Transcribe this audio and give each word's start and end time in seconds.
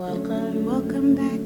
Welcome, 0.00 0.64
Welcome 0.64 1.14
back. 1.14 1.40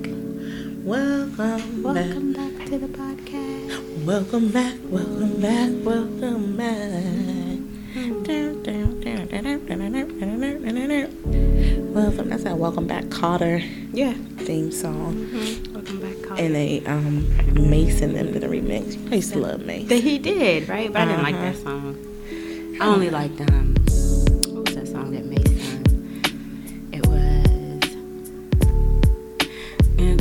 welcome, 0.87 1.83
Welcome 1.83 2.33
back 2.33 2.67
to 2.67 2.79
the 2.79 2.87
podcast. 2.87 4.05
Welcome 4.07 4.49
back, 4.53 4.77
welcome 4.85 5.41
back, 5.41 5.71
welcome 5.85 6.57
back. 6.57 7.65
Welcome. 11.95 12.29
That's 12.29 12.45
that 12.45 12.57
Welcome 12.57 12.87
Back 12.87 13.05
Kotter 13.07 13.59
Yeah. 13.93 14.13
theme 14.39 14.71
song. 14.71 15.17
Mm-hmm. 15.17 15.75
Welcome 15.75 16.01
back, 16.01 16.23
Carl. 16.23 16.39
And 16.39 16.55
they 16.55 16.85
um 16.87 17.27
Mason 17.69 18.13
them 18.15 18.33
did 18.33 18.45
a 18.45 18.49
remix. 18.49 18.97
I 19.11 19.17
used 19.17 19.33
to 19.33 19.41
love 19.41 19.67
Mason. 19.67 20.01
He 20.01 20.17
did, 20.19 20.69
right? 20.69 20.93
But 20.93 21.03
I 21.03 21.05
didn't 21.07 21.23
like 21.25 21.35
Uh-huh. 21.35 21.45
that 21.51 21.57
song. 21.57 22.77
I 22.81 22.87
only 22.87 23.11
liked 23.11 23.41
um 23.41 23.75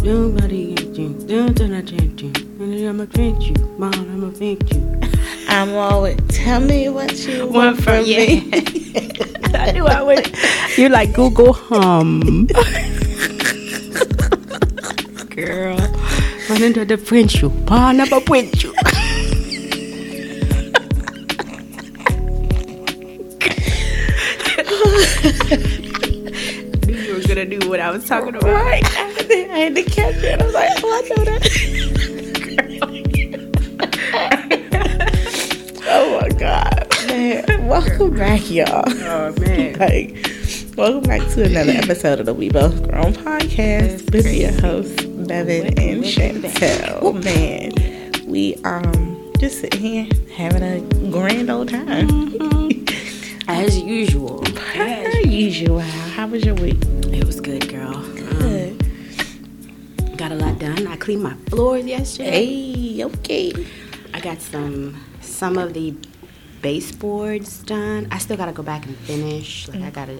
and 0.03 0.35
nobody 0.37 0.75
I'ma 2.87 3.05
drink 3.05 3.47
you, 3.47 3.55
mom, 3.77 3.93
I'ma 3.93 4.29
you. 4.39 4.99
I'm 5.47 5.73
always 5.75 6.17
tell 6.27 6.59
me 6.59 6.89
what 6.89 7.13
you 7.25 7.47
want 7.47 7.77
for 7.77 7.83
from 7.83 8.05
yeah. 8.05 8.17
me. 8.17 8.51
I 9.55 9.71
knew 9.71 9.85
I 9.85 10.01
would. 10.01 10.35
You're 10.77 10.89
like 10.89 11.13
Google 11.13 11.53
hum. 11.53 12.47
Girl, 15.29 15.77
run 16.49 16.63
into 16.63 16.85
the 16.85 16.97
French 16.97 17.41
you, 17.41 17.49
pawn 17.65 17.99
up 17.99 18.11
a 18.11 18.21
French 18.21 18.63
you. 18.63 18.73
knew 26.85 26.95
you 26.95 27.13
were 27.13 27.21
gonna 27.27 27.45
do 27.45 27.69
what 27.69 27.79
I 27.79 27.89
was 27.91 28.05
talking 28.05 28.35
about. 28.35 28.43
Right. 28.43 28.83
I 29.53 29.57
had, 29.57 29.75
to, 29.75 29.81
I 29.81 29.83
had 29.83 29.85
to 29.85 29.91
catch 29.91 30.23
it. 30.23 30.41
I 30.41 30.45
was 30.45 30.53
like, 30.55 30.71
oh, 30.83 30.89
I 30.93 31.01
know 31.09 31.23
that. 31.25 31.43
oh 35.85 36.21
my 36.21 36.29
god, 36.29 36.87
man! 37.07 37.67
Welcome 37.67 38.15
back, 38.15 38.49
y'all. 38.49 38.83
Oh 38.87 39.31
man. 39.39 39.77
Like, 39.77 40.27
welcome 40.75 41.03
back 41.03 41.21
to 41.33 41.43
another 41.43 41.73
episode 41.73 42.19
of 42.19 42.25
the 42.25 42.33
We 42.33 42.49
Both 42.49 42.81
Grown 42.89 43.13
podcast 43.13 44.11
with 44.11 44.25
your 44.33 44.53
hosts 44.59 45.03
Bevin 45.03 45.79
and. 45.79 46.03
Chantal. 46.03 47.13
Man, 47.13 47.73
we 48.25 48.55
um 48.63 49.31
just 49.37 49.59
sitting 49.59 49.79
here 49.79 50.07
having 50.35 50.63
a 50.63 50.81
grand 51.11 51.51
old 51.51 51.69
time. 51.69 52.33
As 53.47 53.77
usual. 53.79 54.41
Per 54.41 55.19
usual. 55.25 55.79
How 55.79 56.25
was 56.25 56.43
your 56.43 56.55
week? 56.55 56.81
It 57.11 57.25
was 57.25 57.39
good, 57.39 57.69
girl. 57.69 57.93
Got 60.17 60.31
a 60.31 60.35
lot 60.35 60.59
done. 60.59 60.87
I 60.87 60.95
cleaned 60.95 61.23
my 61.23 61.33
floors 61.49 61.85
yesterday. 61.85 62.45
Hey, 62.45 63.03
okay. 63.05 63.51
I 64.13 64.19
got 64.19 64.41
some 64.41 64.95
some 65.21 65.57
of 65.57 65.73
the 65.73 65.95
baseboards 66.61 67.59
done. 67.63 68.07
I 68.11 68.19
still 68.19 68.37
gotta 68.37 68.51
go 68.51 68.63
back 68.63 68.85
and 68.85 68.95
finish. 68.95 69.67
Like 69.67 69.81
I 69.81 69.89
gotta, 69.89 70.19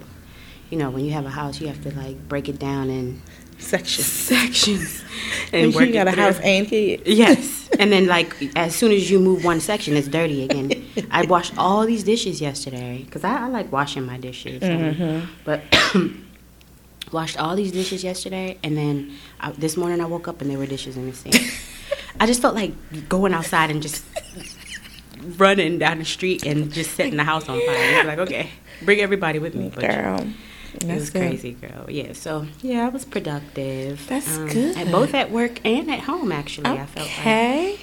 you 0.71 0.77
know, 0.77 0.89
when 0.89 1.05
you 1.05 1.11
have 1.11 1.25
a 1.25 1.29
house, 1.29 1.61
you 1.61 1.67
have 1.67 1.81
to 1.83 1.95
like 1.95 2.27
break 2.27 2.49
it 2.49 2.57
down 2.59 2.89
in 2.89 3.21
sections, 3.59 4.07
sections 4.33 5.03
And 5.53 5.73
you 5.73 5.93
got 5.93 6.07
a 6.07 6.11
house 6.11 6.39
and 6.39 6.67
kids. 6.67 7.03
Yes, 7.05 7.69
and 7.79 7.91
then 7.91 8.07
like 8.07 8.35
as 8.55 8.75
soon 8.75 8.91
as 8.91 9.11
you 9.11 9.19
move 9.19 9.45
one 9.45 9.59
section, 9.59 9.95
it's 9.95 10.07
dirty 10.07 10.43
again. 10.43 10.85
I 11.11 11.25
washed 11.27 11.53
all 11.57 11.85
these 11.85 12.03
dishes 12.03 12.41
yesterday 12.41 13.03
because 13.05 13.23
I, 13.23 13.45
I 13.45 13.47
like 13.47 13.71
washing 13.71 14.05
my 14.05 14.17
dishes, 14.17 14.61
Mm-hmm. 14.63 15.27
but. 15.45 15.61
Washed 17.13 17.39
all 17.39 17.55
these 17.55 17.71
dishes 17.71 18.03
yesterday, 18.03 18.57
and 18.63 18.75
then 18.75 19.15
I, 19.39 19.51
this 19.51 19.77
morning 19.77 20.01
I 20.01 20.05
woke 20.05 20.27
up 20.27 20.41
and 20.41 20.49
there 20.49 20.57
were 20.57 20.65
dishes 20.65 20.97
in 20.97 21.05
the 21.09 21.15
sink. 21.15 21.35
I 22.19 22.25
just 22.25 22.41
felt 22.41 22.55
like 22.55 22.73
going 23.07 23.33
outside 23.33 23.69
and 23.69 23.81
just 23.81 24.03
running 25.37 25.79
down 25.79 25.99
the 25.99 26.05
street 26.05 26.45
and 26.45 26.71
just 26.71 26.91
setting 26.91 27.17
the 27.17 27.23
house 27.23 27.47
on 27.47 27.59
fire. 27.59 27.65
It's 27.69 28.07
like, 28.07 28.19
okay, 28.19 28.49
bring 28.81 28.99
everybody 28.99 29.39
with 29.39 29.55
me. 29.55 29.71
But 29.73 29.81
Girl. 29.81 30.19
it 30.73 30.79
That's 30.81 30.99
was 31.01 31.09
good. 31.11 31.19
crazy, 31.19 31.51
girl. 31.53 31.85
Yeah, 31.89 32.13
so 32.13 32.45
yeah, 32.61 32.85
I 32.85 32.89
was 32.89 33.05
productive. 33.05 33.99
Um, 34.01 34.07
That's 34.07 34.37
good. 34.37 34.77
At 34.77 34.91
both 34.91 35.13
at 35.13 35.31
work 35.31 35.63
and 35.65 35.89
at 35.91 36.01
home, 36.01 36.31
actually. 36.31 36.65
I 36.71 36.85
felt 36.85 37.07
like. 37.07 37.19
Okay. 37.19 37.79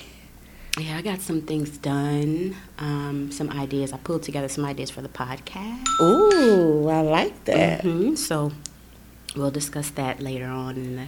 Yeah, 0.79 0.97
I 0.97 1.03
got 1.03 1.21
some 1.21 1.43
things 1.43 1.77
done. 1.79 2.57
Um, 2.79 3.31
some 3.33 3.51
ideas. 3.51 3.93
I 3.93 3.97
pulled 3.99 4.23
together 4.23 4.49
some 4.49 4.65
ideas 4.65 4.91
for 4.91 5.03
the 5.03 5.09
podcast. 5.09 5.85
Ooh, 6.01 6.89
I 6.89 7.01
like 7.03 7.45
that. 7.45 7.83
hmm 7.83 8.15
So 8.15 8.53
we'll 9.37 9.51
discuss 9.51 9.91
that 9.91 10.21
later 10.21 10.47
on 10.47 10.77
in 10.77 10.97
the 10.97 11.07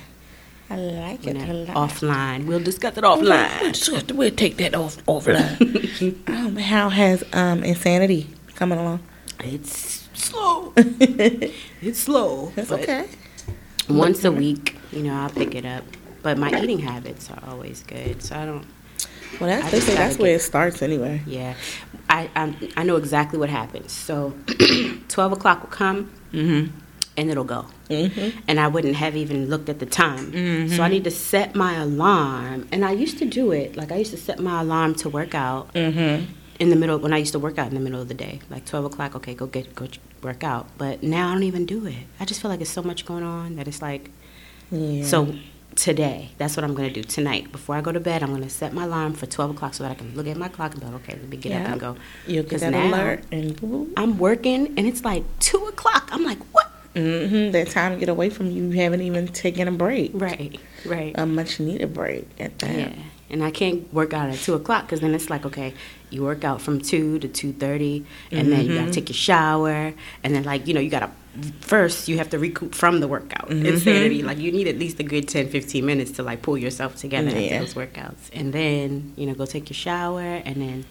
I 0.71 0.77
like 0.77 1.27
it 1.27 1.37
a 1.37 1.53
lot. 1.53 1.91
offline. 1.91 2.47
We'll 2.47 2.60
discuss 2.62 2.97
it 2.97 3.05
offline. 3.05 4.15
We'll 4.15 4.31
take 4.31 4.56
that 4.56 4.75
off 4.75 5.05
offline. 5.06 6.28
um, 6.28 6.56
how 6.56 6.88
has 6.88 7.22
um 7.33 7.62
insanity 7.62 8.28
coming 8.55 8.78
along? 8.78 9.00
It's 9.41 10.09
slow. 10.15 10.72
it's 10.77 11.99
slow. 11.99 12.53
That's 12.55 12.72
okay. 12.72 13.09
Once 13.88 14.25
a 14.25 14.33
week, 14.33 14.77
you 14.93 15.03
know, 15.03 15.15
I'll 15.15 15.31
pick 15.31 15.54
it 15.54 15.66
up. 15.66 15.84
But 16.22 16.39
my 16.39 16.50
eating 16.62 16.78
habits 16.78 17.31
are 17.31 17.43
always 17.49 17.83
good, 17.83 18.22
so 18.22 18.37
I 18.37 18.47
don't. 18.47 18.65
Well, 19.41 19.50
that's 19.50 19.66
I 19.66 19.71
they 19.71 19.81
say 19.81 19.94
that's 19.94 20.19
where 20.19 20.37
it 20.37 20.43
starts 20.43 20.81
anyway. 20.83 21.21
Yeah, 21.27 21.54
I 22.09 22.31
I, 22.37 22.54
I 22.77 22.83
know 22.84 22.97
exactly 22.97 23.39
what 23.39 23.50
happens. 23.50 23.93
So, 23.93 24.33
twelve 25.09 25.33
o'clock 25.33 25.62
will 25.62 25.71
come 25.71 26.10
Mm-hmm. 26.33 26.78
And 27.17 27.31
it'll 27.31 27.45
go. 27.45 27.67
Mm-hmm. 27.91 28.39
and 28.49 28.59
I 28.59 28.69
wouldn't 28.69 28.97
have 28.97 29.17
even 29.17 29.50
looked 29.50 29.69
at 29.69 29.78
the 29.78 29.84
time. 29.87 30.33
Mhm. 30.33 30.77
So 30.77 30.83
I 30.83 30.89
need 30.89 31.05
to 31.05 31.11
set 31.11 31.55
my 31.55 31.75
alarm, 31.75 32.67
and 32.73 32.84
I 32.84 32.93
used 32.93 33.19
to 33.19 33.25
do 33.27 33.53
it. 33.53 33.77
Like 33.77 33.93
I 33.93 33.97
used 33.97 34.12
to 34.12 34.17
set 34.17 34.39
my 34.41 34.61
alarm 34.62 34.95
to 34.97 35.09
work 35.11 35.34
out 35.34 35.72
Mm-hmm. 35.75 36.25
in 36.59 36.71
the 36.71 36.77
middle 36.77 36.99
when 36.99 37.12
I 37.12 37.19
used 37.19 37.33
to 37.33 37.39
work 37.39 37.59
out 37.59 37.69
in 37.69 37.75
the 37.75 37.81
middle 37.81 38.01
of 38.01 38.09
the 38.09 38.15
day, 38.15 38.41
like 38.51 38.65
twelve 38.65 38.84
o'clock. 38.87 39.15
Okay, 39.17 39.34
go 39.34 39.47
get 39.47 39.75
go 39.75 39.89
work 40.22 40.43
out. 40.43 40.69
But 40.78 41.03
now 41.03 41.28
I 41.31 41.33
don't 41.34 41.43
even 41.43 41.67
do 41.67 41.87
it. 41.87 42.05
I 42.21 42.25
just 42.25 42.41
feel 42.41 42.51
like 42.51 42.61
it's 42.62 42.71
so 42.71 42.83
much 42.83 43.05
going 43.05 43.25
on 43.25 43.56
that 43.56 43.69
it's 43.69 43.83
like. 43.83 44.11
Yeah. 44.71 45.05
So 45.05 45.34
today, 45.77 46.31
that's 46.39 46.56
what 46.56 46.65
I'm 46.65 46.72
gonna 46.75 46.91
do 46.91 47.03
tonight. 47.03 47.53
Before 47.53 47.75
I 47.77 47.81
go 47.83 47.93
to 47.93 48.01
bed, 48.01 48.22
I'm 48.22 48.31
gonna 48.33 48.49
set 48.49 48.72
my 48.72 48.84
alarm 48.84 49.12
for 49.12 49.27
twelve 49.27 49.51
o'clock 49.51 49.75
so 49.75 49.83
that 49.84 49.93
I 49.93 49.95
can 49.95 50.15
look 50.17 50.27
at 50.27 50.37
my 50.39 50.49
clock 50.49 50.72
and 50.72 50.81
be 50.81 50.87
like, 50.87 50.95
okay, 51.03 51.12
let 51.15 51.28
me 51.28 51.37
get 51.37 51.61
up 51.61 51.69
and 51.69 51.81
go. 51.81 51.97
you'll 52.27 52.45
get 52.45 52.61
that 52.61 52.71
now- 52.72 52.89
alert 52.89 53.25
and. 53.31 53.93
I'm 53.99 54.17
working, 54.19 54.69
and 54.78 54.87
it's 54.87 55.05
like 55.05 55.25
two 55.41 55.62
o'clock. 55.67 56.09
I'm 56.11 56.25
like, 56.25 56.39
what? 56.55 56.72
Mm-hmm. 56.94 57.53
That 57.53 57.69
time 57.70 57.92
to 57.92 57.98
get 57.98 58.08
away 58.08 58.28
from 58.30 58.50
you. 58.50 58.64
You 58.64 58.70
haven't 58.80 59.00
even 59.03 59.28
taken 59.28 59.66
a 59.69 59.72
break. 59.72 60.10
Right, 60.14 60.60
right. 60.84 61.14
A 61.16 61.25
much 61.26 61.58
needed 61.60 61.94
break 61.94 62.28
at 62.38 62.58
that. 62.60 62.76
Yeah, 62.76 62.92
and 63.30 63.42
I 63.42 63.50
can't 63.50 63.92
work 63.94 64.12
out 64.12 64.28
at 64.30 64.38
two 64.38 64.54
o'clock 64.54 64.86
because 64.86 65.00
then 65.00 65.14
it's 65.14 65.30
like 65.30 65.47
okay, 65.47 65.72
you 66.10 66.22
work 66.22 66.44
out 66.44 66.60
from 66.60 66.80
two 66.80 67.19
to 67.20 67.28
two 67.28 67.53
thirty, 67.53 68.04
and 68.30 68.53
then 68.53 68.66
you 68.66 68.75
gotta 68.75 68.91
Mhm. 68.91 68.94
take 68.94 69.08
your 69.08 69.14
shower, 69.16 69.94
and 70.22 70.34
then 70.34 70.42
like 70.44 70.66
you 70.66 70.75
know 70.75 70.80
you 70.80 70.91
gotta 70.91 71.10
first 71.62 72.08
you 72.08 72.19
have 72.19 72.28
to 72.28 72.38
recoup 72.38 72.75
from 72.75 73.00
the 73.00 73.09
workout. 73.09 73.48
mm-hmm. 73.48 73.64
Insanity, 73.64 74.22
like 74.22 74.36
you 74.38 74.53
need 74.53 74.69
at 74.69 74.78
least 74.78 75.00
a 75.00 75.03
good 75.03 75.26
10, 75.28 75.48
15 75.48 75.86
minutes 75.86 76.10
to 76.12 76.22
like 76.22 76.42
pull 76.42 76.59
yourself 76.59 76.97
together 76.97 77.30
Yeah. 77.30 77.54
after 77.56 77.59
those 77.60 77.74
workouts, 77.74 78.28
and 78.34 78.53
then 78.53 79.14
you 79.16 79.24
know 79.26 79.32
go 79.34 79.47
take 79.47 79.70
your 79.70 79.74
shower, 79.76 80.20
and 80.44 80.56
then 80.56 80.84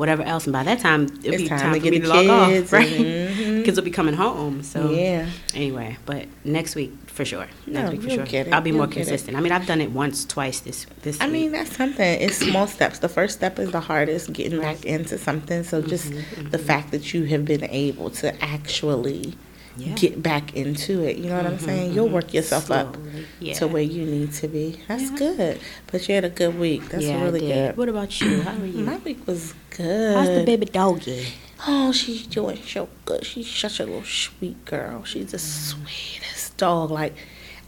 whatever 0.00 0.22
else, 0.22 0.44
and 0.46 0.52
by 0.52 0.62
that 0.64 0.80
time 0.80 1.02
it'll 1.04 1.34
It's 1.34 1.42
be 1.44 1.48
time 1.48 1.58
time, 1.60 1.72
to 1.74 1.78
for 1.78 1.84
get 1.84 1.90
me 1.92 1.98
the 1.98 2.08
to 2.08 2.14
log 2.14 2.48
kids 2.50 2.66
off, 2.68 2.72
right? 2.78 2.92
and- 3.00 3.64
Kids 3.64 3.76
will 3.76 3.84
be 3.84 3.90
coming 3.90 4.14
home, 4.14 4.62
so 4.62 4.90
yeah. 4.90 5.28
Anyway, 5.54 5.98
but 6.06 6.24
next 6.44 6.74
week 6.74 6.92
for 7.06 7.24
sure. 7.26 7.46
Next 7.66 7.84
No, 7.86 7.90
week 7.90 8.02
for 8.02 8.10
sure. 8.10 8.24
get 8.24 8.46
it. 8.48 8.52
I'll 8.54 8.62
be 8.62 8.70
You'll 8.70 8.78
more 8.78 8.86
it. 8.86 8.92
consistent. 8.92 9.36
I 9.36 9.40
mean, 9.40 9.52
I've 9.52 9.66
done 9.66 9.82
it 9.82 9.90
once, 9.92 10.24
twice 10.24 10.60
this 10.60 10.86
this 11.02 11.20
I 11.20 11.24
week. 11.26 11.32
mean, 11.34 11.52
that's 11.52 11.76
something. 11.76 12.20
It's 12.26 12.36
small 12.50 12.66
steps. 12.66 13.00
The 13.00 13.08
first 13.10 13.34
step 13.36 13.58
is 13.58 13.70
the 13.70 13.80
hardest, 13.80 14.32
getting 14.32 14.60
back 14.60 14.86
into 14.86 15.18
something. 15.18 15.62
So 15.64 15.82
just 15.82 16.10
Mhm, 16.10 16.50
the 16.50 16.58
mhm. 16.58 16.64
fact 16.70 16.90
that 16.92 17.12
you 17.12 17.24
have 17.32 17.44
been 17.44 17.64
able 17.64 18.08
to 18.22 18.26
actually 18.42 19.34
Yeah. 19.80 19.94
get 19.94 20.22
back 20.22 20.54
into 20.54 21.02
it. 21.02 21.16
You 21.16 21.28
know 21.30 21.36
what 21.36 21.46
I'm 21.46 21.58
Mhm, 21.58 21.64
saying? 21.64 21.92
You'll 21.94 22.08
mhm. 22.08 22.12
work 22.18 22.34
yourself 22.34 22.70
up 22.70 22.96
yeah. 23.40 23.54
to 23.54 23.66
where 23.66 23.82
you 23.82 24.04
need 24.04 24.32
to 24.34 24.48
be. 24.48 24.78
That's 24.88 25.10
Yeah. 25.10 25.16
good. 25.18 25.60
But 25.90 26.08
you 26.08 26.14
had 26.14 26.24
a 26.24 26.30
good 26.30 26.58
week. 26.58 26.88
That's 26.90 27.04
really 27.06 27.40
good. 27.40 27.76
What 27.76 27.88
about 27.88 28.20
you? 28.20 28.42
How 28.42 28.56
are 28.60 28.66
you? 28.66 28.84
My 28.84 28.96
week 28.98 29.26
was 29.26 29.54
good. 29.70 30.16
How's 30.16 30.28
the 30.28 30.44
baby 30.44 30.66
doggy? 30.66 31.26
Oh, 31.66 31.92
she's 31.92 32.26
doing 32.26 32.58
so 32.66 32.88
good. 33.04 33.24
She's 33.24 33.46
such 33.48 33.80
a 33.80 33.84
little 33.86 34.04
sweet 34.04 34.64
girl. 34.64 35.04
She's 35.04 35.30
the 35.32 35.38
sweetest 35.38 36.56
dog. 36.56 36.90
Like, 36.90 37.14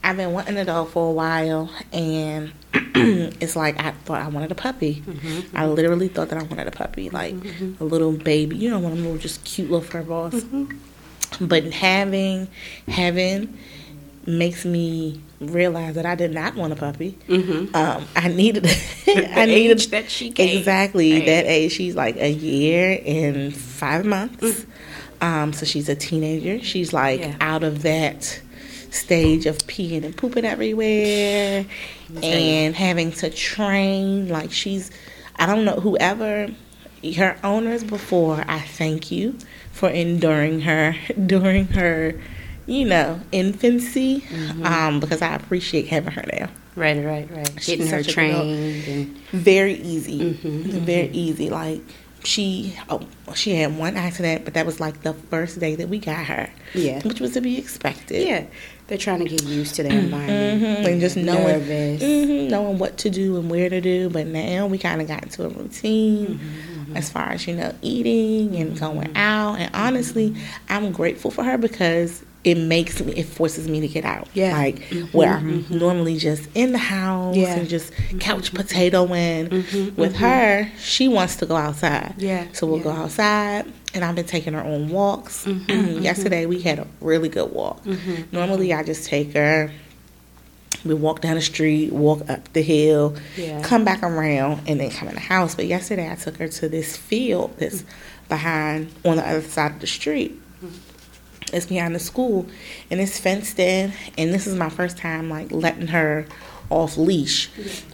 I've 0.04 0.16
been 0.16 0.32
wanting 0.32 0.56
a 0.56 0.64
dog 0.64 0.88
for 0.90 1.10
a 1.10 1.12
while, 1.12 1.70
and 1.92 2.52
it's 2.74 3.54
like 3.54 3.78
I 3.82 3.92
thought 4.04 4.20
I 4.20 4.28
wanted 4.28 4.50
a 4.50 4.54
puppy. 4.56 5.02
Mhm, 5.06 5.44
I 5.54 5.66
literally 5.66 6.08
thought 6.08 6.28
that 6.30 6.38
I 6.38 6.42
wanted 6.42 6.66
a 6.66 6.70
puppy, 6.72 7.08
like 7.10 7.34
Mhm. 7.34 7.80
a 7.80 7.84
little 7.84 8.12
baby. 8.12 8.56
You 8.56 8.70
know, 8.70 8.78
one 8.80 8.92
of 8.92 8.98
them 8.98 9.04
little 9.06 9.20
just 9.20 9.44
cute 9.44 9.70
little 9.70 9.86
fur 9.86 10.02
balls. 10.02 10.34
Mhm. 10.34 10.76
But 11.40 11.64
having, 11.72 12.48
having 12.88 13.58
makes 14.26 14.64
me 14.64 15.20
realize 15.40 15.96
that 15.96 16.06
I 16.06 16.14
did 16.14 16.32
not 16.32 16.54
want 16.54 16.72
a 16.72 16.76
puppy. 16.76 17.18
Mhm. 17.28 17.74
Um, 17.74 18.04
I 18.14 18.28
needed, 18.28 18.66
I 19.08 19.46
needed 19.46 19.80
that 19.90 20.10
she 20.10 20.30
came. 20.30 20.56
exactly 20.58 21.20
that 21.26 21.46
age. 21.46 21.72
She's 21.72 21.96
like 21.96 22.16
a 22.16 22.30
year 22.30 23.00
and 23.04 23.54
five 23.54 24.04
months. 24.04 24.42
Mm. 24.42 24.66
Um, 25.20 25.52
so 25.52 25.64
she's 25.66 25.88
a 25.88 25.94
teenager. 25.94 26.62
She's 26.64 26.92
like 26.92 27.20
Yeah. 27.20 27.36
out 27.40 27.62
of 27.64 27.82
that 27.82 28.40
stage 28.90 29.46
of 29.46 29.56
peeing 29.58 30.04
and 30.04 30.16
pooping 30.16 30.44
everywhere 30.44 31.64
and 32.22 32.74
having 32.76 33.10
to 33.12 33.30
train. 33.30 34.28
Like 34.28 34.52
she's, 34.52 34.90
I 35.36 35.46
don't 35.46 35.64
know, 35.64 35.76
whoever 35.80 36.48
her 37.16 37.36
owners 37.42 37.82
before, 37.82 38.44
I 38.46 38.60
thank 38.60 39.10
you 39.10 39.36
for 39.72 39.88
enduring 39.88 40.60
her 40.62 40.94
during 41.26 41.66
her, 41.68 42.14
you 42.66 42.84
know, 42.84 43.20
infancy, 43.32 44.20
Mm-hmm. 44.20 44.64
um, 44.66 45.00
because 45.00 45.22
I 45.22 45.34
appreciate 45.34 45.88
having 45.88 46.12
her 46.12 46.24
now. 46.32 46.48
Right, 46.74 47.04
right, 47.04 47.28
right. 47.30 47.50
She's 47.58 47.66
Getting 47.76 47.86
her 47.88 48.02
such 48.02 48.12
a 48.16 48.20
good 48.20 48.32
dog. 48.32 48.44
trained 48.44 48.88
and 48.88 49.16
Very 49.32 49.74
easy, 49.74 50.20
Mhm, 50.34 50.62
very 50.84 51.08
easy. 51.08 51.50
Like 51.50 51.80
she, 52.24 52.74
oh, 52.88 53.02
she 53.34 53.54
had 53.56 53.76
one 53.76 53.96
accident, 53.96 54.44
but 54.44 54.54
that 54.54 54.64
was 54.64 54.78
like 54.80 55.02
the 55.02 55.12
first 55.12 55.58
day 55.60 55.74
that 55.74 55.88
we 55.88 55.98
got 55.98 56.24
her, 56.26 56.48
yeah, 56.72 57.02
which 57.02 57.20
was 57.20 57.32
to 57.32 57.40
be 57.40 57.58
expected. 57.58 58.26
yeah. 58.26 58.44
They're 58.88 58.98
trying 58.98 59.20
to 59.20 59.24
get 59.28 59.42
used 59.44 59.76
to 59.76 59.84
the 59.84 59.88
environment 59.90 60.62
Mhm, 60.62 60.84
and 60.92 61.00
just 61.00 61.16
knowing, 61.16 61.60
mhm, 61.62 62.50
knowing 62.50 62.78
what 62.78 62.98
to 62.98 63.10
do 63.10 63.38
and 63.38 63.48
where 63.50 63.70
to 63.70 63.80
do. 63.80 64.10
But 64.10 64.26
now 64.26 64.66
we 64.66 64.76
kind 64.76 65.00
of 65.00 65.08
got 65.08 65.22
into 65.22 65.44
a 65.44 65.48
routine 65.48 66.38
Mm-hmm, 66.92 66.98
as 66.98 67.10
far 67.10 67.30
as 67.30 67.46
you 67.46 67.54
know, 67.56 67.74
eating 67.82 68.56
and 68.56 68.78
going 68.78 69.10
out. 69.16 69.56
And 69.58 69.74
honestly, 69.74 70.34
I'm 70.68 70.92
grateful 70.92 71.30
for 71.30 71.42
her 71.44 71.58
because 71.58 72.22
it 72.44 72.56
makes 72.56 73.00
me, 73.00 73.12
it 73.14 73.24
forces 73.26 73.68
me 73.68 73.80
to 73.80 73.86
get 73.88 74.04
out. 74.04 74.26
Yeah. 74.34 74.56
like 74.56 74.82
where 75.12 75.34
I'm 75.34 75.64
normally 75.70 76.16
just 76.18 76.48
in 76.54 76.72
the 76.72 76.78
house 76.78 77.36
Yeah. 77.36 77.54
and 77.56 77.68
just 77.68 77.92
couch 78.18 78.52
potatoing. 78.52 79.48
Mhm, 79.48 79.96
With 79.96 80.16
her, 80.16 80.68
she 80.78 81.06
wants 81.08 81.36
to 81.36 81.46
go 81.46 81.56
outside. 81.56 82.14
Yeah, 82.18 82.46
So 82.52 82.66
we'll 82.66 82.80
go 82.80 82.90
outside, 82.90 83.66
and 83.94 84.04
I've 84.04 84.16
been 84.16 84.24
taking 84.26 84.54
her 84.54 84.60
on 84.60 84.88
walks. 84.88 85.44
Mhm, 85.44 86.02
Yesterday 86.10 86.46
we 86.46 86.60
had 86.62 86.80
a 86.80 86.86
really 87.00 87.28
good 87.28 87.52
walk. 87.52 87.84
Mhm. 87.84 88.32
Normally 88.32 88.72
I 88.74 88.82
just 88.82 89.04
take 89.06 89.34
her. 89.34 89.70
We 90.84 90.94
walk 90.94 91.20
down 91.20 91.36
the 91.36 91.42
street, 91.42 91.92
walk 91.92 92.28
up 92.28 92.52
the 92.52 92.62
hill, 92.62 93.14
Yeah. 93.36 93.62
come 93.62 93.84
back 93.84 94.02
around, 94.02 94.62
and 94.66 94.80
then 94.80 94.90
come 94.90 95.08
in 95.08 95.14
the 95.14 95.20
house. 95.20 95.54
But 95.54 95.66
yesterday 95.66 96.10
I 96.10 96.14
took 96.16 96.36
her 96.38 96.48
to 96.48 96.68
this 96.68 96.96
field 96.96 97.54
that's 97.58 97.84
behind 98.28 98.90
on 99.04 99.16
the 99.16 99.28
other 99.28 99.42
side 99.42 99.72
of 99.72 99.80
the 99.80 99.86
street. 99.86 100.38
It's 101.52 101.66
behind 101.66 101.94
the 101.94 101.98
school, 102.00 102.46
and 102.90 102.98
it's 103.00 103.18
fenced 103.18 103.58
in. 103.58 103.92
And 104.16 104.32
this 104.32 104.46
is 104.46 104.54
my 104.56 104.70
first 104.70 104.96
time 104.96 105.28
like 105.28 105.52
letting 105.52 105.88
her 105.88 106.26
off 106.70 106.96
leash 106.96 107.50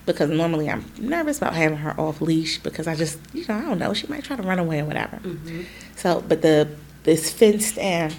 because 0.06 0.30
normally 0.30 0.70
I'm 0.70 0.84
nervous 0.98 1.38
about 1.38 1.54
having 1.54 1.78
her 1.78 1.98
off 2.00 2.20
leash 2.20 2.58
because 2.58 2.86
I 2.86 2.94
just 2.94 3.18
you 3.34 3.44
know 3.48 3.56
I 3.56 3.62
don't 3.62 3.78
know 3.80 3.92
she 3.92 4.06
might 4.06 4.22
try 4.22 4.36
to 4.36 4.42
run 4.44 4.60
away 4.60 4.78
or 4.80 4.84
whatever. 4.84 5.16
Mhm. 5.16 5.64
So, 5.96 6.22
but 6.28 6.42
the 6.42 6.68
this 7.02 7.30
fenced 7.32 7.76
in, 7.78 8.12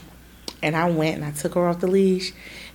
and 0.62 0.76
I 0.76 0.90
went 0.90 1.16
and 1.18 1.24
I 1.26 1.32
took 1.32 1.54
her 1.54 1.66
off 1.70 1.80
the 1.80 1.88
leash. 1.88 2.34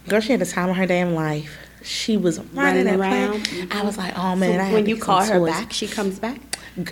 Girl, 0.08 0.20
she 0.20 0.32
had 0.32 0.40
the 0.40 0.46
time 0.46 0.70
of 0.70 0.76
her 0.76 0.86
damn 0.86 1.14
life. 1.14 1.54
She 1.84 2.16
was 2.16 2.40
running, 2.40 2.88
around. 2.88 3.44
playing. 3.44 3.70
I 3.72 3.82
was 3.82 3.96
like, 3.98 4.16
oh 4.18 4.34
man, 4.34 4.58
So 4.58 4.64
I 4.66 4.72
when 4.72 4.86
you 4.86 4.96
call 4.96 5.22
her 5.22 5.38
toys. 5.38 5.50
back, 5.50 5.72
she 5.72 5.86
comes 5.86 6.18
back. 6.18 6.40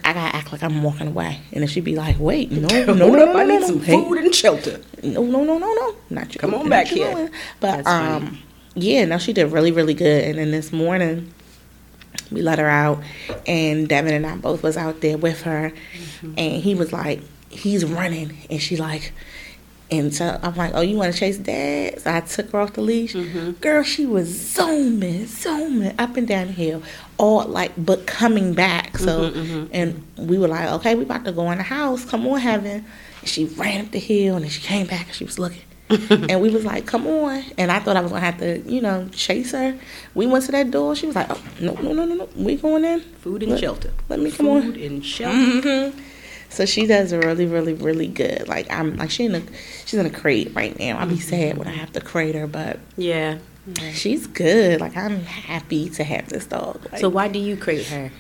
I 0.05 0.13
gotta 0.13 0.37
act 0.37 0.53
like 0.53 0.63
I'm 0.63 0.83
walking 0.83 1.09
away, 1.09 1.41
and 1.53 1.63
then 1.63 1.69
she'd 1.69 1.83
be 1.85 1.97
like, 1.97 2.17
wait, 2.21 2.53
no, 2.53 2.69
no, 2.85 2.95
no, 2.95 3.09
no, 3.11 3.37
I 3.37 3.45
need 3.45 3.63
some 3.65 3.81
food 3.81 4.19
and 4.19 4.33
shelter. 4.35 4.81
no, 5.03 5.23
no, 5.25 5.43
no, 5.45 5.59
no, 5.59 5.73
no, 5.75 5.97
not 6.11 6.33
you. 6.35 6.39
Come 6.41 6.55
on 6.55 6.69
back 6.69 6.87
here. 6.87 7.31
But 7.59 7.85
um, 7.87 8.39
yeah, 8.75 9.05
no, 9.07 9.19
she 9.19 9.33
did 9.33 9.51
really, 9.51 9.73
really 9.73 9.95
good. 9.95 10.25
And 10.25 10.39
then 10.39 10.51
this 10.53 10.73
morning, 10.73 11.33
we 12.31 12.43
let 12.43 12.59
her 12.61 12.69
out, 12.69 13.03
and 13.47 13.89
Devin 13.89 14.15
and 14.15 14.27
I 14.27 14.37
both 14.37 14.63
was 14.63 14.77
out 14.77 15.01
there 15.01 15.17
with 15.19 15.43
her, 15.43 15.73
Mm-hmm. 15.95 16.35
and 16.39 16.63
he 16.63 16.75
was 16.77 16.93
like, 16.93 17.21
he's 17.49 17.85
running, 17.85 18.37
and 18.51 18.61
she 18.63 18.77
like. 18.77 19.13
And 19.93 20.13
so 20.15 20.41
I'm 20.43 20.55
like, 20.57 20.73
oh, 20.75 20.81
you 20.81 20.97
want 20.97 21.13
to 21.13 21.19
chase 21.21 21.37
dad? 21.37 22.01
So 22.01 22.11
I 22.13 22.21
took 22.21 22.51
her 22.51 22.61
off 22.61 22.73
the 22.73 22.81
leash. 22.81 23.13
Mhm. 23.13 23.61
Girl, 23.61 23.83
she 23.83 24.07
was 24.07 24.27
zooming, 24.29 25.27
zooming 25.27 25.95
up 25.99 26.17
and 26.17 26.27
down 26.27 26.47
the 26.47 26.53
hill, 26.55 26.83
all 27.19 27.45
like, 27.45 27.73
but 27.77 28.07
coming 28.07 28.55
back. 28.55 28.97
So, 28.99 29.31
Mhm, 29.31 29.33
mhm. 29.47 29.69
and 29.73 30.03
we 30.17 30.39
were 30.39 30.49
like, 30.49 30.69
okay, 30.71 30.95
we 30.95 31.03
about 31.03 31.25
to 31.27 31.33
go 31.33 31.51
in 31.51 31.59
the 31.59 31.65
house. 31.65 32.05
Come 32.07 32.27
on, 32.27 32.41
heaven. 32.41 32.85
And 33.21 33.29
she 33.29 33.45
ran 33.45 33.85
up 33.85 33.91
the 33.93 33.99
hill, 33.99 34.35
and 34.37 34.45
then 34.45 34.51
she 34.51 34.63
came 34.63 34.87
back, 34.87 35.07
and 35.09 35.15
she 35.15 35.25
was 35.25 35.39
looking. 35.39 35.61
and 36.11 36.41
we 36.41 36.49
was 36.49 36.65
like, 36.65 36.87
come 36.87 37.07
on. 37.07 37.45
And 37.59 37.71
I 37.71 37.79
thought 37.79 37.99
I 37.99 38.01
was 38.01 38.13
gonna 38.13 38.25
have 38.25 38.39
to, 38.39 38.61
you 38.61 38.81
know, 38.81 39.07
chase 39.13 39.53
her. 39.53 39.79
We 40.15 40.27
went 40.27 40.47
to 40.47 40.53
that 40.53 40.71
door. 40.71 40.97
She 40.97 41.07
was 41.07 41.15
like, 41.17 41.27
oh, 41.29 41.39
no, 41.61 41.75
no, 41.75 41.93
no, 41.93 42.07
no, 42.07 42.15
no. 42.15 42.29
We 42.35 42.57
going 42.57 42.87
in. 42.87 43.01
Food 43.21 43.43
and 43.43 43.53
Let- 43.53 43.61
shelter. 43.61 43.91
Let 44.09 44.19
me 44.21 44.31
come 44.31 44.47
Food 44.47 44.77
on. 44.79 44.83
and 44.83 45.05
shelter. 45.05 45.93
So 46.53 46.65
she 46.67 46.87
does 46.87 47.13
really, 47.13 47.47
really, 47.47 47.75
really 47.75 48.07
good. 48.09 48.47
Like 48.49 48.71
I'm, 48.71 48.97
like 48.97 49.11
she 49.11 49.25
in 49.25 49.35
a, 49.35 49.43
she's 49.87 49.95
in 49.99 50.07
a 50.07 50.11
crate 50.11 50.53
right 50.55 50.79
now. 50.79 50.99
I'll 50.99 51.09
be 51.09 51.19
sad 51.21 51.57
when 51.59 51.67
I 51.69 51.73
have 51.73 51.93
to 51.93 52.01
crate 52.01 52.35
her, 52.35 52.47
but 52.47 52.79
Yeah. 52.97 53.39
she's 53.93 54.27
good. 54.27 54.81
Like 54.81 54.97
I'm 54.97 55.21
happy 55.25 55.89
to 55.91 56.05
have 56.05 56.29
this 56.29 56.47
dog. 56.47 56.81
Like, 56.93 57.01
So 57.01 57.09
why 57.09 57.29
do 57.29 57.39
you 57.39 57.57
crate 57.57 57.87
her? 57.87 58.11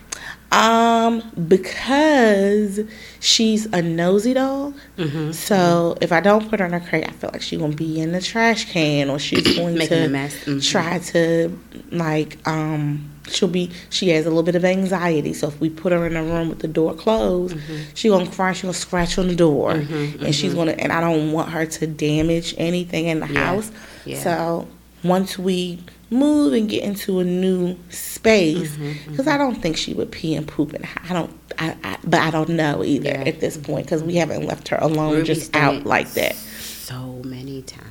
um, 0.52 1.23
because 1.49 2.81
she's 3.20 3.67
a 3.67 3.81
nosy 3.82 4.35
dog. 4.35 4.75
Mm-hmm. 4.99 5.32
So 5.32 5.96
if 6.00 6.12
I 6.12 6.20
don't 6.20 6.49
put 6.49 6.61
her 6.61 6.67
in 6.67 6.75
a 6.75 6.81
crate, 6.81 7.08
I 7.08 7.12
feel 7.12 7.31
like 7.32 7.43
she's 7.43 7.58
gonna 7.58 7.75
be 7.75 8.00
in 8.00 8.12
the 8.12 8.20
trash 8.20 8.70
can, 8.70 9.08
or 9.11 9.19
she's 9.19 9.56
going 9.56 9.78
to 9.78 10.05
a 10.05 10.08
mess. 10.08 10.35
Mhm. 10.44 10.70
try 10.70 10.99
to 10.99 11.58
like 11.90 12.37
um. 12.46 13.08
She'll 13.29 13.49
be. 13.49 13.71
She 13.91 14.09
has 14.11 14.27
a 14.27 14.29
little 14.29 14.43
bit 14.43 14.55
of 14.57 14.65
anxiety, 14.65 15.33
so 15.33 15.49
if 15.49 15.61
we 15.61 15.71
put 15.71 15.93
her 15.93 16.07
in 16.07 16.17
a 16.17 16.23
room 16.25 16.49
with 16.49 16.59
the 16.59 16.69
door 16.69 16.93
closed, 16.95 17.57
she 17.95 18.09
gonna 18.09 18.29
cry. 18.31 18.53
She 18.53 18.63
gonna 18.63 18.75
scratch 18.75 19.17
on 19.19 19.29
the 19.29 19.37
door, 19.37 19.75
Mhm, 19.75 20.23
and 20.23 20.35
she's 20.35 20.55
gonna. 20.55 20.73
And 20.73 20.93
I 20.93 21.01
don't 21.01 21.33
want 21.33 21.51
her 21.51 21.65
to 21.65 21.87
damage 21.87 22.55
anything 22.59 23.07
in 23.07 23.21
the 23.21 23.29
Yeah, 23.29 23.47
house. 23.47 23.71
yeah. 24.05 24.23
So 24.23 24.67
once 25.05 25.39
we 25.39 25.79
move 26.11 26.53
and 26.53 26.69
get 26.69 26.83
into 26.83 27.21
a 27.21 27.25
new 27.25 27.77
space, 27.91 28.69
Mm-hmm, 28.71 29.11
because 29.13 29.27
I 29.29 29.39
don't 29.39 29.63
think 29.63 29.77
she 29.77 29.95
would 29.95 30.11
pee 30.11 30.35
and 30.35 30.47
poop 30.47 30.73
and 30.75 30.85
I 31.09 31.13
don't. 31.13 31.31
I, 31.59 31.77
I 31.85 31.97
but 32.05 32.21
I 32.21 32.31
don't 32.31 32.49
know 32.51 32.83
either 32.85 33.11
Yeah. 33.11 33.25
at 33.27 33.41
this 33.41 33.57
point 33.57 33.87
because 33.87 34.03
we 34.03 34.17
haven't 34.17 34.47
left 34.47 34.69
her 34.69 34.79
alone 34.81 35.13
Ruby's 35.15 35.27
just 35.39 35.55
out 35.57 35.87
like 35.87 36.13
that. 36.15 36.35
So 36.35 37.21
many 37.25 37.63
times. 37.63 37.87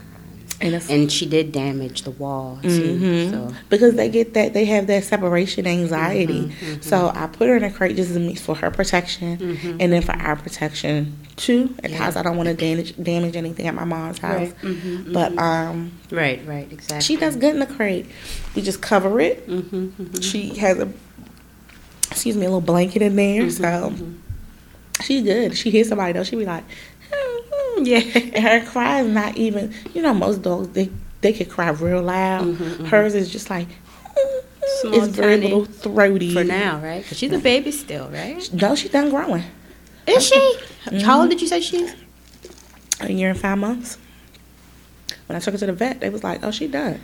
And 0.61 0.83
And 0.89 1.11
she 1.11 1.25
did 1.25 1.51
damage 1.51 2.03
the 2.03 2.11
wall 2.11 2.59
too. 2.61 2.69
Mhm. 2.69 3.29
So 3.31 3.53
because 3.69 3.95
they 3.95 4.09
get 4.09 4.33
that 4.35 4.53
they 4.53 4.65
have 4.65 4.87
that 4.87 5.03
separation 5.03 5.65
anxiety. 5.67 6.41
Mm-hmm, 6.51 6.81
So 6.81 7.11
I 7.13 7.27
put 7.27 7.47
her 7.49 7.55
in 7.57 7.63
a 7.63 7.71
crate 7.71 7.95
just 7.95 8.11
as 8.11 8.39
for 8.41 8.55
her 8.55 8.69
protection, 8.71 9.57
and 9.79 9.91
then 9.93 10.01
for 10.01 10.13
our 10.13 10.35
protection 10.35 11.13
too. 11.35 11.73
At 11.83 11.91
Yeah. 11.91 12.11
I 12.15 12.21
don't 12.23 12.37
want 12.37 12.47
to 12.49 12.53
damage 12.55 12.95
damage 13.01 13.35
anything 13.35 13.67
at 13.67 13.73
my 13.75 13.83
mom's 13.85 14.19
house, 14.19 14.49
Right. 14.49 14.61
Mhm, 14.61 15.13
but 15.13 15.37
um, 15.37 15.91
right, 16.11 16.39
right, 16.45 16.67
exactly. 16.71 17.01
she 17.01 17.15
does 17.15 17.35
good 17.35 17.53
in 17.53 17.59
the 17.59 17.65
crate. 17.65 18.05
We 18.55 18.61
just 18.61 18.81
cover 18.81 19.19
it. 19.19 19.47
Mm-hmm, 19.49 19.75
mm-hmm. 19.75 20.21
She 20.21 20.55
has 20.57 20.77
a 20.79 20.89
excuse 22.11 22.35
me 22.35 22.45
a 22.45 22.49
little 22.49 22.61
blanket 22.61 23.01
in 23.01 23.15
there, 23.15 23.43
Mm-hmm, 23.43 23.49
so 23.49 23.93
she's 25.03 25.23
good. 25.23 25.57
She 25.57 25.69
hears 25.71 25.87
somebody 25.87 26.13
though, 26.13 26.23
she 26.23 26.35
be 26.35 26.45
like, 26.45 26.63
"Hmm, 26.63 26.69
Yeah. 27.83 27.99
her 28.41 28.65
cry 28.65 29.01
is 29.01 29.07
not 29.07 29.37
even. 29.37 29.73
You 29.93 30.01
know, 30.03 30.13
most 30.13 30.41
dogs 30.43 30.67
they 30.69 30.89
they 31.21 31.33
could 31.33 31.49
cry 31.49 31.69
real 31.71 32.01
loud. 32.01 32.45
Mhm, 32.45 32.55
mhm. 32.77 32.87
Hers 32.87 33.15
is 33.15 33.29
just 33.31 33.49
like. 33.49 33.67
Small, 34.81 34.93
it's 34.93 35.07
very 35.07 35.37
little 35.37 35.65
throaty 35.65 36.33
For 36.33 36.43
now, 36.43 36.79
right? 36.79 37.03
'Cause 37.05 37.17
she's 37.17 37.31
a 37.31 37.39
baby 37.39 37.71
still, 37.71 38.07
right? 38.09 38.47
No, 38.53 38.75
she's 38.75 38.91
done 38.91 39.09
growing. 39.09 39.43
Is 40.07 40.25
she? 40.27 40.35
Mm-hmm. 40.35 40.99
How 40.99 41.21
old 41.21 41.29
did 41.29 41.41
you 41.41 41.47
say 41.47 41.59
she 41.61 41.77
is? 41.83 41.95
A 42.99 43.11
year 43.11 43.29
and 43.31 43.39
five 43.39 43.57
months. 43.57 43.97
When 45.27 45.35
I 45.35 45.39
took 45.39 45.53
her 45.53 45.57
to 45.59 45.65
the 45.65 45.73
vet, 45.73 45.99
they 46.01 46.09
was 46.09 46.23
like, 46.23 46.43
"Oh, 46.43 46.51
she 46.51 46.67
done. 46.67 46.99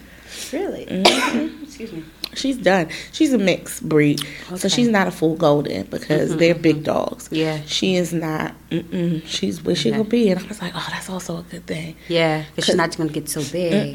Really? 0.53 0.85
Mhm. 0.85 1.63
Excuse 1.67 1.91
me. 1.93 2.03
She's 2.37 2.57
done. 2.57 2.87
She's 3.11 3.33
a 3.33 3.37
mixed 3.37 3.87
breed, 3.87 4.21
so 4.55 4.67
she's 4.69 4.87
not 4.87 5.07
a 5.07 5.11
full 5.11 5.35
golden 5.35 5.83
because 5.87 6.33
Mhm, 6.33 6.39
they're 6.39 6.55
big 6.55 6.83
dogs. 6.83 7.27
Yeah. 7.31 7.59
She 7.65 7.95
is 7.95 8.13
not. 8.13 8.53
Mm-mm, 8.71 9.25
she's 9.25 9.63
where 9.63 9.75
she 9.75 9.89
Okay. 9.89 9.97
gonna 9.97 10.09
be, 10.09 10.29
and 10.29 10.39
I 10.39 10.47
was 10.47 10.61
like, 10.61 10.73
"Oh, 10.75 10.87
that's 10.91 11.09
also 11.09 11.37
a 11.37 11.43
good 11.43 11.65
thing." 11.65 11.95
Yeah, 12.09 12.43
because 12.49 12.65
she's 12.65 12.75
not 12.75 12.95
going 12.97 13.09
to 13.09 13.13
get 13.13 13.27
so 13.29 13.41
big. 13.51 13.93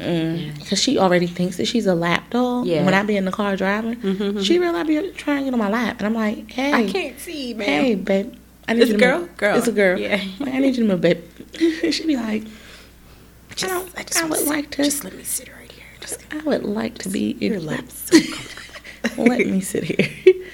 Because 0.59 0.81
she 0.81 0.97
already 0.97 1.27
thinks 1.27 1.57
that 1.57 1.67
she's 1.67 1.85
a 1.85 1.95
lap 1.95 2.29
dog. 2.31 2.65
Yeah. 2.67 2.83
When 2.85 2.93
I 2.93 3.03
be 3.03 3.15
in 3.15 3.25
the 3.25 3.31
car 3.31 3.55
driving, 3.55 3.95
Mhm, 3.97 4.43
she 4.43 4.59
really 4.59 4.83
be 4.83 5.11
trying 5.11 5.39
to 5.39 5.43
get 5.45 5.53
on 5.53 5.59
my 5.59 5.69
lap, 5.69 5.95
and 5.99 6.05
I'm 6.07 6.13
like, 6.15 6.51
"Hey, 6.51 6.73
I 6.73 6.83
can't 6.87 7.19
see, 7.19 7.53
man. 7.53 7.67
hey, 7.67 7.95
babe, 7.95 8.33
I 8.67 8.73
need 8.73 8.81
It's 8.81 8.89
you 8.89 8.95
a 8.95 8.99
to 8.99 9.05
girl? 9.05 9.19
move. 9.21 9.37
Girl. 9.37 9.57
It's 9.57 9.67
a 9.67 9.71
girl. 9.71 9.99
Yeah. 9.99 10.19
Like, 10.39 10.53
I 10.55 10.59
need 10.59 10.75
you 10.75 10.83
to 10.83 10.89
move, 10.89 11.01
babe." 11.01 11.21
she 11.91 12.05
be 12.05 12.15
like, 12.17 12.43
Just, 13.55 13.65
I, 13.71 13.75
don't, 13.77 13.89
I, 13.97 14.03
just 14.03 14.23
I 14.23 14.25
would 14.25 14.39
sit- 14.39 14.47
like 14.47 14.71
to. 14.71 14.83
Just 14.83 15.03
let 15.03 15.15
me 15.15 15.23
sit 15.23 15.47
right 15.49 15.57
here. 15.59 15.62
Just 16.03 16.19
I 16.31 16.39
would 16.43 16.63
like 16.63 16.97
to 16.99 17.09
be 17.09 17.31
in 17.31 17.37
your 17.39 17.51
your 17.53 17.61
lap. 17.61 17.85
lap. 18.11 18.23
So. 19.15 19.21
Let 19.23 19.45
me 19.47 19.59
sit 19.59 19.83
here. 19.83 20.07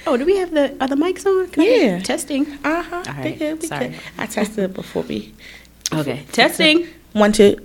oh, 0.07 0.17
do 0.17 0.25
we 0.25 0.37
have 0.37 0.49
the 0.51 0.75
other 0.79 0.95
mics 0.95 1.23
on? 1.25 1.49
Can 1.51 1.61
I 1.61 1.65
Yeah. 1.67 1.99
Testing. 1.99 2.47
Uh 2.63 2.81
huh. 2.81 3.03
All 3.07 3.13
We 3.23 3.29
right. 3.29 3.37
good. 3.39 3.61
We 3.61 3.67
Sorry. 3.67 3.87
good. 3.89 3.99
I 4.17 4.25
tested 4.25 4.63
it 4.63 4.73
before 4.73 5.03
we. 5.03 5.33
Okay. 5.93 6.25
Testing. 6.31 6.87
One, 7.13 7.31
two. 7.31 7.57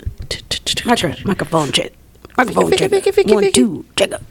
microphone 1.25 1.73
check. 1.73 1.93
Microphone 2.37 2.71
check. 2.73 2.91
Vicky, 2.91 3.11
Vicky, 3.13 3.33
One, 3.35 3.51
two, 3.53 3.85
check 3.97 4.13
up. 4.13 4.23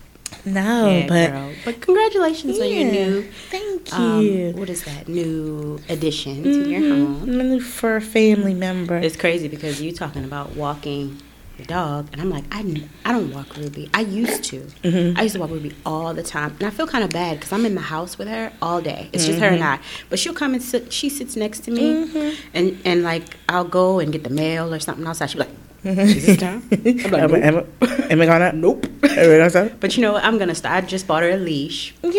No, 0.46 0.90
yeah, 0.90 1.08
but 1.08 1.32
girl. 1.32 1.52
But 1.66 1.82
congratulations 1.82 2.60
on 2.60 2.70
your 2.70 2.84
new. 2.92 3.22
thank 3.50 3.92
Um, 3.94 4.22
you. 4.26 4.52
what 4.52 4.70
is 4.70 4.84
that? 4.84 5.08
New 5.08 5.80
addition 5.90 6.44
to 6.44 6.70
your 6.70 6.82
Mhm. 6.82 6.90
home. 7.20 7.38
New 7.38 7.60
for 7.62 7.96
a 7.96 8.02
family 8.02 8.54
member. 8.54 8.98
It's 8.98 9.16
crazy 9.16 9.48
because 9.48 9.82
you 9.82 9.92
talking 9.92 10.24
about 10.26 10.56
walking 10.56 11.18
the 11.58 11.66
dog, 11.66 12.08
and 12.12 12.20
I'm 12.22 12.30
like, 12.30 12.46
I, 12.52 12.60
I 13.06 13.12
don't 13.12 13.32
walk 13.34 13.56
Ruby. 13.58 13.90
I 13.94 14.02
used 14.02 14.44
to. 14.46 14.62
Mm-hmm. 14.84 15.18
I 15.18 15.24
used 15.24 15.36
to 15.36 15.40
walk 15.42 15.52
Ruby 15.52 15.74
all 15.86 16.14
the 16.14 16.24
time, 16.24 16.56
and 16.60 16.64
I 16.64 16.72
feel 16.72 16.88
kind 16.88 17.04
of 17.04 17.12
bad 17.12 17.38
because 17.40 17.52
I'm 17.54 17.66
in 17.66 17.76
the 17.76 17.82
house 17.82 18.18
with 18.18 18.28
her 18.28 18.52
all 18.62 18.82
day. 18.82 19.10
It's 19.14 19.26
just 19.26 19.40
her 19.40 19.48
and 19.48 19.62
Mm-hmm. 19.62 19.82
I. 19.84 20.06
But 20.10 20.18
she'll 20.20 20.34
come 20.34 20.54
and 20.54 20.64
sit. 20.64 20.92
She 20.92 21.10
sits 21.10 21.36
next 21.36 21.60
to 21.66 21.72
me, 21.72 22.36
and 22.54 22.80
and 22.86 23.04
like 23.04 23.38
I'll 23.50 23.66
go 23.66 24.00
and 24.00 24.12
get 24.12 24.24
the 24.24 24.30
mail 24.32 24.74
or 24.74 24.80
something 24.80 25.06
outside. 25.06 25.30
She'll 25.30 25.44
be 25.44 25.50
like, 25.86 25.98
"Is 26.08 26.26
this 26.26 26.38
time?" 26.38 26.64
I'm 26.72 27.12
like, 27.12 27.22
Am, 27.22 27.36
I- 27.36 27.40
"Nope." 27.50 27.68
am, 27.82 27.90
I- 28.02 28.08
am 28.14 28.22
I 28.22 28.26
gonna? 28.26 28.52
Nope. 28.54 28.86
Am 29.04 29.10
I 29.12 29.38
gonna 29.38 29.50
say? 29.50 29.72
But 29.80 29.96
you 29.96 30.02
know, 30.02 30.14
what? 30.14 30.24
I'm 30.24 30.40
gonna 30.40 30.56
start. 30.56 30.84
I 30.84 30.88
just 30.88 31.06
bought 31.08 31.22
her 31.24 31.30
a 31.30 31.38
leash 31.38 31.94
Yeah. 32.02 32.12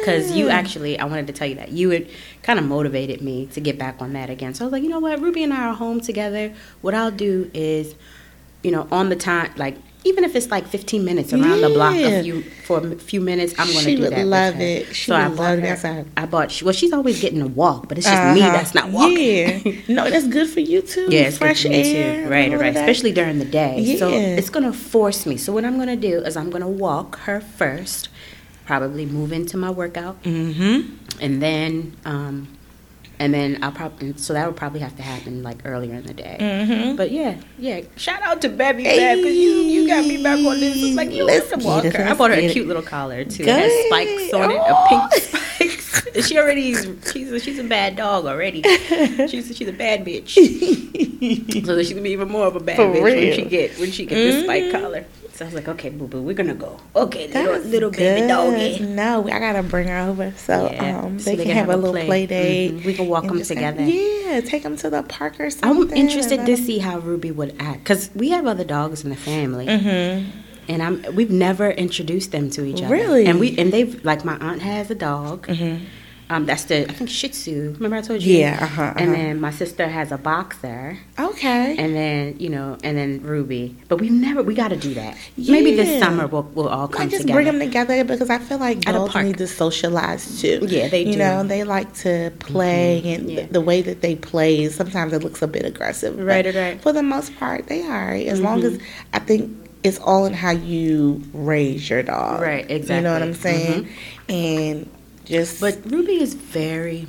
because 0.00 0.32
you 0.32 0.48
actually. 0.48 0.98
I 0.98 1.04
wanted 1.04 1.28
to 1.28 1.32
tell 1.32 1.46
you 1.46 1.54
that 1.56 1.70
you 1.70 1.90
had 1.90 2.08
kind 2.42 2.58
of 2.58 2.64
motivated 2.64 3.22
me 3.22 3.46
to 3.52 3.60
get 3.60 3.78
back 3.78 4.02
on 4.02 4.14
that 4.14 4.30
again. 4.30 4.52
So 4.54 4.64
I 4.64 4.66
was 4.66 4.72
like, 4.72 4.82
you 4.82 4.88
know 4.88 4.98
what, 4.98 5.20
Ruby 5.20 5.44
and 5.44 5.52
I 5.54 5.66
are 5.68 5.74
home 5.74 6.00
together. 6.00 6.52
What 6.82 6.92
I'll 6.94 7.10
do 7.12 7.50
is, 7.54 7.94
you 8.64 8.70
know, 8.72 8.88
on 8.90 9.08
the 9.10 9.16
time, 9.16 9.52
like 9.56 9.76
even 10.06 10.22
if 10.22 10.36
it's 10.36 10.50
like 10.50 10.66
15 10.66 11.02
minutes 11.02 11.32
around 11.32 11.62
the 11.62 11.70
block, 11.70 11.94
a 11.94 12.22
few 12.22 12.42
for 12.66 12.78
a 12.86 12.96
few 12.96 13.20
minutes, 13.22 13.54
I'm 13.58 13.72
gonna 13.72 13.86
do 13.96 14.02
would 14.02 14.10
that. 14.12 14.18
with 14.18 14.26
love 14.26 14.54
her. 14.54 14.60
it. 14.62 14.94
She 14.94 15.06
so 15.10 15.14
I 15.16 15.28
would 15.28 15.36
bought 15.38 15.42
love 15.44 15.56
to 15.56 15.62
be 15.62 15.68
her- 15.68 15.72
outside. 15.74 16.06
I 16.16 16.26
bought. 16.26 16.62
Well, 16.62 16.72
she's 16.74 16.92
always 16.92 17.20
getting 17.22 17.38
to 17.40 17.46
walk, 17.46 17.88
but 17.88 17.96
it's 17.96 18.06
just 18.06 18.34
me 18.34 18.42
Uh-huh. 18.42 18.52
that's 18.52 18.74
not 18.74 18.90
walking. 18.90 19.16
Yeah. 19.64 19.80
No, 19.88 20.10
that's 20.10 20.26
good 20.28 20.48
for 20.50 20.60
you 20.60 20.82
too. 20.82 21.06
Yeah, 21.08 21.20
it's 21.22 21.38
good 21.38 21.46
fresh 21.46 21.64
me 21.64 21.94
air. 21.94 22.24
too. 22.24 22.30
Right, 22.30 22.52
right. 22.52 22.76
Especially 22.76 23.12
during 23.12 23.38
the 23.38 23.44
day. 23.46 23.96
So 23.98 24.08
Yeah. 24.08 24.36
it's 24.38 24.50
gonna 24.50 24.72
force 24.74 25.24
me. 25.24 25.36
So 25.38 25.52
what 25.54 25.64
I'm 25.64 25.78
gonna 25.78 25.96
do 25.96 26.20
is 26.20 26.36
I'm 26.36 26.50
gonna 26.50 26.68
walk 26.68 27.18
her 27.20 27.40
first, 27.40 28.08
probably 28.66 29.06
move 29.06 29.32
into 29.32 29.56
my 29.56 29.70
workout, 29.70 30.22
Mm-hmm. 30.24 30.80
and 31.20 31.40
then 31.40 31.96
um, 32.04 32.48
and 33.18 33.32
then 33.32 33.58
I'll 33.62 33.72
probably 33.72 34.16
so 34.16 34.32
that 34.32 34.46
would 34.46 34.56
probably 34.56 34.80
have 34.80 34.96
to 34.96 35.02
happen 35.02 35.42
like 35.42 35.58
earlier 35.64 35.94
in 35.94 36.04
the 36.04 36.14
day. 36.14 36.36
Mm-hmm. 36.40 36.96
But 36.96 37.10
yeah, 37.10 37.36
yeah. 37.58 37.82
Shout 37.96 38.22
out 38.22 38.40
to 38.42 38.48
Bevy 38.48 38.84
Bab 38.84 39.16
because 39.18 39.34
you 39.36 39.50
you 39.50 39.86
got 39.88 40.04
me 40.04 40.22
back 40.22 40.38
on 40.38 40.58
this. 40.60 40.76
It's 40.82 40.96
like 40.96 41.10
you 41.12 41.24
Let's 41.24 41.50
want 41.50 41.62
to 41.62 41.66
walk 41.68 41.84
it, 41.84 41.96
her. 41.96 42.04
I 42.04 42.14
bought 42.14 42.30
her 42.30 42.36
a 42.36 42.40
it. 42.44 42.52
cute 42.52 42.66
little 42.66 42.82
collar 42.82 43.24
too. 43.24 43.44
It 43.44 43.48
has 43.48 43.86
spikes 43.86 44.32
on 44.34 44.50
it, 44.50 44.56
a 44.56 44.64
Oh. 44.66 44.86
pink 44.88 45.12
spikes. 45.22 46.26
She 46.28 46.38
already 46.38 46.74
she's 46.74 47.32
a, 47.32 47.40
she's 47.40 47.58
a 47.58 47.64
bad 47.64 47.96
dog 47.96 48.26
already. 48.26 48.62
She's 49.28 49.56
she's 49.56 49.68
a 49.68 49.72
bad 49.72 50.04
bitch. 50.04 50.34
So 51.64 51.78
she's 51.82 51.90
gonna 51.90 52.02
be 52.02 52.10
even 52.10 52.28
more 52.28 52.46
of 52.46 52.56
a 52.56 52.60
bad 52.60 52.76
For 52.76 52.84
bitch 52.84 53.02
when 53.02 53.32
she 53.34 53.44
get 53.46 53.78
when 53.78 53.90
she 53.90 54.04
get 54.06 54.14
this 54.16 54.44
spike 54.44 54.64
Mhm. 54.64 54.72
collar. 54.72 55.04
So 55.34 55.44
I 55.44 55.48
was 55.48 55.54
like, 55.54 55.66
okay, 55.66 55.88
boo 55.90 56.06
boo, 56.06 56.22
we're 56.22 56.32
gonna 56.34 56.54
go. 56.54 56.78
Okay, 56.94 57.26
little 57.26 57.52
That's 57.54 57.64
little 57.66 57.90
baby 57.90 58.20
good. 58.20 58.28
doggy. 58.28 58.78
No, 58.86 59.24
I 59.28 59.40
gotta 59.40 59.64
bring 59.64 59.88
her 59.88 59.98
over 60.08 60.32
so 60.36 60.70
Yeah, 60.70 61.00
um 61.00 61.18
so 61.18 61.34
they, 61.34 61.44
can, 61.44 61.56
have, 61.56 61.68
a 61.68 61.76
little 61.76 61.92
play, 62.06 62.24
date. 62.26 62.72
Mhm. 62.72 62.84
We 62.84 62.94
can 62.94 63.08
walk 63.08 63.26
them 63.26 63.42
together. 63.42 63.82
Yeah, 63.82 64.40
take 64.42 64.62
them 64.62 64.76
to 64.76 64.90
the 64.90 65.02
park 65.02 65.40
or 65.40 65.50
something. 65.50 65.90
I'm 65.90 65.96
interested 65.96 66.46
to 66.46 66.56
see 66.56 66.78
how 66.78 66.98
Ruby 67.00 67.32
would 67.32 67.56
act 67.58 67.80
because 67.80 68.10
we 68.14 68.30
have 68.30 68.46
other 68.46 68.62
dogs 68.64 69.02
in 69.02 69.10
the 69.10 69.16
family, 69.16 69.66
Mm-hmm. 69.66 70.30
and 70.68 70.82
I'm 70.82 71.02
we've 71.16 71.32
never 71.32 71.68
introduced 71.70 72.30
them 72.30 72.48
to 72.50 72.64
each 72.64 72.80
other. 72.82 72.94
Really? 72.94 73.26
And 73.26 73.40
we 73.40 73.58
and 73.58 73.72
they've 73.72 74.04
like 74.04 74.24
my 74.24 74.36
aunt 74.36 74.62
has 74.62 74.88
a 74.90 74.94
dog. 74.94 75.48
Mm-hmm. 75.48 75.84
Um, 76.30 76.46
that's 76.46 76.64
the 76.64 76.88
I 76.88 76.92
think 76.92 77.10
Shih 77.10 77.28
Tzu. 77.28 77.74
Remember 77.74 77.96
I 77.96 78.00
told 78.00 78.22
you? 78.22 78.38
Yeah, 78.38 78.58
uh-huh, 78.60 78.94
And 78.96 79.10
uh-huh. 79.10 79.22
then 79.22 79.40
my 79.40 79.50
sister 79.50 79.86
has 79.86 80.10
a 80.10 80.16
boxer, 80.16 80.98
Okay. 81.18 81.76
and 81.76 81.94
then 81.94 82.36
you 82.38 82.48
know, 82.48 82.78
and 82.82 82.96
then 82.96 83.22
Ruby. 83.22 83.76
But 83.88 84.00
we've 84.00 84.10
never. 84.10 84.42
We 84.42 84.54
got 84.54 84.68
to 84.68 84.76
do 84.76 84.94
that. 84.94 85.16
Maybe 85.36 85.74
this 85.74 86.00
summer 86.00 86.26
we'll 86.26 86.44
we'll 86.54 86.68
all 86.68 86.88
come 86.88 87.02
Like 87.02 87.10
just 87.10 87.22
together. 87.22 87.36
bring 87.42 87.46
them 87.46 87.58
together 87.60 88.04
because 88.04 88.30
I 88.30 88.38
feel 88.38 88.58
like 88.58 88.88
At 88.88 88.94
a 88.94 88.98
dogs 88.98 89.14
need 89.16 89.38
to 89.38 89.46
socialize 89.46 90.40
too. 90.40 90.60
Yeah, 90.66 90.88
they 90.88 91.04
do 91.04 91.10
You 91.10 91.16
do. 91.16 91.18
know, 91.18 91.42
they 91.44 91.62
like 91.64 91.92
to 91.96 92.32
play, 92.38 93.02
and 93.14 93.28
Yeah. 93.30 93.36
th- 93.40 93.50
the 93.50 93.60
way 93.60 93.82
that 93.82 94.00
they 94.00 94.16
play 94.16 94.68
sometimes 94.70 95.12
it 95.12 95.22
looks 95.22 95.42
a 95.42 95.46
bit 95.46 95.66
aggressive. 95.66 96.18
Right, 96.18 96.46
right. 96.54 96.80
For 96.80 96.92
the 96.92 97.02
most 97.02 97.36
part, 97.36 97.66
they 97.66 97.82
are. 97.82 98.12
As 98.14 98.40
long 98.40 98.62
as 98.64 98.78
I 99.12 99.18
think 99.18 99.50
it's 99.82 99.98
all 99.98 100.24
in 100.24 100.32
how 100.32 100.50
you 100.52 101.22
raise 101.34 101.90
your 101.90 102.02
dog. 102.02 102.40
Right, 102.40 102.64
exactly. 102.70 102.96
You 102.96 103.02
know 103.02 103.12
what 103.12 103.22
I'm. 103.22 103.34
Mm-hmm. 103.34 103.42
saying? 103.42 103.88
And 104.30 104.90
just, 105.24 105.60
But 105.60 105.78
Ruby 105.90 106.20
is 106.20 106.34
very 106.34 107.06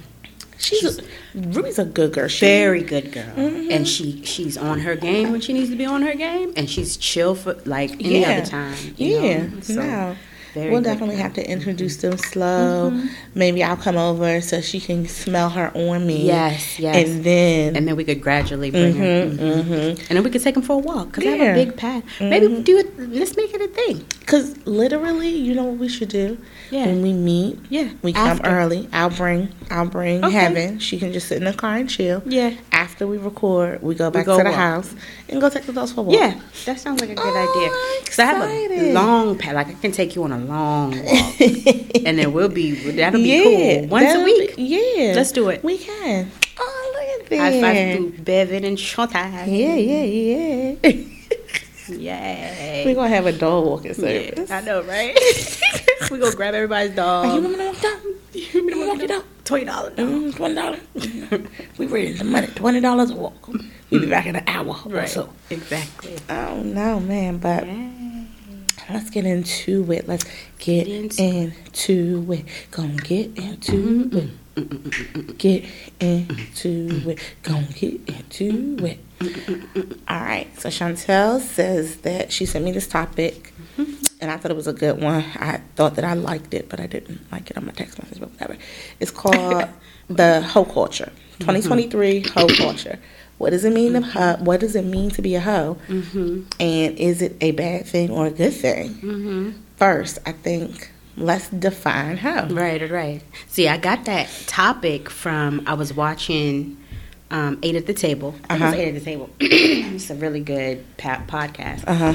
she's, 0.58 1.00
a, 1.00 1.04
Ruby's 1.36 1.80
a 1.80 1.86
good 1.86 2.14
girl. 2.14 2.28
She, 2.28 2.46
very 2.46 2.82
good 2.84 3.12
girl, 3.12 3.34
Mm-hmm. 3.36 3.72
and 3.72 3.88
she 3.88 4.24
she's 4.24 4.58
on 4.58 4.80
her 4.80 4.96
game 4.96 5.32
when 5.32 5.42
she 5.42 5.54
needs 5.54 5.70
to 5.70 5.76
be 5.76 5.86
on 5.86 6.02
her 6.02 6.16
game, 6.16 6.54
and 6.56 6.70
she's 6.70 6.98
chill 6.98 7.36
for 7.36 7.56
like 7.66 7.92
any 7.94 8.22
Yeah. 8.22 8.38
other 8.38 8.46
time. 8.46 8.76
Yeah, 8.98 9.48
know? 9.48 9.60
So, 9.62 9.74
no. 9.76 10.16
very 10.54 10.72
We'll 10.72 10.82
definitely 10.82 11.16
girl. 11.16 11.24
have 11.24 11.34
to 11.34 11.50
introduce 11.52 11.98
them 11.98 12.18
slow. 12.18 13.04
Maybe 13.36 13.62
I'll 13.62 13.76
come 13.76 13.98
over 13.98 14.40
so 14.40 14.62
she 14.62 14.80
can 14.80 15.06
smell 15.06 15.50
her 15.50 15.70
on 15.76 16.08
me. 16.08 16.26
Yes, 16.26 16.80
yes. 16.80 16.96
And 16.96 17.24
then, 17.26 17.76
and 17.76 17.86
then 17.86 17.98
we 17.98 18.06
could 18.06 18.22
gradually 18.22 18.72
bring 18.72 18.96
her, 18.96 19.04
Mhm, 19.04 19.38
Mhm. 19.38 19.64
mhm. 19.66 19.90
and 20.08 20.14
then 20.16 20.24
we 20.24 20.30
could 20.30 20.42
take 20.42 20.54
them 20.56 20.64
for 20.64 20.74
a 20.74 20.78
walk 20.78 21.12
because 21.12 21.26
I 21.28 21.36
have 21.36 21.58
a 21.58 21.66
big 21.66 21.76
path. 21.76 22.04
Maybe 22.22 22.48
Mhm. 22.48 22.64
do 22.64 22.78
it. 22.78 22.88
Let's 22.98 23.36
make 23.36 23.54
it 23.54 23.62
a 23.62 23.68
thing. 23.68 24.06
because 24.22 24.56
literally, 24.66 25.30
you 25.30 25.54
know 25.54 25.66
what 25.66 25.78
we 25.78 25.88
should 25.88 26.10
do? 26.10 26.38
Yeah. 26.72 26.88
When 26.88 27.02
we 27.02 27.14
meet, 27.14 27.60
Yeah, 27.70 27.90
we 28.02 28.12
come 28.14 28.42
early. 28.44 28.88
I'll 28.92 29.10
bring, 29.10 29.50
I'll 29.70 29.86
bring 29.88 30.24
Okay. 30.24 30.34
Heaven. 30.34 30.80
She 30.80 30.98
can 31.00 31.14
just 31.14 31.28
sit 31.28 31.38
in 31.38 31.44
the 31.44 31.54
car 31.54 31.76
and 31.76 31.90
chill. 31.90 32.24
Yeah, 32.26 32.54
After 32.72 33.06
we 33.08 33.18
record, 33.18 33.82
we 33.84 33.94
go 33.96 34.10
back 34.10 34.26
go 34.26 34.38
to 34.38 34.44
the 34.44 34.50
walk. 34.50 34.58
house 34.60 34.96
and 35.30 35.40
go 35.42 35.50
take 35.50 35.66
the 35.66 35.74
dogs 35.74 35.92
for 35.92 36.02
a 36.02 36.04
walk. 36.04 36.16
yeah. 36.16 36.40
That 36.66 36.80
sounds 36.80 37.02
like 37.02 37.12
a 37.12 37.16
good 37.16 37.24
Oh, 37.24 37.56
idea. 37.56 38.02
Because 38.04 38.20
I 38.20 38.26
have 38.26 38.72
a 38.72 38.94
long 38.94 39.38
path. 39.38 39.54
Like 39.56 39.68
I 39.68 39.74
can 39.74 39.92
take 39.92 40.16
you 40.16 40.24
on 40.24 40.32
a 40.32 40.40
long 40.40 40.92
walk, 40.92 41.42
and 42.06 42.18
then 42.20 42.34
we'll 42.34 42.50
be 42.50 42.72
that'll 42.92 43.22
be 43.22 43.30
yeah, 43.30 43.44
cool 43.82 43.88
once 43.90 44.14
a 44.16 44.24
week. 44.24 44.56
be- 44.56 44.64
yeah, 44.64 45.14
Let's 45.16 45.32
do 45.32 45.50
it. 45.50 45.64
We 45.64 45.78
can. 45.78 46.32
Oh, 46.58 46.94
look 46.96 47.32
at 47.32 47.38
High 47.40 47.52
that. 47.52 47.62
five 47.62 47.98
to 48.18 48.24
Bevin 48.24 48.64
and 48.66 48.78
Chantal. 48.78 49.48
Yeah, 49.48 49.76
yeah, 49.76 50.04
yeah. 50.84 50.92
Yay. 51.88 52.84
We're 52.86 52.96
gonna 52.96 53.10
have 53.10 53.28
a 53.28 53.32
dog 53.32 53.66
walking 53.66 53.92
Yeah, 53.92 53.94
service. 54.32 54.50
I 54.52 54.62
know, 54.62 54.82
right? 54.84 55.16
we 56.12 56.20
gonna 56.20 56.36
grab 56.36 56.54
everybody's 56.54 56.96
dog. 56.96 57.26
Are 57.26 57.36
you 57.36 57.42
want 57.42 57.58
me 57.58 57.58
to 57.58 57.66
walk 57.72 57.82
down? 57.82 58.02
You 58.34 58.48
want 58.54 58.66
me 58.66 58.74
to 58.74 58.88
walk 58.88 59.00
it 59.04 59.12
out? 59.12 59.26
Twenty 59.46 59.66
dollars. 59.66 60.36
Twenty 60.36 60.56
dollars. 60.56 60.80
we 61.78 61.86
raising 61.88 62.18
the 62.18 62.24
money. 62.26 62.48
Twenty 62.48 62.80
dollars 62.82 63.12
a 63.12 63.16
walk. 63.16 63.48
We'll 63.90 64.02
be 64.02 64.10
back 64.10 64.26
in 64.26 64.36
an 64.36 64.44
hour 64.48 64.76
or 64.86 64.92
Right. 64.92 65.08
so. 65.10 65.30
Exactly. 65.50 66.16
Oh 66.30 66.62
no, 66.64 67.00
man! 67.00 67.38
But 67.38 67.66
Yay. 67.68 68.26
let's 68.90 69.10
get 69.10 69.26
into 69.26 69.92
it. 69.92 70.08
Let's 70.08 70.26
get 70.60 70.88
Into- 70.88 71.22
into 71.24 72.26
it. 72.34 72.46
Gonna 72.72 72.96
get 72.98 73.38
into 73.38 74.10
it. 74.12 74.30
Get 75.38 75.66
into 76.00 77.10
it. 77.10 77.20
Gonna 77.44 77.68
get 77.74 78.02
into 78.08 78.86
it. 78.86 79.00
All 80.08 80.20
right. 80.20 80.48
So 80.60 80.70
Chantal 80.70 81.40
says 81.40 81.98
that 81.98 82.32
she 82.32 82.46
sent 82.46 82.64
me 82.64 82.72
this 82.72 82.88
topic, 82.88 83.54
and 83.78 84.32
I 84.32 84.38
thought 84.38 84.52
it 84.52 84.56
was 84.56 84.68
a 84.68 84.74
good 84.74 85.02
one. 85.02 85.24
I 85.36 85.62
thought 85.76 85.96
that 85.96 86.06
I 86.06 86.14
liked 86.14 86.54
it, 86.54 86.70
but 86.70 86.80
I 86.80 86.88
didn't 86.88 87.30
like 87.32 87.50
it 87.52 87.58
on 87.58 87.66
my 87.66 87.74
text 87.74 88.02
message. 88.02 88.20
But 88.20 88.32
whatever. 88.32 88.58
It's 89.00 89.12
called 89.12 89.68
the 90.10 90.42
hoe 90.42 90.66
culture. 90.66 91.12
2023 91.40 92.22
hoe 92.34 92.48
culture. 92.48 93.00
What 93.38 93.50
does 93.50 93.66
it 93.66 93.74
mean 93.74 93.94
to 93.94 94.02
hoe? 94.02 94.38
What 94.38 94.62
does 94.62 94.76
it 94.76 94.86
mean 94.86 95.12
to 95.12 95.22
be 95.22 95.36
a 95.36 95.42
hoe? 95.42 95.78
Mm-hmm. 95.88 96.44
And 96.60 96.98
is 96.98 97.22
it 97.22 97.36
a 97.42 97.52
bad 97.52 97.86
thing 97.86 98.10
or 98.10 98.28
a 98.28 98.32
good 98.32 98.54
thing? 98.54 98.94
Mm-hmm. 98.96 99.52
First, 99.76 100.20
I 100.26 100.32
think 100.32 100.92
let's 101.18 101.50
define 101.50 102.18
hoe. 102.18 102.48
Right, 102.50 102.90
right. 102.90 103.22
See, 103.48 103.68
I 103.68 103.78
got 103.78 104.06
that 104.06 104.30
topic 104.48 105.10
from 105.10 105.64
I 105.66 105.74
was 105.74 105.94
watching 105.94 106.78
um, 107.32 107.58
Eight 107.64 107.76
at 107.76 107.86
the 107.88 107.94
Table. 107.94 108.36
I 108.50 108.56
Uh-huh. 108.56 108.66
Was 108.66 108.74
Eight 108.76 108.88
at 108.90 108.94
the 108.96 109.02
Table. 109.02 109.30
it's 109.40 110.10
a 110.10 110.16
really 110.16 110.42
good 110.42 110.84
podcast. 110.98 111.84
Uh 111.88 111.94
huh. 111.96 112.14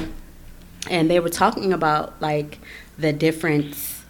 and 0.90 1.10
they 1.10 1.20
were 1.20 1.28
talking 1.28 1.72
about 1.72 2.20
like 2.22 2.58
the 2.98 3.12
difference 3.12 4.02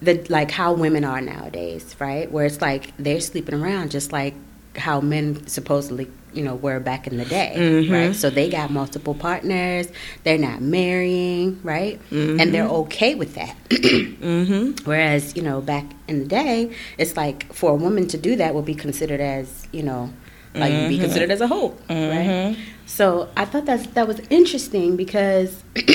the 0.00 0.24
like 0.28 0.50
how 0.50 0.72
women 0.72 1.04
are 1.04 1.20
nowadays 1.20 1.94
right 2.00 2.30
where 2.32 2.44
it's 2.44 2.60
like 2.60 2.92
they're 2.98 3.20
sleeping 3.20 3.54
around 3.54 3.90
just 3.90 4.12
like 4.12 4.34
how 4.76 5.00
men 5.00 5.46
supposedly 5.46 6.10
you 6.32 6.42
know 6.42 6.54
were 6.54 6.80
back 6.80 7.06
in 7.06 7.16
the 7.18 7.24
day 7.24 7.54
Mhm. 7.56 7.90
right 7.92 8.14
so 8.14 8.30
they 8.30 8.48
got 8.48 8.70
multiple 8.70 9.14
partners 9.14 9.88
they're 10.24 10.38
not 10.38 10.60
marrying 10.62 11.60
right 11.62 12.00
and 12.10 12.54
they're 12.54 12.68
okay 12.82 13.14
with 13.14 13.34
that 13.34 13.56
Mm-hmm. 13.70 14.84
whereas 14.88 15.34
you 15.36 15.42
know 15.42 15.60
back 15.60 15.84
in 16.08 16.20
the 16.20 16.26
day 16.26 16.70
it's 16.98 17.16
like 17.16 17.52
for 17.52 17.70
a 17.72 17.74
woman 17.74 18.06
to 18.08 18.16
do 18.18 18.36
that 18.36 18.54
would 18.54 18.64
be 18.64 18.74
considered 18.74 19.20
as 19.20 19.66
you 19.72 19.82
know 19.82 20.12
like 20.54 20.88
be 20.88 20.98
considered 20.98 21.30
as 21.30 21.40
a 21.40 21.46
hoe 21.46 21.70
right 21.88 22.28
Mhm. 22.28 22.56
so 22.86 23.28
I 23.36 23.44
thought 23.46 23.64
that 23.66 23.94
that 23.94 24.06
was 24.06 24.20
interesting 24.30 24.96
because, 24.96 25.62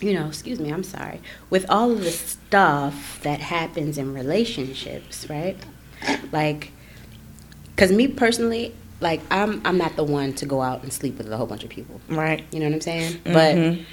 you 0.00 0.14
know, 0.14 0.26
excuse 0.28 0.58
me, 0.60 0.72
I'm 0.72 0.84
sorry. 0.84 1.20
With 1.50 1.64
all 1.68 1.90
of 1.90 2.04
the 2.04 2.10
stuff 2.12 3.18
that 3.22 3.40
happens 3.40 3.98
in 3.98 4.14
relationships, 4.14 5.28
right? 5.28 5.56
Like, 6.30 6.70
because 7.74 7.90
me 7.92 8.06
personally, 8.08 8.74
like 9.02 9.20
I'm 9.30 9.60
I'm 9.64 9.76
not 9.78 9.96
the 9.96 10.04
one 10.04 10.32
to 10.34 10.46
go 10.46 10.62
out 10.62 10.82
and 10.82 10.92
sleep 10.92 11.18
with 11.18 11.30
a 11.30 11.36
whole 11.36 11.46
bunch 11.46 11.64
of 11.64 11.70
people. 11.70 12.00
Right. 12.08 12.44
You 12.52 12.60
know 12.60 12.66
what 12.66 12.74
I'm 12.76 12.80
saying? 12.80 13.12
Mhm. 13.24 13.32
But 13.32 13.86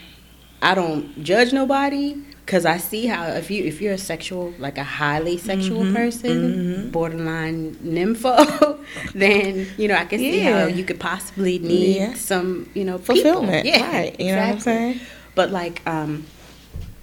I 0.61 0.75
don't 0.75 1.23
judge 1.23 1.51
nobody 1.53 2.15
Cause 2.45 2.65
I 2.65 2.77
see 2.77 3.05
how 3.05 3.27
if 3.27 3.51
you 3.51 3.63
if 3.63 3.79
you're 3.79 3.93
a 3.93 3.97
sexual 3.99 4.51
like 4.57 4.79
a 4.79 4.83
highly 4.83 5.37
sexual 5.37 5.83
Mm-hmm. 5.83 5.95
person, 5.95 6.89
borderline 6.89 7.75
nympho, 7.75 8.79
then 9.13 9.67
you 9.77 9.87
know 9.87 9.93
I 9.93 10.05
can 10.05 10.17
see 10.17 10.39
how 10.39 10.65
you 10.65 10.83
could 10.83 10.99
possibly 10.99 11.59
need 11.59 11.97
Yeah. 11.97 12.13
some 12.15 12.67
you 12.73 12.83
know 12.85 12.97
Fulfillment, 12.97 13.65
people. 13.65 13.81
right, 13.87 14.19
you 14.19 14.31
know 14.33 14.37
what 14.41 14.49
I'm 14.55 14.59
saying? 14.61 14.99
But 15.35 15.51
like, 15.51 15.87
um, 15.87 16.25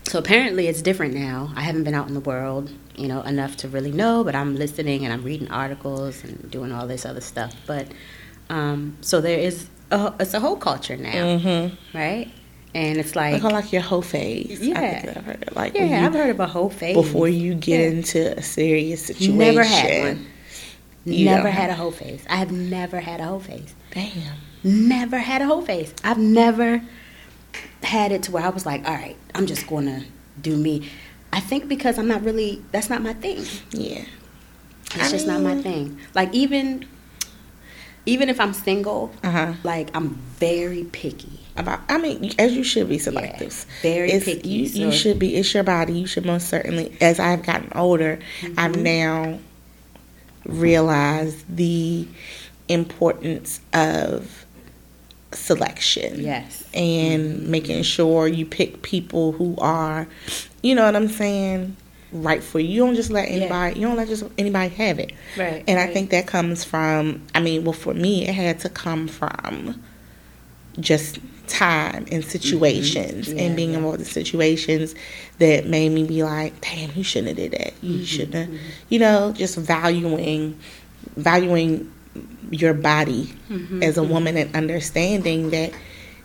so 0.02 0.18
apparently 0.18 0.66
it's 0.66 0.82
different 0.82 1.14
now. 1.14 1.52
I 1.54 1.60
haven't 1.60 1.84
been 1.84 1.94
out 1.94 2.08
in 2.08 2.14
the 2.14 2.20
world, 2.32 2.72
you 2.96 3.08
know, 3.08 3.22
enough 3.22 3.56
to 3.58 3.68
really 3.68 3.92
know, 3.92 4.24
but 4.24 4.34
I'm 4.34 4.56
listening 4.56 5.04
and 5.04 5.12
I'm 5.12 5.22
reading 5.22 5.50
articles 5.50 6.22
and 6.24 6.50
doing 6.50 6.72
all 6.72 6.86
this 6.86 7.04
other 7.06 7.20
stuff. 7.20 7.54
But 7.66 7.88
um, 8.50 8.96
so 9.00 9.20
there 9.20 9.38
is 9.38 9.68
a, 9.90 10.12
it's 10.20 10.34
a 10.34 10.40
whole 10.40 10.56
culture 10.56 10.96
now, 10.96 11.12
Mm-hmm. 11.12 11.96
right? 11.96 12.30
And 12.74 12.98
it's 12.98 13.16
like, 13.16 13.42
Like, 13.42 13.44
I 13.52 13.56
like 13.56 13.72
your 13.72 13.82
whole 13.82 14.02
phase. 14.02 14.60
I 14.60 14.64
Yeah. 14.64 15.00
think 15.02 15.16
I've 15.16 15.24
heard 15.24 15.42
it. 15.42 15.56
Like, 15.56 15.74
yeah, 15.74 15.84
you- 16.00 16.06
I've 16.06 16.12
heard 16.12 16.30
of 16.30 16.40
a 16.40 16.46
whole 16.46 16.68
phase 16.70 16.94
before 16.94 17.28
you 17.28 17.54
get 17.54 17.80
Yeah. 17.80 17.86
into 17.88 18.38
a 18.38 18.42
serious 18.42 19.06
situation. 19.06 19.38
Never 19.38 19.62
had 19.64 20.02
one. 20.16 20.26
You 21.06 21.24
never 21.24 21.48
had 21.50 21.70
a 21.70 21.74
whole 21.74 21.92
phase. 21.92 22.22
I 22.28 22.36
have 22.36 22.50
never 22.52 23.00
had 23.00 23.20
a 23.20 23.24
whole 23.24 23.40
phase. 23.40 23.74
Damn. 23.92 24.12
Never 24.64 25.18
had 25.18 25.40
a 25.40 25.46
whole 25.46 25.62
phase. 25.62 25.94
I've 26.02 26.18
never 26.18 26.82
had 27.82 28.10
it 28.12 28.24
to 28.24 28.32
where 28.32 28.42
I 28.42 28.48
was 28.48 28.66
like, 28.66 28.86
all 28.86 28.94
right, 28.94 29.16
I'm 29.34 29.46
just 29.46 29.66
going 29.68 29.86
to 29.86 30.04
do 30.40 30.56
me. 30.56 30.88
I 31.33 31.40
think 31.40 31.68
because 31.68 31.99
I'm 31.99 32.09
not 32.09 32.23
really, 32.23 32.62
that's 32.73 32.88
not 32.90 33.02
my 33.02 33.12
thing. 33.12 33.45
Yeah. 33.73 34.04
It's 34.95 35.09
I 35.09 35.11
just 35.11 35.26
not 35.26 35.40
my 35.42 35.61
thing. 35.61 35.99
Like 36.14 36.33
even, 36.35 36.87
even 38.06 38.28
if 38.28 38.40
I'm 38.40 38.54
single, 38.54 39.12
Uh 39.23 39.30
huh. 39.30 39.52
like 39.64 39.95
I'm 39.95 40.11
very 40.38 40.85
picky. 40.85 41.40
About, 41.56 41.80
I 41.88 41.99
mean, 41.99 42.33
as 42.38 42.52
you 42.54 42.62
should 42.62 42.88
be 42.88 42.99
selective. 42.99 43.66
very 43.83 44.09
It's- 44.09 44.25
picky, 44.25 44.49
You, 44.49 44.87
you 44.87 44.92
should 44.92 45.18
be. 45.18 45.37
It's 45.37 45.52
your 45.54 45.62
body. 45.64 45.95
You 45.99 46.06
should 46.06 46.25
most 46.26 46.49
certainly. 46.49 46.97
As 47.00 47.18
I've 47.18 47.42
gotten 47.45 47.71
older, 47.75 48.18
Mm-hmm. 48.42 48.61
I've 48.61 48.76
now 48.76 49.38
realized 50.45 51.45
the 51.54 52.06
importance 52.68 53.61
of 53.73 54.45
selection. 55.33 56.21
Yes. 56.21 56.62
and 56.75 57.40
Mm-hmm. 57.40 57.50
making 57.50 57.83
sure 57.83 58.28
you 58.28 58.47
pick 58.47 58.83
people 58.83 59.33
who 59.33 59.56
are, 59.59 60.06
you 60.66 60.75
know 60.75 60.85
what 60.85 60.96
I'm 60.96 61.08
saying, 61.08 61.76
right 62.12 62.42
for 62.42 62.58
you. 62.61 62.68
You 62.68 62.80
don't 62.87 62.94
just 62.96 63.11
let 63.11 63.28
Yeah. 63.28 63.37
anybody. 63.37 63.80
You 63.80 63.87
don't 63.87 63.96
let 63.96 64.08
just 64.08 64.25
anybody 64.38 64.75
have 64.75 64.99
it. 64.99 65.12
Right, 65.37 65.62
And 65.68 65.78
I 65.78 65.87
think 65.92 66.11
that 66.11 66.26
comes 66.26 66.64
from. 66.64 67.23
I 67.35 67.40
mean, 67.40 67.64
well, 67.64 67.73
for 67.73 67.94
me, 67.94 68.26
it 68.28 68.35
had 68.35 68.61
to 68.61 68.68
come 68.68 69.08
from 69.08 69.82
just 70.78 71.18
time 71.46 72.04
and 72.11 72.25
situations 72.25 73.28
Mm-hmm. 73.28 73.38
Yeah, 73.38 73.44
and 73.44 73.56
being 73.56 73.70
yeah. 73.70 73.76
involved 73.78 74.00
in 74.00 74.04
situations 74.04 74.94
that 75.38 75.66
made 75.66 75.90
me 75.90 76.04
be 76.04 76.23
like, 76.23 76.61
damn, 76.61 76.90
you 76.96 77.02
shouldn't 77.04 77.28
have 77.28 77.37
did 77.50 77.52
that. 77.61 77.73
You 77.82 77.94
Mm-hmm, 77.99 78.04
shouldn't 78.04 78.35
have, 78.35 78.61
you 78.88 78.99
know, 78.99 79.32
just 79.37 79.56
valuing, 79.56 80.58
valuing 81.16 81.92
your 82.50 82.75
body 82.75 83.32
Mm-hmm, 83.50 83.82
as 83.82 83.96
a 83.96 84.02
woman 84.02 84.37
and 84.37 84.54
understanding 84.56 85.50
that, 85.50 85.73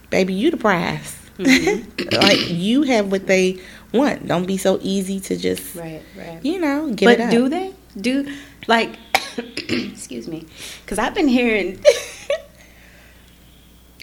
baby, 0.10 0.34
you 0.34 0.50
the 0.52 0.58
prize. 0.58 1.18
Mm-hmm. 1.38 2.10
like 2.16 2.40
you 2.50 2.84
have 2.84 3.12
what 3.12 3.28
they 3.28 3.60
want. 3.94 4.28
Don't 4.28 4.46
be 4.46 4.58
so 4.58 4.80
easy 4.82 5.20
to 5.22 5.36
just, 5.38 5.76
Right, 5.76 6.02
right. 6.18 6.44
you 6.44 6.60
know, 6.60 6.92
give 6.94 7.08
but 7.08 7.20
it 7.20 7.24
up. 7.26 7.32
do 7.32 7.50
they? 7.50 7.74
Do 8.00 8.32
like? 8.68 8.96
excuse 9.70 10.28
me, 10.28 10.46
because 10.84 10.98
I've 11.00 11.14
been 11.14 11.28
hearing. 11.28 11.80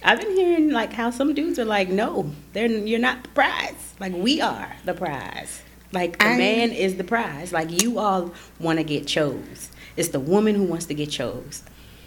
I've 0.04 0.20
been 0.20 0.36
hearing 0.36 0.70
like 0.70 0.92
how 0.92 1.10
some 1.10 1.34
dudes 1.34 1.58
are 1.58 1.64
like, 1.64 1.88
no, 1.88 2.30
they're 2.52 2.68
you're 2.68 3.00
not 3.00 3.24
the 3.24 3.28
prize. 3.30 3.94
Like 3.98 4.12
we 4.14 4.40
are 4.40 4.76
the 4.84 4.94
prize. 4.94 5.62
Like 5.92 6.18
the 6.18 6.26
I- 6.26 6.36
man 6.38 6.70
is 6.70 6.96
the 6.96 7.04
prize. 7.04 7.52
Like 7.52 7.82
you 7.82 7.98
all 7.98 8.32
want 8.60 8.78
to 8.78 8.84
get 8.84 9.06
chose. 9.06 9.70
It's 9.96 10.10
the 10.10 10.20
woman 10.20 10.54
who 10.54 10.62
wants 10.64 10.86
to 10.86 10.94
get 10.94 11.10
chose. 11.10 11.64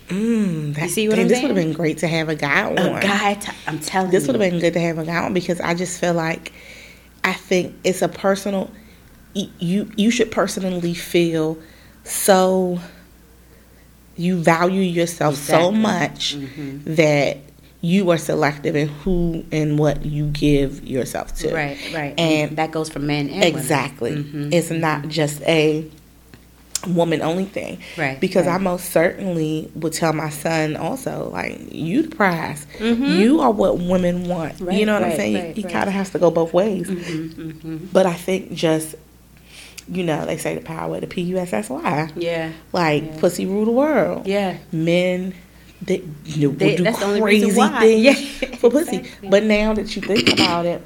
Mm, 0.08 0.74
that, 0.76 0.84
You 0.84 0.90
see 0.90 1.10
what 1.10 1.20
I'm 1.20 1.28
This 1.28 1.38
saying? 1.40 1.48
would 1.50 1.58
have 1.58 1.66
been 1.66 1.74
great 1.74 1.98
to 2.00 2.08
have 2.08 2.30
a 2.30 2.36
guy 2.36 2.64
on. 2.66 2.78
A 2.78 3.02
guy, 3.02 3.34
t- 3.36 3.52
I'm 3.68 3.80
telling 3.80 4.12
This 4.12 4.22
you, 4.24 4.28
This 4.28 4.28
would 4.28 4.42
have 4.42 4.52
been 4.52 4.60
good 4.62 4.74
to 4.74 4.80
have 4.80 4.98
a 4.98 5.06
guy 5.06 5.18
on 5.24 5.34
because 5.34 5.60
I 5.62 5.74
just 5.74 6.00
feel 6.00 6.14
like 6.14 6.54
I 7.24 7.34
think 7.34 7.76
it's 7.84 8.02
a 8.02 8.08
personal. 8.08 8.70
You 9.34 9.90
you 9.96 10.12
should 10.12 10.32
personally 10.32 10.94
feel 10.94 11.58
so. 12.04 12.80
You 14.18 14.36
value 14.38 14.82
yourself 14.82 15.36
so 15.36 15.70
Exactly. 15.70 15.80
much 15.80 16.36
Mhm. 16.38 16.96
that 16.98 17.38
you 17.80 18.12
are 18.12 18.18
selective 18.18 18.76
in 18.76 18.88
who 18.90 19.44
and 19.52 19.80
what 19.80 20.06
you 20.06 20.28
give 20.28 20.84
yourself 20.88 21.34
to. 21.40 21.52
right, 21.54 21.78
right, 21.94 22.14
And 22.20 22.58
that 22.58 22.72
goes 22.72 22.90
for 22.90 23.00
men 23.00 23.30
and 23.30 23.42
women. 23.44 23.60
Exactly. 23.60 24.12
Mhm. 24.12 24.54
It's 24.54 24.70
not 24.70 25.08
just 25.08 25.42
a 25.44 25.86
woman 26.88 27.22
only 27.22 27.46
thing. 27.46 27.78
Right, 27.98 28.20
Because 28.20 28.48
I 28.48 28.58
most 28.58 28.90
certainly 28.92 29.70
would 29.76 29.94
tell 29.94 30.14
my 30.14 30.30
son 30.30 30.76
also, 30.76 31.30
like, 31.32 31.60
you 31.72 32.04
the 32.04 32.16
prize. 32.16 32.66
Mhm. 32.80 33.20
You 33.20 33.40
are 33.42 33.52
what 33.52 33.78
women 33.80 34.28
want. 34.28 34.60
Right, 34.60 34.80
you 34.80 34.86
know 34.86 34.94
what 34.94 35.04
I'm 35.04 35.16
saying? 35.16 35.36
right, 35.36 35.56
he 35.56 35.64
right. 35.64 35.72
kind 35.72 35.88
of 35.88 35.94
has 35.94 36.10
to 36.12 36.20
go 36.20 36.32
both 36.32 36.54
ways. 36.54 36.88
Mhm, 36.88 37.34
mhm. 37.64 37.80
But 37.94 38.06
I 38.06 38.14
think 38.14 38.54
just, 38.54 38.96
you 39.92 40.04
know, 40.04 40.26
they 40.26 40.38
say 40.38 40.56
the 40.56 40.62
power 40.62 40.96
of 40.96 41.02
the 41.02 41.08
P 41.08 41.22
U 41.22 41.38
S 41.38 41.54
S 41.54 41.70
Y. 41.70 42.10
Yeah, 42.16 42.52
Like, 42.74 43.04
Yeah. 43.04 43.20
pussy 43.20 43.46
rule 43.46 43.66
the 43.66 43.72
world. 43.72 44.28
yeah. 44.28 44.58
Men. 44.72 45.34
They, 45.84 45.98
they, 46.26 46.46
will 46.46 46.54
do 46.54 46.84
that's 46.84 47.00
the 47.00 47.06
only 47.06 47.22
crazy 47.22 47.50
things 47.52 48.04
Yeah, 48.42 48.56
for 48.58 48.70
pussy. 48.70 48.98
exactly. 48.98 49.30
But 49.30 49.44
now 49.46 49.74
that 49.74 49.96
you 49.96 50.02
think 50.04 50.32
about 50.32 50.68
it, 50.68 50.80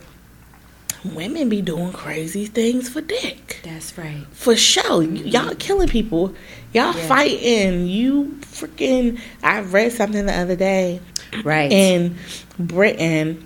women 1.13 1.50
be 1.50 1.62
doing 1.62 1.91
crazy 1.94 2.46
things 2.46 2.89
for 2.89 3.02
dick. 3.02 3.60
That's 3.63 3.98
right. 3.98 4.26
For 4.32 4.56
sure. 4.56 5.00
Y- 5.02 5.06
Y'all 5.26 5.54
killing 5.56 5.88
people. 5.88 6.34
Y'all 6.74 6.96
Yeah. 6.96 7.08
fighting. 7.08 7.88
You 7.88 8.38
freaking. 8.41 9.20
I 9.44 9.60
read 9.60 9.91
something 9.91 10.26
the 10.26 10.34
other 10.34 10.56
day 10.56 11.00
Right. 11.44 11.72
in 11.72 12.18
Britain. 12.58 13.46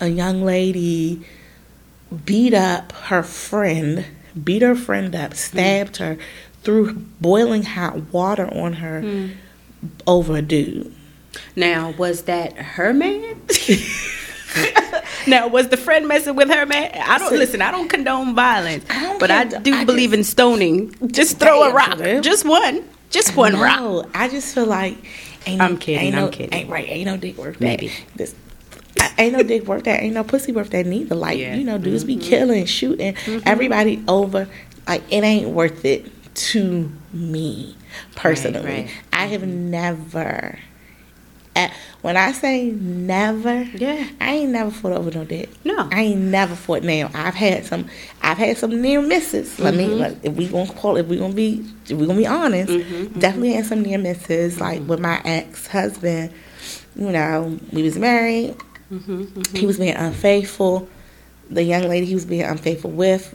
A 0.00 0.08
young 0.08 0.42
lady 0.44 1.20
beat 2.26 2.54
up 2.54 2.92
her 2.92 3.22
friend, 3.22 4.04
beat 4.42 4.62
her 4.62 4.74
friend 4.74 5.14
up, 5.14 5.34
stabbed 5.34 5.98
her, 5.98 6.16
threw 6.64 6.94
boiling 7.20 7.62
hot 7.62 8.12
water 8.12 8.46
on 8.52 8.74
her 8.74 9.00
Hmm. 9.00 9.26
over 10.06 10.36
a 10.36 10.42
dude. 10.42 10.92
Now, 11.56 11.94
was 11.96 12.22
that 12.22 12.56
her 12.56 12.92
man? 12.92 13.36
now, 15.26 15.48
was 15.48 15.68
the 15.68 15.76
friend 15.76 16.06
messing 16.08 16.36
with 16.36 16.48
her 16.48 16.66
man? 16.66 16.90
I 16.94 17.18
don't 17.18 17.32
listen. 17.32 17.62
I 17.62 17.70
don't 17.70 17.88
condone 17.88 18.34
violence, 18.34 18.84
I 18.90 19.00
don't 19.02 19.20
but 19.20 19.30
I 19.30 19.42
condone- 19.42 19.62
do 19.62 19.74
I 19.74 19.84
believe 19.84 20.10
just- 20.10 20.18
in 20.18 20.24
stoning. 20.24 20.94
Just 21.12 21.38
throw 21.38 21.62
a 21.62 21.72
rock, 21.72 21.98
Liv. 21.98 22.22
just 22.22 22.44
one, 22.44 22.84
just 23.10 23.36
one 23.36 23.58
rock. 23.58 24.08
I 24.14 24.28
just 24.28 24.54
feel 24.54 24.66
like 24.66 24.96
ain't 25.46 25.60
I'm 25.60 25.72
no, 25.72 25.78
kidding, 25.78 26.06
Ain't 26.06 26.14
I'm 26.16 26.24
no, 26.24 26.30
kidding. 26.30 26.54
Ain't 26.54 26.70
right. 26.70 26.88
Ain't 26.88 27.06
no 27.06 27.16
dick 27.16 27.36
worth 27.36 27.58
that. 27.58 27.60
Maybe. 27.60 27.92
This, 28.16 28.34
ain't 29.18 29.32
no 29.32 29.42
dick 29.42 29.64
worth 29.66 29.84
that. 29.84 30.02
Ain't 30.02 30.14
no 30.14 30.24
pussy 30.24 30.52
worth 30.52 30.70
that 30.70 30.86
neither. 30.86 31.14
Like 31.14 31.38
Yeah. 31.38 31.54
you 31.54 31.64
know, 31.64 31.78
dudes 31.78 32.04
be 32.04 32.16
mm-hmm. 32.16 32.28
killing, 32.28 32.64
shooting 32.66 33.14
mm-hmm. 33.14 33.46
everybody 33.46 34.02
over. 34.08 34.48
Like 34.86 35.02
it 35.10 35.24
ain't 35.24 35.50
worth 35.50 35.84
it 35.84 36.10
to 36.34 36.90
me 37.12 37.76
personally. 38.16 38.64
right. 38.64 38.90
I 39.12 39.26
have 39.26 39.42
mm-hmm. 39.42 39.70
never. 39.70 40.58
When 42.02 42.16
I 42.16 42.32
say 42.32 42.70
never, 42.72 43.62
Yeah. 43.74 44.04
I 44.20 44.32
ain't 44.32 44.50
never 44.52 44.70
fought 44.72 44.92
over 44.92 45.10
no 45.12 45.24
dick. 45.24 45.48
No. 45.64 45.88
I 45.92 46.00
ain't 46.02 46.20
never 46.20 46.56
fought. 46.56 46.82
Now 46.82 47.10
I've 47.14 47.34
had 47.34 47.64
some, 47.64 47.86
I've 48.22 48.38
had 48.38 48.56
some 48.58 48.82
near 48.82 49.00
misses. 49.00 49.58
Let 49.60 49.74
me, 49.74 49.86
Mm-hmm. 49.86 49.98
like, 50.00 50.16
if 50.24 50.32
we 50.34 50.48
gonna 50.48 50.72
call, 50.72 50.96
if 50.96 51.06
we 51.06 51.18
gonna 51.18 51.32
be, 51.34 51.64
if 51.88 51.92
we 51.92 52.06
gonna 52.06 52.18
be 52.18 52.26
honest, 52.26 52.72
Mm-hmm, 52.72 53.20
definitely 53.20 53.52
had 53.52 53.66
some 53.66 53.82
near 53.82 53.98
misses. 53.98 54.60
Like 54.60 54.82
with 54.88 54.98
my 54.98 55.20
ex 55.24 55.66
husband, 55.68 56.32
you 56.96 57.10
know, 57.12 57.56
we 57.72 57.82
was 57.82 57.96
married. 57.98 58.56
Mm-hmm, 58.92 59.56
He 59.56 59.64
was 59.66 59.78
being 59.78 59.94
unfaithful. 59.94 60.88
The 61.50 61.62
young 61.62 61.82
lady 61.84 62.06
he 62.06 62.14
was 62.14 62.24
being 62.26 62.42
unfaithful 62.42 62.90
with, 62.90 63.34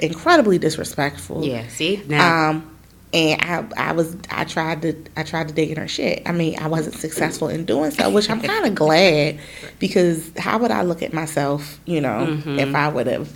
incredibly 0.00 0.58
disrespectful. 0.58 1.44
Yeah. 1.44 1.68
See 1.68 2.02
now. 2.08 2.50
Um, 2.50 2.73
and 3.14 3.40
I, 3.76 3.90
I 3.90 3.92
was, 3.92 4.16
I 4.30 4.44
tried 4.44 4.82
to, 4.82 4.96
I 5.16 5.22
tried 5.22 5.48
to 5.48 5.54
dig 5.54 5.70
in 5.70 5.76
her 5.78 5.88
shit. 5.88 6.22
I 6.26 6.32
mean, 6.32 6.58
I 6.58 6.66
wasn't 6.66 6.96
successful 6.96 7.48
in 7.48 7.64
doing 7.64 7.92
so, 7.92 8.10
which 8.10 8.28
I'm 8.28 8.40
kind 8.40 8.66
of 8.66 8.74
glad 8.84 9.38
because 9.78 10.30
how 10.36 10.58
would 10.58 10.70
I 10.72 10.82
look 10.82 11.02
at 11.02 11.12
myself, 11.12 11.80
you 11.86 12.00
know, 12.00 12.40
if 12.44 12.74
I 12.74 12.88
would 12.88 13.06
have 13.06 13.30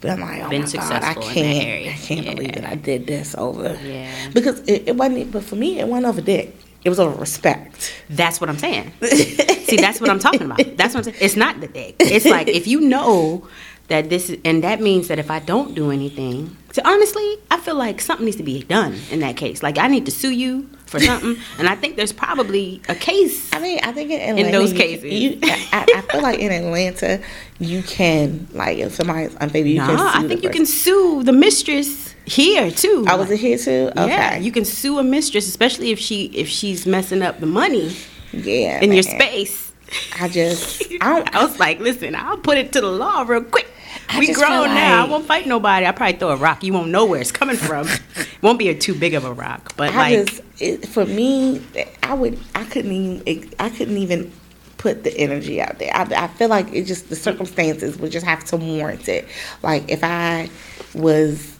been 0.00 0.20
like, 0.20 0.40
oh 0.42 0.48
Mm-hmm. 0.48 0.50
Been 0.50 0.60
my 0.62 0.64
god, 0.64 0.64
I 0.64 0.66
successful 0.66 1.22
in 1.28 1.34
that 1.34 1.34
can't. 1.34 1.88
I 1.88 1.98
can't 1.98 2.24
Yeah. 2.26 2.34
believe 2.34 2.52
that 2.54 2.64
I 2.64 2.74
did 2.74 3.06
this 3.06 3.34
over, 3.38 3.78
Yeah. 3.84 4.10
because 4.34 4.60
it, 4.60 4.88
it 4.88 4.96
wasn't, 4.96 5.30
but 5.30 5.44
for 5.44 5.56
me, 5.56 5.78
it 5.78 5.86
wasn't 5.86 6.06
over 6.06 6.20
dick. 6.20 6.56
It 6.82 6.88
was 6.88 6.98
over 6.98 7.14
respect. 7.20 7.92
That's 8.08 8.40
what 8.40 8.48
I'm 8.50 8.56
saying. 8.58 8.90
See, 9.02 9.76
that's 9.76 10.00
what 10.00 10.08
I'm 10.10 10.18
talking 10.18 10.42
about. 10.42 10.58
That's 10.76 10.94
what 10.94 10.96
I'm 10.96 11.04
saying. 11.04 11.18
It's 11.20 11.36
not 11.36 11.60
the 11.60 11.68
dick. 11.68 11.96
It's 12.00 12.24
like 12.24 12.48
if 12.48 12.66
you 12.66 12.80
know 12.80 13.46
that 13.88 14.08
this 14.08 14.30
is, 14.30 14.38
and 14.46 14.64
that 14.64 14.80
means 14.80 15.08
that 15.08 15.18
if 15.18 15.30
I 15.30 15.40
don't 15.40 15.74
do 15.74 15.90
anything, 15.90 16.56
so 16.72 16.82
honestly, 16.84 17.36
I 17.50 17.58
feel 17.58 17.74
like 17.74 18.00
something 18.00 18.24
needs 18.24 18.36
to 18.36 18.42
be 18.42 18.62
done 18.62 18.96
in 19.10 19.20
that 19.20 19.36
case. 19.36 19.62
Like 19.62 19.78
I 19.78 19.88
need 19.88 20.06
to 20.06 20.12
sue 20.12 20.30
you 20.30 20.68
for 20.86 21.00
something. 21.00 21.36
and 21.58 21.68
I 21.68 21.74
think 21.74 21.96
there's 21.96 22.12
probably 22.12 22.80
a 22.88 22.94
case. 22.94 23.52
I 23.52 23.58
mean, 23.60 23.80
I 23.82 23.92
think 23.92 24.10
in 24.10 24.20
Atlanta, 24.20 24.46
in 24.46 24.52
those 24.52 24.72
cases. 24.72 25.12
you, 25.12 25.38
I, 25.42 25.86
I 25.96 26.00
feel 26.02 26.22
like 26.22 26.38
in 26.38 26.52
Atlanta, 26.52 27.20
you 27.58 27.82
can 27.82 28.46
like 28.52 28.78
if 28.78 28.94
somebody's 28.94 29.34
unfaithful, 29.34 29.70
you 29.70 29.78
no, 29.78 29.86
can. 29.86 29.98
Sue 29.98 30.04
I 30.04 30.28
think 30.28 30.42
you 30.42 30.48
person. 30.48 30.52
can 30.52 30.66
sue 30.66 31.22
the 31.24 31.32
mistress 31.32 32.14
here 32.24 32.70
too. 32.70 33.04
I 33.08 33.16
was 33.16 33.30
it 33.30 33.40
here 33.40 33.58
too. 33.58 33.90
Okay, 33.96 34.06
Yeah, 34.06 34.36
you 34.36 34.52
can 34.52 34.64
sue 34.64 34.98
a 34.98 35.02
mistress, 35.04 35.48
especially 35.48 35.90
if 35.90 35.98
she 35.98 36.26
if 36.26 36.48
she's 36.48 36.86
messing 36.86 37.22
up 37.22 37.40
the 37.40 37.46
money 37.46 37.96
yeah, 38.32 38.80
in 38.80 38.92
your 38.92 39.02
space. 39.02 39.72
I 40.20 40.28
just, 40.28 40.84
I 41.00 41.08
don't. 41.18 41.34
I 41.34 41.44
was 41.44 41.58
like, 41.58 41.80
listen, 41.80 42.14
I'll 42.14 42.38
put 42.38 42.58
it 42.58 42.72
to 42.74 42.80
the 42.80 42.90
law 42.90 43.22
real 43.22 43.42
quick. 43.42 43.66
I 44.10 44.18
we 44.18 44.32
grown 44.32 44.50
feel 44.50 44.64
now. 44.66 45.06
I 45.06 45.08
won't 45.08 45.24
fight 45.26 45.46
nobody. 45.46 45.86
I 45.86 45.92
probably 45.92 46.18
throw 46.18 46.30
a 46.30 46.36
rock. 46.36 46.62
You 46.64 46.72
won't 46.72 46.90
know 46.90 47.04
where 47.06 47.20
it's 47.20 47.32
coming 47.32 47.56
from. 47.56 47.86
it 47.88 48.02
won't 48.42 48.58
be 48.58 48.68
a 48.68 48.74
too 48.74 48.94
big 48.94 49.14
of 49.14 49.24
a 49.24 49.32
rock, 49.32 49.74
but 49.76 49.92
I 49.92 49.96
like, 49.96 50.26
just, 50.28 50.42
it, 50.58 50.86
for 50.88 51.04
me, 51.06 51.62
I 52.02 52.14
would, 52.14 52.38
I 52.54 52.64
couldn't 52.64 52.92
even, 52.92 53.50
I 53.58 53.70
couldn't 53.70 53.96
even 53.98 54.32
put 54.78 55.04
the 55.04 55.16
energy 55.16 55.60
out 55.60 55.78
there. 55.78 55.90
I, 55.94 56.02
I 56.24 56.26
feel 56.28 56.48
like 56.48 56.72
it 56.72 56.84
just 56.84 57.08
the 57.10 57.16
circumstances 57.16 57.98
would 57.98 58.10
just 58.12 58.24
have 58.26 58.44
to 58.46 58.56
warrant 58.56 59.08
it. 59.08 59.28
Like 59.62 59.90
if 59.90 60.02
I 60.02 60.48
was 60.94 61.56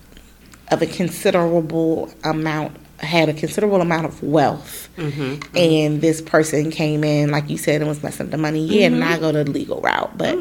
of 0.71 0.83
a 0.83 0.87
considerable 0.87 2.13
amount, 2.25 2.77
had 2.99 3.29
a 3.29 3.33
considerable 3.35 3.81
amount 3.81 4.07
of 4.07 4.23
wealth, 4.23 4.89
Mm-hmm, 4.97 5.57
and 5.57 6.01
this 6.03 6.21
person 6.21 6.71
came 6.71 7.05
in, 7.05 7.31
like 7.31 7.49
you 7.49 7.57
said, 7.57 7.81
and 7.81 7.89
was 7.89 8.03
messing 8.03 8.27
up 8.27 8.33
the 8.33 8.37
money. 8.39 8.67
Yeah, 8.67 8.87
and 8.87 8.97
Mm-hmm. 8.97 9.13
I 9.15 9.19
go 9.19 9.33
the 9.33 9.45
legal 9.51 9.81
route. 9.81 10.19
But 10.19 10.39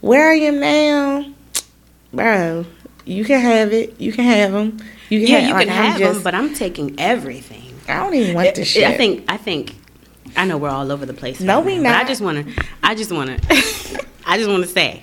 where 0.00 0.30
I 0.30 0.34
am 0.36 0.58
now, 0.58 1.24
bro, 2.12 2.66
you 3.04 3.24
can 3.24 3.40
have 3.40 3.72
it. 3.72 4.00
You 4.00 4.12
can 4.12 4.24
have 4.24 4.52
them. 4.52 4.78
You 5.08 5.20
can 5.20 5.28
yeah, 5.28 5.38
have, 5.38 5.48
you 5.48 5.54
like, 5.54 5.68
can 5.68 5.76
I'm 5.78 5.90
have 5.92 5.98
just- 5.98 6.14
them, 6.14 6.22
but 6.22 6.34
I'm 6.34 6.54
taking 6.54 6.98
everything. 7.00 7.74
I 7.88 8.04
don't 8.04 8.14
even 8.14 8.34
want 8.34 8.54
this 8.54 8.68
shit. 8.68 8.84
I 8.84 8.96
think 8.96 9.24
I 9.28 9.36
think 9.36 9.74
I 10.36 10.44
know 10.44 10.58
we're 10.58 10.68
all 10.68 10.92
over 10.92 11.06
the 11.06 11.14
place. 11.14 11.40
No, 11.40 11.56
right 11.56 11.66
we 11.66 11.78
now, 11.78 11.92
but 11.92 12.04
I 12.04 12.08
just 12.08 12.20
want 12.20 12.46
to. 12.46 12.64
I 12.82 12.94
just 12.94 13.10
want 13.10 13.30
to. 13.30 14.06
I 14.26 14.38
just 14.38 14.48
want 14.48 14.62
to 14.62 14.68
say. 14.68 15.02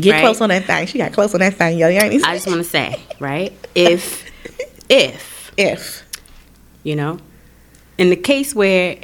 Get 0.00 0.12
right? 0.12 0.20
close 0.20 0.40
on 0.40 0.48
that 0.48 0.64
thing. 0.64 0.86
She 0.86 0.98
got 0.98 1.12
close 1.12 1.34
on 1.34 1.40
that 1.40 1.54
thing, 1.54 1.78
yo. 1.78 1.88
You 1.88 2.00
ain't 2.00 2.26
I 2.26 2.34
just 2.34 2.46
want 2.46 2.58
to 2.58 2.64
say, 2.64 3.00
right? 3.20 3.52
If 3.74 4.30
if 4.88 5.52
if 5.56 6.04
you 6.82 6.96
know, 6.96 7.18
in 7.98 8.10
the 8.10 8.16
case 8.16 8.54
where 8.54 8.98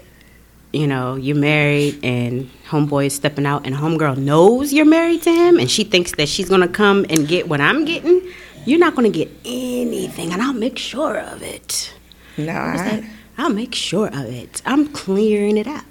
you 0.72 0.86
know 0.86 1.16
you're 1.16 1.36
married 1.36 2.00
and 2.02 2.50
homeboy 2.68 3.06
is 3.06 3.14
stepping 3.14 3.46
out 3.46 3.66
and 3.66 3.74
homegirl 3.74 4.16
knows 4.16 4.72
you're 4.72 4.86
married 4.86 5.22
to 5.22 5.30
him 5.30 5.58
and 5.58 5.70
she 5.70 5.84
thinks 5.84 6.12
that 6.12 6.28
she's 6.28 6.48
gonna 6.48 6.68
come 6.68 7.04
and 7.10 7.28
get 7.28 7.48
what 7.48 7.60
I'm 7.60 7.84
getting, 7.84 8.22
you're 8.64 8.78
not 8.78 8.94
gonna 8.94 9.10
get 9.10 9.30
anything, 9.44 10.32
and 10.32 10.40
I'll 10.40 10.52
make 10.52 10.78
sure 10.78 11.18
of 11.18 11.42
it. 11.42 11.94
no, 12.36 12.52
I, 12.52 13.08
I'll 13.36 13.50
make 13.52 13.74
sure 13.74 14.08
of 14.08 14.26
it. 14.26 14.62
I'm 14.64 14.88
clearing 14.88 15.56
it 15.56 15.66
out. 15.66 15.84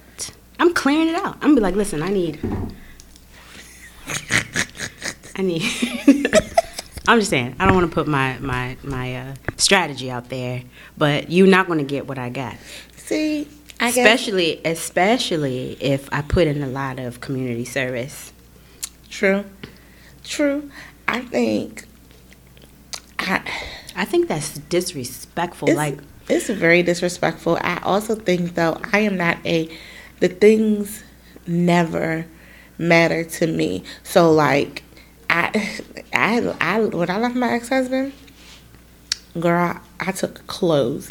I'm 0.59 0.73
clearing 0.73 1.09
it 1.09 1.15
out. 1.15 1.35
I'm 1.35 1.49
gonna 1.49 1.55
be 1.55 1.61
like, 1.61 1.75
listen, 1.75 2.01
I 2.01 2.09
need. 2.09 2.39
I 5.35 5.41
need. 5.41 5.63
I'm 7.07 7.19
just 7.19 7.29
saying, 7.29 7.55
I 7.59 7.65
don't 7.65 7.75
want 7.75 7.89
to 7.89 7.93
put 7.93 8.07
my 8.07 8.37
my 8.39 8.77
my 8.83 9.15
uh, 9.15 9.35
strategy 9.57 10.09
out 10.09 10.29
there, 10.29 10.63
but 10.97 11.31
you're 11.31 11.47
not 11.47 11.67
gonna 11.67 11.83
get 11.83 12.07
what 12.07 12.17
I 12.17 12.29
got. 12.29 12.55
see. 12.95 13.47
I 13.81 13.91
guess 13.91 13.97
Especially, 13.97 14.61
especially 14.63 15.77
if 15.81 16.07
I 16.13 16.21
put 16.21 16.47
in 16.47 16.61
a 16.61 16.67
lot 16.67 16.99
of 16.99 17.19
community 17.19 17.65
service. 17.65 18.31
true, 19.09 19.43
true. 20.23 20.69
I 21.07 21.21
think 21.21 21.85
I. 23.19 23.41
I 23.95 24.05
think 24.05 24.29
that's 24.29 24.57
disrespectful. 24.57 25.67
It's, 25.67 25.75
like, 25.75 25.99
it's 26.29 26.47
very 26.47 26.81
disrespectful. 26.83 27.57
I 27.59 27.79
also 27.83 28.15
think 28.15 28.55
though 28.55 28.79
I 28.93 28.99
am 28.99 29.17
not 29.17 29.37
a 29.45 29.67
the 30.19 30.29
things 30.29 31.03
never 31.47 32.25
matter 32.77 33.23
to 33.23 33.47
me. 33.47 33.83
So 34.03 34.31
like 34.31 34.83
I 35.29 35.81
I 36.13 36.55
I 36.61 36.81
when 36.81 37.09
I 37.09 37.17
left 37.17 37.35
my 37.35 37.51
ex 37.51 37.69
husband, 37.69 38.13
girl, 39.39 39.79
I 39.99 40.11
took 40.11 40.45
clothes. 40.47 41.09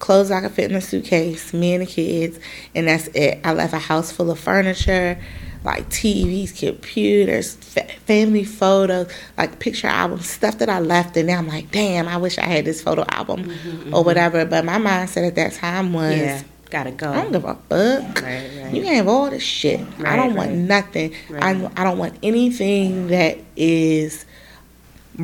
The 0.00 0.06
clothes 0.06 0.30
I 0.30 0.40
could 0.40 0.52
fit 0.52 0.70
in 0.70 0.76
a 0.76 0.80
suitcase, 0.80 1.52
me 1.52 1.74
and 1.74 1.82
the 1.82 1.86
kids, 1.86 2.38
and 2.74 2.88
that's 2.88 3.08
it. 3.08 3.40
I 3.44 3.52
left 3.52 3.74
a 3.74 3.78
house 3.78 4.10
full 4.10 4.30
of 4.30 4.38
furniture, 4.38 5.20
like 5.62 5.88
TVs, 5.90 6.58
computers, 6.58 7.54
fa- 7.54 7.86
family 8.06 8.44
photos, 8.44 9.12
like 9.36 9.58
picture 9.58 9.88
albums, 9.88 10.28
stuff 10.28 10.58
that 10.58 10.70
I 10.70 10.80
left. 10.80 11.16
And 11.16 11.26
now 11.26 11.38
I'm 11.38 11.48
like, 11.48 11.70
damn, 11.70 12.08
I 12.08 12.16
wish 12.16 12.38
I 12.38 12.46
had 12.46 12.64
this 12.64 12.82
photo 12.82 13.04
album 13.10 13.44
mm-hmm, 13.44 13.68
mm-hmm. 13.68 13.94
or 13.94 14.02
whatever. 14.02 14.44
But 14.46 14.64
my 14.64 14.78
mindset 14.78 15.26
at 15.26 15.34
that 15.34 15.52
time 15.52 15.92
was, 15.92 16.16
yeah, 16.16 16.42
gotta 16.70 16.92
go. 16.92 17.12
I 17.12 17.22
don't 17.22 17.32
give 17.32 17.44
a 17.44 17.54
fuck. 17.54 18.22
Right, 18.22 18.50
right. 18.56 18.74
You 18.74 18.82
can 18.82 18.94
have 18.94 19.08
all 19.08 19.28
this 19.28 19.42
shit. 19.42 19.80
I 20.04 20.16
don't 20.16 20.34
want 20.34 20.52
nothing. 20.52 21.14
Right. 21.28 21.42
I, 21.56 21.70
I 21.76 21.84
don't 21.84 21.98
want 21.98 22.18
anything 22.22 23.08
that 23.08 23.38
is 23.56 24.24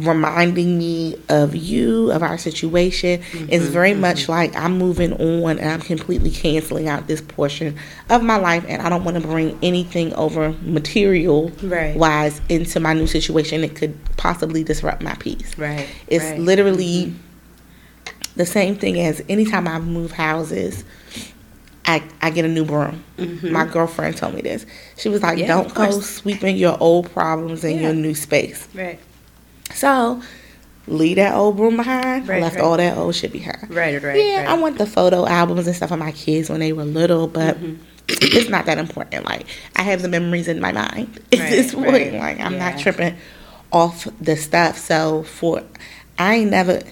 reminding 0.01 0.79
me 0.79 1.17
of 1.29 1.55
you, 1.55 2.11
of 2.11 2.23
our 2.23 2.37
situation. 2.39 3.21
Mm-hmm, 3.21 3.47
It's 3.51 3.65
very 3.67 3.95
much 3.95 4.29
like 4.29 4.55
I'm 4.57 4.77
moving 4.79 5.13
on 5.15 5.59
and 5.59 5.71
I'm 5.71 5.81
completely 5.81 6.31
canceling 6.31 6.89
out 6.89 7.07
this 7.07 7.21
portion 7.21 7.77
of 8.11 8.23
my 8.23 8.37
life 8.37 8.65
and 8.69 8.83
I 8.83 8.89
don't 8.89 9.05
want 9.05 9.17
to 9.21 9.27
bring 9.27 9.59
anything 9.63 10.13
over 10.15 10.53
material 10.63 11.51
Right. 11.63 11.97
wise 11.97 12.41
into 12.49 12.81
my 12.81 12.93
new 12.93 13.07
situation 13.07 13.61
that 13.63 13.75
could 13.75 13.97
possibly 14.17 14.63
disrupt 14.65 15.03
my 15.03 15.15
peace. 15.15 15.57
Right. 15.57 15.89
It's 16.09 16.25
right. 16.25 16.39
literally 16.41 17.15
the 18.37 18.47
same 18.47 18.77
thing 18.77 19.01
as 19.01 19.23
anytime 19.29 19.67
I 19.67 19.79
move 19.79 20.13
houses, 20.13 20.85
I, 21.87 22.03
I 22.21 22.31
get 22.31 22.45
a 22.45 22.49
new 22.49 22.65
broom. 22.65 23.03
My 23.43 23.65
girlfriend 23.65 24.17
told 24.17 24.35
me 24.35 24.43
this. 24.43 24.67
She 24.97 25.09
was 25.09 25.23
like, 25.23 25.39
Mm-hmm. 25.39 25.41
Yeah, 25.43 25.47
don't 25.63 25.75
go 25.75 26.01
sweeping 26.01 26.57
your 26.57 26.77
old 26.81 27.11
problems 27.13 27.65
in 27.65 27.77
Yeah. 27.77 27.81
your 27.83 27.95
new 27.95 28.15
space. 28.15 28.69
Right. 28.75 28.99
So, 29.75 30.23
leave 30.87 31.17
that 31.17 31.35
old 31.35 31.57
broom 31.57 31.77
behind. 31.77 32.25
I 32.25 32.35
Right, 32.35 32.43
left 32.43 32.57
right. 32.57 32.65
all 32.65 32.77
that 32.77 32.97
old 32.97 33.15
shit 33.15 33.33
behind. 33.33 33.69
Right. 33.71 34.03
Right. 34.03 34.17
yeah, 34.25 34.39
right. 34.41 34.49
I 34.49 34.55
want 34.61 34.79
the 34.79 34.87
photo 34.87 35.27
albums 35.27 35.67
and 35.67 35.75
stuff 35.77 35.91
of 35.91 35.99
my 35.99 36.13
kids 36.13 36.49
when 36.49 36.61
they 36.61 36.73
were 36.73 36.85
little, 36.85 37.27
but 37.27 37.57
Mm-hmm. 37.57 37.83
it's 38.09 38.49
not 38.49 38.67
that 38.67 38.79
important. 38.79 39.25
Like, 39.25 39.47
I 39.75 39.83
have 39.83 40.01
the 40.03 40.09
memories 40.09 40.47
in 40.49 40.61
my 40.61 40.71
mind 40.73 41.19
at 41.33 41.39
Right, 41.41 41.51
this 41.51 41.75
point. 41.75 42.15
Like, 42.15 42.39
I'm 42.41 42.53
Yeah. 42.55 42.71
not 42.71 42.79
tripping 42.79 43.17
off 43.73 44.07
the 44.21 44.37
stuff. 44.37 44.79
So, 44.79 45.25
for, 45.25 45.63
I 46.19 46.37
ain't 46.37 46.51
never, 46.53 46.83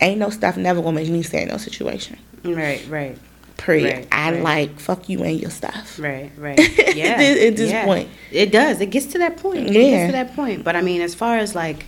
ain't 0.00 0.18
no 0.18 0.30
stuff 0.30 0.56
never 0.56 0.82
gonna 0.82 0.96
make 0.96 1.08
me 1.08 1.22
stay 1.22 1.42
in 1.42 1.48
no 1.48 1.56
situation. 1.56 2.18
Right. 2.44 2.84
Right. 2.88 3.16
Period. 3.60 3.94
Right, 3.96 4.08
I 4.10 4.32
right. 4.32 4.42
like 4.42 4.80
fuck 4.80 5.08
you 5.08 5.22
and 5.22 5.38
your 5.40 5.50
stuff. 5.50 5.98
Right, 5.98 6.30
right. 6.38 6.58
Yeah. 6.96 7.12
at 7.48 7.56
this 7.56 7.70
yeah. 7.70 7.84
point. 7.84 8.08
It 8.32 8.50
does. 8.52 8.80
It 8.80 8.86
gets 8.90 9.06
to 9.12 9.18
that 9.18 9.36
point. 9.36 9.68
It 9.68 9.72
Yeah. 9.74 9.90
gets 9.90 10.06
to 10.08 10.12
that 10.12 10.34
point. 10.34 10.64
But 10.64 10.76
I 10.76 10.80
mean, 10.82 11.00
as 11.02 11.14
far 11.14 11.36
as 11.38 11.54
like, 11.54 11.80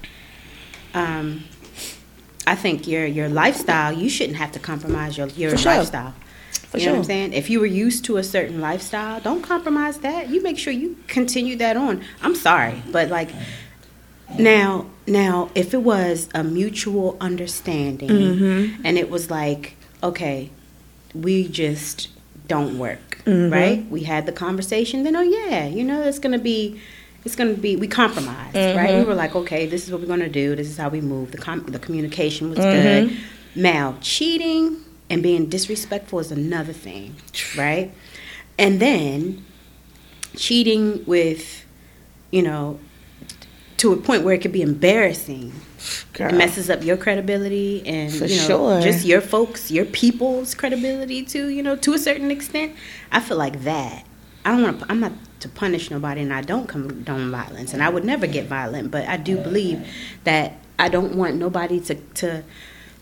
um, 0.95 1.45
I 2.47 2.55
think 2.55 2.87
your 2.87 3.07
your 3.07 3.29
lifestyle, 3.29 3.93
you 3.93 4.09
shouldn't 4.11 4.37
have 4.39 4.53
to 4.53 4.59
compromise 4.59 5.17
your 5.17 5.29
your 5.29 5.51
For 5.53 5.57
sure. 5.59 5.75
lifestyle. 5.77 6.15
For 6.71 6.79
you 6.79 6.87
know 6.87 6.93
what 6.93 6.99
I'm 6.99 7.05
saying? 7.05 7.33
If 7.35 7.51
you 7.51 7.61
were 7.61 7.67
used 7.67 8.05
to 8.07 8.17
a 8.17 8.23
certain 8.25 8.61
lifestyle, 8.61 9.21
don't 9.21 9.43
compromise 9.43 9.99
that. 9.99 10.29
You 10.31 10.43
make 10.43 10.59
sure 10.59 10.73
you 10.73 10.97
continue 11.07 11.57
that 11.57 11.77
on. 11.77 12.03
I'm 12.23 12.35
sorry, 12.35 12.83
but 12.91 13.09
like 13.09 13.31
now, 14.39 14.87
now, 15.07 15.51
if 15.55 15.75
it 15.75 15.83
was 15.83 16.29
a 16.35 16.43
mutual 16.43 17.17
understanding, 17.21 18.09
Mm-hmm. 18.09 18.81
and 18.87 18.97
it 18.99 19.11
was 19.11 19.31
like, 19.31 19.77
okay, 20.03 20.51
we 21.15 21.49
just 21.49 22.09
don't 22.49 22.79
work, 22.79 23.23
Mhm. 23.25 23.53
right? 23.53 23.91
We 23.91 24.03
had 24.03 24.27
the 24.27 24.33
conversation. 24.33 25.05
Then, 25.05 25.17
oh 25.17 25.23
yeah, 25.23 25.67
you 25.69 25.85
know, 25.85 26.03
it's 26.03 26.19
gonna 26.19 26.39
be, 26.39 26.81
it's 27.25 27.37
gonna 27.37 27.55
be. 27.55 27.77
We 27.77 27.87
compromised, 27.87 28.55
right? 28.57 28.91
Mhm. 28.91 28.99
We 29.01 29.05
were 29.05 29.15
like, 29.15 29.35
okay, 29.37 29.67
this 29.67 29.85
is 29.85 29.91
what 29.93 30.01
we're 30.01 30.07
gonna 30.07 30.29
do. 30.29 30.57
This 30.57 30.69
is 30.69 30.77
how 30.77 30.89
we 30.89 31.01
move. 31.01 31.31
The 31.33 31.39
com- 31.39 31.65
the 31.69 31.79
communication 31.79 32.51
was 32.51 32.59
Mhm. 32.59 32.83
good. 33.09 33.17
Now, 33.55 33.97
cheating 34.01 34.77
and 35.11 35.23
being 35.23 35.47
disrespectful 35.47 36.19
is 36.21 36.33
another 36.33 36.73
thing, 36.73 37.15
right? 37.57 37.91
And 38.59 38.81
then 38.81 39.45
cheating 40.37 41.03
with, 41.07 41.65
you 42.31 42.43
know, 42.43 42.79
to 43.79 43.93
a 43.93 43.97
point 43.97 44.25
where 44.25 44.35
it 44.35 44.41
could 44.41 44.53
be 44.53 44.63
embarrassing. 44.63 45.53
Girl. 46.13 46.29
It 46.29 46.37
messes 46.37 46.71
up 46.71 46.83
your 46.83 46.97
credibility 46.97 47.83
and 47.87 48.13
For 48.13 48.27
you 48.27 48.37
know 48.37 48.47
sure. 48.47 48.81
just 48.81 49.05
your 49.05 49.21
folks, 49.21 49.71
your 49.71 49.85
people's 49.87 50.55
credibility 50.55 51.25
too. 51.25 51.49
You 51.49 51.63
know, 51.63 51.77
to 51.77 51.95
a 51.95 51.99
certain 51.99 52.31
extent. 52.31 52.75
I 53.11 53.21
feel 53.21 53.37
like 53.37 53.65
that. 53.65 54.05
I 54.45 54.51
don't 54.51 54.63
want 54.63 54.81
to. 54.81 54.87
I'm 54.91 55.01
not 55.01 55.13
to 55.41 55.49
punish 55.49 55.91
nobody, 55.91 56.21
and 56.21 56.33
I 56.33 56.43
don't 56.43 56.67
condone 56.69 57.31
violence, 57.31 57.73
and 57.75 57.83
I 57.83 57.89
would 57.89 58.05
never 58.05 58.27
get 58.27 58.47
violent. 58.47 58.91
But 58.91 59.09
I 59.09 59.17
do 59.17 59.39
believe 59.39 59.87
that 60.25 60.55
I 60.79 60.89
don't 60.89 61.17
want 61.17 61.37
nobody 61.37 61.81
to 61.81 61.95
to 61.95 62.43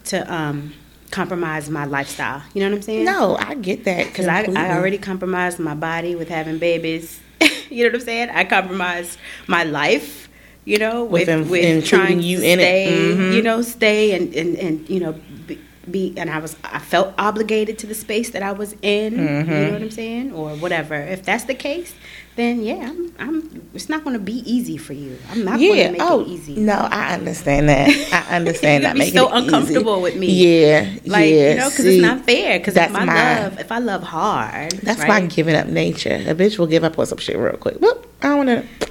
to 0.04 0.32
um 0.32 0.74
compromise 1.10 1.68
my 1.68 1.84
lifestyle. 1.84 2.42
You 2.54 2.62
know 2.62 2.70
what 2.70 2.76
I'm 2.76 2.82
saying? 2.82 3.04
No, 3.04 3.36
I 3.36 3.54
get 3.54 3.84
that 3.84 4.06
because 4.06 4.26
I. 4.26 4.42
I 4.42 4.76
already 4.76 4.98
compromised 4.98 5.58
my 5.58 5.74
body 5.74 6.14
with 6.14 6.28
having 6.28 6.58
babies. 6.58 7.20
you 7.70 7.84
know 7.84 7.90
what 7.90 8.00
I'm 8.00 8.06
saying? 8.06 8.30
I 8.30 8.44
compromised 8.44 9.18
my 9.46 9.64
life. 9.64 10.28
You 10.64 10.78
know, 10.78 11.04
with 11.04 11.28
With 11.28 11.50
with 11.50 11.86
trying 11.86 12.20
you 12.22 12.38
to 12.40 12.44
in 12.46 12.60
it. 12.60 12.62
stay, 12.62 13.14
Mhm. 13.16 13.34
you 13.34 13.42
know, 13.42 13.62
stay 13.62 14.12
and 14.14 14.34
and 14.34 14.56
and 14.58 14.88
you 14.90 15.00
know, 15.00 15.14
be, 15.46 15.58
be 15.90 16.14
and 16.18 16.28
I 16.30 16.38
was 16.38 16.54
I 16.62 16.78
felt 16.78 17.14
obligated 17.18 17.78
to 17.78 17.86
the 17.86 17.94
space 17.94 18.30
that 18.30 18.42
I 18.42 18.52
was 18.52 18.74
in. 18.82 19.14
Mm-hmm. 19.14 19.50
You 19.50 19.58
know 19.66 19.72
what 19.72 19.82
I'm 19.82 19.90
saying, 19.90 20.32
or 20.32 20.50
whatever. 20.56 20.94
If 20.96 21.24
that's 21.24 21.44
the 21.44 21.54
case, 21.54 21.94
then 22.36 22.62
yeah, 22.62 22.88
I'm. 22.90 23.12
I'm 23.18 23.70
it's 23.74 23.88
not 23.88 24.04
going 24.04 24.14
to 24.14 24.20
be 24.22 24.42
easy 24.50 24.76
for 24.76 24.92
you. 24.92 25.16
I'm 25.30 25.44
not 25.44 25.58
going 25.58 25.76
to 25.86 25.92
make 25.92 26.02
Oh 26.02 26.20
it 26.20 26.28
easy. 26.28 26.56
no, 26.56 26.74
I 26.74 27.14
understand 27.14 27.68
that. 27.70 27.88
I 28.12 28.36
understand 28.36 28.84
that. 28.84 28.96
making 28.98 29.14
so 29.14 29.28
it 29.28 29.30
easy. 29.38 29.44
uncomfortable 29.46 30.00
with 30.02 30.16
me. 30.16 30.26
Yeah. 30.28 30.90
Like 31.06 31.30
yeah. 31.30 31.50
you 31.50 31.56
know, 31.56 31.70
because 31.70 31.86
it's 31.86 32.02
not 32.02 32.26
fair. 32.26 32.58
Because 32.58 32.76
if 32.76 32.94
I 32.94 33.04
my- 33.06 33.40
love, 33.40 33.58
if 33.58 33.72
I 33.72 33.78
love 33.78 34.02
hard, 34.02 34.72
That's 34.72 35.00
right? 35.00 35.08
why 35.08 35.26
giving 35.26 35.56
up 35.56 35.68
nature. 35.68 36.22
A 36.26 36.34
bitch 36.34 36.58
will 36.58 36.66
give 36.68 36.84
up 36.84 36.98
on 36.98 37.06
some 37.06 37.18
shit 37.18 37.36
real 37.38 37.56
quick. 37.56 37.76
Whoop, 37.80 38.06
I 38.22 38.28
don't 38.28 38.46
want 38.46 38.68
to. 38.80 38.88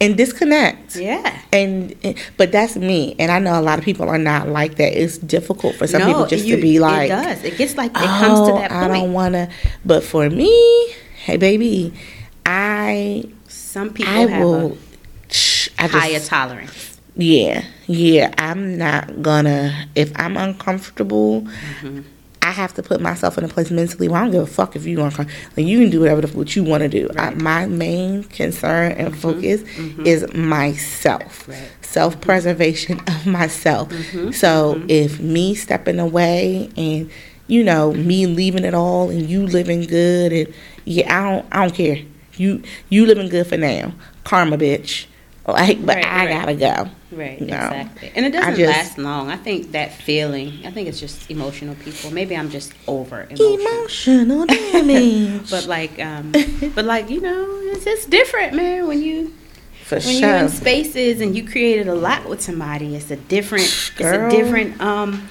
And 0.00 0.16
disconnect. 0.16 0.96
Yeah. 0.96 1.40
And, 1.52 1.94
and- 2.04 2.16
but 2.36 2.52
that's 2.52 2.76
me, 2.76 3.16
and 3.18 3.30
I 3.32 3.38
know 3.38 3.58
a 3.58 3.62
lot 3.62 3.78
of 3.78 3.84
people 3.84 4.08
are 4.08 4.18
not 4.18 4.48
like 4.48 4.76
that. 4.76 4.92
It's 4.92 5.16
difficult 5.18 5.74
for 5.76 5.86
some 5.86 6.00
no, 6.02 6.06
people 6.08 6.26
just 6.26 6.44
you- 6.44 6.56
to 6.56 6.62
be 6.62 6.78
like, 6.80 7.06
it 7.06 7.08
does. 7.14 7.44
It 7.44 7.56
gets 7.56 7.76
like 7.76 7.92
it 7.92 7.96
oh, 7.98 8.18
comes 8.20 8.48
to 8.48 8.54
that 8.58 8.70
point. 8.70 8.82
I 8.82 8.88
don't 8.88 9.12
want 9.12 9.34
to. 9.34 9.48
But 9.84 10.04
for 10.04 10.28
me, 10.28 10.94
hey 11.24 11.36
baby, 11.38 11.94
I 12.44 13.24
Some 13.48 13.92
people 13.92 14.12
I 14.12 14.26
have 14.26 14.44
will. 14.44 14.78
A 15.78 15.88
higher 15.88 16.12
just, 16.12 16.28
tolerance. 16.28 16.98
yeah, 17.16 17.64
yeah. 17.86 18.32
I'm 18.38 18.78
not 18.78 19.22
gonna. 19.22 19.88
If 19.94 20.12
I'm 20.16 20.36
uncomfortable, 20.36 21.42
Mm-hmm. 21.42 22.00
I 22.46 22.50
have 22.52 22.72
to 22.74 22.82
put 22.82 23.00
myself 23.00 23.36
in 23.38 23.44
a 23.44 23.48
place 23.48 23.70
mentally 23.72 24.06
where 24.08 24.20
I 24.20 24.24
don't 24.24 24.30
give 24.32 24.42
a 24.42 24.46
fuck 24.46 24.76
if 24.76 24.86
you 24.86 25.00
uncomfortable. 25.02 25.50
Like 25.56 25.66
you 25.66 25.80
can 25.80 25.90
do 25.90 26.00
whatever 26.00 26.20
the, 26.20 26.28
what 26.36 26.54
you 26.54 26.62
want 26.62 26.82
to 26.82 26.88
do. 26.88 27.08
Right. 27.08 27.32
Mm-hmm. 27.34 27.42
my 27.42 27.66
main 27.66 28.24
concern 28.24 28.92
and 28.92 29.16
focus 29.18 29.62
is 30.04 30.32
myself, 30.32 31.48
Right. 31.48 31.68
self 31.82 32.20
preservation 32.20 33.00
of 33.06 33.26
myself. 33.26 33.88
Mm-hmm. 33.88 34.30
So 34.30 34.80
if 34.88 35.18
me 35.20 35.54
stepping 35.54 35.98
away 35.98 36.70
and 36.76 37.10
you 37.48 37.64
know 37.64 37.92
me 37.92 38.26
leaving 38.26 38.64
it 38.64 38.74
all 38.74 39.10
and 39.10 39.28
you 39.28 39.46
living 39.46 39.82
good 39.82 40.32
and 40.32 40.54
yeah, 40.84 41.18
I 41.18 41.30
don't 41.30 41.46
I 41.52 41.62
don't 41.66 41.74
care. 41.74 41.98
You 42.36 42.62
you 42.90 43.06
living 43.06 43.28
good 43.28 43.46
for 43.46 43.56
now, 43.56 43.92
karma, 44.24 44.56
bitch. 44.58 45.06
Like, 45.46 45.84
but 45.86 45.96
Right, 45.96 46.04
I 46.04 46.26
right. 46.26 46.28
gotta 46.40 46.54
go. 46.54 46.90
Right, 47.16 47.40
exactly. 47.40 48.10
And 48.16 48.26
it 48.26 48.30
doesn't 48.32 48.56
just- 48.56 48.76
last 48.76 48.98
long. 48.98 49.30
I 49.30 49.36
think 49.36 49.72
that 49.72 49.92
feeling, 49.94 50.52
I 50.64 50.70
think 50.72 50.88
it's 50.88 50.98
just 50.98 51.30
emotional 51.30 51.76
people. 51.76 52.10
Maybe 52.10 52.36
I'm 52.36 52.50
just 52.50 52.72
over 52.88 53.28
emotion. 53.30 54.30
Emotional 54.30 54.46
damage. 54.46 55.48
But 55.50 55.66
like, 55.66 56.00
um, 56.00 56.32
but 56.74 56.84
like, 56.84 57.10
you 57.10 57.20
know, 57.20 57.46
it's 57.72 57.84
just 57.84 58.10
different, 58.10 58.54
man. 58.54 58.88
When 58.88 59.00
you 59.02 59.32
for 59.84 59.94
when 59.96 60.02
sure. 60.02 60.12
you're 60.28 60.36
in 60.38 60.48
spaces 60.48 61.20
and 61.20 61.36
you 61.36 61.46
created 61.46 61.86
a 61.86 61.94
lot 61.94 62.28
with 62.28 62.42
somebody, 62.42 62.96
it's 62.96 63.12
a 63.12 63.16
different, 63.16 63.92
Girl. 63.96 64.26
it's 64.26 64.34
a 64.34 64.36
different, 64.36 64.80
um, 64.80 65.28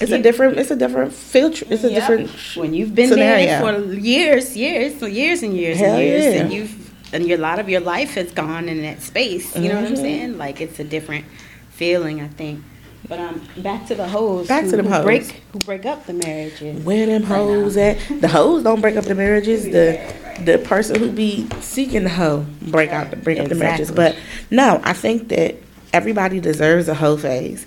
It's 0.00 0.12
a 0.12 0.22
different. 0.22 0.58
It's 0.58 0.70
a 0.70 0.76
different 0.76 1.12
filter. 1.12 1.66
It's 1.68 1.82
a 1.82 1.90
Yep. 1.90 2.00
different. 2.00 2.30
when 2.54 2.72
you've 2.72 2.94
been 2.94 3.08
scenario. 3.08 3.46
there 3.46 3.60
for 3.82 3.94
years, 3.94 4.56
years, 4.56 4.94
for 4.94 5.08
years 5.08 5.42
and 5.42 5.56
years 5.56 5.78
Hell 5.78 5.94
and 5.94 6.02
years, 6.04 6.24
yeah. 6.24 6.40
and 6.42 6.52
you've 6.52 6.87
and 7.12 7.26
your, 7.26 7.38
a 7.38 7.40
lot 7.40 7.58
of 7.58 7.68
your 7.68 7.80
life 7.80 8.14
has 8.14 8.30
gone 8.32 8.68
in 8.68 8.82
that 8.82 9.02
space. 9.02 9.56
You 9.56 9.68
know 9.68 9.76
what 9.76 9.86
I'm 9.86 9.94
Mhm. 9.94 10.00
saying? 10.02 10.38
Like 10.38 10.60
it's 10.60 10.78
a 10.78 10.84
different 10.84 11.24
feeling, 11.70 12.20
I 12.20 12.28
think. 12.28 12.62
But 13.08 13.20
um, 13.20 13.40
back 13.58 13.86
to 13.86 13.94
the 13.94 14.06
hoes. 14.08 14.48
Back 14.48 14.64
who, 14.64 14.70
to 14.72 14.76
them 14.76 14.86
who 14.86 14.92
hoes. 14.92 15.04
break 15.04 15.42
who 15.52 15.58
break 15.60 15.86
up 15.86 16.06
the 16.06 16.12
marriages. 16.12 16.84
Where 16.84 17.06
them 17.06 17.22
hoes 17.22 17.76
at? 17.76 17.98
The 18.20 18.28
hoes 18.28 18.62
don't 18.62 18.80
break 18.80 18.96
up 18.96 19.04
the 19.04 19.14
marriages. 19.14 19.64
The 19.64 19.98
the 20.44 20.58
person 20.58 20.96
who 21.00 21.10
be 21.10 21.48
seeking 21.60 22.04
the 22.04 22.10
hoe 22.10 22.44
break 22.62 22.90
out 22.90 23.10
the 23.10 23.16
break 23.16 23.38
up 23.38 23.48
the 23.48 23.54
marriages. 23.54 23.90
But 23.90 24.16
no, 24.50 24.80
I 24.84 24.92
think 24.92 25.28
that 25.28 25.56
everybody 25.92 26.40
deserves 26.40 26.88
a 26.88 26.94
hoe 26.94 27.16
phase. 27.16 27.66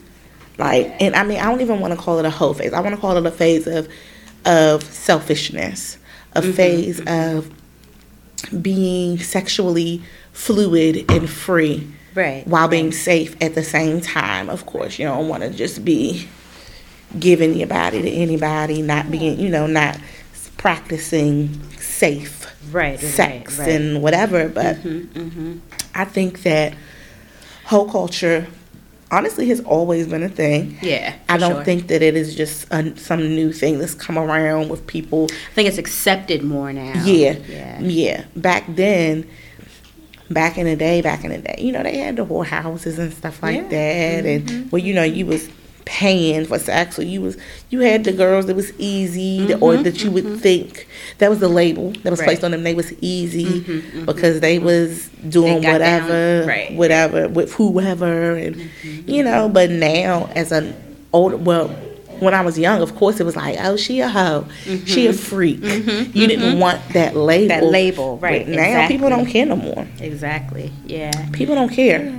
Like, 0.58 0.94
and 1.02 1.16
I 1.16 1.24
mean, 1.24 1.40
I 1.40 1.46
don't 1.46 1.62
even 1.62 1.80
want 1.80 1.94
to 1.94 2.00
call 2.00 2.20
it 2.20 2.26
a 2.26 2.30
hoe 2.30 2.54
phase. 2.54 2.74
I 2.74 2.82
want 2.82 2.94
to 2.94 3.02
call 3.02 3.18
it 3.18 3.26
a 3.26 3.32
phase 3.32 3.66
of 3.68 3.88
of 4.46 4.84
selfishness, 4.84 5.98
a 6.34 6.42
Mm-hmm, 6.42 6.52
phase 6.52 7.00
of 7.08 7.50
being 8.50 9.18
sexually 9.20 10.02
fluid 10.34 11.10
and 11.12 11.30
free. 11.30 11.88
Right. 12.14 12.46
while 12.46 12.68
being 12.68 12.92
safe 12.92 13.38
at 13.42 13.56
the 13.56 13.64
same 13.64 14.02
time. 14.02 14.50
Of 14.50 14.66
course, 14.66 15.00
you 15.00 15.06
don't 15.06 15.30
want 15.30 15.44
to 15.44 15.50
just 15.50 15.86
be 15.86 16.28
giving 17.18 17.54
your 17.56 17.70
body 17.70 18.02
to 18.02 18.10
anybody, 18.10 18.82
not 18.82 19.10
being, 19.10 19.40
you 19.40 19.48
know, 19.48 19.66
not 19.66 19.98
practicing 20.58 21.62
safe 21.80 22.46
Right. 22.70 22.92
right, 22.92 23.00
sex 23.00 23.58
right. 23.60 23.70
and 23.70 24.02
whatever. 24.02 24.50
But 24.50 24.78
hmm 24.78 25.60
I 25.96 26.04
think 26.04 26.44
that 26.44 26.74
whole 27.66 27.90
culture, 27.90 28.46
honestly, 29.12 29.48
has 29.50 29.60
always 29.62 30.08
been 30.08 30.24
a 30.24 30.30
thing. 30.30 30.78
Yeah. 30.82 31.16
I 31.30 31.38
don't 31.38 31.56
sure. 31.56 31.64
think 31.64 31.88
that 31.88 32.02
it 32.02 32.16
is 32.16 32.34
just 32.36 32.66
a, 32.72 32.98
some 32.98 33.22
new 33.22 33.52
thing 33.52 33.78
that's 33.80 33.94
come 33.94 34.18
around 34.18 34.70
with 34.70 34.88
people 34.88 35.28
I 35.32 35.54
think 35.54 35.68
it's 35.70 35.78
accepted 35.78 36.44
more 36.44 36.72
now. 36.74 36.94
yeah, 37.04 37.34
Yeah. 37.48 37.80
yeah. 37.82 38.26
Back 38.36 38.64
then, 38.70 39.30
back 40.30 40.58
in 40.58 40.66
the 40.66 40.76
day, 40.76 41.02
back 41.02 41.24
in 41.24 41.32
the 41.32 41.40
day, 41.40 41.56
you 41.60 41.72
know, 41.72 41.84
they 41.84 41.98
had 41.98 42.16
the 42.16 42.26
whole 42.26 42.44
houses 42.44 42.98
and 42.98 43.14
stuff 43.14 43.44
like 43.44 43.58
Yeah. 43.58 43.68
that, 43.70 44.26
and 44.26 44.48
mm-hmm. 44.48 44.70
well, 44.70 44.82
you 44.82 44.94
know, 44.94 45.04
you 45.04 45.26
was 45.26 45.50
paying 45.86 46.46
for 46.46 46.60
sex, 46.60 46.96
so 46.96 47.02
you 47.02 47.22
was 47.22 47.38
you 47.70 47.80
had 47.82 48.04
the 48.04 48.12
girls 48.12 48.46
that 48.48 48.56
was 48.56 48.72
easy, 48.80 49.46
that- 49.48 49.62
or 49.62 49.74
mm-hmm, 49.74 49.84
that 49.84 50.04
you 50.04 50.12
would 50.12 50.24
mm-hmm. 50.26 50.36
think 50.38 50.88
that 51.20 51.30
was 51.30 51.40
the 51.40 51.48
label 51.50 51.92
that 52.04 52.10
was 52.12 52.20
Right. 52.20 52.28
placed 52.28 52.44
on 52.44 52.52
them. 52.52 52.64
They 52.64 52.74
was 52.74 52.94
easy 53.02 53.46
Mhm, 53.46 53.82
mhm, 53.82 54.06
because 54.06 54.40
they 54.40 54.58
mm-hmm. 54.58 54.66
was 54.66 55.10
doing 55.30 55.62
They 55.62 55.72
whatever, 55.72 56.46
right. 56.48 56.74
whatever 56.74 57.28
with 57.28 57.54
whoever, 57.54 58.36
and 58.36 58.70
you 59.08 59.24
know. 59.24 59.50
But 59.50 59.70
now, 59.72 60.30
as 60.36 60.52
an 60.52 60.74
older, 61.14 61.38
well. 61.38 61.70
When 62.20 62.36
I 62.36 62.42
was 62.42 62.60
young, 62.60 62.84
of 62.84 62.96
course, 62.98 63.20
it 63.20 63.24
was 63.24 63.36
like, 63.36 63.58
"Oh, 63.60 63.76
she 63.76 64.00
a 64.00 64.08
hoe, 64.08 64.46
she 64.86 65.08
a 65.08 65.14
freak." 65.14 65.58
You 65.64 66.28
didn't 66.28 66.60
want 66.60 66.80
that 66.94 67.16
label. 67.16 67.48
That 67.48 67.64
label, 67.64 68.18
right, 68.20 68.46
But 68.46 68.56
now 68.56 68.88
people 68.88 69.10
don't 69.10 69.26
care 69.26 69.48
no 69.48 69.56
more. 69.56 69.88
Exactly. 70.00 70.72
Yeah. 70.86 71.10
People 71.32 71.56
don't 71.56 71.74
care. 71.74 72.14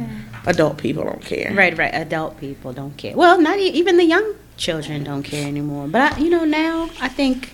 Adult 0.47 0.79
people 0.79 1.05
don't 1.05 1.23
care. 1.23 1.53
Right, 1.55 1.77
right. 1.77 1.95
Adult 1.95 2.39
people 2.39 2.73
don't 2.73 2.97
care. 2.97 3.17
Well, 3.17 3.41
not 3.41 3.59
e- 3.59 3.69
even 3.71 3.97
the 3.97 4.05
young 4.05 4.35
children 4.57 5.05
don't 5.05 5.23
care 5.23 5.47
anymore. 5.47 5.89
But 5.89 6.01
I, 6.15 6.19
you 6.19 6.31
know, 6.31 6.45
now 6.45 6.91
I 7.01 7.09
think, 7.09 7.53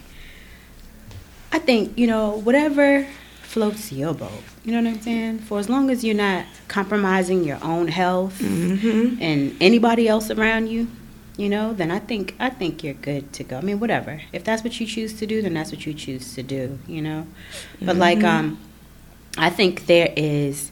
I 1.53 1.59
think 1.59 1.96
you 1.98 2.07
know 2.07 2.31
whatever 2.31 3.07
floats 3.42 3.92
your 3.92 4.14
boat. 4.14 4.42
You 4.64 4.72
know 4.72 4.83
what 4.83 4.96
I'm 4.96 5.03
saying? 5.03 5.38
For 5.40 5.59
as 5.59 5.68
long 5.68 5.90
as 5.90 6.05
you're 6.05 6.14
not 6.14 6.44
compromising 6.68 7.44
your 7.44 7.59
own 7.62 7.88
health 7.88 8.38
hmm 8.40 9.16
and 9.20 9.57
anybody 9.61 10.07
else 10.09 10.31
around 10.31 10.68
you, 10.68 10.88
you 11.37 11.48
know, 11.48 11.72
then 11.72 11.90
I 11.90 11.98
think 11.98 12.35
I 12.38 12.51
think 12.51 12.83
you're 12.85 12.94
good 12.94 13.33
to 13.35 13.44
go. 13.44 13.59
I 13.59 13.61
mean, 13.61 13.81
whatever. 13.81 14.20
If 14.33 14.44
that's 14.44 14.62
what 14.64 14.79
you 14.81 14.87
choose 14.87 15.12
to 15.20 15.27
do, 15.27 15.40
then 15.42 15.55
that's 15.55 15.72
what 15.72 15.87
you 15.87 15.94
choose 15.94 16.35
to 16.35 16.42
do. 16.42 16.79
You 16.87 17.03
know. 17.03 17.27
But 17.81 17.96
like, 17.96 18.24
um, 18.24 18.59
I 19.38 19.51
think 19.51 19.87
there 19.87 20.12
is, 20.16 20.70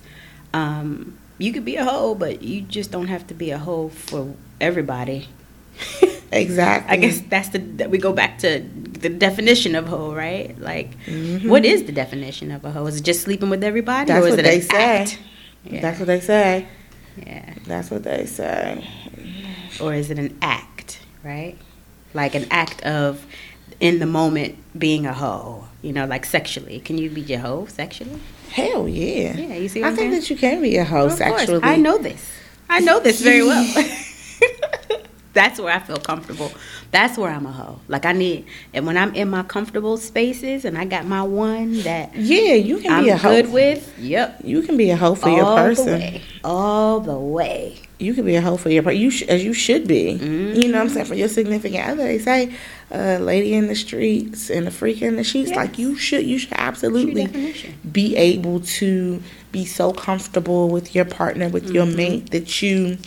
um, 0.53 1.17
you 1.39 1.53
could 1.53 1.65
be 1.65 1.77
a 1.77 1.85
hoe, 1.85 2.15
but 2.15 2.43
you 2.43 2.63
just 2.63 2.91
don't 2.91 3.09
have 3.09 3.27
to 3.29 3.35
be 3.35 3.51
a 3.51 3.59
hoe 3.59 3.89
for 3.89 4.35
everybody. 4.61 5.29
Exactly. 6.33 6.91
I 6.93 6.97
guess 7.01 7.21
that's 7.29 7.51
the 7.51 7.59
that 7.79 7.89
we 7.89 7.99
go 7.99 8.13
back 8.13 8.39
to 8.39 8.59
the 8.59 9.09
definition 9.09 9.77
of 9.77 9.87
hoe, 9.87 10.13
right? 10.13 10.59
Like, 10.61 10.91
Mhm. 11.07 11.49
what 11.49 11.65
is 11.65 11.85
the 11.85 11.93
definition 11.93 12.51
of 12.51 12.65
a 12.65 12.73
hoe? 12.73 12.85
Is 12.87 12.97
it 12.97 13.05
just 13.05 13.23
sleeping 13.23 13.49
with 13.49 13.63
everybody, 13.63 14.09
That's 14.09 14.25
or 14.25 14.29
is 14.29 14.33
what 14.33 14.41
it 14.41 14.43
they 14.43 14.61
say. 14.61 15.07
Yeah. 15.65 15.81
That's 15.83 15.99
what 16.01 16.07
they 16.09 16.21
say. 16.21 16.67
yeah. 17.25 17.55
That's 17.65 17.91
what 17.93 18.03
they 18.03 18.27
say. 18.27 18.85
or 19.81 19.95
is 19.95 20.11
it 20.11 20.19
an 20.19 20.37
act, 20.43 20.99
right? 21.23 21.57
Like 22.13 22.35
an 22.35 22.47
act 22.51 22.83
of 22.83 23.25
in 23.81 23.99
the 23.99 24.07
moment 24.07 24.57
being 24.79 25.07
a 25.07 25.13
hoe, 25.13 25.65
you 25.83 25.93
know, 25.93 26.07
like 26.07 26.25
sexually. 26.25 26.81
Can 26.81 26.99
you 26.99 27.11
be 27.11 27.21
your 27.21 27.41
hoe 27.41 27.67
sexually? 27.67 28.19
Hell 28.51 28.89
yeah. 28.89 29.37
Yeah, 29.37 29.55
you 29.57 29.69
see 29.69 29.81
what 29.81 29.87
I 29.87 29.91
I'm 29.91 29.97
think 29.97 30.11
saying? 30.13 30.21
that 30.23 30.31
you 30.31 30.37
can 30.37 30.63
be 30.63 30.77
a 30.77 30.85
hoe 30.85 31.09
course. 31.09 31.19
sexually. 31.19 31.61
I 31.63 31.77
know 31.77 31.99
this. 31.99 32.25
I 32.69 32.81
know 32.81 33.01
this 33.01 33.21
very 33.21 33.43
well. 33.43 33.65
That's 35.33 35.61
where 35.61 35.75
I 35.75 35.81
feel 35.81 35.99
comfortable. 35.99 36.51
That's 36.93 37.19
where 37.19 37.31
I'm 37.31 37.45
a 37.45 37.53
hoe. 37.53 37.79
Like 37.89 38.07
I 38.07 38.13
need, 38.13 38.47
and 38.73 38.87
when 38.87 38.97
I'm 38.97 39.15
in 39.15 39.29
my 39.29 39.43
comfortable 39.43 39.99
spaces 39.99 40.65
and 40.65 40.79
I 40.79 40.87
got 40.87 41.05
my 41.05 41.23
one 41.23 41.81
that 41.83 42.15
Yeah, 42.17 42.55
you 42.55 42.79
can 42.79 42.91
I'm 42.91 43.05
be 43.05 43.11
a 43.11 43.19
hoe. 43.19 43.43
good 43.43 43.53
with, 43.53 43.95
yep, 43.99 44.41
You 44.43 44.63
can 44.63 44.79
be 44.79 44.89
a 44.91 44.97
hoe 44.97 45.15
for 45.15 45.29
all 45.29 45.37
your 45.37 45.45
the 45.45 45.55
person. 45.57 45.87
way, 46.01 46.23
all 46.43 47.01
the 47.01 47.19
way. 47.19 47.77
You 47.99 48.15
can 48.15 48.25
be 48.25 48.37
a 48.37 48.41
hoe 48.41 48.57
for 48.57 48.71
your 48.71 48.83
person. 48.83 48.99
You 49.01 49.11
sh- 49.11 49.23
as 49.25 49.45
you 49.45 49.53
should 49.53 49.87
be. 49.87 50.19
Mhm. 50.19 50.57
You 50.57 50.69
know 50.69 50.79
what 50.79 50.85
I'm 50.85 50.89
saying 50.89 51.07
for 51.07 51.15
your 51.15 51.29
significant 51.29 51.87
other. 51.87 52.05
They 52.05 52.19
say, 52.19 52.55
uh, 52.91 53.19
"Lady 53.21 53.55
in 53.55 53.67
the 53.69 53.75
streets 53.75 54.51
and 54.51 54.67
a 54.69 54.71
freak 54.71 55.03
in 55.03 55.17
the 55.17 55.25
sheets." 55.25 55.51
Yes. 55.51 55.57
Like 55.57 55.79
you 55.79 55.97
should. 55.97 56.25
You 56.27 56.39
should 56.39 56.53
absolutely 56.55 57.27
be 57.91 58.17
able 58.17 58.61
to 58.61 59.23
be 59.53 59.65
so 59.65 59.93
comfortable 59.93 60.69
with 60.69 60.95
your 60.95 61.05
partner, 61.05 61.49
with 61.49 61.71
your 61.71 61.85
Mm-hmm. 61.87 61.97
mate, 61.97 62.31
that 62.31 62.63
you 62.63 62.99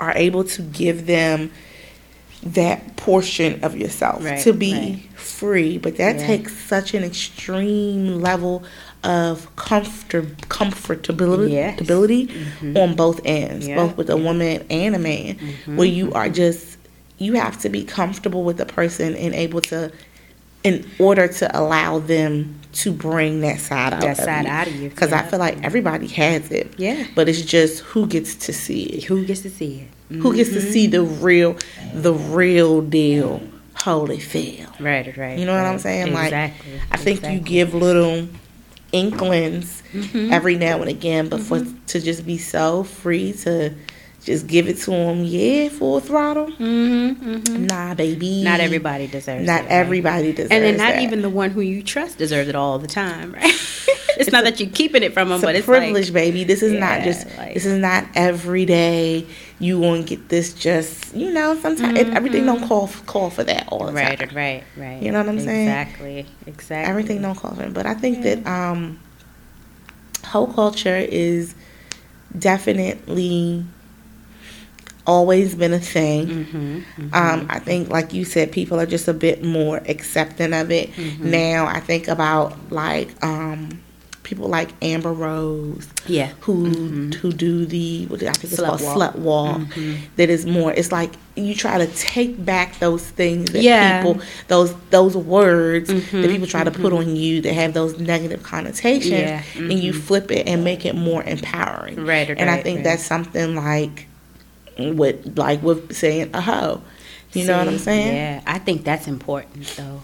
are 0.00 0.12
able 0.16 0.44
to 0.44 0.62
give 0.62 1.06
them 1.06 1.50
that 2.44 2.94
portion 2.96 3.58
of 3.64 3.76
yourself 3.76 4.24
Right, 4.24 4.40
to 4.42 4.52
be 4.52 4.72
right. 4.72 5.02
free. 5.16 5.76
But 5.76 5.96
that 5.96 6.16
Yeah. 6.20 6.26
takes 6.26 6.56
such 6.56 6.94
an 6.94 7.02
extreme 7.02 8.20
level 8.20 8.62
of 9.02 9.54
comfort 9.56 10.48
comfortability 10.48 11.50
Yes. 11.50 11.80
Mhm. 11.80 12.76
on 12.76 12.94
both 12.94 13.20
ends, 13.24 13.66
Yeah, 13.66 13.76
both 13.76 13.96
with 13.96 14.08
a 14.10 14.16
woman 14.16 14.62
and 14.70 14.94
a 14.94 14.98
man, 15.00 15.36
where 15.66 15.86
you 15.88 16.12
are 16.12 16.28
just 16.28 16.77
you 17.18 17.34
have 17.34 17.58
to 17.60 17.68
be 17.68 17.84
comfortable 17.84 18.44
with 18.44 18.56
the 18.56 18.66
person 18.66 19.14
and 19.16 19.34
able 19.34 19.60
to 19.60 19.92
in 20.64 20.84
order 20.98 21.28
to 21.28 21.58
allow 21.58 21.98
them 22.00 22.58
to 22.72 22.92
bring 22.92 23.40
that 23.40 23.60
side 23.60 23.92
out 23.92 24.00
That 24.00 24.18
of 24.18 24.24
side 24.24 24.44
you. 24.44 24.50
out 24.50 24.66
of 24.66 24.74
you, 24.74 24.88
because 24.90 25.12
i 25.12 25.22
feel 25.22 25.38
like 25.38 25.62
everybody 25.64 26.06
has 26.08 26.50
it 26.50 26.74
Yeah. 26.76 27.06
but 27.14 27.28
it's 27.28 27.42
just 27.42 27.80
who 27.80 28.06
gets 28.06 28.34
to 28.46 28.52
see 28.52 28.82
it 28.84 29.04
Who 29.04 29.24
gets 29.24 29.42
to 29.42 29.50
see 29.50 29.86
it? 30.10 30.16
who 30.16 30.34
gets 30.34 30.50
to 30.50 30.60
see 30.60 30.86
the 30.86 31.02
real 31.02 31.56
the 31.94 32.12
real 32.12 32.80
deal 32.82 33.40
holyfield 33.74 34.78
Right, 34.80 35.16
right. 35.16 35.38
you 35.38 35.44
know 35.46 35.52
what 35.54 35.64
i'm 35.64 35.72
right. 35.72 35.80
saying 35.80 36.12
like 36.12 36.26
exactly. 36.26 36.80
i 36.92 36.96
think 36.96 37.24
you 37.24 37.38
give 37.40 37.74
little 37.74 38.28
inklings 38.92 39.82
Mhm. 39.92 40.32
every 40.32 40.56
now 40.56 40.80
and 40.80 40.88
again 40.90 41.28
but 41.28 41.40
for 41.40 41.60
to 41.88 42.00
just 42.00 42.26
be 42.26 42.36
so 42.38 42.82
free 42.82 43.32
to 43.44 43.72
just 44.24 44.46
give 44.46 44.68
it 44.68 44.76
to 44.78 44.90
them 44.90 45.24
yeah 45.24 45.68
full 45.68 46.00
throttle 46.00 46.46
Mhm, 46.46 47.14
mhm. 47.16 47.58
nah 47.70 47.94
baby 47.94 48.42
Not 48.42 48.60
everybody 48.60 49.06
deserves 49.06 49.46
not 49.46 49.60
it. 49.60 49.64
right? 49.64 49.70
everybody 49.72 50.32
deserves 50.32 50.50
it. 50.50 50.54
And 50.54 50.64
then 50.64 50.76
not 50.76 50.94
that. 50.94 51.02
even 51.02 51.22
the 51.22 51.30
one 51.30 51.50
who 51.50 51.60
you 51.60 51.82
trust 51.82 52.18
deserves 52.18 52.48
it 52.48 52.54
all 52.56 52.78
the 52.78 52.88
time, 52.88 53.32
right? 53.32 53.44
it's, 54.18 54.32
not 54.32 54.44
that 54.44 54.58
you're 54.60 54.68
keeping 54.70 55.02
it 55.02 55.14
from 55.14 55.28
them, 55.28 55.36
it's 55.36 55.44
but 55.44 55.54
a 55.54 55.58
it's 55.58 55.66
privilege, 55.66 56.06
like, 56.08 56.14
baby. 56.14 56.44
This 56.44 56.62
is 56.62 56.72
not 56.72 57.02
just. 57.04 57.26
like- 57.38 57.54
this 57.54 57.64
is 57.64 57.78
not 57.78 58.04
every 58.14 58.66
day. 58.66 59.24
You 59.60 59.78
won't 59.78 60.06
get 60.06 60.28
this. 60.28 60.52
Just 60.52 61.14
you 61.14 61.32
know, 61.32 61.54
sometimes 61.56 61.98
it, 61.98 62.08
everything 62.08 62.44
don't 62.44 62.66
call 62.66 62.88
call 63.06 63.30
for 63.30 63.44
that 63.44 63.68
all 63.68 63.86
the 63.86 63.92
right, 63.92 64.18
time. 64.18 64.28
right, 64.34 64.64
right. 64.76 64.84
right. 64.94 65.02
You 65.02 65.10
know 65.12 65.18
what 65.20 65.28
I'm 65.28 65.40
saying? 65.40 65.68
Exactly, 65.68 66.26
exactly. 66.46 66.90
Everything 66.90 67.22
don't 67.22 67.36
call 67.36 67.54
for 67.54 67.62
it. 67.62 67.72
But 67.74 67.86
I 67.86 67.94
think 67.94 68.22
that 68.24 68.46
um, 68.46 68.98
hoe 70.24 70.46
culture 70.48 70.96
is 70.96 71.54
definitely 72.38 73.64
always 75.08 75.54
been 75.54 75.72
a 75.72 75.80
thing. 75.80 76.26
Mm-hmm, 76.28 77.14
Um, 77.14 77.46
I 77.50 77.58
think, 77.58 77.88
like 77.88 78.12
you 78.12 78.24
said, 78.24 78.52
people 78.52 78.78
are 78.78 78.86
just 78.86 79.08
a 79.08 79.14
bit 79.14 79.42
more 79.42 79.78
accepting 79.88 80.52
of 80.52 80.70
it 80.70 80.92
Mm-hmm. 80.92 81.30
now. 81.30 81.66
I 81.66 81.80
think 81.80 82.06
about 82.08 82.54
like 82.70 83.08
um, 83.24 83.80
people 84.22 84.48
like 84.48 84.68
Amber 84.82 85.12
Rose, 85.12 85.88
Yeah. 86.06 86.30
who 86.40 86.66
who 87.20 87.32
do 87.32 87.64
the 87.64 88.04
what 88.10 88.22
I 88.22 88.32
think 88.32 88.52
it's 88.52 88.60
Slut 88.60 88.66
called 88.66 88.82
walk. 88.82 88.96
slut 88.96 89.16
walk. 89.16 89.60
Mhm. 89.62 89.96
That 90.16 90.28
is 90.28 90.44
more. 90.44 90.70
It's 90.74 90.92
like 90.92 91.12
you 91.36 91.54
try 91.54 91.78
to 91.78 91.86
take 91.94 92.44
back 92.44 92.78
those 92.78 93.02
things 93.04 93.50
that 93.52 93.62
Yeah. 93.62 94.02
people 94.02 94.20
those 94.48 94.74
those 94.90 95.16
words 95.16 95.88
that 95.88 96.02
Mhm, 96.12 96.28
people 96.30 96.46
try 96.46 96.64
to 96.64 96.70
put 96.70 96.92
on 96.92 97.16
you 97.16 97.40
that 97.40 97.54
have 97.54 97.72
those 97.72 97.98
negative 97.98 98.42
connotations, 98.42 99.12
Yeah, 99.30 99.42
and 99.56 99.72
you 99.82 99.94
flip 99.94 100.30
it 100.30 100.46
and 100.46 100.62
make 100.64 100.84
it 100.84 100.94
more 100.94 101.22
empowering. 101.24 102.04
Right, 102.04 102.28
and 102.28 102.50
I 102.50 102.58
think 102.60 102.78
right. 102.78 102.84
that's 102.84 103.04
something 103.06 103.56
like 103.56 104.07
with 104.78 105.36
like 105.36 105.62
with 105.62 105.94
saying 105.94 106.30
a 106.34 106.40
hoe. 106.40 106.82
You 107.32 107.46
know 107.46 107.58
what 107.58 107.68
I'm 107.68 107.78
saying? 107.78 108.14
Yeah, 108.14 108.42
I 108.46 108.58
think 108.58 108.84
that's 108.84 109.06
important 109.06 109.66
though. 109.76 110.02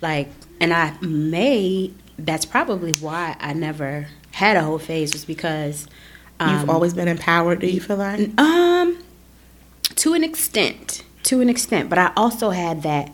Like, 0.00 0.28
and 0.60 0.72
I 0.72 0.96
may. 1.00 1.92
That's 2.18 2.44
probably 2.44 2.92
why 2.92 3.36
I 3.40 3.52
never 3.52 4.08
had 4.32 4.56
a 4.56 4.62
hoe 4.62 4.78
phase 4.78 5.12
was 5.12 5.24
because 5.24 5.86
um, 6.40 6.60
You've 6.60 6.70
always 6.70 6.94
been 6.94 7.08
empowered. 7.08 7.60
Do 7.60 7.66
you 7.66 7.80
feel 7.80 7.96
like? 7.96 8.38
um 8.40 8.98
to 9.96 10.14
an 10.14 10.24
extent, 10.24 11.04
to 11.24 11.40
an 11.40 11.48
extent, 11.48 11.88
but 11.90 11.98
I 11.98 12.12
also 12.16 12.50
had 12.50 12.82
that 12.82 13.12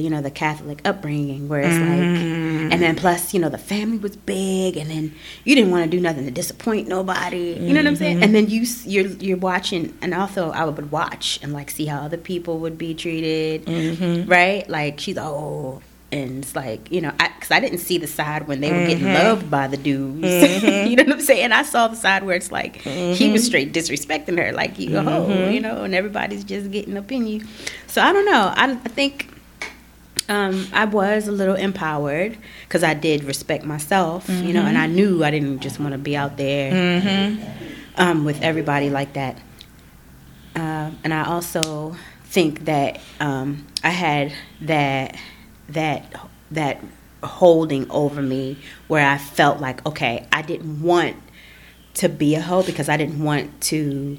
you 0.00 0.10
know 0.10 0.20
the 0.20 0.30
Catholic 0.30 0.80
upbringing 0.86 1.48
where 1.48 1.60
it's 1.60 1.74
Mm-hmm. 1.74 2.64
like, 2.64 2.72
and 2.72 2.82
then 2.82 2.96
plus 2.96 3.32
you 3.34 3.40
know 3.40 3.48
the 3.48 3.58
family 3.58 3.98
was 3.98 4.16
big, 4.16 4.76
and 4.76 4.90
then 4.90 5.14
you 5.44 5.54
didn't 5.54 5.70
want 5.70 5.84
to 5.84 5.90
do 5.96 6.00
nothing 6.00 6.24
to 6.24 6.30
disappoint 6.30 6.88
nobody. 6.88 7.54
You 7.60 7.72
know 7.72 7.80
what 7.80 7.86
I'm 7.86 7.96
saying? 7.96 8.16
Mm-hmm. 8.16 8.22
And 8.24 8.34
then 8.34 8.48
you 8.48 8.66
you're 8.84 9.06
you're 9.06 9.36
watching, 9.36 9.96
and 10.02 10.14
also 10.14 10.50
I 10.50 10.64
would 10.64 10.90
watch 10.92 11.38
and 11.42 11.52
like 11.52 11.70
see 11.70 11.86
how 11.86 12.00
other 12.00 12.16
people 12.16 12.58
would 12.60 12.78
be 12.78 12.94
treated, 12.94 13.66
Mm-hmm. 13.66 14.28
right? 14.30 14.68
Like 14.68 15.00
she's 15.00 15.18
oh. 15.18 15.82
And 16.10 16.42
it's 16.42 16.56
like, 16.56 16.90
you 16.90 17.02
know, 17.02 17.12
I, 17.20 17.28
cause 17.38 17.50
I 17.50 17.60
didn't 17.60 17.80
see 17.80 17.98
the 17.98 18.06
side 18.06 18.48
when 18.48 18.62
they 18.62 18.72
were 18.72 18.86
getting 18.86 19.04
mm-hmm. 19.04 19.26
loved 19.28 19.50
by 19.50 19.66
the 19.66 19.76
dudes. 19.76 20.22
Mm-hmm. 20.48 20.88
you 20.88 20.96
know 20.96 21.02
what 21.04 21.12
I'm 21.12 21.20
saying? 21.20 21.42
And 21.44 21.52
I 21.52 21.64
saw 21.64 21.86
the 21.86 21.96
side 21.96 22.22
where 22.24 22.34
it's 22.34 22.50
like, 22.50 22.76
he 22.76 23.30
was 23.30 23.44
straight 23.44 23.74
disrespecting 23.74 24.38
her, 24.42 24.52
like, 24.52 24.78
you 24.78 24.98
hoe, 24.98 25.50
you 25.50 25.60
know, 25.60 25.82
and 25.84 25.94
everybody's 25.94 26.44
just 26.44 26.70
getting 26.70 26.96
up 26.96 27.12
in 27.12 27.26
you. 27.26 27.44
So 27.88 28.00
I 28.00 28.14
don't 28.14 28.24
know. 28.24 28.50
I, 28.56 28.70
I 28.70 28.88
think 28.88 29.28
um, 30.28 30.66
I 30.72 30.84
was 30.84 31.26
a 31.28 31.32
little 31.32 31.54
empowered 31.54 32.36
because 32.64 32.82
I 32.84 32.94
did 32.94 33.24
respect 33.24 33.64
myself, 33.64 34.28
you 34.28 34.52
know, 34.52 34.62
and 34.62 34.76
I 34.76 34.86
knew 34.86 35.24
I 35.24 35.30
didn't 35.30 35.60
just 35.60 35.80
want 35.80 35.92
to 35.92 35.98
be 35.98 36.16
out 36.16 36.36
there 36.36 36.72
um, 37.96 38.24
with 38.24 38.42
everybody 38.42 38.90
like 38.90 39.14
that. 39.14 39.38
Um, 40.54 40.98
and 41.04 41.14
I 41.14 41.24
also 41.24 41.96
think 42.24 42.64
that 42.66 43.00
um, 43.20 43.66
I 43.82 43.90
had 43.90 44.32
that 44.62 45.16
that 45.70 46.12
that 46.50 46.82
holding 47.22 47.90
over 47.90 48.22
me 48.22 48.56
where 48.88 49.06
I 49.08 49.18
felt 49.18 49.60
like 49.60 49.84
okay, 49.86 50.26
I 50.32 50.42
didn't 50.42 50.82
want 50.82 51.16
to 51.94 52.08
be 52.08 52.34
a 52.34 52.40
hoe 52.40 52.62
because 52.62 52.88
I 52.88 52.96
didn't 52.96 53.22
want 53.22 53.60
to 53.62 54.18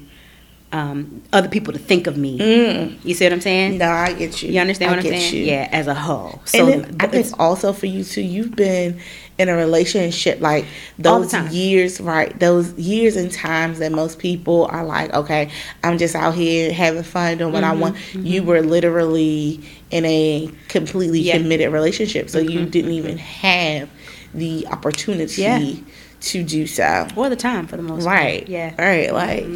um, 0.72 1.22
other 1.32 1.48
people 1.48 1.72
to 1.72 1.78
think 1.78 2.06
of 2.06 2.16
me. 2.16 2.96
You 3.02 3.14
see 3.14 3.24
what 3.24 3.32
I'm 3.32 3.40
saying? 3.40 3.78
No, 3.78 3.90
I 3.90 4.12
get 4.12 4.42
you. 4.42 4.52
You 4.52 4.60
understand 4.60 4.90
I 4.92 4.96
what 4.96 5.04
I'm 5.04 5.10
saying? 5.12 5.34
you. 5.34 5.42
Yeah, 5.42 5.68
as 5.72 5.86
a 5.88 5.94
whole. 5.94 6.40
So 6.44 6.64
and 6.72 6.84
then 6.84 6.96
I 7.00 7.06
think 7.08 7.26
also 7.40 7.72
for 7.72 7.86
you 7.86 8.04
too, 8.04 8.20
you've 8.22 8.54
been 8.54 9.00
in 9.38 9.48
a 9.48 9.56
relationship 9.56 10.40
like 10.40 10.66
those 10.98 11.32
years, 11.52 12.00
right? 12.00 12.38
Those 12.38 12.72
years 12.74 13.16
and 13.16 13.32
times 13.32 13.78
that 13.80 13.90
most 13.90 14.18
people 14.18 14.66
are 14.66 14.84
like, 14.84 15.12
okay, 15.14 15.50
I'm 15.82 15.98
just 15.98 16.14
out 16.14 16.34
here 16.34 16.72
having 16.72 17.02
fun 17.02 17.38
doing 17.38 17.52
what 17.52 17.64
I 17.64 17.70
Mm-hmm, 17.72 17.80
want. 17.80 17.96
You 18.14 18.42
were 18.42 18.60
literally 18.60 19.60
in 19.90 20.04
a 20.04 20.50
completely 20.68 21.20
Yeah. 21.20 21.34
Mm-hmm, 21.36 21.42
committed 21.44 21.72
relationship, 21.72 22.28
so 22.30 22.38
you 22.38 22.66
didn't 22.66 22.92
even 22.92 23.18
have 23.18 23.88
the 24.34 24.66
opportunity 24.68 25.42
Yeah. 25.42 25.72
to 26.20 26.42
do 26.44 26.66
so. 26.66 27.08
all 27.16 27.28
the 27.30 27.34
time 27.36 27.66
for 27.66 27.76
the 27.76 27.82
most 27.82 28.04
part. 28.04 28.16
Right. 28.20 28.48
Yeah. 28.48 28.74
Right. 28.78 29.12
Like 29.12 29.46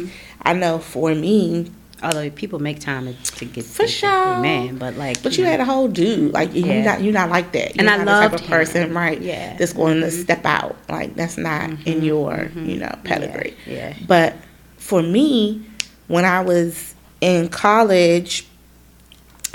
I 0.45 0.53
know 0.53 0.79
for 0.79 1.13
me, 1.13 1.71
Although 2.03 2.29
people 2.29 2.59
make 2.59 2.79
time 2.79 3.05
to, 3.05 3.31
to 3.37 3.45
get 3.45 3.63
For 3.63 3.87
sure. 3.87 4.39
man, 4.39 4.77
but 4.77 4.95
like 4.95 5.23
But 5.23 5.37
you 5.37 5.45
had 5.45 5.59
a 5.59 5.65
whole 5.65 5.87
dude, 5.87 6.33
like 6.33 6.53
you 6.53 6.65
Yeah. 6.65 6.83
not 6.83 7.01
you 7.01 7.11
not 7.11 7.29
like 7.29 7.53
that. 7.53 7.75
You're 7.75 7.87
And 7.87 7.89
I 7.89 8.03
not 8.03 8.05
the 8.05 8.29
type 8.37 8.41
of 8.41 8.47
person, 8.47 8.89
him. 8.89 8.97
right? 8.97 9.19
Yeah. 9.19 9.49
Mm-hmm. 9.49 9.57
that's 9.57 9.73
going 9.73 10.01
to 10.01 10.07
mm-hmm. 10.07 10.21
step 10.21 10.45
out. 10.45 10.75
Like 10.89 11.15
that's 11.15 11.37
not 11.37 11.69
in 11.69 11.77
mm-hmm. 11.77 12.03
your, 12.03 12.31
mm-hmm. 12.31 12.69
you 12.69 12.77
know, 12.77 12.93
pedigree. 13.05 13.55
Yeah. 13.65 13.93
But 14.05 14.35
for 14.77 15.01
me, 15.01 15.65
when 16.07 16.25
I 16.25 16.41
was 16.41 16.93
in 17.21 17.47
college, 17.47 18.45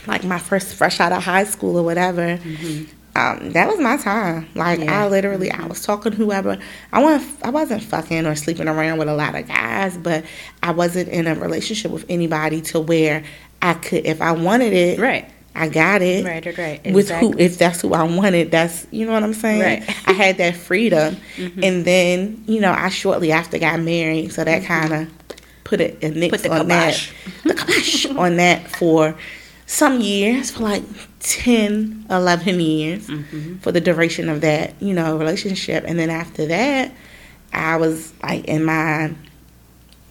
like 0.06 0.24
my 0.24 0.38
first 0.38 0.74
fresh 0.74 0.98
out 0.98 1.12
of 1.12 1.22
high 1.22 1.44
school 1.44 1.76
or 1.76 1.84
whatever, 1.84 2.38
um, 3.16 3.50
that 3.52 3.68
was 3.68 3.78
my 3.80 3.96
time. 3.96 4.48
Like 4.54 4.78
Mm-hmm. 4.78 4.88
Yeah. 4.88 4.92
Mm-hmm. 4.94 5.02
I 5.04 5.08
literally, 5.08 5.50
I 5.50 5.66
was 5.66 5.82
talking 5.82 6.12
to 6.12 6.16
whoever. 6.18 6.58
I 6.92 7.02
wasn't, 7.02 7.44
I 7.44 7.50
wasn't 7.50 7.82
fucking 7.82 8.26
or 8.26 8.34
sleeping 8.36 8.68
around 8.68 8.98
with 8.98 9.08
a 9.08 9.14
lot 9.14 9.34
of 9.34 9.46
guys, 9.48 9.96
but 9.96 10.24
I 10.62 10.70
wasn't 10.72 11.08
in 11.08 11.26
a 11.26 11.34
relationship 11.34 11.90
with 11.90 12.04
anybody 12.08 12.60
to 12.62 12.80
where 12.80 13.24
I 13.62 13.74
could, 13.74 14.06
if 14.06 14.22
I 14.22 14.32
wanted 14.32 14.72
it, 14.72 14.98
Right. 14.98 15.28
I 15.52 15.68
got 15.68 16.00
it. 16.00 16.24
Right, 16.24 16.46
right, 16.46 16.56
right. 16.84 16.94
With 16.94 17.10
who, 17.10 17.36
if 17.36 17.58
that's 17.58 17.80
who 17.80 17.92
I 17.92 18.04
wanted, 18.04 18.52
that's 18.52 18.86
you 18.92 19.04
know 19.04 19.12
what 19.12 19.24
I'm 19.24 19.34
saying. 19.34 19.60
Right. 19.60 19.82
Mm-hmm. 19.82 20.10
I 20.10 20.12
had 20.12 20.36
that 20.38 20.54
freedom, 20.56 21.16
and 21.36 21.84
then 21.84 22.44
you 22.46 22.60
know 22.60 22.70
I 22.70 22.88
shortly 22.88 23.32
after 23.32 23.58
got 23.58 23.80
married, 23.80 24.32
so 24.32 24.44
that 24.44 24.62
kind 24.64 24.92
of 24.92 25.10
put 25.64 25.80
it 25.80 26.02
a 26.04 26.10
nix 26.10 26.30
Put 26.30 26.42
the 26.44 26.52
on 26.52 26.60
kibosh. 26.68 27.12
that, 27.42 27.48
the 27.48 27.54
kibosh 27.54 28.06
on 28.16 28.36
that 28.36 28.68
for 28.76 29.16
some 29.70 30.00
years, 30.00 30.50
for 30.50 30.64
like 30.64 30.82
10, 31.20 32.06
11 32.10 32.58
years, 32.60 33.06
Mm-hmm. 33.06 33.58
for 33.58 33.70
the 33.70 33.80
duration 33.80 34.28
of 34.28 34.40
that 34.40 34.74
you 34.82 34.92
know 34.94 35.16
relationship, 35.16 35.84
and 35.86 35.98
then 35.98 36.10
after 36.10 36.46
that, 36.46 36.92
I 37.52 37.76
was 37.76 38.12
like 38.22 38.44
in 38.46 38.64
my 38.64 39.12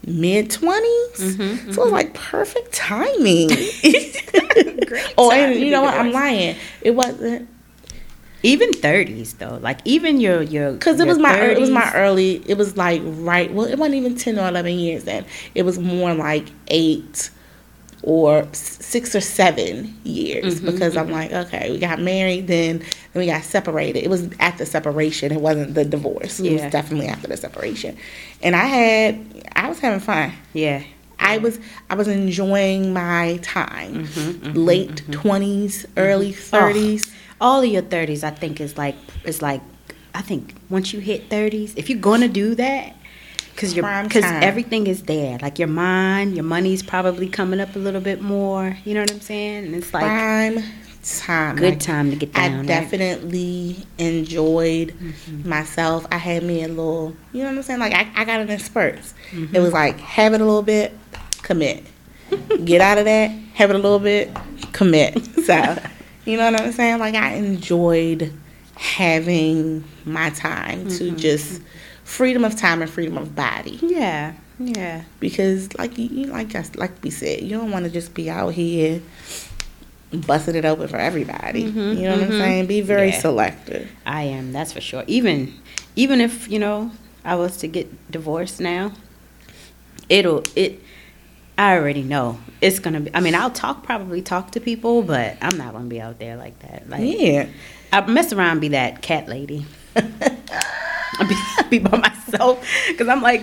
mid 0.07 0.49
20s 0.49 1.17
Mm-hmm, 1.19 1.71
so 1.73 1.81
it 1.81 1.85
was 1.85 1.91
like 1.91 2.13
perfect 2.13 2.71
timing. 2.73 3.49
Oh 5.17 5.29
and 5.31 5.59
you 5.59 5.69
know 5.71 5.81
what? 5.83 5.93
i'm 5.93 6.11
lying. 6.11 6.55
It 6.81 6.91
wasn't 6.91 7.47
Even 8.41 8.71
thirties 8.73 9.33
though, 9.35 9.59
like 9.61 9.79
even 9.85 10.19
your 10.21 10.41
your 10.41 10.71
because 10.71 10.99
it 10.99 11.05
was 11.07 11.17
my 11.19 11.35
it 11.37 11.59
was 11.59 11.69
my 11.69 11.91
early 11.93 12.41
it 12.47 12.57
was 12.57 12.75
like 12.77 13.01
right 13.05 13.53
well 13.53 13.67
it 13.67 13.77
wasn't 13.77 13.95
even 13.95 14.15
10 14.15 14.39
or 14.39 14.47
11 14.47 14.79
years 14.79 15.03
then. 15.03 15.25
It 15.53 15.63
was 15.63 15.77
more 15.77 16.13
like 16.13 16.47
eight 16.69 17.29
or 18.03 18.47
six 18.53 19.13
or 19.15 19.21
seven 19.21 19.93
years 20.03 20.55
Mm-hmm, 20.61 20.65
because 20.71 20.95
i'm 20.95 21.11
like 21.11 21.31
okay 21.31 21.69
we 21.71 21.77
got 21.79 21.99
married 21.99 22.47
then 22.47 22.79
then 22.79 22.87
we 23.21 23.25
got 23.25 23.43
separated. 23.43 24.03
It 24.03 24.09
was 24.09 24.29
at 24.39 24.57
the 24.59 24.65
separation. 24.65 25.31
It 25.31 25.41
wasn't 25.41 25.73
the 25.73 25.83
divorce. 25.83 26.39
It 26.39 26.53
was 26.53 26.71
definitely 26.71 27.07
after 27.07 27.27
the 27.27 27.35
separation. 27.37 27.97
And 28.43 28.55
i 28.55 28.65
had 28.65 29.43
i 29.55 29.67
was 29.67 29.79
having 29.79 29.99
fun. 29.99 30.31
Yeah. 30.53 30.83
I 31.19 31.37
was 31.39 31.59
I 31.89 31.95
was 31.95 32.07
enjoying 32.07 32.93
my 32.93 33.39
time, 33.41 34.05
Mm-hmm, 34.05 34.53
late 34.53 34.95
20s 35.07 35.85
early 35.97 36.31
thirties. 36.31 37.13
All 37.41 37.61
of 37.61 37.67
your 37.67 37.81
thirties, 37.81 38.23
I 38.23 38.29
think, 38.31 38.61
is 38.61 38.77
like 38.77 38.95
is 39.25 39.41
like 39.41 39.61
I 40.15 40.21
think 40.21 40.55
once 40.69 40.93
you 40.93 40.99
hit 40.99 41.29
thirties, 41.29 41.73
if 41.75 41.89
you're 41.89 41.99
gonna 41.99 42.27
do 42.29 42.55
that, 42.55 42.95
Cause 43.59 43.75
your 43.75 43.83
Prime 43.83 44.07
cause 44.09 44.23
everything 44.25 44.87
is 44.87 45.03
there. 45.03 45.37
Like 45.41 45.59
your 45.59 45.67
mind, 45.67 46.35
your 46.35 46.45
money's 46.45 46.81
probably 46.81 47.27
coming 47.27 47.59
up 47.59 47.75
a 47.75 47.79
little 47.79 48.01
bit 48.01 48.21
more. 48.21 48.77
You 48.85 48.93
know 48.93 49.01
what 49.01 49.11
I'm 49.11 49.19
saying? 49.19 49.65
And 49.65 49.75
it's 49.75 49.93
like 49.93 50.03
prime 50.03 50.63
time. 51.03 51.55
good 51.57 51.73
Like, 51.73 51.79
time 51.79 52.09
to 52.11 52.15
get 52.15 52.33
down. 52.33 52.53
I 52.53 52.57
right? 52.59 52.67
definitely 52.67 53.85
enjoyed 53.97 54.93
Mm-hmm. 54.99 55.49
myself. 55.49 56.05
I 56.11 56.17
had 56.17 56.43
me 56.43 56.63
a 56.63 56.67
little, 56.67 57.15
you 57.33 57.43
know 57.43 57.49
what 57.49 57.57
I'm 57.57 57.63
saying? 57.63 57.79
Like 57.79 57.93
I, 57.93 58.07
I 58.15 58.25
got 58.25 58.41
it 58.41 58.49
in 58.49 58.59
spurts. 58.59 59.13
Mm-hmm. 59.31 59.55
It 59.55 59.59
was 59.59 59.73
like 59.73 59.99
have 59.99 60.33
it 60.33 60.41
a 60.41 60.45
little 60.45 60.61
bit, 60.63 60.97
commit. 61.43 61.83
Get 62.63 62.79
out 62.81 62.97
of 62.97 63.05
that, 63.05 63.31
have 63.55 63.69
it 63.71 63.75
a 63.75 63.79
little 63.79 63.99
bit, 63.99 64.31
commit. 64.71 65.17
So, 65.49 65.77
you 66.25 66.37
know 66.37 66.51
what 66.51 66.61
I'm 66.61 66.71
saying? 66.71 66.99
Like 66.99 67.15
I 67.15 67.33
enjoyed 67.33 68.31
having 68.75 69.83
my 70.05 70.29
time 70.31 70.85
Mm-hmm. 70.85 70.97
to 70.97 71.11
just 71.11 71.61
freedom 72.09 72.43
of 72.43 72.55
time 72.55 72.81
and 72.81 72.89
freedom 72.89 73.17
of 73.17 73.35
body 73.35 73.77
Yeah, 73.83 74.33
yeah. 74.57 75.03
because 75.19 75.73
like 75.77 75.97
you, 75.97 76.25
like 76.25 76.55
us 76.55 76.73
like 76.75 76.91
we 77.03 77.11
said 77.11 77.41
you 77.43 77.55
don't 77.57 77.71
want 77.71 77.85
to 77.85 77.91
just 77.91 78.13
be 78.15 78.29
out 78.29 78.49
here 78.53 79.01
busting 80.11 80.55
it 80.55 80.65
open 80.65 80.87
for 80.87 80.97
everybody 80.97 81.61
you 81.61 81.71
know 81.71 82.11
what 82.15 82.23
i'm 82.23 82.29
mhm. 82.31 82.37
saying 82.39 82.65
be 82.65 82.81
very 82.81 83.09
Yeah. 83.09 83.19
selective 83.19 83.89
I 84.05 84.23
am. 84.23 84.51
That's 84.53 84.73
for 84.73 84.81
sure. 84.81 85.03
Even 85.05 85.53
even 85.95 86.19
if 86.19 86.49
you 86.49 86.57
know 86.57 86.91
I 87.23 87.35
was 87.35 87.57
to 87.57 87.67
get 87.67 87.87
divorced 88.11 88.59
now, 88.59 88.93
it'll 90.09 90.41
it. 90.55 90.81
I 91.59 91.75
already 91.77 92.01
know 92.01 92.39
it's 92.59 92.79
gonna 92.79 93.01
be. 93.01 93.11
I 93.13 93.19
mean, 93.19 93.35
I'll 93.35 93.51
talk 93.51 93.83
probably 93.83 94.21
talk 94.23 94.51
to 94.53 94.59
people, 94.59 95.03
but 95.03 95.37
I'm 95.43 95.57
not 95.57 95.73
gonna 95.73 95.85
be 95.85 96.01
out 96.01 96.17
there 96.17 96.37
like 96.37 96.57
that. 96.59 96.89
Like 96.89 97.01
yeah 97.03 97.45
I 97.93 98.01
mess 98.07 98.33
around, 98.33 98.61
be 98.61 98.69
that 98.69 99.03
cat 99.03 99.27
lady. 99.27 99.65
I'll 101.21 101.27
be, 101.27 101.35
be 101.69 101.79
by 101.79 101.97
myself 101.97 102.65
because 102.87 103.07
I'm 103.07 103.21
like 103.21 103.41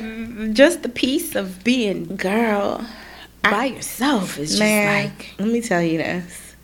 just 0.53 0.83
the 0.83 0.89
piece 0.89 1.35
of 1.35 1.63
being 1.65 2.17
girl 2.17 2.85
by 3.43 3.67
yourself 3.67 4.39
is 4.39 4.51
just 4.51 4.61
man 4.61 5.05
like. 5.09 5.35
let 5.39 5.49
me 5.49 5.61
tell 5.61 5.83
you 5.83 5.99
this 5.99 6.55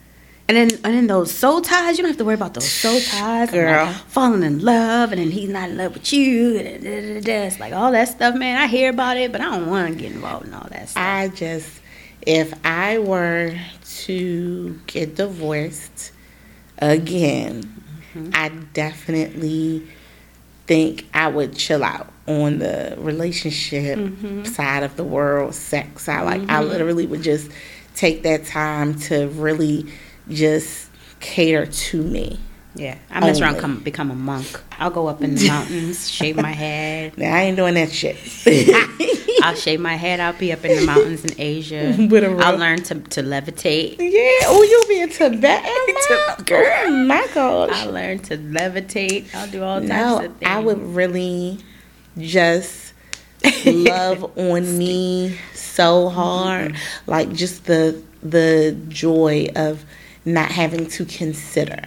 And 0.49 0.57
then 0.57 0.71
and 0.85 0.93
then 0.95 1.07
those 1.07 1.31
soul 1.31 1.61
ties, 1.63 1.97
you 1.97 2.03
don't 2.03 2.11
have 2.11 2.19
to 2.19 2.25
worry 2.25 2.35
about 2.35 2.55
those 2.55 2.69
soul 2.71 2.99
ties. 3.01 3.51
Girl. 3.51 3.87
like, 3.87 3.95
falling 4.09 4.43
in 4.43 4.59
love, 4.59 5.13
and 5.13 5.21
then 5.21 5.31
he's 5.31 5.49
not 5.49 5.71
in 5.71 5.77
love 5.79 5.95
with 5.95 6.13
you. 6.13 6.59
And. 6.59 6.85
It's 7.27 7.61
like 7.61 7.73
all 7.73 7.93
that 7.93 8.09
stuff, 8.09 8.35
man. 8.35 8.61
I 8.61 8.67
hear 8.67 8.91
about 8.91 9.17
it, 9.17 9.31
but 9.33 9.41
I 9.41 9.45
don't 9.57 9.71
want 9.71 9.89
to 9.89 9.95
get 9.95 10.13
involved 10.13 10.47
in 10.49 10.55
all 10.55 10.67
that 10.71 10.89
stuff. 10.91 11.03
i 11.03 11.29
just 11.29 11.81
if 12.27 12.53
i 12.65 12.99
were 12.99 13.57
to 14.05 14.79
get 14.87 15.15
divorced 15.17 16.13
again 16.79 17.63
Mm-hmm. 18.15 18.31
i 18.35 18.51
definitely 18.75 19.87
think 20.67 21.07
i 21.15 21.27
would 21.29 21.55
chill 21.57 21.83
out 21.85 22.09
on 22.27 22.59
the 22.59 22.95
relationship 22.99 23.99
Mm-hmm. 23.99 24.45
side 24.45 24.83
of 24.85 24.97
the 24.97 25.05
world 25.05 25.55
sex 25.55 26.09
I 26.09 26.23
like 26.23 26.49
i 26.49 26.63
literally 26.63 27.07
would 27.07 27.23
just 27.23 27.51
take 27.95 28.23
that 28.23 28.45
time 28.47 28.95
to 29.01 29.27
really 29.29 29.87
just 30.29 30.89
cater 31.21 31.67
to 31.67 32.03
me 32.03 32.39
yeah, 32.75 32.97
I 33.11 33.21
mess 33.21 33.41
around, 33.41 33.51
Only. 33.51 33.61
come 33.61 33.79
become 33.81 34.11
a 34.11 34.15
monk. 34.15 34.61
I'll 34.79 34.91
go 34.91 35.07
up 35.09 35.21
in 35.23 35.35
the 35.35 35.49
mountains, 35.55 36.11
shave 36.11 36.37
my 36.37 36.53
head. 36.53 37.17
now 37.19 37.35
i 37.35 37.41
ain't 37.43 37.57
doing 37.57 37.75
that 37.75 37.91
shit 37.93 38.17
I'll 39.45 39.57
shave 39.57 39.81
my 39.81 39.97
head. 39.97 40.21
I'll 40.21 40.39
be 40.39 40.53
up 40.53 40.65
in 40.65 40.79
the 40.79 40.87
mountains 40.87 41.25
in 41.25 41.33
Asia. 41.39 41.97
With 42.11 42.23
a 42.23 42.31
I'll 42.45 42.57
learn 42.57 42.83
to 42.85 42.95
to 43.01 43.23
levitate. 43.23 43.97
yeah 43.99 44.47
oh 44.47 44.63
you'll 44.63 44.89
be 44.89 45.01
in 45.01 45.09
tibet 45.11 45.63
oh 45.67 46.37
girl 46.47 46.65
oh 46.87 46.91
my 47.07 47.27
gosh 47.35 47.71
I'll 47.73 47.91
learn 47.93 48.21
to 48.21 48.37
levitate. 48.39 49.35
I'll 49.35 49.49
do 49.51 49.63
all 49.65 49.81
types 49.81 49.89
No, 49.91 50.19
of 50.25 50.37
things. 50.37 50.43
I 50.51 50.59
would 50.61 50.81
really 50.95 51.59
just 52.19 52.93
love 53.67 54.39
on 54.39 54.79
me 54.79 55.37
so 55.55 56.09
hard. 56.09 56.73
Mm-hmm. 56.75 57.11
Like 57.11 57.33
just 57.33 57.65
the 57.65 58.01
the 58.23 58.77
joy 58.89 59.49
of 59.57 59.85
not 60.25 60.53
having 60.53 60.87
to 60.87 61.05
consider 61.05 61.83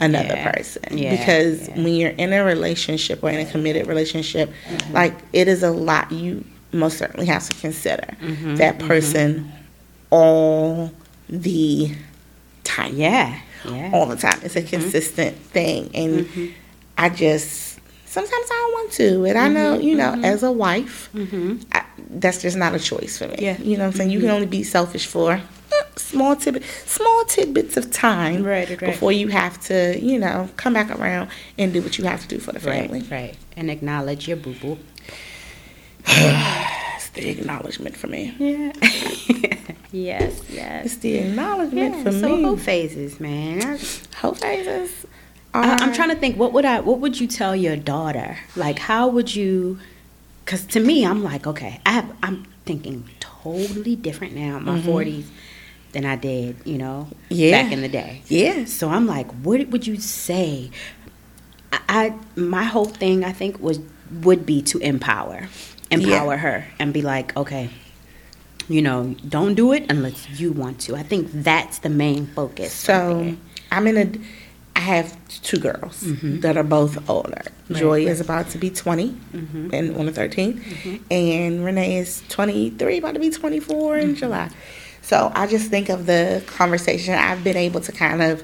another 0.00 0.34
Yeah. 0.34 0.52
person. 0.52 0.98
Yeah, 0.98 1.16
Because 1.16 1.68
yeah. 1.68 1.76
when 1.76 1.94
you're 1.94 2.10
in 2.10 2.32
a 2.32 2.44
relationship 2.44 3.22
or 3.22 3.30
in 3.30 3.40
a 3.46 3.50
committed 3.50 3.86
relationship, 3.86 4.50
mm-hmm. 4.68 4.92
like 4.92 5.14
it 5.32 5.48
is 5.48 5.62
a 5.62 5.70
lot 5.70 6.10
you 6.12 6.44
most 6.72 6.98
certainly 6.98 7.26
have 7.26 7.48
to 7.48 7.56
consider 7.60 8.06
Mm-hmm, 8.20 8.56
that 8.56 8.78
mm-hmm. 8.78 8.88
person 8.88 9.52
all 10.10 10.92
the 11.28 11.94
time 12.64 12.96
Yeah, 12.96 13.38
yeah. 13.64 13.90
all 13.92 14.06
the 14.06 14.16
time. 14.16 14.40
It's 14.42 14.56
a 14.56 14.60
mm-hmm. 14.62 14.68
consistent 14.68 15.36
thing, 15.36 15.90
and 15.94 16.28
I 16.98 17.08
just 17.08 17.78
sometimes 18.06 18.32
I 18.50 18.54
don't 18.54 18.72
want 18.72 18.92
to, 18.92 19.24
and 19.26 19.38
I 19.38 19.48
know 19.48 19.78
you 19.78 19.94
know 19.96 20.14
as 20.22 20.42
a 20.42 20.52
wife, 20.52 21.10
I, 21.72 21.84
that's 22.10 22.42
just 22.42 22.56
not 22.56 22.74
a 22.74 22.78
choice 22.78 23.18
for 23.18 23.28
me. 23.28 23.36
Yeah. 23.38 23.58
you 23.60 23.76
know 23.76 23.84
what 23.84 23.92
I'm 23.92 23.96
saying. 23.98 24.10
You 24.10 24.20
can 24.20 24.30
only 24.30 24.46
be 24.46 24.62
selfish 24.62 25.06
for 25.06 25.32
eh, 25.32 25.83
small 25.96 26.36
tidbit, 26.36 26.64
small 26.86 27.24
tidbits 27.26 27.76
of 27.76 27.90
time, 27.90 28.42
Right, 28.44 28.68
right, 28.68 28.80
before 28.80 29.12
you 29.12 29.28
have 29.28 29.60
to, 29.62 29.98
you 30.00 30.18
know, 30.18 30.48
come 30.56 30.74
back 30.74 30.90
around 30.90 31.30
and 31.58 31.72
do 31.72 31.82
what 31.82 31.98
you 31.98 32.04
have 32.04 32.22
to 32.22 32.28
do 32.28 32.38
for 32.38 32.52
the 32.52 32.60
family. 32.60 33.00
Right, 33.00 33.10
right. 33.10 33.36
And 33.56 33.70
acknowledge 33.70 34.28
your 34.28 34.36
boo 34.36 34.54
boo. 34.54 34.78
It's 36.96 37.08
the 37.10 37.28
acknowledgement 37.28 37.96
for 37.96 38.06
me. 38.06 38.34
Yeah. 38.38 38.72
yes, 39.92 40.42
yes. 40.48 40.86
It's 40.86 40.96
the 40.96 41.16
acknowledgement 41.18 41.96
Yeah, 41.96 42.02
for 42.02 42.12
so 42.12 42.36
me. 42.36 42.42
hoe 42.42 42.56
phases, 42.56 43.20
man. 43.20 43.78
Hoe 44.16 44.32
phases. 44.32 45.06
I, 45.52 45.74
I'm 45.74 45.90
um, 45.90 45.94
trying 45.94 46.08
to 46.10 46.16
think. 46.16 46.38
What 46.38 46.52
would 46.52 46.64
I? 46.64 46.80
What 46.80 47.00
would 47.00 47.20
you 47.20 47.26
tell 47.26 47.54
your 47.54 47.76
daughter? 47.76 48.38
Like, 48.56 48.78
how 48.78 49.08
would 49.08 49.34
you? 49.34 49.78
Because 50.44 50.64
to 50.66 50.80
me, 50.80 51.04
I'm 51.04 51.22
like, 51.22 51.46
okay, 51.46 51.80
I 51.84 51.92
have. 51.92 52.16
I'm 52.22 52.46
thinking 52.64 53.08
totally 53.20 53.96
different 53.96 54.34
now 54.34 54.56
in 54.56 54.64
my 54.64 54.78
mm-hmm. 54.78 54.88
40s 54.88 55.26
than 55.94 56.04
I 56.04 56.16
did, 56.16 56.56
you 56.64 56.78
know, 56.78 57.08
Yeah. 57.30 57.62
back 57.62 57.72
in 57.72 57.80
the 57.80 57.88
day. 57.88 58.22
Yeah. 58.28 58.66
So 58.66 58.90
I'm 58.90 59.06
like, 59.06 59.30
what 59.42 59.66
would 59.68 59.86
you 59.86 59.96
say? 59.96 60.70
I, 61.72 61.80
I 61.88 62.14
my 62.36 62.64
whole 62.64 62.84
thing, 62.84 63.24
I 63.24 63.32
think, 63.32 63.58
was 63.60 63.80
would 64.22 64.44
be 64.44 64.62
to 64.62 64.78
empower, 64.78 65.48
empower 65.90 66.36
her, 66.36 66.66
and 66.78 66.92
be 66.92 67.02
like, 67.02 67.36
okay, 67.36 67.70
you 68.68 68.82
know, 68.82 69.14
don't 69.28 69.54
do 69.54 69.72
it 69.72 69.86
unless 69.88 70.28
you 70.38 70.52
want 70.52 70.80
to. 70.80 70.96
I 70.96 71.02
think 71.02 71.30
that's 71.32 71.78
the 71.78 71.88
main 71.88 72.26
focus. 72.26 72.72
So 72.72 73.34
I'm 73.72 73.86
in 73.86 73.96
a. 73.96 74.06
I 74.76 74.80
have 74.80 75.16
two 75.28 75.58
girls 75.58 76.02
mm-hmm. 76.02 76.40
that 76.40 76.56
are 76.56 76.64
both 76.64 77.08
older. 77.08 77.42
Right, 77.68 77.78
Joy 77.78 78.06
is 78.06 78.20
about 78.20 78.48
to 78.50 78.58
be 78.58 78.70
20 78.70 79.08
mm-hmm. 79.08 79.70
and 79.72 79.96
on 79.96 80.06
the 80.06 80.12
13th, 80.12 80.60
mm-hmm. 80.60 80.96
and 81.12 81.64
Renee 81.64 81.98
is 81.98 82.24
23, 82.28 82.98
about 82.98 83.14
to 83.14 83.20
be 83.20 83.30
24 83.30 83.98
in 83.98 84.16
July. 84.16 84.50
So 85.04 85.30
I 85.34 85.46
just 85.46 85.70
think 85.70 85.90
of 85.90 86.06
the 86.06 86.42
conversation 86.46 87.14
I've 87.14 87.44
been 87.44 87.58
able 87.58 87.80
to 87.82 87.92
kind 87.92 88.22
of 88.22 88.42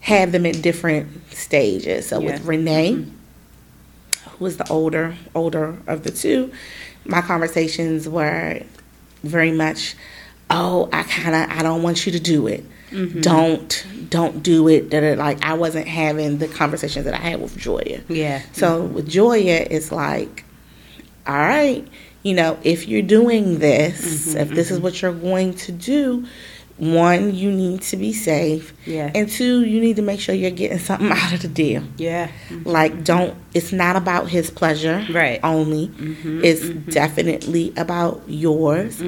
have 0.00 0.32
them 0.32 0.44
at 0.44 0.60
different 0.60 1.08
stages. 1.32 2.08
So 2.08 2.20
with 2.20 2.40
Yeah. 2.40 2.40
Renee, 2.44 2.92
mm-hmm. 2.92 4.30
who 4.30 4.46
is 4.46 4.58
the 4.58 4.68
older 4.68 5.14
older 5.34 5.78
of 5.86 6.04
the 6.04 6.10
two, 6.10 6.52
my 7.06 7.22
conversations 7.22 8.06
were 8.06 8.60
very 9.22 9.50
much, 9.50 9.94
oh, 10.50 10.90
I 10.92 11.04
kind 11.04 11.34
of 11.34 11.58
I 11.58 11.62
don't 11.62 11.82
want 11.82 12.04
you 12.04 12.12
to 12.12 12.20
do 12.20 12.46
it. 12.48 12.64
Mm-hmm. 12.90 13.22
Don't 13.22 13.86
don't 14.10 14.42
do 14.42 14.68
it. 14.68 14.90
That 14.90 15.16
like 15.16 15.42
I 15.42 15.54
wasn't 15.54 15.88
having 15.88 16.36
the 16.36 16.48
conversations 16.48 17.06
that 17.06 17.14
I 17.14 17.18
had 17.18 17.40
with 17.40 17.56
Joya. 17.56 18.02
Yeah. 18.08 18.42
So 18.52 18.82
with 18.82 19.08
Joya, 19.08 19.66
it's 19.70 19.90
like, 19.90 20.44
all 21.26 21.34
right, 21.34 21.88
you 22.24 22.34
know, 22.34 22.58
if 22.64 22.88
you're 22.88 23.02
doing 23.02 23.58
this, 23.58 24.28
mm-hmm, 24.28 24.38
if 24.38 24.48
this 24.48 24.70
is 24.70 24.78
mm-hmm. 24.78 24.84
what 24.84 25.00
you're 25.02 25.12
going 25.12 25.54
to 25.54 25.72
do, 25.72 26.26
one, 26.78 27.34
you 27.34 27.52
need 27.52 27.82
to 27.82 27.96
be 27.96 28.12
safe. 28.12 28.72
Yeah. 28.86 29.12
And 29.14 29.28
two, 29.28 29.64
you 29.64 29.80
need 29.80 29.96
to 29.96 30.02
make 30.02 30.18
sure 30.18 30.34
you're 30.34 30.50
getting 30.50 30.78
something 30.78 31.10
out 31.12 31.32
of 31.32 31.42
the 31.42 31.48
deal. 31.48 31.84
Yeah. 31.98 32.30
Like, 32.64 33.04
don't, 33.04 33.36
it's 33.52 33.72
not 33.72 33.94
about 33.94 34.28
his 34.28 34.50
pleasure 34.50 35.06
Right. 35.10 35.38
only. 35.44 35.88
Mm-hmm, 35.88 36.44
it's 36.44 36.68
definitely 36.92 37.72
about 37.76 38.22
yours. 38.26 39.00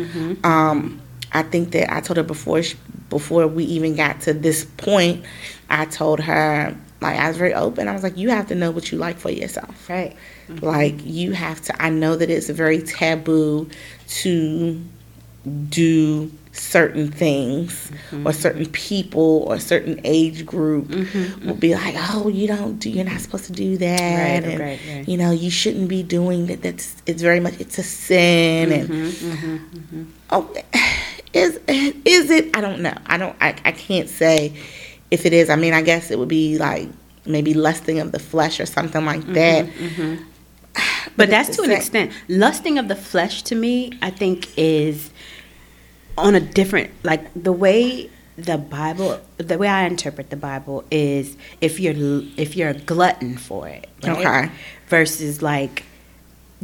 Um, 0.44 1.00
I 1.32 1.42
think 1.42 1.72
that 1.72 1.92
I 1.92 2.00
told 2.00 2.18
her 2.18 2.22
before, 2.22 2.62
she, 2.62 2.76
before 3.08 3.46
we 3.48 3.64
even 3.64 3.96
got 3.96 4.20
to 4.22 4.34
this 4.34 4.64
point, 4.64 5.24
I 5.68 5.86
told 5.86 6.20
her, 6.20 6.76
like, 7.00 7.18
I 7.18 7.28
was 7.28 7.36
very 7.36 7.54
open. 7.54 7.88
I 7.88 7.92
was 7.92 8.02
like, 8.02 8.16
you 8.16 8.30
have 8.30 8.46
to 8.48 8.54
know 8.54 8.70
what 8.70 8.90
you 8.90 8.98
like 8.98 9.18
for 9.18 9.30
yourself. 9.30 9.88
Right. 9.88 10.16
Like, 10.48 11.04
you 11.04 11.32
have 11.32 11.60
to, 11.62 11.82
I 11.82 11.90
know 11.90 12.16
that 12.16 12.30
it's 12.30 12.48
very 12.48 12.82
taboo 12.82 13.68
to 14.08 14.80
do 15.68 16.30
certain 16.52 17.10
things 17.10 17.90
mm-hmm. 18.10 18.26
or 18.26 18.32
certain 18.32 18.66
people 18.66 19.44
or 19.46 19.58
certain 19.58 20.00
age 20.04 20.46
group 20.46 20.86
mm-hmm. 20.86 21.46
will 21.46 21.54
be 21.54 21.74
like 21.74 21.94
oh 21.98 22.28
you 22.28 22.48
don't 22.48 22.78
do 22.78 22.88
you're 22.90 23.04
not 23.04 23.20
supposed 23.20 23.44
to 23.44 23.52
do 23.52 23.76
that 23.76 24.42
Right, 24.42 24.52
and 24.52 24.60
right, 24.60 24.80
right. 24.88 25.08
you 25.08 25.16
know 25.18 25.30
you 25.30 25.50
shouldn't 25.50 25.88
be 25.88 26.02
doing 26.02 26.46
that 26.46 26.62
that's 26.62 27.00
it's 27.06 27.22
very 27.22 27.40
much 27.40 27.60
it's 27.60 27.78
a 27.78 27.82
sin 27.82 28.70
Mm-hmm, 28.70 29.94
and 29.94 30.14
oh 30.30 30.54
is 31.32 31.60
is 31.66 32.30
it 32.30 32.56
i 32.56 32.60
don't 32.60 32.80
know 32.80 32.94
i 33.06 33.18
don't 33.18 33.36
I, 33.40 33.48
I 33.64 33.72
can't 33.72 34.08
say 34.08 34.54
if 35.10 35.26
it 35.26 35.32
is 35.32 35.50
i 35.50 35.56
mean 35.56 35.72
i 35.72 35.82
guess 35.82 36.10
it 36.10 36.18
would 36.18 36.28
be 36.28 36.58
like 36.58 36.88
maybe 37.24 37.54
lusting 37.54 37.98
of 37.98 38.12
the 38.12 38.18
flesh 38.18 38.60
or 38.60 38.66
something 38.66 39.04
like 39.04 39.20
Mm-hmm, 39.20 39.34
that 39.34 40.18
But 41.16 41.30
that's 41.30 41.56
to 41.56 41.62
an 41.62 41.70
extent. 41.70 42.12
Lusting 42.28 42.78
of 42.78 42.88
the 42.88 42.94
flesh 42.96 43.42
to 43.44 43.54
me, 43.54 43.92
I 44.02 44.10
think, 44.10 44.48
is 44.58 45.10
on 46.18 46.34
a 46.34 46.40
different 46.40 46.90
like 47.02 47.22
the 47.34 47.52
way 47.52 48.10
the 48.36 48.58
Bible, 48.58 49.20
the 49.38 49.56
way 49.56 49.68
I 49.68 49.86
interpret 49.86 50.28
the 50.28 50.36
Bible 50.36 50.84
is 50.90 51.36
if 51.62 51.80
you're 51.80 51.94
if 52.36 52.54
you're 52.56 52.70
a 52.70 52.74
glutton 52.74 53.38
for 53.38 53.66
it, 53.68 53.88
right? 54.02 54.18
Okay. 54.26 54.50
versus 54.88 55.40
like 55.40 55.84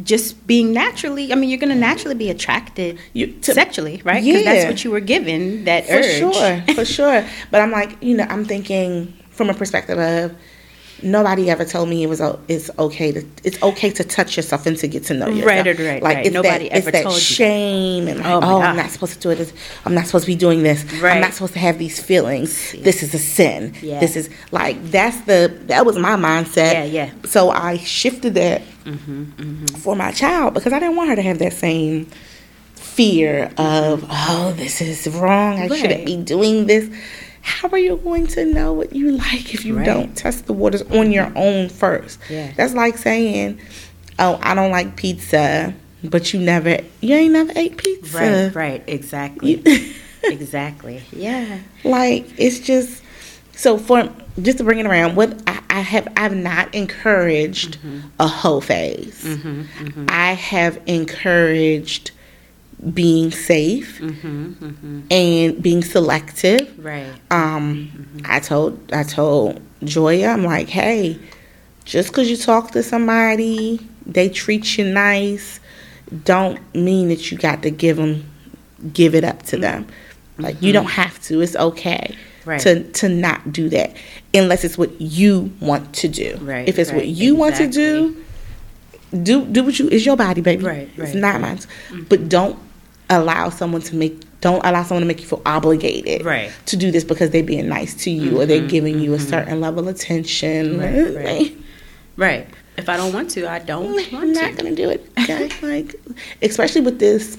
just 0.03 0.47
being 0.47 0.73
naturally. 0.73 1.31
I 1.31 1.35
mean, 1.35 1.49
you're 1.49 1.59
gonna 1.59 1.75
naturally 1.75 2.15
be 2.15 2.29
attracted 2.29 2.97
You- 3.13 3.27
to- 3.41 3.53
sexually, 3.53 4.01
right? 4.03 4.23
Because 4.23 4.43
that's 4.45 4.65
what 4.65 4.83
you 4.83 4.91
were 4.91 4.99
given 4.99 5.65
that 5.65 5.85
for 5.85 5.93
urge. 5.93 6.17
sure, 6.19 6.63
for 6.75 6.85
sure. 6.97 7.25
But 7.51 7.61
I'm 7.61 7.71
like, 7.71 7.97
you 8.01 8.17
know, 8.17 8.25
I'm 8.29 8.45
thinking 8.45 9.13
from 9.29 9.49
a 9.49 9.53
perspective 9.53 9.99
of 9.99 10.35
nobody 11.01 11.49
ever 11.49 11.65
told 11.65 11.89
me 11.89 12.03
it 12.03 12.07
was 12.07 12.21
it's 12.47 12.69
okay 12.79 13.11
to 13.11 13.25
it's 13.43 13.61
okay 13.63 13.89
to 13.89 14.03
touch 14.03 14.37
yourself 14.37 14.65
and 14.65 14.77
to 14.77 14.87
get 14.87 15.03
to 15.05 15.13
know 15.13 15.27
yourself. 15.27 15.45
Right, 15.47 15.65
right, 15.65 15.79
right, 15.79 16.03
Like 16.03 16.15
right. 16.17 16.25
it's 16.25 16.33
Nobody 16.33 16.69
that, 16.69 16.75
ever 16.77 16.89
it's 16.89 16.97
that 16.97 17.03
told 17.03 17.15
you 17.15 17.19
that. 17.19 17.25
shame 17.25 18.07
and 18.07 18.19
like, 18.19 18.27
Oh, 18.27 18.39
oh, 18.43 18.61
I'm 18.61 18.75
not 18.77 18.89
supposed 18.89 19.13
to 19.13 19.19
do 19.19 19.29
it. 19.31 19.53
I'm 19.85 19.93
not 19.93 20.05
supposed 20.05 20.25
to 20.25 20.31
be 20.31 20.35
doing 20.35 20.63
this. 20.63 20.83
Right. 21.01 21.15
I'm 21.15 21.21
not 21.21 21.33
supposed 21.33 21.53
to 21.53 21.59
have 21.59 21.77
these 21.79 22.01
feelings. 22.01 22.73
This 22.73 23.03
is 23.03 23.13
a 23.13 23.19
sin. 23.19 23.73
Yeah. 23.81 23.99
This 23.99 24.15
is 24.15 24.29
like 24.51 24.81
that's 24.91 25.19
the 25.21 25.53
that 25.67 25.85
was 25.85 25.97
my 25.97 26.15
mindset. 26.15 26.73
Yeah, 26.73 26.83
yeah. 26.83 27.11
So 27.25 27.49
I 27.49 27.77
shifted 27.77 28.35
that 28.35 28.61
Mm-hmm, 28.83 29.65
for 29.77 29.95
my 29.95 30.11
child 30.11 30.53
because 30.53 30.73
I 30.73 30.79
didn't 30.79 30.97
want 30.97 31.07
her 31.09 31.15
to 31.15 31.21
have 31.21 31.39
that 31.39 31.53
same 31.53 32.07
fear 32.75 33.51
of 33.57 34.05
oh 34.09 34.53
this 34.57 34.81
is 34.81 35.07
wrong 35.15 35.57
i 35.57 35.67
shouldn't 35.67 36.05
be 36.05 36.15
doing 36.17 36.67
this 36.67 36.87
how 37.45 37.67
are 37.69 37.77
you 37.77 37.97
going 37.97 38.25
to 38.25 38.45
know 38.45 38.71
what 38.73 38.93
you 38.95 39.11
like 39.11 39.53
if 39.53 39.65
you 39.65 39.77
Right. 39.77 39.85
don't 39.85 40.15
test 40.15 40.45
the 40.47 40.53
waters 40.53 40.81
on 40.83 41.11
your 41.11 41.31
own 41.35 41.69
first 41.69 42.19
Yeah. 42.29 42.51
that's 42.55 42.73
like 42.73 42.97
saying 42.97 43.59
oh 44.17 44.39
i 44.41 44.55
don't 44.55 44.71
like 44.71 44.95
pizza 44.95 45.73
but 46.03 46.33
you 46.33 46.39
never 46.39 46.79
you 47.01 47.15
ain't 47.15 47.33
never 47.33 47.51
ate 47.55 47.77
pizza 47.77 48.17
Right, 48.17 48.55
right, 48.55 48.83
exactly, 48.87 49.55
You- 49.65 49.93
exactly. 50.23 51.01
Yeah. 51.11 51.59
like 51.83 52.25
it's 52.37 52.59
just 52.59 53.01
so 53.55 53.77
for 53.77 54.09
just 54.41 54.57
to 54.59 54.63
bring 54.63 54.79
it 54.79 54.85
around 54.85 55.15
what 55.15 55.37
i, 55.47 55.61
I 55.69 55.79
have 55.81 56.07
i've 56.17 56.35
not 56.35 56.73
encouraged 56.73 57.77
mm-hmm. 57.79 58.07
a 58.19 58.27
hoe 58.27 58.61
phase 58.61 59.21
mm-hmm, 59.23 59.61
mm-hmm. 59.83 60.05
i 60.09 60.31
have 60.33 60.79
encouraged 60.87 62.11
being 62.93 63.31
safe 63.31 63.99
and 64.01 65.61
being 65.61 65.83
selective 65.83 66.73
Right. 66.83 67.07
um 67.31 68.21
i 68.25 68.39
told 68.39 68.91
i 68.91 69.03
told 69.03 69.61
joya 69.83 70.27
i'm 70.29 70.43
like 70.43 70.67
hey 70.69 71.17
just 71.85 72.09
because 72.09 72.29
you 72.29 72.37
talk 72.37 72.71
to 72.71 72.83
somebody 72.83 73.79
they 74.05 74.29
treat 74.29 74.77
you 74.77 74.85
nice 74.85 75.59
don't 76.25 76.59
mean 76.75 77.09
that 77.09 77.31
you 77.31 77.37
got 77.37 77.61
to 77.63 77.69
give 77.71 77.97
them 77.97 78.29
give 78.91 79.15
it 79.15 79.23
up 79.23 79.43
to 79.43 79.57
them 79.57 79.87
like 80.37 80.61
you 80.61 80.73
don't 80.73 80.89
have 80.91 81.21
to 81.23 81.41
it's 81.41 81.55
okay 81.55 82.15
Right. 82.45 82.59
to 82.59 82.83
to 82.91 83.07
not 83.07 83.53
do 83.53 83.69
that 83.69 83.95
unless 84.33 84.65
it's 84.65 84.77
what 84.77 84.99
you 84.99 85.53
want 85.61 85.93
to 85.95 86.09
do 86.09 86.37
Right, 86.41 86.67
if 86.67 86.77
it's 86.77 86.91
what 86.91 86.97
right, 86.99 87.07
you 87.07 87.35
want 87.35 87.55
to 87.55 87.67
do 87.69 88.21
do 89.23 89.45
do 89.45 89.63
what 89.63 89.79
you 89.79 89.87
is 89.87 90.05
your 90.05 90.17
body 90.17 90.41
baby 90.41 90.65
Right, 90.65 90.89
it's 90.97 91.13
not 91.13 91.39
right. 91.41 91.57
Mm-hmm. 91.57 91.95
mine 91.99 92.05
but 92.09 92.27
don't 92.27 92.59
allow 93.13 93.49
someone 93.49 93.81
to 93.81 93.95
make 93.95 94.19
don't 94.41 94.63
allow 94.65 94.83
someone 94.83 95.01
to 95.01 95.07
make 95.07 95.21
you 95.21 95.27
feel 95.27 95.41
obligated 95.45 96.25
Right. 96.25 96.49
Mm-hmm, 96.49 96.65
to 96.65 96.77
do 96.77 96.91
this 96.91 97.03
because 97.05 97.29
they're 97.29 97.43
being 97.43 97.69
nice 97.69 97.93
to 98.03 98.11
you 98.11 98.41
or 98.41 98.45
they're 98.45 98.59
mm-hmm, 98.59 98.67
giving 98.67 98.99
you 98.99 99.13
a 99.13 99.17
mm-hmm. 99.17 99.29
certain 99.29 99.61
level 99.61 99.87
of 99.87 99.95
attention 99.95 100.79
Right, 100.79 101.15
right. 101.15 101.57
Right. 102.15 102.47
If 102.77 102.89
I 102.89 102.97
don't 102.97 103.13
want 103.13 103.29
to, 103.31 103.49
I 103.49 103.59
don't 103.59 103.87
I'm 103.87 104.13
want 104.13 104.29
not 104.33 104.51
to. 104.51 104.55
gonna 104.57 104.75
do 104.75 104.89
it. 104.89 105.09
Okay? 105.19 105.49
like, 105.61 105.95
especially 106.41 106.81
with 106.81 106.99
this, 106.99 107.37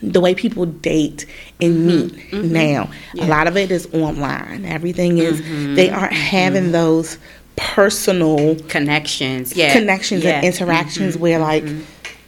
the 0.00 0.20
way 0.20 0.34
people 0.34 0.64
date 0.66 1.26
and 1.60 1.90
mm-hmm, 1.90 2.40
meet 2.42 2.50
now. 2.50 2.90
A 3.20 3.26
lot 3.26 3.46
of 3.46 3.56
it 3.56 3.70
is 3.70 3.86
online. 3.94 4.64
Everything 4.64 5.18
is. 5.18 5.40
They 5.76 5.90
aren't 5.90 6.12
having 6.12 6.72
those 6.72 7.18
personal 7.56 8.56
Connections. 8.68 9.54
Yeah. 9.54 9.72
connections 9.72 10.24
Yeah. 10.24 10.36
and 10.36 10.46
interactions 10.46 11.16
where, 11.16 11.38
like, 11.38 11.64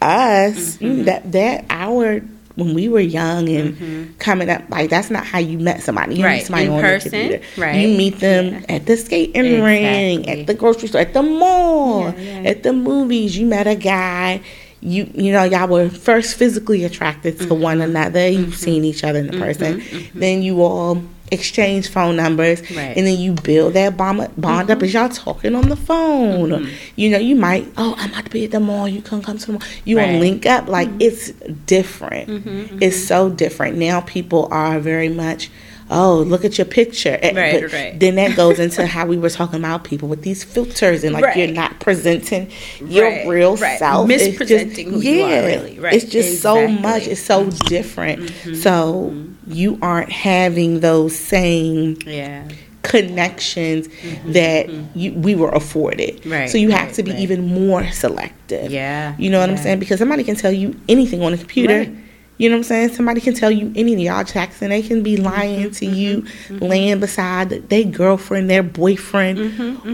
us 0.05 0.81
you- 0.81 1.05
that 1.05 1.33
that 1.33 1.65
our 1.71 2.21
when 2.57 2.73
we 2.73 2.89
were 2.89 3.01
young 3.01 3.49
and 3.49 3.75
mm-hmm. 3.77 4.13
coming 4.21 4.49
up, 4.49 4.63
like 4.71 4.89
that's 4.89 5.11
not 5.11 5.27
how 5.27 5.41
you 5.41 5.59
met 5.59 5.83
somebody. 5.83 6.15
You 6.15 6.25
Right. 6.25 6.37
meet 6.37 6.47
somebody 6.47 6.67
In 6.67 6.73
on 6.73 6.81
person, 6.83 7.11
the 7.11 7.19
computer. 7.39 7.45
right. 7.61 7.75
You 7.81 7.89
meet 7.99 8.21
them 8.21 8.65
at 8.69 8.87
the 8.87 8.97
skating 8.97 9.61
ring, 9.61 10.29
at 10.29 10.47
the 10.47 10.55
grocery 10.55 10.87
store, 10.87 11.01
at 11.01 11.15
the 11.15 11.23
mall, 11.25 12.15
Yeah, 12.17 12.43
yeah. 12.43 12.51
at 12.51 12.63
the 12.63 12.73
movies. 12.73 13.37
You 13.37 13.47
met 13.47 13.67
a 13.67 13.75
guy. 13.75 14.41
You 14.81 15.11
you 15.15 15.33
know 15.33 15.43
y'all 15.43 15.67
were 15.67 15.89
first 15.89 16.37
physically 16.37 16.85
attracted 16.85 17.39
to 17.39 17.47
mm-hmm. 17.47 17.61
one 17.61 17.79
Mm-hmm. 17.79 17.91
another. 17.97 18.29
You've 18.29 18.55
seen 18.55 18.85
each 18.85 19.03
other 19.03 19.19
in 19.19 19.27
the 19.33 19.39
person. 19.39 19.83
Then 20.15 20.43
you 20.43 20.63
all 20.63 21.03
exchange 21.33 21.89
phone 21.89 22.17
numbers, 22.17 22.61
Right. 22.61 22.71
Mm-hmm. 22.71 22.99
and 22.99 23.07
then 23.07 23.19
you 23.19 23.33
build 23.33 23.75
that 23.75 23.97
bond, 23.97 24.31
bond 24.37 24.71
up 24.71 24.83
as 24.83 24.93
y'all 24.95 25.09
talking 25.09 25.55
on 25.55 25.69
the 25.69 25.77
phone. 25.77 26.53
Or, 26.53 26.63
you 26.97 27.11
know, 27.11 27.19
you 27.19 27.35
might 27.35 27.67
oh 27.77 27.95
I'm 27.99 28.11
about 28.11 28.27
to 28.27 28.31
be 28.31 28.45
at 28.45 28.51
the 28.51 28.61
mall. 28.61 28.87
You 28.87 29.03
can 29.03 29.23
come 29.23 29.39
to 29.39 29.47
the 29.47 29.53
mall. 29.55 29.63
You 29.85 29.99
Right. 29.99 30.21
link 30.21 30.47
up 30.47 30.69
like 30.69 30.89
it's 31.01 31.31
different. 31.67 32.29
Mm-hmm, 32.29 32.79
It's 32.83 33.03
so 33.07 33.31
different 33.31 33.79
now. 33.79 34.01
People 34.03 34.49
are 34.51 34.79
very 34.79 35.09
much. 35.09 35.51
Oh, 35.91 36.23
look 36.27 36.45
at 36.45 36.57
your 36.57 36.65
picture. 36.65 37.19
Eh, 37.21 37.33
Right, 37.35 37.61
but 37.63 37.73
right. 37.73 38.01
Then 38.01 38.15
that 38.15 38.37
goes 38.37 38.59
into 38.59 38.87
how 38.95 39.05
we 39.07 39.19
were 39.19 39.29
talking 39.31 39.59
about 39.59 39.85
people 39.85 40.09
with 40.09 40.23
these 40.23 40.43
filters 40.43 41.05
and 41.05 41.13
like 41.13 41.25
Right. 41.25 41.37
you're 41.37 41.49
not 41.49 41.79
presenting 41.81 42.51
your 42.87 43.05
Right, 43.05 43.27
real 43.29 43.57
right. 43.57 43.79
self. 43.79 44.09
It's 44.11 44.23
just- 44.25 44.39
Mispresenting 44.41 44.91
who 44.93 45.01
you 45.01 45.23
are, 45.25 45.29
really. 45.45 45.79
Right, 45.79 45.93
It's 45.95 46.07
just 46.07 46.41
so 46.41 46.57
exactly. 46.57 46.75
Mm-hmm. 46.75 46.83
much. 46.83 47.07
It's 47.07 47.21
so 47.23 47.51
different. 47.69 48.31
So 48.57 49.15
you 49.47 49.79
aren't 49.83 50.11
having 50.11 50.81
those 50.81 51.15
same 51.15 51.99
Yeah. 52.07 52.45
connections 52.83 53.89
that 54.27 54.69
you, 54.95 55.13
we 55.15 55.35
were 55.35 55.51
afforded. 55.51 56.17
Mm-hmm. 56.21 56.33
Right, 56.33 56.51
So 56.51 56.57
you 56.59 56.71
have 56.71 56.87
right, 56.87 56.95
to 56.95 57.03
be 57.03 57.11
right. 57.11 57.21
even 57.21 57.47
more 57.47 57.91
selective. 57.91 58.71
Yeah, 58.71 59.15
You 59.19 59.31
know 59.31 59.41
what 59.41 59.51
I'm 59.51 59.57
saying? 59.59 59.81
Because 59.81 59.99
somebody 59.99 60.25
can 60.25 60.37
tell 60.37 60.53
you 60.53 60.79
anything 60.89 61.23
on 61.23 61.33
a 61.35 61.37
computer. 61.37 61.91
You 62.37 62.49
know 62.49 62.57
what 62.57 62.61
I'm 62.61 62.65
saying? 62.65 62.89
Somebody 62.95 63.21
can 63.21 63.33
tell 63.35 63.51
you 63.53 63.73
anything. 63.77 64.01
Y'all 64.01 64.25
Jackson, 64.25 64.71
they 64.71 64.83
can 64.83 65.03
be 65.05 65.15
Mm-hmm, 65.15 65.25
lying 65.25 65.71
to 65.71 65.87
you, 65.87 66.27
laying 66.51 66.99
beside 66.99 67.51
their 67.69 67.85
girlfriend, 67.85 68.51
their 68.51 68.63
boyfriend, 68.65 69.39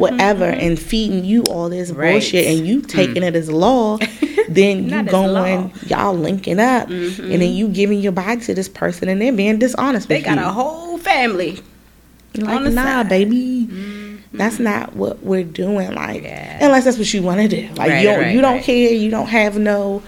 whatever, 0.01 0.45
and 0.47 0.79
feeding 0.79 1.25
you 1.25 1.43
all 1.45 1.69
this 1.69 1.91
Mm-hmm, 1.91 2.01
Right. 2.01 2.09
Mm. 2.09 2.13
bullshit, 2.15 2.47
and 2.47 2.67
you 2.67 2.81
taking 2.81 3.23
it 3.23 3.37
as 3.37 3.51
law. 3.51 3.99
then 4.49 4.85
you 4.85 5.03
going. 5.05 5.69
Mm-hmm. 5.71 5.87
y'all 5.89 6.15
linking 6.15 6.59
up, 6.61 6.89
and 6.89 7.19
then 7.43 7.53
you 7.53 7.69
giving 7.69 8.01
your 8.01 8.13
body 8.13 8.41
to 8.41 8.55
this 8.55 8.69
person, 8.71 9.09
and 9.11 9.21
they're 9.21 9.33
being 9.33 9.59
dishonest 9.59 10.09
They 10.09 10.23
got 10.23 10.39
you. 10.39 10.45
a 10.45 10.49
whole 10.51 10.97
family. 10.99 11.59
Like, 12.37 12.63
nah, 12.73 13.03
side. 13.03 13.07
Mm-hmm. 13.07 13.09
baby. 13.11 13.67
That's 14.33 14.55
mm-hmm. 14.57 14.65
not 14.65 14.95
what 14.95 15.23
we're 15.23 15.43
doing. 15.45 15.93
Like, 15.95 16.23
Yeah. 16.23 16.65
unless 16.65 16.85
that's 16.85 16.99
what 16.99 17.13
you 17.13 17.23
want 17.23 17.41
to 17.41 17.49
do. 17.49 17.69
Like, 17.75 17.91
Right, 17.91 17.99
you 18.03 18.09
don't, 18.09 18.19
right, 18.21 18.35
you 18.35 18.41
don't 18.41 18.55
right. 18.55 18.63
care. 18.65 18.93
You 18.93 19.11
don't 19.11 19.27
have 19.29 19.59
no 19.59 20.03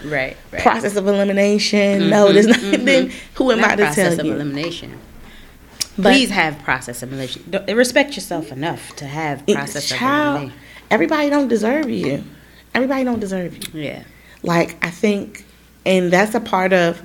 process 0.52 0.96
of 0.96 1.08
elimination. 1.08 2.08
No, 2.08 2.26
mm-hmm, 2.26 2.34
there's 2.34 2.46
not. 2.54 2.56
Mm-hmm. 2.58 2.84
Then 2.84 3.12
who 3.34 3.50
am 3.50 3.58
Not 3.60 3.70
I 3.72 3.76
to 3.76 3.82
process 3.84 4.10
tell 4.10 4.20
of 4.20 4.26
you? 4.26 4.34
elimination. 4.34 4.98
But- 5.96 6.12
Please 6.12 6.30
have 6.30 6.58
process 6.62 7.02
of 7.02 7.08
elimination. 7.10 7.44
Don't- 7.50 7.68
eh, 7.68 7.72
Respect 7.74 8.14
yourself 8.14 8.52
enough 8.52 8.94
to 8.96 9.06
have 9.06 9.44
process 9.46 9.90
of 9.90 9.98
child, 9.98 10.36
elimination. 10.36 10.60
everybody 10.90 11.28
don't 11.30 11.48
deserve 11.48 11.90
you. 11.90 12.24
Everybody 12.74 13.04
don't 13.04 13.20
deserve 13.20 13.56
you. 13.74 13.80
Yeah. 13.82 14.04
Like 14.42 14.76
I 14.84 14.90
think, 14.90 15.44
and 15.84 16.10
that's 16.12 16.34
a 16.34 16.40
part 16.40 16.72
of 16.72 17.02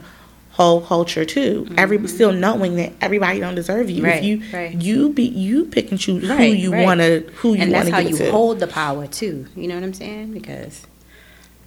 hoe 0.58 0.80
culture 0.82 1.24
too. 1.24 1.68
Every 1.78 2.06
still 2.08 2.34
knowing 2.34 2.78
that 2.78 2.92
everybody 3.00 3.40
don't 3.40 3.54
deserve 3.54 3.92
you. 3.92 4.02
Mm-hmm. 4.02 4.06
Right, 4.06 4.18
if 4.18 4.24
you 4.24 4.58
right. 4.58 4.82
you 4.82 5.10
be 5.10 5.24
you 5.24 5.66
pick 5.66 5.92
and 5.92 6.00
choose 6.00 6.28
who 6.28 6.44
you 6.44 6.74
right. 6.74 6.84
want 6.84 7.00
to 7.00 7.20
who 7.36 7.54
you 7.54 7.62
and 7.62 7.72
want 7.72 7.86
that's 7.86 7.90
to 7.90 7.96
how 7.96 8.02
give 8.02 8.12
you 8.12 8.18
to. 8.18 8.32
hold 8.32 8.60
the 8.60 8.66
power 8.66 9.06
too. 9.06 9.46
You 9.56 9.68
know 9.68 9.76
what 9.76 9.84
I'm 9.84 9.94
saying? 9.94 10.34
Because, 10.34 10.88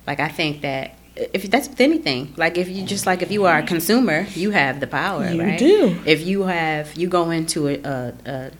like, 0.08 0.18
I 0.18 0.26
think 0.28 0.62
that 0.62 0.96
if 1.14 1.48
that's 1.48 1.68
with 1.68 1.80
anything, 1.80 2.34
like 2.36 2.58
if 2.58 2.68
you 2.68 2.84
just 2.84 3.06
like 3.06 3.22
if 3.22 3.30
you 3.30 3.44
are 3.44 3.58
a 3.58 3.62
consumer, 3.62 4.26
you 4.34 4.50
have 4.50 4.80
the 4.80 4.88
power. 4.88 5.30
You 5.30 5.40
right? 5.40 5.58
do. 5.58 5.96
If 6.04 6.26
you 6.26 6.42
have, 6.42 6.92
you 6.96 7.08
go 7.08 7.30
into 7.30 7.68
a, 7.68 7.74
a, 7.74 8.14
a 8.26 8.50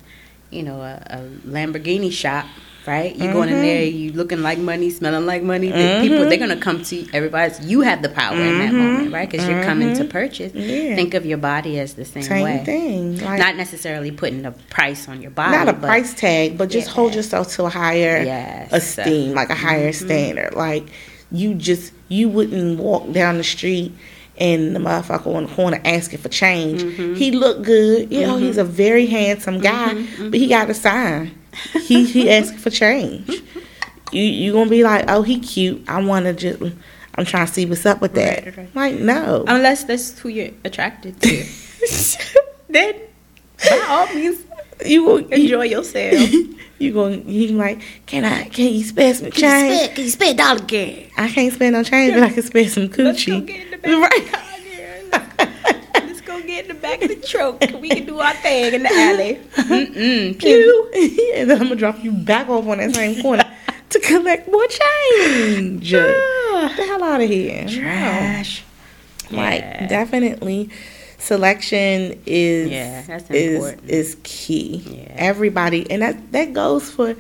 you 0.51 0.63
know, 0.63 0.81
a, 0.81 1.03
a 1.07 1.19
Lamborghini 1.45 2.13
shop. 2.13 2.47
Right, 2.87 3.15
you 3.15 3.31
going 3.33 3.51
in 3.51 3.57
Mm-hmm. 3.57 3.63
there, 3.63 3.85
you 3.85 4.13
looking 4.13 4.43
like 4.43 4.59
money, 4.59 4.89
smelling 4.91 5.27
like 5.27 5.43
money. 5.43 5.69
The 5.71 5.99
People, 6.01 6.29
they're 6.29 6.39
gonna 6.39 6.57
come 6.57 6.83
to 6.85 6.97
you, 6.97 7.09
everybody's. 7.13 7.61
You 7.65 7.83
have 7.83 8.01
the 8.01 8.09
power 8.09 8.35
in 8.35 8.59
that 8.59 8.73
moment, 8.73 9.13
right? 9.13 9.29
Because 9.31 9.47
you're 9.47 9.63
coming 9.65 9.95
to 9.97 10.05
purchase. 10.05 10.53
Mm-hmm. 10.53 10.89
Yeah. 10.89 10.95
Think 10.97 11.13
of 11.15 11.27
your 11.27 11.37
body 11.39 11.79
as 11.79 11.95
the 11.95 12.07
same, 12.07 12.23
Same 12.23 12.43
way. 12.43 12.63
thing. 12.65 13.19
Like, 13.21 13.39
Not 13.39 13.57
necessarily 13.57 14.11
putting 14.11 14.47
a 14.47 14.53
price 14.53 15.09
on 15.09 15.21
your 15.21 15.31
body. 15.31 15.57
not 15.57 15.69
a 15.69 15.73
but- 15.75 15.87
price 15.89 16.15
tag, 16.15 16.57
but 16.57 16.71
just 16.71 16.89
Yeah. 16.89 16.95
hold 16.95 17.15
yourself 17.15 17.53
to 17.57 17.65
a 17.65 17.69
higher 17.71 18.23
Yes. 18.25 18.73
esteem, 18.73 19.35
like 19.35 19.51
a 19.51 19.55
higher 19.55 19.91
Mm-hmm. 19.91 20.07
standard. 20.07 20.55
Like 20.55 20.85
you 21.31 21.55
just 21.55 21.93
you 22.09 22.29
wouldn't 22.29 22.79
walk 22.81 23.13
down 23.13 23.37
the 23.37 23.45
street 23.45 23.93
and 24.39 24.75
the 24.75 24.81
motherfucker 24.81 25.27
on 25.37 25.45
the 25.47 25.53
corner 25.55 25.81
asking 25.85 26.19
for 26.19 26.29
change. 26.31 26.83
Mm-hmm. 26.83 27.15
He 27.15 27.31
looked 27.31 27.63
good, 27.63 28.11
you 28.11 28.23
know. 28.23 28.37
He's 28.39 28.57
a 28.59 28.65
very 28.65 29.07
handsome 29.07 29.61
guy, 29.61 29.95
but 30.19 30.35
he 30.35 30.49
got 30.49 30.71
a 30.71 30.75
sign. 30.75 31.33
He 31.87 32.05
he 32.05 32.31
asked 32.31 32.57
for 32.57 32.71
change. 32.71 33.29
you 34.13 34.23
you 34.23 34.53
gonna 34.53 34.71
be 34.71 34.83
like, 34.85 35.05
oh, 35.09 35.23
he 35.23 35.39
cute. 35.41 35.83
I 35.89 36.03
want 36.03 36.27
to 36.27 36.33
just. 36.33 36.75
I'm 37.17 37.25
trying 37.25 37.47
to 37.47 37.53
see 37.53 37.67
what's 37.67 37.85
up 37.85 38.01
with 38.01 38.15
that. 38.15 38.45
Right, 38.47 38.57
right. 38.57 38.75
Like 38.75 38.95
no. 39.01 39.45
Unless 39.49 39.85
that's 39.85 40.19
who 40.21 40.29
you're 40.29 40.51
attracted 40.65 41.21
to. 41.23 41.45
then, 42.69 42.95
by 43.69 43.85
all 43.89 44.07
means, 44.15 44.43
you 44.87 45.05
will 45.05 45.19
enjoy 45.29 45.65
yourself. 45.65 46.31
You 46.81 46.95
going 46.95 47.29
you 47.29 47.49
like, 47.49 47.83
can 48.07 48.25
I 48.25 48.45
can 48.45 48.73
you 48.73 48.83
spare 48.85 49.13
some 49.13 49.31
Can 49.31 49.35
you 49.35 49.51
change? 49.51 49.75
spend, 49.77 49.95
can 49.97 50.05
you 50.05 50.11
spend 50.11 50.31
a 50.41 50.43
dollar 50.43 50.63
again? 50.63 51.11
I 51.19 51.29
can't 51.29 51.53
spend 51.53 51.75
no 51.75 51.83
change, 51.83 52.15
but 52.15 52.23
I 52.23 52.31
can 52.31 52.43
spend 52.43 52.71
some 52.71 52.85
Let's 52.85 52.97
go 52.97 53.03
coochie. 53.13 53.47
get 53.47 53.65
in 53.65 53.71
the 53.73 53.77
back 53.77 54.17
of 54.17 54.60
the 56.47 56.47
car, 56.47 56.47
girl. 56.47 56.47
Let's 56.47 56.47
go 56.47 56.47
get 56.47 56.63
in 56.65 56.69
the 56.69 56.75
back 56.75 57.03
of 57.03 57.09
the 57.09 57.17
truck. 57.27 57.81
We 57.81 57.89
can 57.89 58.07
do 58.07 58.19
our 58.21 58.35
thing 58.35 58.75
in 58.75 58.83
the 58.83 58.89
alley. 58.93 59.41
Mm-mm. 59.57 60.39
Pew. 60.39 60.91
And 61.37 61.51
then 61.51 61.59
I'm 61.61 61.65
gonna 61.69 61.77
drop 61.77 62.03
you 62.03 62.13
back 62.13 62.49
off 62.49 62.67
on 62.67 62.79
that 62.79 62.95
same 62.95 63.21
corner 63.23 63.45
to 63.91 64.01
collect 64.01 64.49
more 64.51 64.67
change. 64.67 65.91
Get 65.91 66.07
the 66.77 66.85
hell 66.87 67.03
out 67.03 67.21
of 67.21 67.29
here. 67.29 67.67
Trash. 67.69 68.65
Like 69.31 69.61
Yeah. 69.63 69.87
definitely 69.87 70.71
selection 71.19 72.21
is 72.27 72.71
Yeah, 72.71 73.03
is 73.31 73.59
important. 73.59 73.89
is 73.91 74.17
key. 74.23 74.83
Yeah. 74.87 75.15
Everybody 75.17 75.89
and 75.91 76.03
that 76.03 76.33
that 76.33 76.53
goes 76.53 76.91
for 76.91 77.15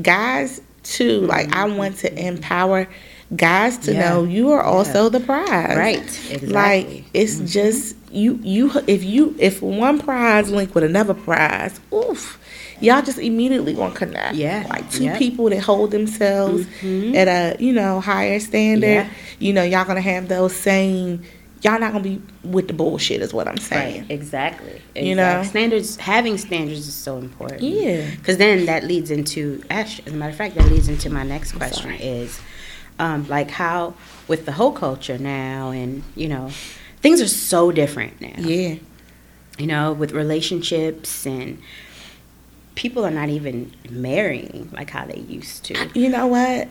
guys 0.00 0.60
too. 0.82 1.20
Like 1.22 1.54
I 1.54 1.64
want 1.66 1.98
to 1.98 2.26
empower 2.26 2.88
guys 3.36 3.76
to 3.78 3.92
Yeah. 3.92 4.08
know 4.10 4.24
you 4.24 4.50
are 4.52 4.62
also 4.62 5.08
the 5.10 5.20
prize. 5.20 5.76
Right, 5.76 5.98
Like 5.98 6.30
exactly. 6.30 6.50
Mm-hmm. 6.52 7.08
it's 7.14 7.52
just 7.52 7.96
you 8.10 8.38
you 8.42 8.70
if 8.86 9.04
you 9.04 9.34
if 9.38 9.62
one 9.62 9.98
prize 10.00 10.50
link 10.50 10.74
with 10.74 10.84
another 10.84 11.14
prize, 11.14 11.78
oof. 11.92 12.38
Y'all 12.82 13.02
just 13.02 13.18
immediately 13.18 13.74
gonna 13.74 13.94
connect. 13.94 14.34
Yeah, 14.36 14.64
Like 14.70 14.90
two 14.90 15.04
yep. 15.04 15.18
people 15.18 15.50
that 15.50 15.60
hold 15.60 15.90
themselves 15.90 16.64
Mhm. 16.80 17.14
at 17.14 17.28
a, 17.28 17.62
you 17.62 17.74
know, 17.74 18.00
higher 18.00 18.40
standard 18.40 18.86
Yeah. 18.88 19.08
you 19.38 19.52
know, 19.52 19.62
y'all 19.62 19.84
gonna 19.84 20.00
have 20.00 20.28
those 20.28 20.56
same. 20.56 21.20
Y'all 21.62 21.78
not 21.78 21.92
gonna 21.92 22.02
be 22.02 22.22
with 22.42 22.68
the 22.68 22.72
bullshit, 22.72 23.20
is 23.20 23.34
what 23.34 23.46
I'm 23.46 23.58
saying. 23.58 24.00
Right, 24.00 24.10
exactly. 24.10 24.80
You 24.96 25.14
know? 25.14 25.42
Standards. 25.42 25.96
Having 25.98 26.38
standards 26.38 26.88
is 26.88 26.94
so 26.94 27.18
important. 27.18 27.60
Yeah. 27.62 28.06
because 28.16 28.38
then 28.38 28.64
that 28.64 28.84
leads 28.84 29.10
into. 29.10 29.62
Actually, 29.68 30.06
as 30.06 30.12
a 30.14 30.16
matter 30.16 30.30
of 30.30 30.36
fact, 30.36 30.54
that 30.54 30.64
leads 30.72 30.88
into 30.88 31.10
my 31.10 31.22
next 31.22 31.52
question 31.52 31.90
is, 32.00 32.40
um, 32.98 33.26
like 33.28 33.50
how 33.50 33.92
with 34.26 34.46
the 34.46 34.52
hoe 34.52 34.70
culture 34.72 35.18
now, 35.18 35.68
and 35.70 36.02
you 36.16 36.28
know, 36.28 36.48
things 37.00 37.20
are 37.20 37.28
so 37.28 37.72
different 37.72 38.20
now. 38.20 38.34
Yeah, 38.38 38.76
You 39.58 39.66
know, 39.66 39.92
with 39.92 40.12
relationships 40.12 41.26
and 41.26 41.60
people 42.74 43.04
are 43.04 43.10
not 43.10 43.28
even 43.28 43.72
marrying 43.90 44.70
like 44.72 44.90
how 44.90 45.04
they 45.06 45.20
used 45.20 45.64
to. 45.64 45.90
you 45.94 46.08
know 46.08 46.26
what? 46.26 46.68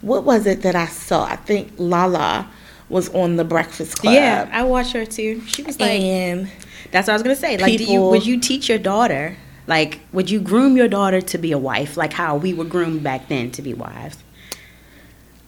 What 0.00 0.24
was 0.24 0.46
it 0.46 0.62
that 0.62 0.74
I 0.74 0.86
saw? 0.86 1.24
I 1.24 1.36
think 1.36 1.72
Lala 1.76 2.48
was 2.88 3.12
on 3.14 3.36
the 3.36 3.44
Breakfast 3.44 3.98
Club. 3.98 4.14
Yeah, 4.14 4.48
I 4.52 4.62
watched 4.62 4.92
her 4.92 5.04
too. 5.06 5.42
She 5.46 5.62
was 5.62 5.78
like, 5.78 6.00
and 6.00 6.50
That's 6.90 7.06
what 7.06 7.12
I 7.12 7.16
was 7.16 7.22
gonna 7.22 7.36
say. 7.36 7.56
Like, 7.58 7.78
do 7.78 7.84
you 7.84 8.00
would 8.02 8.26
you 8.26 8.40
teach 8.40 8.68
your 8.68 8.78
daughter? 8.78 9.36
Like, 9.66 10.00
would 10.12 10.30
you 10.30 10.40
groom 10.40 10.76
your 10.76 10.88
daughter 10.88 11.20
to 11.20 11.38
be 11.38 11.52
a 11.52 11.58
wife, 11.58 11.96
like 11.96 12.12
how 12.12 12.36
we 12.36 12.52
were 12.52 12.64
groomed 12.64 13.04
back 13.04 13.28
then 13.28 13.50
to 13.52 13.62
be 13.62 13.74
wives? 13.74 14.16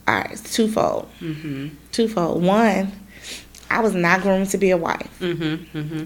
all 0.07 0.17
right, 0.17 0.33
it's 0.33 0.53
twofold. 0.53 1.09
Mm-hmm. 1.21 1.69
Twofold. 1.93 2.43
One, 2.45 2.91
I 3.73 3.81
was 3.81 3.95
not 3.95 4.23
groomed 4.23 4.49
to 4.51 4.59
be 4.59 4.71
a 4.71 4.77
wife. 4.77 5.19
Mm-hmm. 5.21 5.79
Mm-hmm. 5.79 6.05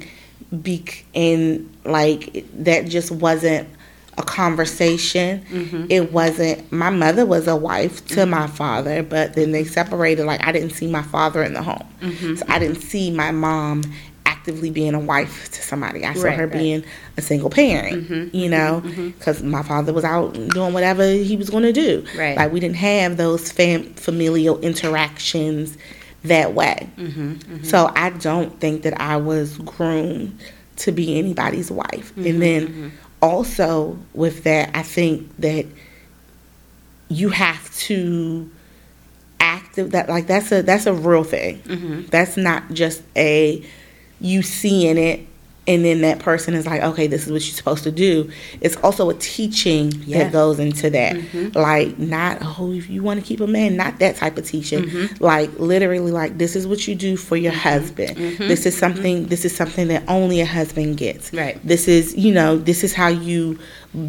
Bec- 0.62 1.04
and 1.14 1.68
like 1.84 2.44
that 2.62 2.86
just 2.88 3.10
wasn't 3.10 3.68
a 4.18 4.22
conversation. 4.22 5.44
Mhm. 5.52 5.86
It 5.90 6.12
wasn't. 6.12 6.70
My 6.72 6.88
mother 6.90 7.26
was 7.26 7.46
a 7.48 7.56
wife 7.56 8.06
to 8.08 8.24
my 8.26 8.46
father, 8.46 9.02
but 9.02 9.34
then 9.34 9.52
they 9.52 9.64
separated. 9.64 10.24
Like 10.24 10.46
I 10.46 10.52
didn't 10.52 10.70
see 10.70 10.86
my 10.86 11.02
father 11.02 11.42
in 11.42 11.52
the 11.52 11.62
home, 11.62 11.84
Mhm. 12.00 12.38
so 12.38 12.44
I 12.48 12.58
didn't 12.58 12.80
see 12.80 13.10
my 13.10 13.30
mom 13.32 13.82
actively 14.24 14.70
being 14.70 14.94
a 14.94 15.00
wife 15.00 15.50
to 15.52 15.60
somebody. 15.62 16.04
I 16.04 16.14
saw 16.14 16.24
Right, 16.28 16.38
her 16.38 16.46
right. 16.46 16.58
being 16.58 16.84
a 17.16 17.22
single 17.22 17.50
parent. 17.50 18.08
Mhm, 18.08 18.30
You 18.32 18.48
know, 18.48 18.82
because 19.18 19.42
my 19.42 19.62
father 19.62 19.92
was 19.92 20.04
out 20.04 20.32
doing 20.50 20.72
whatever 20.72 21.04
he 21.10 21.36
was 21.36 21.50
going 21.50 21.64
to 21.64 21.72
do. 21.72 22.04
Right. 22.16 22.36
Like 22.36 22.52
we 22.52 22.60
didn't 22.60 22.76
have 22.76 23.16
those 23.16 23.50
fam- 23.52 23.92
familial 23.94 24.58
interactions 24.60 25.76
that 26.28 26.54
way. 26.54 26.88
Mm-hmm. 26.96 27.64
So 27.64 27.90
I 27.94 28.10
don't 28.10 28.58
think 28.60 28.82
that 28.82 29.00
I 29.00 29.16
was 29.16 29.58
groomed 29.58 30.38
to 30.76 30.92
be 30.92 31.18
anybody's 31.18 31.70
wife. 31.70 32.12
Mm-hmm, 32.12 32.26
And 32.26 32.42
then 32.42 32.92
also 33.22 33.98
with 34.14 34.44
that, 34.44 34.70
I 34.74 34.82
think 34.82 35.34
that 35.38 35.66
you 37.08 37.28
have 37.30 37.72
to 37.76 38.50
active 39.38 39.92
that 39.92 40.08
like 40.08 40.26
that's 40.26 40.50
a 40.50 40.62
that's 40.62 40.86
a 40.86 40.92
real 40.92 41.24
thing. 41.24 41.60
Mm-hmm. 41.60 42.06
That's 42.06 42.36
not 42.36 42.72
just 42.72 43.02
a 43.14 43.64
you 44.20 44.42
seeing 44.42 44.98
it 44.98 45.26
and 45.68 45.84
then 45.84 46.00
that 46.02 46.20
person 46.20 46.54
is 46.54 46.64
like, 46.66 46.82
okay, 46.82 47.06
this 47.06 47.26
is 47.26 47.32
what 47.32 47.42
you're 47.44 47.54
supposed 47.54 47.82
to 47.84 47.90
do. 47.90 48.30
It's 48.60 48.76
also 48.76 49.10
a 49.10 49.14
teaching 49.14 49.92
Yeah. 50.06 50.24
that 50.24 50.32
goes 50.32 50.58
into 50.60 50.90
that. 50.90 51.16
Mhm. 51.16 51.54
Like, 51.56 51.98
not, 51.98 52.38
oh, 52.40 52.72
if 52.72 52.88
you 52.88 53.02
want 53.02 53.18
to 53.20 53.26
keep 53.26 53.40
a 53.40 53.46
man, 53.46 53.76
not 53.76 53.98
that 53.98 54.16
type 54.16 54.38
of 54.38 54.46
teaching. 54.46 54.84
Mhm. 54.84 55.20
Like, 55.20 55.50
literally, 55.58 56.12
like, 56.12 56.38
this 56.38 56.54
is 56.56 56.66
what 56.66 56.86
you 56.86 56.94
do 56.94 57.16
for 57.16 57.36
your 57.36 57.52
husband. 57.52 58.16
Mhm. 58.16 58.48
This 58.48 58.64
is 58.66 58.76
something, 58.76 59.26
this 59.26 59.44
is 59.44 59.54
something 59.56 59.88
that 59.88 60.04
only 60.08 60.40
a 60.40 60.46
husband 60.46 60.96
gets. 60.96 61.32
Right. 61.32 61.58
This 61.66 61.88
is, 61.88 62.14
you 62.16 62.32
know, 62.32 62.56
this 62.58 62.84
is 62.84 62.92
how 62.94 63.08
you 63.08 63.58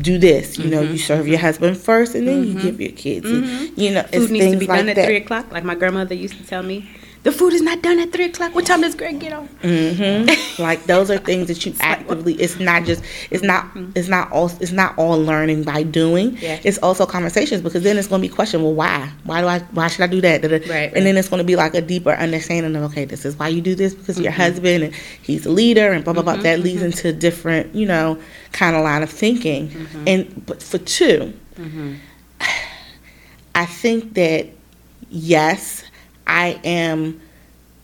do 0.01 0.17
this. 0.17 0.57
You 0.59 0.69
know, 0.69 0.81
Mm-hmm. 0.83 0.91
you 0.93 0.97
serve 0.99 1.27
your 1.27 1.39
husband 1.39 1.77
first 1.77 2.13
and 2.13 2.27
then 2.27 2.45
you 2.45 2.53
give 2.61 2.79
your 2.79 2.91
kids. 2.91 3.25
And, 3.25 3.45
you 3.75 3.91
know, 3.91 4.01
it's 4.11 4.17
Food 4.17 4.31
needs 4.31 4.45
things 4.45 4.53
to 4.55 4.59
be 4.59 4.67
like 4.67 4.79
done 4.79 4.89
at 4.89 4.95
that. 4.97 5.05
three 5.05 5.15
o'clock. 5.17 5.51
Like 5.51 5.63
my 5.63 5.75
grandmother 5.75 6.13
used 6.13 6.37
to 6.37 6.43
tell 6.45 6.61
me, 6.61 6.85
the 7.27 7.33
food 7.33 7.51
is 7.51 7.61
not 7.61 7.81
done 7.81 7.99
at 7.99 8.13
three 8.13 8.23
o'clock. 8.23 8.55
What 8.55 8.65
time 8.65 8.79
does 8.79 8.95
Greg 8.95 9.19
get 9.19 9.33
on? 9.33 9.47
hmm 9.61 10.61
like 10.61 10.85
those 10.85 11.11
are 11.11 11.17
things 11.17 11.49
that 11.49 11.65
you 11.65 11.75
actively. 11.81 12.35
It's 12.35 12.57
not 12.57 12.85
just. 12.85 13.03
It's 13.31 13.43
not. 13.43 13.67
It's 13.95 14.07
not 14.07 14.31
all. 14.31 14.49
It's 14.61 14.71
not 14.71 14.97
all 14.97 15.21
learning 15.21 15.63
by 15.63 15.83
doing. 15.83 16.31
Mm-hmm. 16.31 16.45
Yeah. 16.45 16.61
It's 16.63 16.77
also 16.77 17.05
conversations 17.05 17.61
because 17.61 17.83
then 17.83 17.97
it's 17.97 18.07
going 18.07 18.21
to 18.21 18.27
be 18.29 18.33
question. 18.33 18.63
Well, 18.63 18.73
why? 18.73 19.11
Why 19.25 19.41
do 19.41 19.47
I? 19.47 19.59
Why 19.59 19.89
should 19.89 20.03
I 20.03 20.07
do 20.07 20.21
that? 20.21 20.41
Right, 20.41 20.69
right. 20.69 20.93
And 20.95 21.05
then 21.05 21.17
it's 21.17 21.27
going 21.27 21.39
to 21.39 21.43
be 21.43 21.57
like 21.57 21.73
a 21.73 21.81
deeper 21.81 22.11
understanding 22.11 22.73
of 22.77 22.83
okay, 22.91 23.03
this 23.03 23.25
is 23.25 23.35
why 23.35 23.49
you 23.49 23.59
do 23.59 23.75
this 23.75 23.93
because 23.93 24.17
your 24.17 24.31
husband 24.31 24.85
and 24.85 24.95
he's 25.21 25.45
a 25.45 25.51
leader 25.51 25.91
and 25.91 26.05
blah 26.05 26.13
blah 26.13 26.23
blah. 26.23 26.37
That 26.37 26.61
leads 26.61 26.81
into 26.81 27.11
different, 27.11 27.75
you 27.75 27.85
know, 27.85 28.17
kind 28.53 28.73
of 28.73 28.85
line 28.85 29.03
of 29.03 29.09
thinking. 29.09 29.69
And 30.07 30.45
but 30.45 30.63
for 30.63 30.77
2 30.77 31.33
I 33.55 33.65
think 33.65 34.13
that 34.13 34.47
yes, 35.09 35.83
I 36.27 36.59
am 36.63 37.21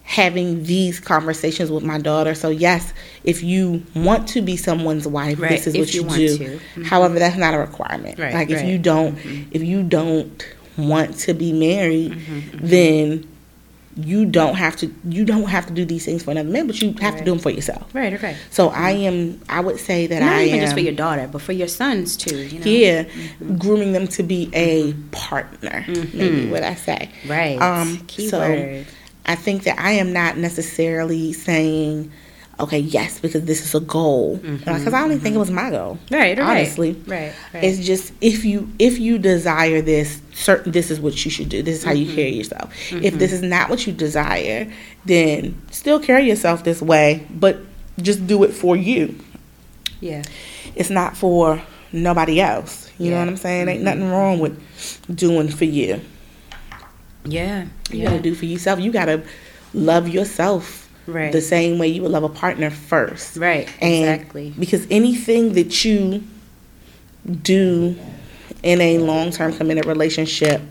having 0.03 0.63
these 0.63 0.99
conversations 0.99 1.71
with 1.71 1.83
my 1.83 1.97
daughter. 1.97 2.35
So 2.35 2.49
yes, 2.49 2.93
if 3.23 3.41
you 3.41 3.83
want 3.95 4.27
to 4.29 4.41
be 4.41 4.57
someone's 4.57 5.07
wife, 5.07 5.39
Right, 5.39 5.51
this 5.51 5.65
is 5.67 5.75
if 5.75 6.05
what 6.05 6.17
you 6.17 6.27
you, 6.27 6.37
do. 6.37 6.59
Mhm. 6.75 6.85
However, 6.85 7.19
that's 7.19 7.37
not 7.37 7.53
a 7.53 7.57
requirement. 7.57 8.19
Right, 8.19 8.33
like 8.33 8.49
if 8.49 8.57
right. 8.57 8.67
you 8.67 8.77
don't 8.77 9.17
if 9.51 9.63
you 9.63 9.81
don't 9.81 10.45
want 10.77 11.17
to 11.19 11.33
be 11.33 11.53
married, 11.53 12.11
Mm-hmm, 12.11 12.67
then 12.67 13.27
you 13.95 14.25
don't 14.25 14.55
have 14.55 14.75
to 14.77 14.91
you 15.07 15.23
don't 15.23 15.45
have 15.47 15.67
to 15.67 15.73
do 15.73 15.85
these 15.85 16.03
things 16.05 16.23
for 16.23 16.31
another 16.31 16.49
man, 16.49 16.65
but 16.67 16.81
you 16.81 16.93
have 17.01 17.15
to 17.17 17.23
do 17.23 17.31
them 17.31 17.39
for 17.39 17.49
yourself. 17.51 17.93
Right, 17.93 18.19
right. 18.23 18.35
So 18.49 18.69
I 18.69 18.91
am 18.91 19.39
I 19.49 19.59
would 19.59 19.79
say 19.79 20.07
that 20.07 20.19
Not 20.21 20.33
I 20.33 20.43
even 20.45 20.55
am 20.59 20.61
just 20.65 20.73
for 20.73 20.79
your 20.79 20.93
daughter, 20.93 21.29
but 21.31 21.41
for 21.41 21.51
your 21.53 21.67
sons 21.67 22.17
too. 22.17 22.35
You 22.37 22.59
know? 22.59 22.65
yeah, 22.65 23.03
grooming 23.59 23.91
them 23.93 24.07
to 24.09 24.23
be 24.23 24.49
a 24.53 24.93
partner. 25.11 25.85
Maybe 25.87 26.45
Mhm. 26.47 26.49
what 26.49 26.63
I 26.63 26.75
say. 26.75 27.09
Right. 27.27 27.61
Um, 27.61 27.99
Key 28.07 28.27
so- 28.29 28.83
I 29.25 29.35
think 29.35 29.63
that 29.63 29.79
I 29.79 29.93
am 29.93 30.11
not 30.11 30.37
necessarily 30.37 31.31
saying, 31.31 32.11
okay, 32.63 32.79
yes, 32.79 33.19
because 33.19 33.45
this 33.45 33.65
is 33.65 33.75
a 33.75 33.79
goal. 33.79 34.37
Mm-hmm. 34.37 34.57
Because 34.57 34.93
I 34.93 34.99
don't 35.01 35.11
even 35.11 35.21
think 35.21 35.35
it 35.35 35.39
was 35.39 35.51
my 35.51 35.69
goal. 35.69 35.99
Right, 36.11 36.37
right. 36.37 36.39
Honestly, 36.39 36.93
Right, 37.07 37.33
right. 37.53 37.63
it's 37.63 37.85
just 37.85 38.13
if 38.21 38.43
you 38.43 38.71
if 38.79 38.99
you 38.99 39.17
desire 39.17 39.81
this, 39.81 40.21
certain 40.33 40.71
this 40.71 40.91
is 40.91 40.99
what 40.99 41.23
you 41.23 41.31
should 41.31 41.49
do. 41.49 41.61
This 41.61 41.79
is 41.79 41.83
how 41.83 41.91
you 41.91 42.05
mm-hmm. 42.05 42.15
carry 42.15 42.31
yourself. 42.31 42.73
If 42.91 43.01
mm-hmm. 43.01 43.17
this 43.17 43.31
is 43.31 43.41
not 43.41 43.69
what 43.69 43.85
you 43.85 43.93
desire, 43.93 44.71
then 45.05 45.61
still 45.71 45.99
carry 45.99 46.27
yourself 46.27 46.63
this 46.63 46.81
way, 46.81 47.27
but 47.29 47.59
just 48.01 48.25
do 48.25 48.43
it 48.43 48.51
for 48.53 48.75
you. 48.75 49.19
yeah. 49.99 50.23
It's 50.75 50.89
not 50.89 51.15
for 51.15 51.61
nobody 51.91 52.41
else. 52.41 52.91
You 52.97 53.11
know 53.11 53.19
what 53.19 53.27
I'm 53.27 53.37
saying? 53.37 53.67
Ain't 53.67 53.83
nothing 53.83 54.09
wrong 54.09 54.39
with 54.39 54.59
doing 55.13 55.49
for 55.49 55.65
you. 55.65 56.01
Yeah. 57.25 57.65
You 57.91 57.99
yeah. 57.99 58.09
gotta 58.09 58.21
do 58.21 58.35
for 58.35 58.45
yourself. 58.45 58.79
You 58.79 58.91
gotta 58.91 59.23
love 59.73 60.07
yourself 60.07 60.82
Right. 61.05 61.31
the 61.31 61.41
same 61.41 61.79
way 61.79 61.87
you 61.87 62.01
would 62.01 62.11
love 62.11 62.23
a 62.23 62.29
partner 62.29 62.69
first. 62.69 63.37
Right. 63.37 63.69
And 63.81 64.09
exactly. 64.09 64.53
Because 64.57 64.87
anything 64.89 65.53
that 65.53 65.83
you 65.83 66.23
do 67.41 67.95
in 68.61 68.81
a 68.81 68.97
long 68.99 69.31
term 69.31 69.53
committed 69.53 69.85
relationship 69.85 70.61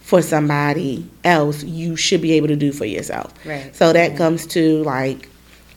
for 0.00 0.20
somebody 0.22 1.08
else, 1.24 1.62
you 1.64 1.96
should 1.96 2.20
be 2.20 2.32
able 2.32 2.48
to 2.48 2.56
do 2.56 2.72
for 2.72 2.84
yourself. 2.84 3.32
Right. 3.46 3.74
So 3.74 3.92
that 3.92 4.12
Yeah. 4.12 4.18
comes 4.18 4.46
to 4.48 4.82
like 4.82 5.28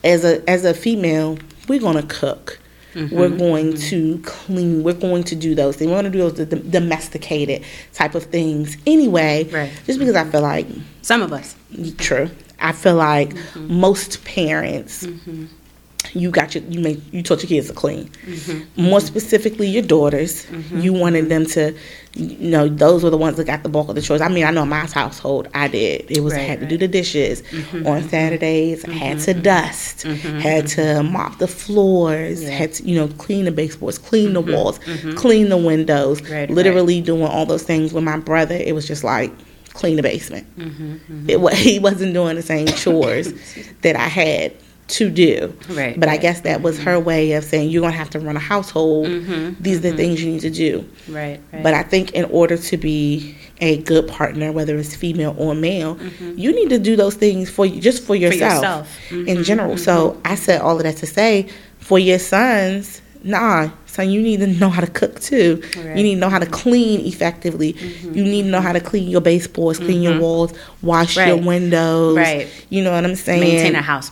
as 0.04 0.24
a 0.26 0.48
as 0.50 0.66
a 0.66 0.74
female, 0.74 1.38
we're 1.68 1.80
gonna 1.80 2.04
cook. 2.04 2.60
Mm-hmm, 2.96 3.14
we're 3.14 3.30
going 3.30 3.74
mm-hmm. 3.74 3.89
to 3.89 4.20
clean. 4.24 4.82
We're 4.84 4.93
going 4.93 5.26
to 5.26 5.36
do 5.36 5.54
those 5.54 5.76
things. 5.76 5.89
We're 5.89 6.02
going 6.02 6.12
to 6.14 6.18
do 6.18 6.30
those 6.30 6.62
domesticated 6.70 7.62
type 7.91 8.16
of 8.16 8.24
things 8.24 8.78
anyway. 8.88 9.50
Right. 9.52 9.70
Just 9.86 10.00
because 10.00 10.16
I 10.16 10.24
feel 10.24 10.39
like 10.41 10.66
Some 11.02 11.22
of 11.22 11.34
us. 11.34 11.58
true. 11.98 12.30
I 12.60 12.72
feel 12.72 12.95
like 12.95 13.30
Mm-hmm. 13.36 13.74
most 13.80 14.24
parents, 14.26 15.06
you 16.14 16.30
got 16.30 16.53
your 16.53 16.64
you 16.66 16.80
make 16.80 16.99
you 17.12 17.24
taught 17.24 17.41
your 17.41 17.49
kids 17.49 17.68
to 17.68 17.74
clean. 17.74 18.08
Mm-hmm. 18.26 18.82
More 18.84 19.01
specifically, 19.01 19.68
your 19.68 19.82
daughters. 19.84 20.45
You 20.72 20.93
wanted 20.93 21.30
them 21.30 21.45
to, 21.47 21.76
you 22.14 22.49
know, 22.49 22.68
those 22.70 23.03
were 23.03 23.10
the 23.10 23.18
ones 23.18 23.38
that 23.38 23.45
got 23.45 23.64
the 23.64 23.70
bulk 23.70 23.89
of 23.89 23.95
the 23.95 24.01
chores. 24.01 24.22
I 24.22 24.28
mean, 24.30 24.45
I 24.45 24.51
know 24.51 24.64
in 24.64 24.70
my 24.70 24.86
household, 24.86 25.47
I 25.56 25.68
did. 25.68 26.06
It 26.12 26.22
was 26.22 26.34
I 26.34 26.38
Right, 26.38 26.43
had 26.49 26.60
to 26.62 26.68
do 26.68 26.78
the 26.78 26.88
dishes 26.88 27.41
Mm-hmm. 27.41 27.88
on 27.88 28.08
Saturdays. 28.08 28.86
I 28.86 28.91
had 28.91 29.20
to 29.22 29.34
dust. 29.34 30.03
Had 30.03 30.68
to 30.68 31.01
mop 31.03 31.39
the 31.39 31.47
floors. 31.47 32.43
Yeah. 32.43 32.49
Mm-hmm. 32.49 32.58
Had 32.58 32.74
to 32.74 32.84
you 32.84 32.95
know 32.95 33.08
clean 33.18 33.45
the 33.45 33.51
baseboards, 33.51 33.97
clean 33.97 34.34
the 34.34 34.41
walls, 34.41 34.80
clean 35.16 35.49
the 35.49 35.58
windows. 35.58 36.22
Right, 36.22 36.32
right. 36.32 36.49
literally 36.51 37.01
doing 37.01 37.24
all 37.24 37.45
those 37.47 37.64
things. 37.64 37.93
With 37.93 38.03
my 38.03 38.20
brother, 38.20 38.56
it 38.56 38.76
was 38.76 38.88
just 38.88 39.03
like 39.03 39.34
clean 39.76 39.98
the 39.98 40.04
basement. 40.04 40.48
Mm-hmm, 40.58 40.94
mm-hmm. 40.94 41.30
It 41.30 41.40
wa 41.40 41.50
he 41.54 41.80
wasn't 41.80 42.14
doing 42.14 42.36
the 42.36 42.42
same 42.42 42.68
chores 42.68 43.34
that 43.82 43.96
I 43.96 44.08
had 44.08 44.54
to 44.88 45.10
do. 45.10 45.58
Right, 45.70 46.00
But 46.00 46.10
I 46.10 46.18
guess 46.18 46.42
that 46.42 46.62
was 46.62 46.78
her 46.80 46.98
mm-hmm. 46.98 47.06
way 47.06 47.32
of 47.34 47.44
saying 47.44 47.70
you're 47.70 47.82
gonna 47.82 47.96
have 47.96 48.12
to 48.12 48.20
run 48.20 48.38
a 48.38 48.40
household. 48.40 49.08
Mm-hmm, 49.08 49.62
These 49.62 49.80
are 49.80 49.92
the 49.92 49.98
things 49.98 50.24
you 50.24 50.32
need 50.32 50.42
to 50.42 50.52
do. 50.52 50.88
Right. 51.10 51.40
right. 51.52 51.64
But 51.64 51.74
I 51.74 51.82
think 51.82 52.12
in 52.12 52.26
order 52.26 52.56
to 52.56 52.78
be 52.78 53.36
a 53.62 53.78
good 53.82 54.08
partner, 54.08 54.52
whether 54.52 54.78
it's 54.78 54.96
female 54.96 55.36
or 55.40 55.56
male, 55.56 55.98
you 56.36 56.54
need 56.54 56.70
to 56.70 56.78
do 56.78 56.96
those 56.96 57.16
things 57.16 57.50
for 57.50 57.66
just 57.68 58.04
for 58.04 58.16
yourself, 58.16 58.54
yourself. 58.54 59.00
Mm-hmm, 59.10 59.28
in 59.28 59.44
general. 59.44 59.78
So 59.78 60.22
I 60.24 60.36
said 60.36 60.62
all 60.62 60.78
of 60.78 60.84
that 60.84 60.98
to 60.98 61.08
say, 61.08 61.50
for 61.80 61.98
your 61.98 62.20
sons, 62.20 63.02
nah, 63.26 63.70
son, 63.88 64.10
you 64.10 64.22
need 64.22 64.40
to 64.40 64.48
know 64.48 64.70
how 64.70 64.80
to 64.82 64.88
cook 64.88 65.20
too. 65.20 65.56
Right. 65.62 65.72
Mm-hmm. 65.74 65.98
You 65.98 66.04
need 66.04 66.14
to 66.16 66.20
know 66.22 66.30
how 66.30 66.40
to 66.40 66.46
clean 66.46 67.02
effectively. 67.06 67.72
You 68.04 68.24
need 68.24 68.44
to 68.44 68.50
know 68.50 68.62
how 68.62 68.72
to 68.72 68.80
clean 68.80 69.10
your 69.10 69.22
baseboards, 69.22 69.80
clean 69.80 70.02
your 70.02 70.20
walls, 70.20 70.54
wash 70.82 71.18
your 71.18 71.36
windows. 71.38 72.16
Right. 72.16 72.48
You 72.70 72.84
know 72.84 72.92
what 72.92 73.04
I'm 73.04 73.16
saying? 73.16 73.42
maintain 73.42 73.76
a 73.76 73.82
house. 73.82 74.12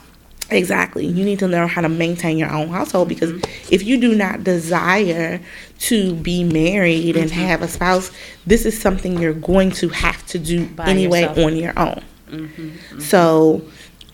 Exactly. 0.49 1.05
You 1.07 1.23
need 1.25 1.39
to 1.39 1.47
learn 1.47 1.67
how 1.67 1.81
to 1.81 1.89
maintain 1.89 2.37
your 2.37 2.51
own 2.51 2.67
household 2.69 3.07
because 3.07 3.31
Mm-hmm. 3.31 3.73
if 3.73 3.83
you 3.83 3.97
do 3.99 4.13
not 4.13 4.43
desire 4.43 5.39
to 5.79 6.13
be 6.15 6.43
married 6.43 7.15
and 7.15 7.29
Mm-hmm. 7.31 7.39
have 7.41 7.61
a 7.61 7.67
spouse, 7.67 8.11
this 8.45 8.65
is 8.65 8.79
something 8.79 9.19
you're 9.19 9.33
going 9.33 9.71
to 9.71 9.89
have 9.89 10.23
to 10.27 10.37
do 10.39 10.65
By 10.67 10.85
anyway 10.87 11.21
yourself. 11.21 11.37
Mm-hmm. 11.37 11.47
on 11.47 11.55
your 11.55 11.73
own. 11.79 12.03
So 12.99 13.61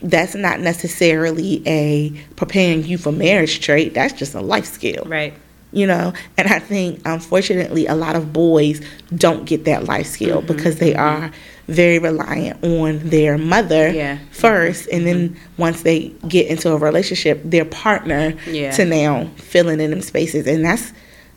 that's 0.02 0.34
not 0.34 0.60
necessarily 0.60 1.62
a 1.66 2.10
preparing 2.36 2.84
you 2.84 2.96
for 2.98 3.12
marriage 3.12 3.60
trait. 3.60 3.94
That's 3.94 4.12
just 4.14 4.34
a 4.34 4.40
life 4.40 4.64
skill 4.64 5.04
Right. 5.06 5.34
you 5.72 5.86
know 5.86 6.12
and 6.36 6.48
i 6.48 6.58
think 6.58 7.00
unfortunately 7.04 7.86
a 7.86 7.94
lot 7.94 8.16
of 8.16 8.32
boys 8.32 8.80
don't 9.14 9.44
get 9.44 9.64
that 9.66 9.84
life 9.84 10.06
skill 10.06 10.38
Mm-hmm. 10.38 10.46
because 10.54 10.76
they 10.78 10.92
mm-hmm. 10.94 11.24
are 11.24 11.32
very 11.68 11.98
reliant 12.00 12.64
on 12.64 12.98
their 13.08 13.38
mother 13.38 13.90
Yeah. 13.90 14.16
Mm-hmm. 14.16 14.46
1st 14.46 14.88
and 14.92 15.06
then 15.06 15.28
mm-hmm. 15.28 15.62
once 15.62 15.82
they 15.82 16.08
get 16.26 16.48
into 16.48 16.72
a 16.72 16.76
relationship 16.76 17.40
their 17.44 17.64
partner 17.64 18.34
Yeah. 18.46 18.70
to 18.72 18.84
now 18.84 19.26
filling 19.36 19.80
in 19.80 19.90
them 19.90 20.00
spaces 20.02 20.46
and 20.46 20.64
that's 20.64 20.92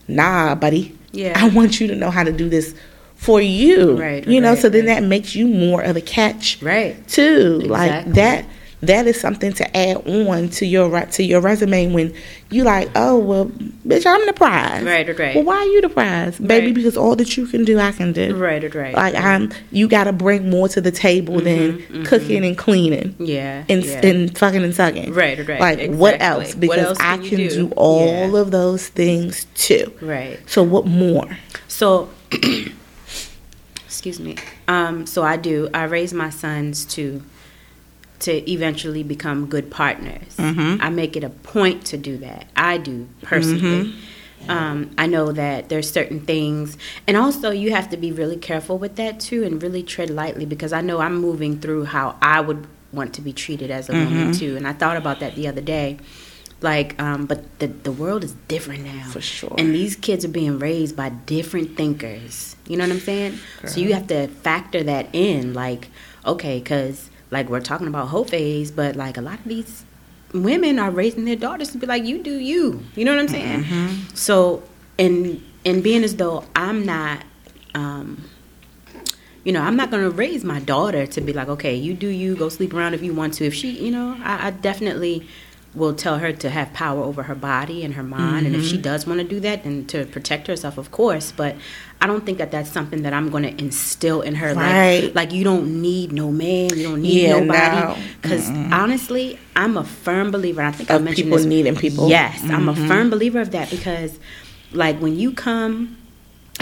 nah 0.07 0.55
buddy 0.55 0.97
Yeah. 1.11 1.33
i 1.35 1.49
want 1.49 1.79
you 1.79 1.87
to 1.87 1.95
know 1.95 2.09
how 2.09 2.23
to 2.23 2.31
do 2.31 2.49
this 2.49 2.73
for 3.23 3.41
you 3.41 3.97
Right, 3.99 4.27
you 4.27 4.41
know 4.41 4.49
right, 4.51 4.59
so 4.59 4.69
then 4.69 4.85
right. 4.85 4.95
that 5.01 5.03
makes 5.07 5.33
you 5.35 5.47
more 5.47 5.81
of 5.81 5.95
a 5.95 6.01
catch 6.01 6.61
Right. 6.61 6.95
too. 7.07 7.59
Like 7.61 8.05
that 8.13 8.45
that 8.81 9.07
is 9.07 9.17
something 9.17 9.53
to 9.53 9.77
add 9.77 9.95
on 10.05 10.49
to 10.49 10.65
your 10.65 11.05
to 11.05 11.23
your 11.23 11.39
resume 11.39 11.93
when 11.93 12.13
you 12.49 12.65
like, 12.65 12.89
oh 12.97 13.17
well, 13.17 13.45
bitch, 13.87 14.05
I'm 14.05 14.25
the 14.25 14.33
prize. 14.33 14.83
Right, 14.83 15.07
right, 15.07 15.17
right. 15.17 15.35
Well, 15.35 15.45
why 15.45 15.55
are 15.55 15.65
you 15.67 15.79
the 15.79 15.87
prize, 15.87 16.37
baby? 16.37 16.65
Right. 16.65 16.75
Because 16.75 16.97
all 16.97 17.15
that 17.15 17.37
you 17.37 17.47
can 17.47 17.63
do, 17.63 17.79
I 17.79 17.93
can 17.93 18.11
do. 18.11 18.35
Right. 18.35 18.61
Right. 18.61 18.75
Right. 18.75 18.93
Like 18.93 19.15
I'm, 19.15 19.53
you 19.71 19.87
got 19.87 20.03
to 20.03 20.11
bring 20.11 20.49
more 20.49 20.67
to 20.67 20.81
the 20.81 20.91
table 20.91 21.39
than 21.39 22.03
cooking 22.03 22.43
and 22.43 22.57
cleaning 22.57 23.15
yeah. 23.19 23.63
and 23.69 23.83
Mm-hmm, 23.83 23.89
yeah. 24.03 24.05
and 24.09 24.37
fucking 24.37 24.63
and 24.65 24.75
sucking. 24.75 25.13
Right, 25.13 25.37
right, 25.47 25.61
Like 25.61 25.89
what 25.91 26.15
exactly. 26.15 26.19
else? 26.45 26.51
What 26.55 26.59
Because 26.59 26.85
else 26.87 26.97
I 26.99 27.15
can 27.15 27.23
you 27.23 27.29
can 27.29 27.37
do? 27.37 27.67
do, 27.69 27.73
all 27.77 28.05
Yeah. 28.07 28.37
of 28.41 28.51
those 28.51 28.89
things 28.89 29.45
too. 29.55 29.93
right. 30.01 30.37
So 30.45 30.61
what 30.61 30.85
more? 30.85 31.37
So, 31.69 32.09
excuse 34.03 34.19
me. 34.19 34.35
Um, 34.67 35.05
so 35.05 35.23
I 35.23 35.37
do. 35.37 35.69
I 35.73 35.83
raise 35.83 36.13
my 36.13 36.29
sons 36.29 36.83
to 36.95 37.23
to 38.19 38.51
eventually 38.51 39.01
become 39.01 39.47
good 39.47 39.71
partners. 39.71 40.35
I 40.81 40.89
make 40.89 41.15
it 41.15 41.23
a 41.23 41.29
point 41.29 41.85
to 41.87 41.97
do 41.97 42.17
that. 42.17 42.47
I 42.55 42.77
do 42.77 43.07
personally. 43.21 43.93
Um, 44.49 44.91
I 44.97 45.07
know 45.07 45.31
that 45.31 45.69
there's 45.69 45.89
certain 45.89 46.19
things, 46.19 46.77
and 47.07 47.15
also 47.15 47.51
you 47.51 47.71
have 47.71 47.89
to 47.91 47.97
be 47.97 48.11
really 48.11 48.35
careful 48.35 48.77
with 48.77 48.97
that 48.97 49.21
too, 49.21 49.45
and 49.45 49.63
really 49.63 49.83
tread 49.83 50.09
lightly 50.09 50.45
because 50.45 50.73
I 50.73 50.81
know 50.81 50.99
I'm 50.99 51.15
moving 51.15 51.61
through 51.61 51.85
how 51.85 52.17
I 52.21 52.41
would 52.41 52.67
want 52.91 53.13
to 53.13 53.21
be 53.21 53.31
treated 53.31 53.71
as 53.71 53.89
a 53.89 53.93
woman 53.93 54.33
too. 54.33 54.57
And 54.57 54.67
I 54.67 54.73
thought 54.73 54.97
about 54.97 55.21
that 55.21 55.35
the 55.35 55.47
other 55.47 55.61
day. 55.61 55.97
Like, 56.63 56.99
um, 57.01 57.25
but 57.25 57.59
the 57.59 57.67
the 57.67 57.91
world 57.91 58.23
is 58.23 58.31
different 58.47 58.85
now, 58.85 59.03
For 59.09 59.19
sure. 59.21 59.53
And 59.57 59.75
these 59.75 59.97
kids 59.97 60.23
are 60.23 60.29
being 60.29 60.59
raised 60.59 60.95
by 60.95 61.09
different 61.09 61.75
thinkers. 61.75 62.55
You 62.67 62.77
know 62.77 62.85
what 62.85 62.93
I'm 62.93 63.01
saying? 63.01 63.37
So 63.67 63.81
you 63.81 63.93
have 63.93 64.07
to 64.07 64.27
factor 64.29 64.81
that 64.81 65.09
in. 65.11 65.53
Like, 65.53 65.89
okay, 66.25 66.59
because 66.59 67.09
like 67.31 67.49
we're 67.49 67.59
talking 67.59 67.87
about 67.87 68.07
hoe 68.07 68.23
phase, 68.23 68.71
but 68.71 68.95
like 68.95 69.17
a 69.17 69.21
lot 69.21 69.39
of 69.39 69.45
these 69.45 69.83
women 70.33 70.79
are 70.79 70.89
raising 70.89 71.25
their 71.25 71.35
daughters 71.35 71.71
to 71.71 71.77
be 71.77 71.85
like, 71.85 72.05
you 72.05 72.23
do 72.23 72.37
you. 72.37 72.81
You 72.95 73.03
know 73.03 73.11
what 73.11 73.19
I'm 73.21 73.27
saying? 73.27 73.63
So, 74.13 74.63
and 74.97 75.43
and 75.65 75.83
being 75.83 76.03
as 76.03 76.15
though 76.15 76.45
I'm 76.55 76.85
not. 76.85 77.23
Um, 77.75 78.23
you 79.43 79.51
know, 79.51 79.61
I'm 79.61 79.75
not 79.75 79.91
going 79.91 80.03
to 80.03 80.09
raise 80.09 80.45
my 80.45 80.61
daughter 80.61 81.05
to 81.05 81.19
be 81.19 81.33
like, 81.33 81.49
okay, 81.49 81.75
you 81.75 81.93
do 81.93 82.07
you, 82.07 82.33
go 82.37 82.47
sleep 82.47 82.73
around 82.73 82.93
if 82.93 83.01
you 83.03 83.13
want 83.13 83.33
to. 83.35 83.45
If 83.45 83.53
she, 83.53 83.71
you 83.71 83.91
know, 83.91 84.15
I, 84.23 84.47
I 84.47 84.51
definitely 84.51 85.27
will 85.75 85.93
tell 85.93 86.19
her 86.19 86.31
to 86.31 86.49
have 86.49 86.71
power 86.73 87.01
over 87.01 87.23
her 87.23 87.35
body 87.35 87.83
and 87.83 87.95
her 87.95 88.03
mind. 88.03 88.45
And 88.45 88.55
if 88.55 88.63
she 88.63 88.73
mm-hmm. 88.73 88.83
does 88.83 89.07
want 89.07 89.19
to 89.19 89.23
do 89.23 89.39
that, 89.39 89.63
then 89.63 89.85
to 89.87 90.05
protect 90.05 90.47
herself, 90.47 90.77
of 90.77 90.91
course. 90.91 91.31
But 91.31 91.55
I 91.99 92.05
don't 92.05 92.25
think 92.25 92.37
that 92.37 92.51
that's 92.51 92.71
something 92.71 93.01
that 93.03 93.13
I'm 93.13 93.29
going 93.29 93.43
to 93.43 93.63
instill 93.63 94.21
in 94.21 94.35
her. 94.35 94.53
Right. 94.53 95.05
Like, 95.05 95.15
like 95.15 95.31
you 95.31 95.43
don't 95.43 95.81
need 95.81 96.11
no 96.11 96.31
man, 96.31 96.77
you 96.77 96.83
don't 96.83 97.01
need 97.01 97.23
Yeah, 97.23 97.39
nobody. 97.39 97.99
no. 97.99 98.05
Because 98.21 98.49
honestly, 98.49 99.39
I'm 99.55 99.77
a 99.77 99.83
firm 99.83 100.29
believer. 100.29 100.61
and 100.61 100.73
I 100.73 100.77
think 100.77 100.91
I 100.91 100.95
Of 100.95 101.03
mentioned 101.03 101.25
people 101.25 101.37
this. 101.37 101.47
needing 101.47 101.75
people. 101.75 102.09
Yes, 102.09 102.43
I'm 102.43 102.69
a 102.69 102.73
mm-hmm. 102.73 102.87
firm 102.87 103.09
believer 103.09 103.41
of 103.41 103.51
that 103.51 103.69
because, 103.71 104.19
like, 104.73 104.99
when 104.99 105.17
you 105.17 105.31
come 105.31 105.97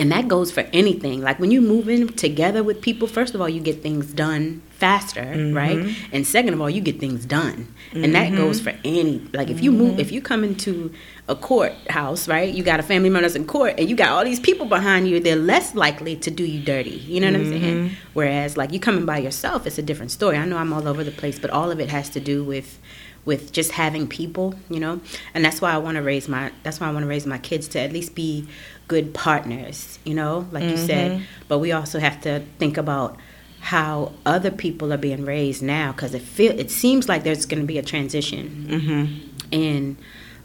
and 0.01 0.11
that 0.11 0.27
goes 0.27 0.51
for 0.51 0.61
anything. 0.73 1.21
Like 1.21 1.37
when 1.37 1.51
you 1.51 1.61
move 1.61 1.87
in 1.87 2.07
together 2.07 2.63
with 2.63 2.81
people, 2.81 3.07
first 3.07 3.35
of 3.35 3.39
all, 3.39 3.47
you 3.47 3.61
get 3.61 3.83
things 3.83 4.11
done 4.11 4.63
faster, 4.71 5.21
mm-hmm. 5.21 5.55
right? 5.55 5.95
And 6.11 6.25
second 6.25 6.55
of 6.55 6.59
all, 6.59 6.71
you 6.71 6.81
get 6.81 6.99
things 6.99 7.23
done. 7.23 7.71
And 7.93 8.15
that 8.15 8.29
mm-hmm. 8.29 8.37
goes 8.37 8.59
for 8.59 8.73
any 8.83 9.19
like 9.31 9.49
if 9.49 9.61
you 9.61 9.71
move 9.71 9.91
mm-hmm. 9.91 9.99
if 9.99 10.11
you 10.11 10.19
come 10.19 10.43
into 10.43 10.91
a 11.27 11.35
courthouse, 11.35 12.27
right? 12.27 12.51
You 12.51 12.63
got 12.63 12.79
a 12.79 12.83
family 12.83 13.11
member 13.11 13.27
that's 13.27 13.35
in 13.35 13.45
court 13.45 13.75
and 13.77 13.87
you 13.87 13.95
got 13.95 14.09
all 14.09 14.23
these 14.23 14.39
people 14.39 14.65
behind 14.65 15.07
you, 15.07 15.19
they're 15.19 15.35
less 15.35 15.75
likely 15.75 16.15
to 16.15 16.31
do 16.31 16.43
you 16.43 16.65
dirty. 16.65 16.89
You 16.89 17.19
know 17.19 17.27
what 17.27 17.39
I'm 17.39 17.45
saying? 17.45 17.91
Whereas 18.13 18.57
like 18.57 18.73
you 18.73 18.79
coming 18.79 19.05
by 19.05 19.19
yourself, 19.19 19.67
it's 19.67 19.77
a 19.77 19.83
different 19.83 20.09
story. 20.09 20.35
I 20.35 20.45
know 20.45 20.57
I'm 20.57 20.73
all 20.73 20.87
over 20.87 21.03
the 21.03 21.11
place, 21.11 21.37
but 21.37 21.51
all 21.51 21.69
of 21.69 21.79
it 21.79 21.89
has 21.89 22.09
to 22.09 22.19
do 22.19 22.43
with 22.43 22.79
with 23.23 23.51
just 23.51 23.73
having 23.73 24.07
people, 24.07 24.55
you 24.67 24.79
know, 24.79 24.99
and 25.35 25.45
that's 25.45 25.61
why 25.61 25.71
I 25.71 25.77
want 25.77 25.97
to 25.97 26.01
raise 26.01 26.27
my 26.27 26.51
that's 26.63 26.79
why 26.79 26.87
I 26.87 26.91
want 26.91 27.03
to 27.03 27.07
raise 27.07 27.27
my 27.27 27.37
kids 27.37 27.67
to 27.69 27.79
at 27.79 27.93
least 27.93 28.15
be 28.15 28.47
good 28.91 29.13
partners, 29.13 29.99
you 30.03 30.13
know, 30.13 30.45
like 30.51 30.65
you 30.65 30.75
said. 30.75 31.11
Mm-hmm. 31.11 31.23
But 31.47 31.59
we 31.59 31.71
also 31.71 31.97
have 31.97 32.19
to 32.23 32.41
think 32.59 32.75
about 32.75 33.15
how 33.61 34.11
other 34.25 34.51
people 34.51 34.91
are 34.91 34.97
being 34.97 35.23
raised 35.23 35.63
now 35.63 35.93
because 35.93 36.13
it 36.13 36.21
feel 36.21 36.59
it 36.59 36.69
seems 36.69 37.07
like 37.07 37.23
there's 37.23 37.45
going 37.45 37.61
to 37.61 37.65
be 37.65 37.77
a 37.77 37.81
transition 37.83 38.65
mm-hmm. 38.69 39.45
in 39.51 39.95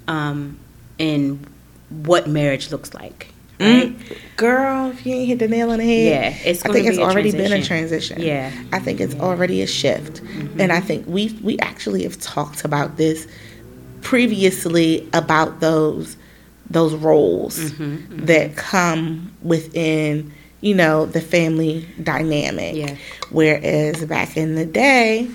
um 0.07 0.61
in 0.97 1.45
what 1.89 2.29
marriage 2.29 2.71
looks 2.71 2.95
like, 2.95 3.33
mm. 3.59 3.67
right? 3.67 4.19
Girl, 4.37 4.91
if 4.91 5.05
you 5.05 5.15
ain't 5.15 5.27
hit 5.27 5.39
the 5.41 5.49
nail 5.49 5.71
on 5.73 5.79
the 5.79 5.85
head, 5.85 6.37
Yeah, 6.37 6.49
it's 6.49 6.65
I 6.65 6.71
think 6.71 6.87
it's 6.87 6.99
already 6.99 7.33
been 7.33 7.47
a 7.47 7.67
transition. 7.67 8.19
transition. 8.19 8.23
Yeah. 8.23 8.53
I 8.73 8.79
think 8.79 9.01
it's 9.01 9.17
already 9.17 9.61
a 9.61 9.67
shift, 9.67 10.23
mm-hmm. 10.23 10.61
and 10.61 10.71
I 10.71 10.79
think 10.79 11.05
we 11.09 11.37
we 11.43 11.59
actually 11.59 12.05
have 12.05 12.21
talked 12.21 12.65
about 12.65 12.97
this 12.97 13.27
previously 14.03 15.09
about 15.13 15.59
those 15.59 16.17
those 16.71 16.95
roles 16.95 17.59
Mm-hmm, 17.59 18.27
that 18.27 18.57
come 18.57 19.33
within 19.43 20.33
you 20.61 20.75
know 20.75 21.07
the 21.07 21.21
family 21.21 21.87
dynamic. 22.03 22.75
Yeah. 22.77 22.97
Whereas 23.31 24.05
back 24.07 24.37
in 24.37 24.55
the 24.57 24.67
day, 24.67 25.29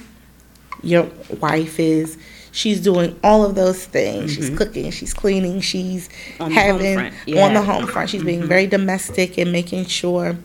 your 0.84 1.10
wife 1.40 1.80
is 1.80 2.18
she's 2.52 2.82
doing 2.82 3.18
all 3.24 3.46
of 3.46 3.56
those 3.56 3.86
things. 3.86 4.34
She's 4.34 4.50
cooking, 4.50 4.92
she's 4.92 5.14
cleaning, 5.14 5.62
she's 5.62 6.10
Mm-hmm. 6.10 6.44
On 6.44 6.50
the 6.50 6.56
having 6.56 6.98
on 7.00 7.14
yeah. 7.28 7.46
Mm-hmm. 7.46 7.54
the 7.54 7.62
home 7.62 7.88
front. 7.88 8.10
She's 8.10 8.24
being 8.24 8.44
very 8.46 8.68
domestic 8.68 9.38
and 9.38 9.52
making 9.52 9.86
sure 9.86 10.36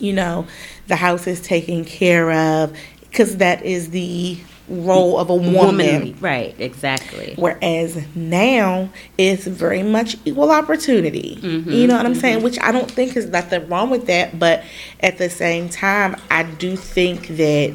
you 0.00 0.12
know 0.12 0.44
the 0.88 0.96
house 0.96 1.26
is 1.28 1.40
taken 1.40 1.84
care 1.84 2.32
of 2.32 2.76
because 3.00 3.36
that 3.36 3.62
is 3.64 3.90
the 3.90 4.38
role 4.68 5.18
of 5.18 5.30
a 5.30 5.34
woman. 5.34 5.54
Womanly. 5.54 6.16
Right, 6.20 6.54
exactly. 6.58 7.34
Whereas 7.36 8.02
now 8.14 8.88
it's 9.18 9.46
very 9.46 9.82
much 9.82 10.16
equal 10.24 10.50
opportunity. 10.50 11.36
Mm-hmm, 11.40 11.70
You 11.70 11.86
know 11.86 11.96
what 11.96 12.06
I'm 12.06 12.14
saying? 12.14 12.42
Which 12.42 12.58
I 12.60 12.72
don't 12.72 12.90
think 12.90 13.16
is 13.16 13.26
nothing 13.26 13.68
wrong 13.68 13.90
with 13.90 14.06
that, 14.06 14.38
but 14.38 14.64
at 15.00 15.18
the 15.18 15.28
same 15.28 15.68
time, 15.68 16.16
I 16.30 16.44
do 16.44 16.76
think 16.76 17.28
that, 17.28 17.74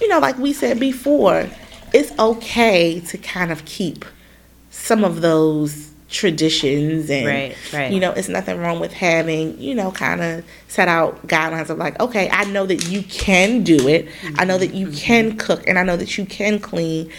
you 0.00 0.08
know, 0.08 0.18
like 0.18 0.38
we 0.38 0.52
said 0.52 0.80
before, 0.80 1.48
it's 1.92 2.16
okay 2.18 3.00
to 3.00 3.18
kind 3.18 3.52
of 3.52 3.64
keep 3.64 4.04
some 4.70 5.04
of 5.04 5.20
those 5.20 5.92
traditions 6.08 7.10
and 7.10 7.26
Right, 7.26 7.56
right. 7.72 7.92
you 7.92 7.98
know 8.00 8.12
it's 8.12 8.28
nothing 8.28 8.58
wrong 8.58 8.78
with 8.80 8.92
having 8.92 9.58
you 9.60 9.74
know 9.74 9.90
kind 9.90 10.22
of 10.22 10.44
set 10.68 10.88
out 10.88 11.26
guidelines 11.26 11.68
of 11.70 11.78
like 11.78 11.98
okay 12.00 12.28
i 12.30 12.44
know 12.44 12.64
that 12.66 12.88
you 12.88 13.02
can 13.02 13.62
do 13.64 13.88
it. 13.88 14.08
I 14.36 14.44
know 14.44 14.56
that 14.58 14.70
Mm-hmm, 14.70 14.76
you 14.78 14.90
can 14.92 15.36
cook 15.36 15.66
and 15.66 15.78
i 15.78 15.82
know 15.82 15.96
that 15.96 16.16
you 16.18 16.24
can 16.26 16.58
clean 16.58 17.10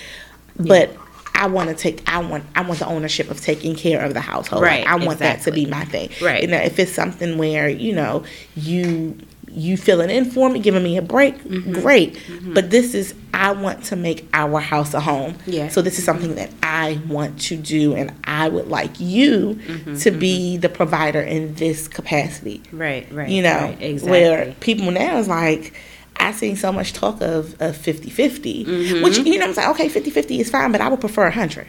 but 0.60 0.90
i 1.36 1.48
want 1.48 1.70
to 1.70 1.76
take 1.76 2.02
i 2.10 2.18
want 2.20 2.44
i 2.56 2.62
want 2.62 2.80
the 2.80 2.88
ownership 2.88 3.30
of 3.30 3.40
taking 3.42 3.76
care 3.76 4.04
of 4.04 4.14
the 4.14 4.22
household. 4.22 4.62
Like, 4.64 4.86
Right, 4.86 4.88
i 4.88 4.96
want 5.06 5.20
that 5.20 5.42
to 5.44 5.52
be 5.52 5.66
my 5.66 5.84
thing. 5.86 6.10
Right. 6.22 6.42
you 6.42 6.48
know 6.48 6.58
if 6.58 6.80
it's 6.80 6.92
something 6.94 7.38
where 7.38 7.70
you 7.70 7.94
know 7.94 8.24
you 8.56 9.18
you 9.50 9.78
filling 9.78 10.10
in 10.10 10.26
for 10.26 10.50
me 10.50 10.60
giving 10.60 10.84
me 10.84 10.98
a 10.98 11.02
break 11.02 11.36
Mm-hmm. 11.44 11.74
great 11.82 12.20
but 12.54 12.70
this 12.70 12.94
is 12.94 13.14
i 13.34 13.52
want 13.52 13.84
to 13.86 13.96
make 13.96 14.28
our 14.34 14.60
house 14.60 14.94
a 14.94 15.00
home 15.00 15.36
Yeah. 15.46 15.70
so 15.70 15.82
this 15.82 15.98
is 16.00 16.06
something 16.06 16.36
that 16.36 16.50
i 16.64 17.00
want 17.08 17.40
to 17.44 17.56
do 17.56 17.96
and 17.96 18.14
i 18.26 18.50
would 18.50 18.68
like 18.68 19.00
you 19.00 19.56
Mm-hmm, 19.66 19.96
to 19.98 20.12
be 20.12 20.58
the 20.58 20.70
provider 20.70 21.22
in 21.22 21.56
this 21.56 21.88
capacity 21.88 22.62
Right, 22.72 23.08
right. 23.12 23.30
you 23.30 23.42
know 23.42 23.58
right, 23.62 23.82
exactly. 23.82 24.12
where 24.12 24.54
people 24.60 24.92
now 24.92 25.18
is 25.18 25.28
like 25.28 25.74
I 26.20 26.32
seen 26.32 26.56
so 26.56 26.72
much 26.72 26.94
talk 26.94 27.22
of, 27.22 27.54
of 27.62 27.78
50-50, 27.78 28.66
Mm-hmm. 28.66 29.04
which 29.04 29.20
you 29.20 29.38
know 29.38 29.46
I'm 29.46 29.54
saying 29.54 29.70
okay 29.70 29.88
50-50 29.88 30.40
is 30.40 30.50
fine 30.50 30.72
but 30.72 30.82
I 30.82 30.90
would 30.90 31.00
prefer 31.00 31.24
100 31.24 31.68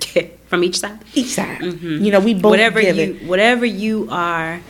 from 0.46 0.64
each 0.64 0.78
side. 0.78 0.98
each 1.14 1.28
side 1.28 1.60
you 1.62 2.10
know 2.10 2.18
we 2.20 2.32
both 2.34 2.50
whatever 2.50 2.80
give 2.80 2.96
you 2.96 3.02
it 3.20 3.26
whatever 3.26 3.64
you 3.66 4.08
are 4.10 4.60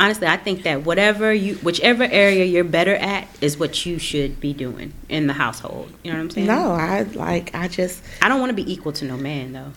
honestly 0.00 0.26
i 0.26 0.36
think 0.36 0.62
that 0.64 0.82
whatever 0.84 1.32
you 1.32 1.54
whichever 1.56 2.02
area 2.04 2.44
you're 2.44 2.64
better 2.64 2.94
at 2.96 3.28
is 3.40 3.56
what 3.58 3.84
you 3.86 3.98
should 3.98 4.40
be 4.40 4.52
doing 4.52 4.92
in 5.08 5.26
the 5.28 5.32
household 5.34 5.92
you 6.02 6.10
know 6.10 6.16
what 6.16 6.22
i'm 6.24 6.30
saying 6.30 6.46
no 6.46 6.72
I 6.72 7.02
like 7.02 7.54
I 7.54 7.68
just 7.68 8.02
i 8.22 8.28
don't 8.28 8.40
want 8.40 8.50
to 8.50 8.56
be 8.56 8.70
equal 8.72 8.92
to 8.94 9.04
no 9.04 9.16
man 9.16 9.52
though 9.52 9.72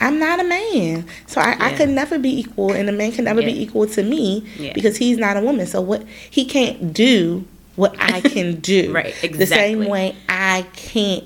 I'm 0.00 0.18
not 0.18 0.40
a 0.40 0.44
man 0.44 1.06
so 1.26 1.40
I, 1.40 1.56
I 1.60 1.72
could 1.76 1.88
never 1.88 2.18
be 2.18 2.40
equal 2.40 2.72
and 2.72 2.88
a 2.88 2.92
man 2.92 3.12
can 3.12 3.24
never 3.24 3.40
be 3.42 3.62
equal 3.62 3.86
to 3.88 4.02
me 4.02 4.44
Yeah. 4.58 4.72
because 4.72 4.96
he's 4.96 5.18
not 5.18 5.36
a 5.36 5.40
woman 5.40 5.66
so 5.66 5.80
what 5.80 6.04
he 6.30 6.44
can't 6.44 6.92
do 6.92 7.44
what 7.76 7.94
I 8.00 8.20
can 8.34 8.60
do 8.60 8.92
Right, 8.92 9.06
Exactly. 9.22 9.38
the 9.38 9.46
same 9.46 9.84
way 9.86 10.16
I 10.28 10.66
can't 10.74 11.24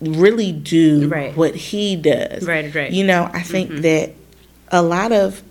really 0.00 0.52
do 0.52 1.08
Right. 1.08 1.36
what 1.36 1.54
he 1.54 1.96
does 1.96 2.44
Right, 2.46 2.64
right. 2.74 2.86
Mm-hmm. 2.88 2.94
you 2.94 3.04
know 3.06 3.28
I 3.32 3.42
think 3.42 3.70
that 3.82 4.12
a 4.68 4.82
lot 4.82 5.12
of 5.12 5.42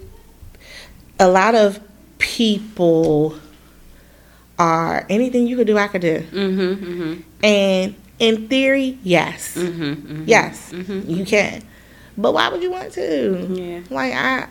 a 1.20 1.28
lot 1.30 1.54
of 1.56 1.80
people 2.22 3.36
are 4.60 5.06
anything 5.10 5.48
you 5.48 5.58
could 5.58 5.68
do 5.68 5.78
I 5.78 5.88
could 5.88 6.02
do 6.02 6.20
mm-hmm 6.20 6.86
mm-hmm 6.86 7.22
and 7.44 7.96
in 8.20 8.48
theory 8.48 8.98
yes 9.04 9.56
mm-hmm, 9.58 9.84
mm-hmm. 9.84 10.24
yes 10.28 10.72
you 10.72 11.26
can 11.26 11.64
but 12.18 12.34
why 12.34 12.50
would 12.50 12.62
you 12.62 12.70
want 12.70 12.94
to 12.94 13.48
Yeah. 13.52 13.82
like 13.90 14.14
I 14.14 14.48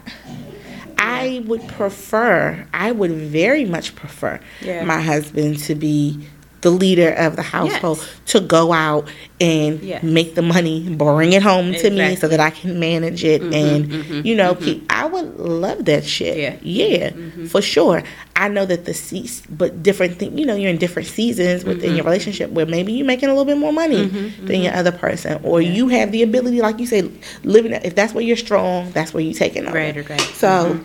I 0.99 1.43
would 1.47 1.67
prefer 1.69 2.67
I 2.75 2.91
would 2.93 3.13
very 3.13 3.65
much 3.65 3.95
prefer 3.95 4.41
Yeah. 4.61 4.85
my 4.85 5.01
husband 5.01 5.61
to 5.61 5.75
be 5.77 6.19
the 6.63 6.71
leader 6.71 7.11
of 7.11 7.37
the 7.37 7.43
household 7.43 7.99
Yes. 7.99 8.09
to 8.33 8.41
go 8.41 8.73
out 8.73 9.09
and 9.41 9.81
Yes. 9.83 10.03
make 10.03 10.35
the 10.35 10.43
money 10.43 10.87
bring 10.91 11.33
it 11.33 11.43
home 11.43 11.73
to 11.73 11.91
me 11.91 12.17
so 12.17 12.29
that 12.29 12.39
I 12.41 12.51
can 12.51 12.79
manage 12.79 13.25
it 13.25 13.41
mm-hmm, 13.41 13.55
and 13.55 13.85
mhm, 13.91 14.25
you 14.27 14.35
know 14.35 14.55
mm-hmm. 14.55 14.65
keep 14.65 14.87
I 14.93 15.07
would 15.07 15.39
love 15.39 15.87
that 15.87 16.05
shit 16.05 16.37
Yeah. 16.37 16.57
yeah 16.63 17.11
mm-hmm. 17.11 17.47
for 17.47 17.63
sure 17.63 18.03
I 18.37 18.49
know 18.49 18.67
that 18.67 18.85
the 18.85 18.93
seas 18.93 19.43
but 19.49 19.83
different 19.83 20.19
thing 20.19 20.37
you 20.37 20.45
know 20.45 20.55
you're 20.55 20.71
in 20.71 20.77
different 20.79 21.09
seasons 21.09 21.65
within 21.65 21.81
Mm-hmm. 21.91 21.97
your 21.97 22.05
relationship 22.05 22.51
where 22.51 22.67
maybe 22.67 22.93
you're 22.93 23.07
making 23.07 23.29
a 23.31 23.33
little 23.33 23.47
bit 23.47 23.57
more 23.59 23.73
money 23.73 24.07
than 24.43 24.61
your 24.61 24.75
other 24.75 24.93
person 24.93 25.41
or 25.43 25.63
you 25.63 25.89
have 25.89 26.13
the 26.13 26.23
ability 26.23 26.61
like 26.61 26.79
you 26.79 26.87
say 26.87 27.11
living 27.43 27.73
if 27.73 27.95
that's 27.95 28.13
where 28.13 28.23
you're 28.25 28.37
strong 28.37 28.91
that's 28.93 29.15
where 29.15 29.23
you're 29.23 29.33
taking 29.35 29.67
over 29.67 29.75
Right, 29.77 30.09
right. 30.11 30.21
so 30.21 30.79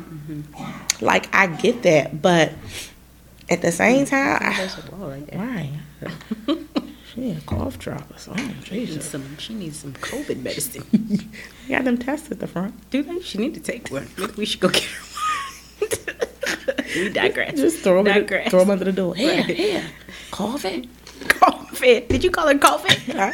like 1.02 1.28
I 1.36 1.48
get 1.48 1.84
that 1.84 2.22
but 2.22 2.54
at 3.50 3.62
the 3.62 3.72
same 3.72 4.06
mm. 4.06 4.10
time 4.10 4.40
I, 4.42 4.96
wall 4.96 5.10
right 5.10 5.70
she 7.14 7.22
need 7.22 7.38
a 7.38 7.42
cough 7.42 7.80
drop 7.80 8.10
or 8.14 8.18
something 8.18 8.46
oh, 8.46 8.54
Needs 8.54 8.70
Jesus 8.70 9.06
some, 9.10 9.38
she 9.38 9.54
needs 9.54 9.80
some 9.80 9.94
COVID 9.94 10.42
medicine. 10.42 11.30
got 11.70 11.84
them 11.84 11.98
tests 11.98 12.32
at 12.32 12.40
the 12.40 12.48
front 12.48 12.90
Do 12.90 13.04
they? 13.04 13.22
She 13.22 13.38
need 13.38 13.54
to 13.54 13.60
take 13.60 13.90
one. 13.90 14.08
Maybe 14.18 14.34
we 14.34 14.46
should 14.46 14.60
go 14.60 14.70
get 14.70 14.84
her 14.84 15.04
one. 15.80 16.86
we 16.96 17.10
digress. 17.10 17.56
just 17.56 17.80
throw 17.80 18.04
them, 18.04 18.14
digress. 18.14 18.50
throw 18.50 18.60
them 18.62 18.72
under 18.72 18.86
the 18.86 18.92
door 18.92 19.16
here 19.16 19.38
Right. 19.38 19.46
here 19.46 19.84
it 20.32 20.88
COVID. 21.28 22.08
Did 22.10 22.24
you 22.24 22.32
call 22.32 22.48
her 22.48 22.56
COVID? 22.56 23.14
Huh? 23.14 23.32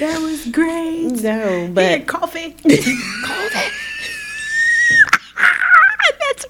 that 0.00 0.20
was 0.20 0.46
great. 0.46 1.22
no 1.22 1.70
But 1.72 2.00
but 2.00 2.06
coffee. 2.06 2.54
COVID 2.54 3.70
That's 6.20 6.46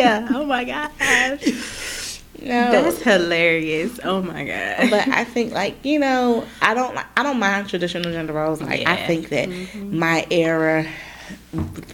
funny. 0.00 0.26
Oh 0.34 0.44
my 0.46 0.64
gosh. 0.64 2.20
no 2.40 2.70
That's 2.72 3.00
hilarious. 3.02 3.98
Oh 4.04 4.20
my 4.22 4.44
god. 4.44 4.90
but 4.90 5.08
I 5.08 5.24
think 5.24 5.52
like 5.52 5.84
you 5.84 5.98
know 5.98 6.44
I 6.60 6.74
don't 6.74 6.96
I 7.16 7.22
don't 7.22 7.38
mind 7.38 7.68
traditional 7.68 8.10
gender 8.12 8.32
roles. 8.32 8.60
Like 8.60 8.86
I 8.86 8.96
think 9.06 9.28
that 9.30 9.48
my 9.76 10.26
era 10.30 10.86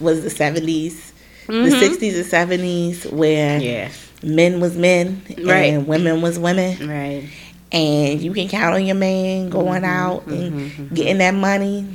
was 0.00 0.22
the 0.22 0.30
70s 0.30 1.12
the 1.46 1.52
Mhm. 1.54 1.78
sixties 1.78 2.14
and 2.16 2.26
seventies 2.26 3.04
where 3.06 3.58
yeah. 3.58 3.88
men 4.22 4.60
was 4.60 4.76
men 4.76 5.22
Right. 5.42 5.72
and 5.72 5.86
women 5.86 6.20
was 6.20 6.38
women, 6.38 6.86
Right. 6.88 7.24
And 7.70 8.20
you 8.20 8.32
can 8.32 8.48
count 8.48 8.74
on 8.74 8.84
your 8.86 8.96
man 8.96 9.50
going 9.50 9.84
out 9.84 10.26
and 10.26 10.52
mhm, 10.72 10.94
getting 10.94 11.18
that 11.18 11.34
money. 11.34 11.86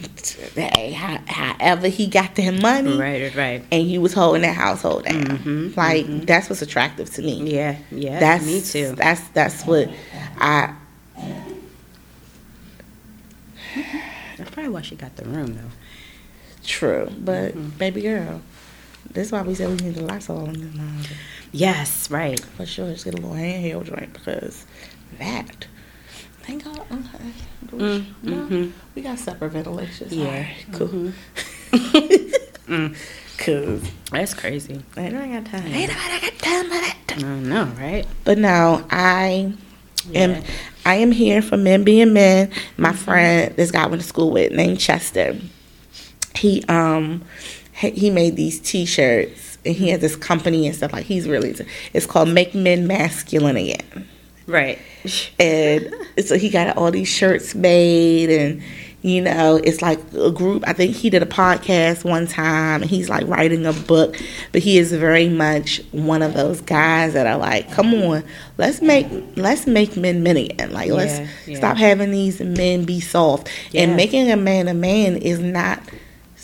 Hey, 0.55 0.91
how, 0.91 1.17
however 1.25 1.87
he 1.87 2.07
got 2.07 2.35
that 2.35 2.61
money, 2.61 2.95
Right. 2.95 3.35
Right. 3.35 3.63
and 3.71 3.87
you 3.89 3.99
was 4.01 4.13
holding 4.13 4.43
that 4.43 4.55
household 4.55 5.05
down. 5.05 5.25
Mhm, 5.39 5.75
Like 5.77 6.25
that's 6.27 6.49
what's 6.49 6.61
attractive 6.61 7.09
to 7.11 7.21
me. 7.23 7.51
Yeah. 7.55 7.77
Yeah. 7.91 8.19
That's 8.19 8.45
me 8.45 8.61
too. 8.61 8.93
That's 8.95 9.21
that's 9.29 9.65
what 9.65 9.89
I 10.37 10.75
That's 14.37 14.49
probably 14.51 14.69
why 14.71 14.81
she 14.81 14.95
got 14.95 15.15
the 15.15 15.25
room 15.25 15.55
though. 15.55 15.71
true. 16.63 17.09
But 17.17 17.53
Mm-hmm. 17.55 17.69
baby 17.77 18.01
girl, 18.01 18.41
this 19.11 19.27
is 19.27 19.31
why 19.31 19.41
we 19.41 19.53
said 19.55 19.69
we 19.69 19.75
need 19.87 19.97
a 19.97 20.01
Lysol 20.01 20.45
in 20.49 20.53
this 20.61 20.73
mind. 20.75 21.07
Yes. 21.51 22.09
Right. 22.09 22.39
For 22.39 22.65
sure, 22.65 22.91
just 22.91 23.05
get 23.05 23.13
a 23.13 23.17
little 23.17 23.31
handheld 23.35 23.85
drink 23.85 24.13
because 24.13 24.65
that. 25.19 25.67
Thank 26.43 26.63
God. 26.65 26.79
Okay. 26.79 27.31
Mm, 27.71 28.05
No, 28.23 28.35
mhm. 28.35 28.71
We 28.95 29.01
got 29.01 29.17
separate 29.17 29.51
ventilations. 29.51 30.13
Yeah. 30.13 30.25
Alright, 30.25 30.65
cool. 30.73 30.87
Mhm. 30.87 31.13
Mm. 32.67 32.95
Cause 33.37 33.81
That's 34.11 34.33
crazy. 34.33 34.81
ain't 34.95 35.13
nobody 35.13 35.33
got 35.33 35.45
time. 35.45 35.67
Ain't 35.67 35.91
nobody 35.91 36.19
got 36.21 36.39
time 36.39 36.63
for 36.63 36.69
that. 36.69 36.97
I 37.17 37.21
know, 37.39 37.65
right? 37.77 38.05
But 38.23 38.37
now 38.37 38.85
I 38.89 39.53
am. 40.15 40.43
I 40.85 40.95
am 40.95 41.11
here 41.11 41.41
for 41.41 41.57
men 41.57 41.83
being 41.83 42.13
men. 42.13 42.51
My 42.77 42.93
friend, 42.93 43.53
this 43.57 43.69
guy 43.71 43.83
I 43.83 43.87
went 43.87 44.01
to 44.01 44.07
school 44.07 44.31
with, 44.31 44.53
named 44.53 44.79
Chester. 44.79 45.37
He 46.35 46.63
um, 46.69 47.23
he 47.73 47.89
he 47.91 48.09
made 48.09 48.37
these 48.37 48.59
T-shirts, 48.61 49.57
and 49.65 49.75
he 49.75 49.89
has 49.89 49.99
this 49.99 50.15
company 50.15 50.65
and 50.65 50.75
stuff. 50.75 50.93
Like 50.93 51.05
he's 51.05 51.27
really, 51.27 51.53
it's 51.93 52.05
called 52.05 52.29
Make 52.29 52.55
Men 52.55 52.87
Masculine 52.87 53.57
Again. 53.57 54.07
Right. 54.47 54.77
and 55.39 55.93
so 56.23 56.37
he 56.37 56.49
got 56.49 56.75
all 56.77 56.91
these 56.91 57.07
shirts 57.07 57.55
made 57.55 58.29
and 58.29 58.61
you 59.01 59.21
know 59.21 59.57
it's 59.63 59.81
like 59.81 59.99
a 60.13 60.31
group 60.31 60.63
i 60.65 60.71
think 60.71 60.95
he 60.95 61.09
did 61.09 61.21
a 61.21 61.25
podcast 61.25 62.05
one 62.09 62.25
time 62.25 62.81
and 62.81 62.89
he's 62.89 63.09
like 63.09 63.27
writing 63.27 63.65
a 63.65 63.73
book 63.73 64.15
but 64.53 64.61
he 64.61 64.77
is 64.77 64.93
very 64.93 65.27
much 65.27 65.81
one 65.91 66.21
of 66.21 66.33
those 66.33 66.61
guys 66.61 67.11
that 67.13 67.27
are 67.27 67.37
like 67.37 67.69
come 67.71 67.93
on 67.93 68.23
let's 68.57 68.81
make 68.81 69.07
let's 69.35 69.67
make 69.67 69.97
men 69.97 70.23
men 70.23 70.37
again 70.37 70.71
like 70.71 70.89
let's 70.89 71.19
Yeah, 71.19 71.27
yeah. 71.47 71.57
stop 71.57 71.75
having 71.77 72.11
these 72.11 72.39
men 72.39 72.85
be 72.85 73.01
soft 73.01 73.49
Yeah. 73.71 73.81
and 73.83 73.97
making 73.97 74.31
a 74.31 74.37
man 74.37 74.69
a 74.69 74.73
man 74.73 75.17
is 75.17 75.39
not 75.39 75.81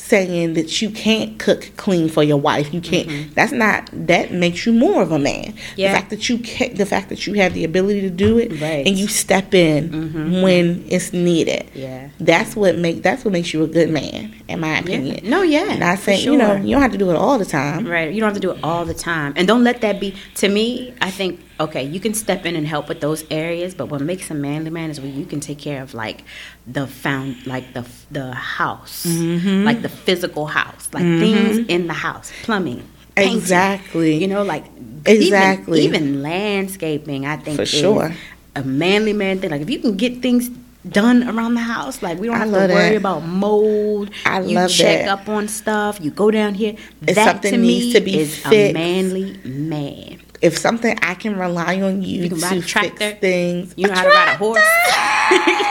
saying 0.10 0.53
that 0.55 0.82
you 0.82 0.89
can't 0.89 1.38
cook 1.39 1.72
clean 1.78 2.10
for 2.10 2.24
your 2.24 2.38
wife. 2.38 2.74
You 2.74 2.82
can't. 2.82 3.07
Mm-hmm. 3.07 3.34
That's 3.34 3.51
not. 3.51 3.89
That 3.93 4.32
makes 4.32 4.66
you 4.66 4.74
more 4.74 5.01
of 5.01 5.12
a 5.12 5.20
man. 5.20 5.53
Yeah. 5.76 5.91
The 5.91 5.97
fact 5.99 6.10
that 6.10 6.30
you 6.30 6.39
can, 6.39 6.76
the 6.76 6.86
fact 6.86 7.10
that 7.10 7.28
you 7.28 7.34
have 7.36 7.53
the 7.53 7.64
ability 7.64 8.01
to 8.01 8.10
do 8.10 8.38
it, 8.38 8.60
Right. 8.60 8.86
and 8.86 8.97
you 8.97 9.07
step 9.07 9.53
in 9.53 9.89
mm-hmm. 9.89 10.41
when 10.41 10.84
it's 10.89 11.14
needed. 11.14 11.70
Yeah. 11.74 12.10
That's 12.20 12.55
what 12.55 12.78
make. 12.78 13.03
That's 13.03 13.24
what 13.24 13.32
makes 13.32 13.53
you 13.53 13.64
a 13.64 13.68
good 13.68 13.89
man, 13.89 14.34
in 14.47 14.60
my 14.60 14.74
Yeah. 14.74 14.80
opinion. 14.80 15.30
No, 15.30 15.43
yeah. 15.43 15.76
Not 15.78 15.99
saying 15.99 16.26
you 16.26 16.38
know 16.38 16.55
you 16.55 16.72
don't 16.72 16.82
have 16.82 16.91
to 16.91 16.97
do 16.97 17.10
it 17.12 17.16
all 17.16 17.38
the 17.38 17.45
time. 17.45 17.88
Right. 17.88 18.12
You 18.12 18.20
don't 18.20 18.30
have 18.30 18.41
to 18.41 18.47
do 18.47 18.51
it 18.51 18.60
all 18.64 18.86
the 18.86 18.93
time. 18.93 19.34
And 19.36 19.47
don't 19.47 19.64
let 19.64 19.82
that 19.82 19.99
be 19.99 20.16
to 20.36 20.49
me, 20.49 20.93
I 21.01 21.12
think 21.12 21.39
okay, 21.60 21.84
you 21.84 21.99
can 21.99 22.14
step 22.14 22.45
in 22.45 22.55
and 22.55 22.66
help 22.68 22.88
with 22.88 23.01
those 23.01 23.24
areas, 23.30 23.74
but 23.76 23.88
what 23.88 24.01
makes 24.01 24.32
a 24.32 24.34
manly 24.34 24.70
man 24.70 24.89
is 24.89 24.99
when 25.01 25.14
you 25.20 25.26
can 25.26 25.39
take 25.39 25.60
care 25.60 25.82
of 25.82 25.93
like 25.93 26.24
the 26.66 26.88
found 26.88 27.45
like 27.45 27.74
the 27.74 27.86
the 28.12 28.32
house. 28.34 29.05
Mm-hmm. 29.05 29.64
Like 29.66 29.82
the 29.82 29.89
physical 29.89 30.45
house. 30.47 30.89
Like 30.93 31.03
things 31.03 31.57
in 31.68 31.88
the 31.88 31.93
house. 31.93 32.32
Plumbing. 32.43 32.84
painting, 33.16 33.38
Exactly. 33.38 34.16
You 34.16 34.28
know, 34.28 34.43
like 34.43 34.66
Exactly. 35.05 35.82
even, 35.82 36.03
even 36.03 36.22
landscaping, 36.22 37.26
I 37.26 37.38
think 37.38 37.55
For 37.57 37.64
is 37.64 37.70
sure. 37.70 38.14
a 38.55 38.64
manly 38.64 39.14
man 39.14 39.39
thing. 39.39 39.49
Like 39.51 39.62
if 39.62 39.70
you 39.70 39.80
can 39.80 39.95
get 39.97 40.22
things 40.22 40.49
done 40.88 41.28
around 41.28 41.53
the 41.55 41.62
house, 41.62 42.01
like 42.01 42.20
we 42.20 42.28
don't 42.28 42.38
have 42.38 42.47
to 42.49 42.74
worry 42.74 42.89
that. 42.91 42.95
about 42.95 43.26
mold. 43.26 44.10
I 44.26 44.41
you 44.41 44.55
love 44.55 44.72
check 44.72 45.05
that. 45.05 45.20
up 45.20 45.30
on 45.30 45.47
stuff. 45.47 45.99
You 46.01 46.12
go 46.12 46.32
down 46.32 46.53
here. 46.53 46.76
If 47.05 47.16
that 47.16 47.26
something 47.26 47.51
to 47.51 47.57
needs 47.57 47.88
me 47.88 47.93
to 47.93 48.01
be 48.01 48.20
is 48.20 48.45
a 48.45 48.74
manly 48.74 49.38
man. 49.43 50.22
If 50.41 50.57
something 50.57 50.97
I 51.01 51.15
can 51.15 51.37
rely 51.37 51.81
on 51.81 52.01
you, 52.01 52.23
You 52.23 52.29
can 52.29 52.39
to 52.39 52.45
ride 52.45 52.57
a 52.57 52.61
fix 52.61 53.19
things. 53.19 53.73
You 53.77 53.87
know 53.87 53.93
how 53.93 54.03
to 54.03 54.09
ride 54.09 54.33
a 54.33 54.37
horse. 54.37 54.59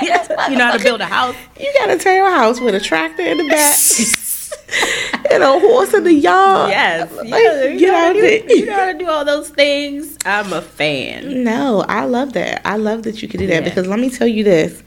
yes, 0.02 0.28
you 0.50 0.56
know 0.56 0.66
how 0.66 0.76
to 0.76 0.82
build 0.82 1.00
a 1.00 1.06
house. 1.06 1.34
You 1.58 1.72
got 1.78 1.90
a 1.90 1.98
tell 1.98 2.30
house 2.30 2.60
with 2.60 2.74
a 2.74 2.80
tractor 2.80 3.22
in 3.22 3.38
the 3.38 3.48
back 3.48 3.76
and 5.32 5.42
a 5.42 5.58
horse 5.58 5.94
in 5.94 6.04
the 6.04 6.12
yard. 6.12 6.70
Yes, 6.70 7.10
Like, 7.12 7.30
yeah, 7.30 7.64
you, 7.64 7.86
know 7.86 8.12
do, 8.12 8.54
you 8.54 8.66
know 8.66 8.72
how 8.74 8.92
to 8.92 8.98
do 8.98 9.08
all 9.08 9.24
those 9.24 9.48
things. 9.48 10.16
I'm 10.26 10.52
a 10.52 10.60
fan. 10.62 11.44
No, 11.44 11.84
I 11.88 12.04
love 12.04 12.34
that. 12.34 12.60
I 12.66 12.76
love 12.76 13.02
that 13.04 13.22
you 13.22 13.28
can 13.28 13.40
do 13.40 13.46
that 13.46 13.62
Yeah. 13.62 13.68
because 13.68 13.86
let 13.86 13.98
me 13.98 14.10
tell 14.10 14.28
you 14.28 14.44
this. 14.44 14.82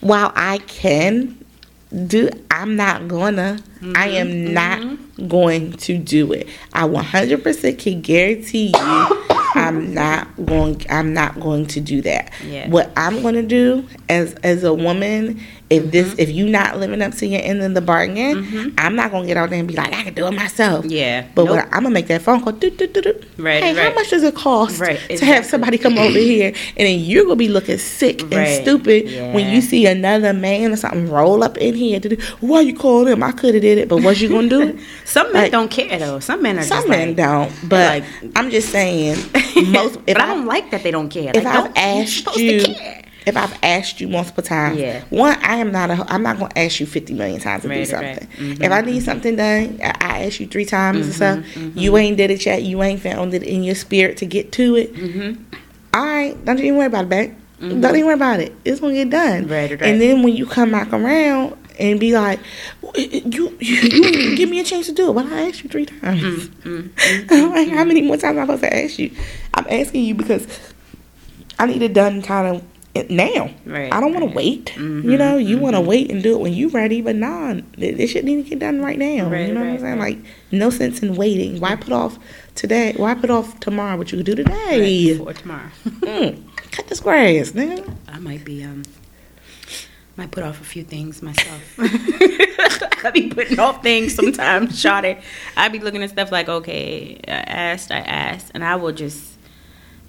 While 0.00 0.32
I 0.34 0.58
can 0.58 1.39
do 2.06 2.30
I'm 2.50 2.76
not 2.76 3.08
gonna 3.08 3.58
I 3.82 4.08
Mm-hmm. 4.08 4.16
am 4.16 4.54
not 4.54 5.28
going 5.28 5.72
to 5.72 5.96
do 5.98 6.32
it. 6.32 6.48
I 6.72 6.86
100% 6.86 7.78
can 7.78 8.00
guarantee 8.02 8.66
you 8.68 9.24
I'm 9.54 9.94
not 9.94 10.28
going 10.44 10.84
I'm 10.90 11.12
not 11.14 11.40
going 11.40 11.66
to 11.68 11.80
do 11.80 12.02
that. 12.02 12.30
Yeah. 12.46 12.68
What 12.68 12.92
I'm 12.96 13.22
going 13.22 13.34
to 13.34 13.42
do 13.42 13.86
as 14.10 14.34
as 14.42 14.64
a 14.64 14.74
woman 14.74 15.40
if 15.70 15.92
this 15.92 16.08
Mm-hmm. 16.08 16.18
if 16.20 16.30
you 16.30 16.48
not 16.48 16.78
living 16.78 17.00
up 17.00 17.14
to 17.14 17.26
your 17.26 17.40
end 17.44 17.62
of 17.62 17.74
the 17.74 17.80
bargain, 17.80 18.74
I'm 18.76 18.96
not 18.96 19.12
going 19.12 19.22
to 19.22 19.28
get 19.28 19.36
out 19.36 19.50
there 19.50 19.60
and 19.60 19.68
be 19.68 19.74
like 19.76 19.92
I 19.94 20.02
can 20.02 20.14
do 20.14 20.26
it 20.26 20.32
myself. 20.32 20.84
Yeah. 20.84 21.26
But 21.36 21.44
Nope. 21.44 21.54
what 21.56 21.64
I'm 21.66 21.84
gonna 21.84 21.90
make 21.90 22.08
that 22.08 22.22
phone 22.22 22.42
call. 22.42 22.52
doo, 22.54 22.70
doo, 22.70 22.88
doo. 22.88 23.14
Right, 23.38 23.62
Hey, 23.62 23.74
how 23.74 23.94
much 23.94 24.10
does 24.10 24.24
it 24.24 24.34
cost 24.34 24.80
Right, 24.80 24.98
to 24.98 25.12
exactly. 25.12 25.28
have 25.28 25.46
somebody 25.46 25.78
come 25.78 25.96
over 25.96 26.18
here, 26.32 26.48
and 26.76 26.86
then 26.88 26.98
you're 26.98 27.22
gonna 27.22 27.36
be 27.36 27.46
looking 27.48 27.78
sick 27.78 28.20
Right, 28.22 28.32
and 28.32 28.62
stupid 28.62 29.32
when 29.32 29.48
you 29.54 29.60
see 29.60 29.86
another 29.86 30.32
man 30.32 30.72
or 30.72 30.76
something 30.76 31.08
roll 31.08 31.44
up 31.44 31.56
in 31.58 31.74
here. 31.76 32.00
Why 32.40 32.62
you 32.62 32.74
called 32.74 33.06
him? 33.06 33.22
I 33.22 33.30
could 33.30 33.54
have 33.54 33.62
did 33.62 33.78
it, 33.78 33.88
but 33.88 34.02
what 34.02 34.20
you 34.20 34.28
gonna 34.28 34.48
do? 34.48 34.76
Some 35.04 35.32
men 35.32 35.42
Like- 35.44 35.52
don't 35.52 35.70
care 35.70 35.98
though. 36.00 36.18
Some 36.18 36.42
men 36.42 36.58
are 36.58 36.62
Some 36.64 36.78
just 36.78 36.88
men 36.88 37.08
like, 37.08 37.16
don't, 37.16 37.52
but 37.68 38.02
like- 38.02 38.32
I'm 38.34 38.50
just 38.50 38.70
saying. 38.70 39.16
Most 39.70 40.00
if 40.08 40.16
but 40.16 40.20
I, 40.20 40.24
I, 40.32 40.34
don't 40.34 40.46
like 40.46 40.70
that 40.72 40.82
they 40.82 40.90
don't 40.90 41.08
care. 41.10 41.30
if 41.34 41.44
Like, 41.44 41.46
I've 41.46 41.72
asked 41.76 42.18
supposed 42.18 42.38
to 42.38 42.44
you, 42.44 42.64
care. 42.74 43.02
If 43.26 43.36
I've 43.36 43.56
asked 43.62 44.00
you 44.00 44.08
multiple 44.08 44.42
times, 44.42 44.78
Yeah. 44.78 45.02
one, 45.10 45.36
I 45.42 45.56
am 45.56 45.70
not 45.72 45.90
a, 45.90 46.04
I'm 46.12 46.22
not 46.22 46.38
gonna 46.38 46.52
ask 46.56 46.80
you 46.80 46.86
50 46.86 47.14
million 47.14 47.40
times 47.40 47.62
to 47.62 47.68
do 47.68 47.84
something. 47.84 48.06
right. 48.16 48.28
Mhm, 48.38 48.64
If 48.64 48.72
I 48.72 48.80
need 48.80 49.02
something 49.02 49.36
done, 49.36 49.78
I, 49.82 50.24
ask 50.24 50.38
you 50.40 50.46
three 50.46 50.64
times 50.66 51.08
or 51.08 51.12
so. 51.12 51.36
Mm-hmm, 51.36 51.78
You 51.78 51.96
ain't 51.96 52.16
did 52.16 52.30
it 52.30 52.44
yet. 52.44 52.62
You 52.62 52.82
ain't 52.82 53.00
found 53.00 53.32
it 53.34 53.42
in 53.42 53.62
your 53.64 53.74
spirit 53.74 54.16
to 54.18 54.26
get 54.26 54.52
to 54.52 54.76
it. 54.76 54.94
Mm-hmm. 54.94 55.42
All 55.94 56.04
right, 56.04 56.44
don't 56.44 56.58
even 56.58 56.76
worry 56.76 56.86
about 56.86 57.04
it, 57.04 57.08
babe. 57.10 57.34
Don't 57.60 57.84
even 57.84 58.04
worry 58.06 58.14
about 58.14 58.40
it. 58.40 58.54
It's 58.64 58.80
gonna 58.80 58.94
get 58.94 59.10
done. 59.10 59.46
Right, 59.48 59.70
right. 59.70 59.82
And 59.82 60.00
then 60.00 60.22
when 60.22 60.34
you 60.34 60.46
come 60.46 60.70
back 60.72 60.92
around 60.92 61.56
and 61.78 61.98
be 62.00 62.12
like, 62.14 62.40
you 62.96 63.56
you, 63.58 63.58
you 63.60 64.36
give 64.36 64.48
me 64.48 64.60
a 64.60 64.64
chance 64.64 64.86
to 64.86 64.92
do 64.92 65.10
it, 65.10 65.14
but 65.14 65.26
I 65.26 65.48
asked 65.48 65.62
you 65.62 65.68
three 65.68 65.86
times. 65.86 66.48
I'm 66.64 66.92
like, 67.50 67.68
how 67.68 67.84
many 67.84 68.02
more 68.02 68.16
times 68.16 68.38
am 68.38 68.50
I 68.50 68.54
supposed 68.56 68.62
to 68.62 68.74
ask 68.76 68.98
you? 68.98 69.10
I'm 69.54 69.66
asking 69.68 70.04
you 70.04 70.14
because 70.14 70.46
I 71.58 71.66
need 71.66 71.82
it 71.82 71.92
done 71.92 72.22
kind 72.22 72.56
of 72.56 72.62
now. 72.94 73.50
Right, 73.64 73.92
I 73.92 74.00
don't 74.00 74.12
want 74.12 74.24
right. 74.24 74.30
to 74.32 74.36
wait. 74.36 74.64
Mhm, 74.76 75.04
You 75.04 75.16
know, 75.16 75.36
you 75.36 75.58
want 75.58 75.76
to 75.76 75.80
wait 75.80 76.10
and 76.10 76.22
do 76.22 76.34
it 76.34 76.40
when 76.40 76.52
you're 76.52 76.70
ready, 76.70 77.00
but 77.00 77.16
nah, 77.16 77.54
th- 77.54 77.96
this 77.96 78.10
shit 78.10 78.24
need 78.24 78.42
to 78.42 78.48
get 78.50 78.58
done 78.58 78.80
right 78.82 78.98
now. 78.98 79.28
Right, 79.28 79.48
you 79.48 79.54
know 79.54 79.60
what 79.60 79.68
I'm 79.70 79.78
saying? 79.80 79.98
Like, 79.98 80.18
no 80.50 80.70
sense 80.70 81.00
in 81.02 81.14
waiting. 81.16 81.60
Why 81.60 81.76
put 81.76 81.92
off 81.92 82.18
today? 82.54 82.94
Why 82.96 83.14
put 83.14 83.30
off 83.30 83.58
tomorrow 83.60 83.96
what 83.96 84.10
you 84.12 84.18
could 84.18 84.26
do 84.26 84.34
today? 84.34 85.14
Right, 85.14 85.18
for 85.18 85.32
tomorrow. 85.32 85.68
Mm, 86.00 86.42
cut 86.72 86.88
this 86.88 87.00
grass, 87.00 87.52
nigga. 87.52 87.88
I 88.08 88.18
might 88.18 88.44
be 88.44 88.64
um 88.64 88.82
might 90.16 90.30
put 90.32 90.42
off 90.42 90.60
a 90.60 90.64
few 90.64 90.82
things 90.84 91.22
myself. 91.22 91.62
I 91.78 93.10
be 93.14 93.28
putting 93.30 93.58
off 93.58 93.82
things 93.82 94.14
sometimes, 94.14 94.72
Shawty. 94.72 95.22
I 95.56 95.68
be 95.68 95.78
looking 95.78 96.02
at 96.02 96.10
stuff 96.10 96.30
like, 96.30 96.48
okay, 96.48 97.18
I 97.26 97.30
asked, 97.30 97.90
I 97.90 97.98
asked, 98.00 98.50
and 98.54 98.62
I 98.64 98.76
will 98.76 98.92
just 98.92 99.34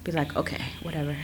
be 0.04 0.12
like, 0.12 0.36
okay, 0.36 0.62
whatever. 0.82 1.16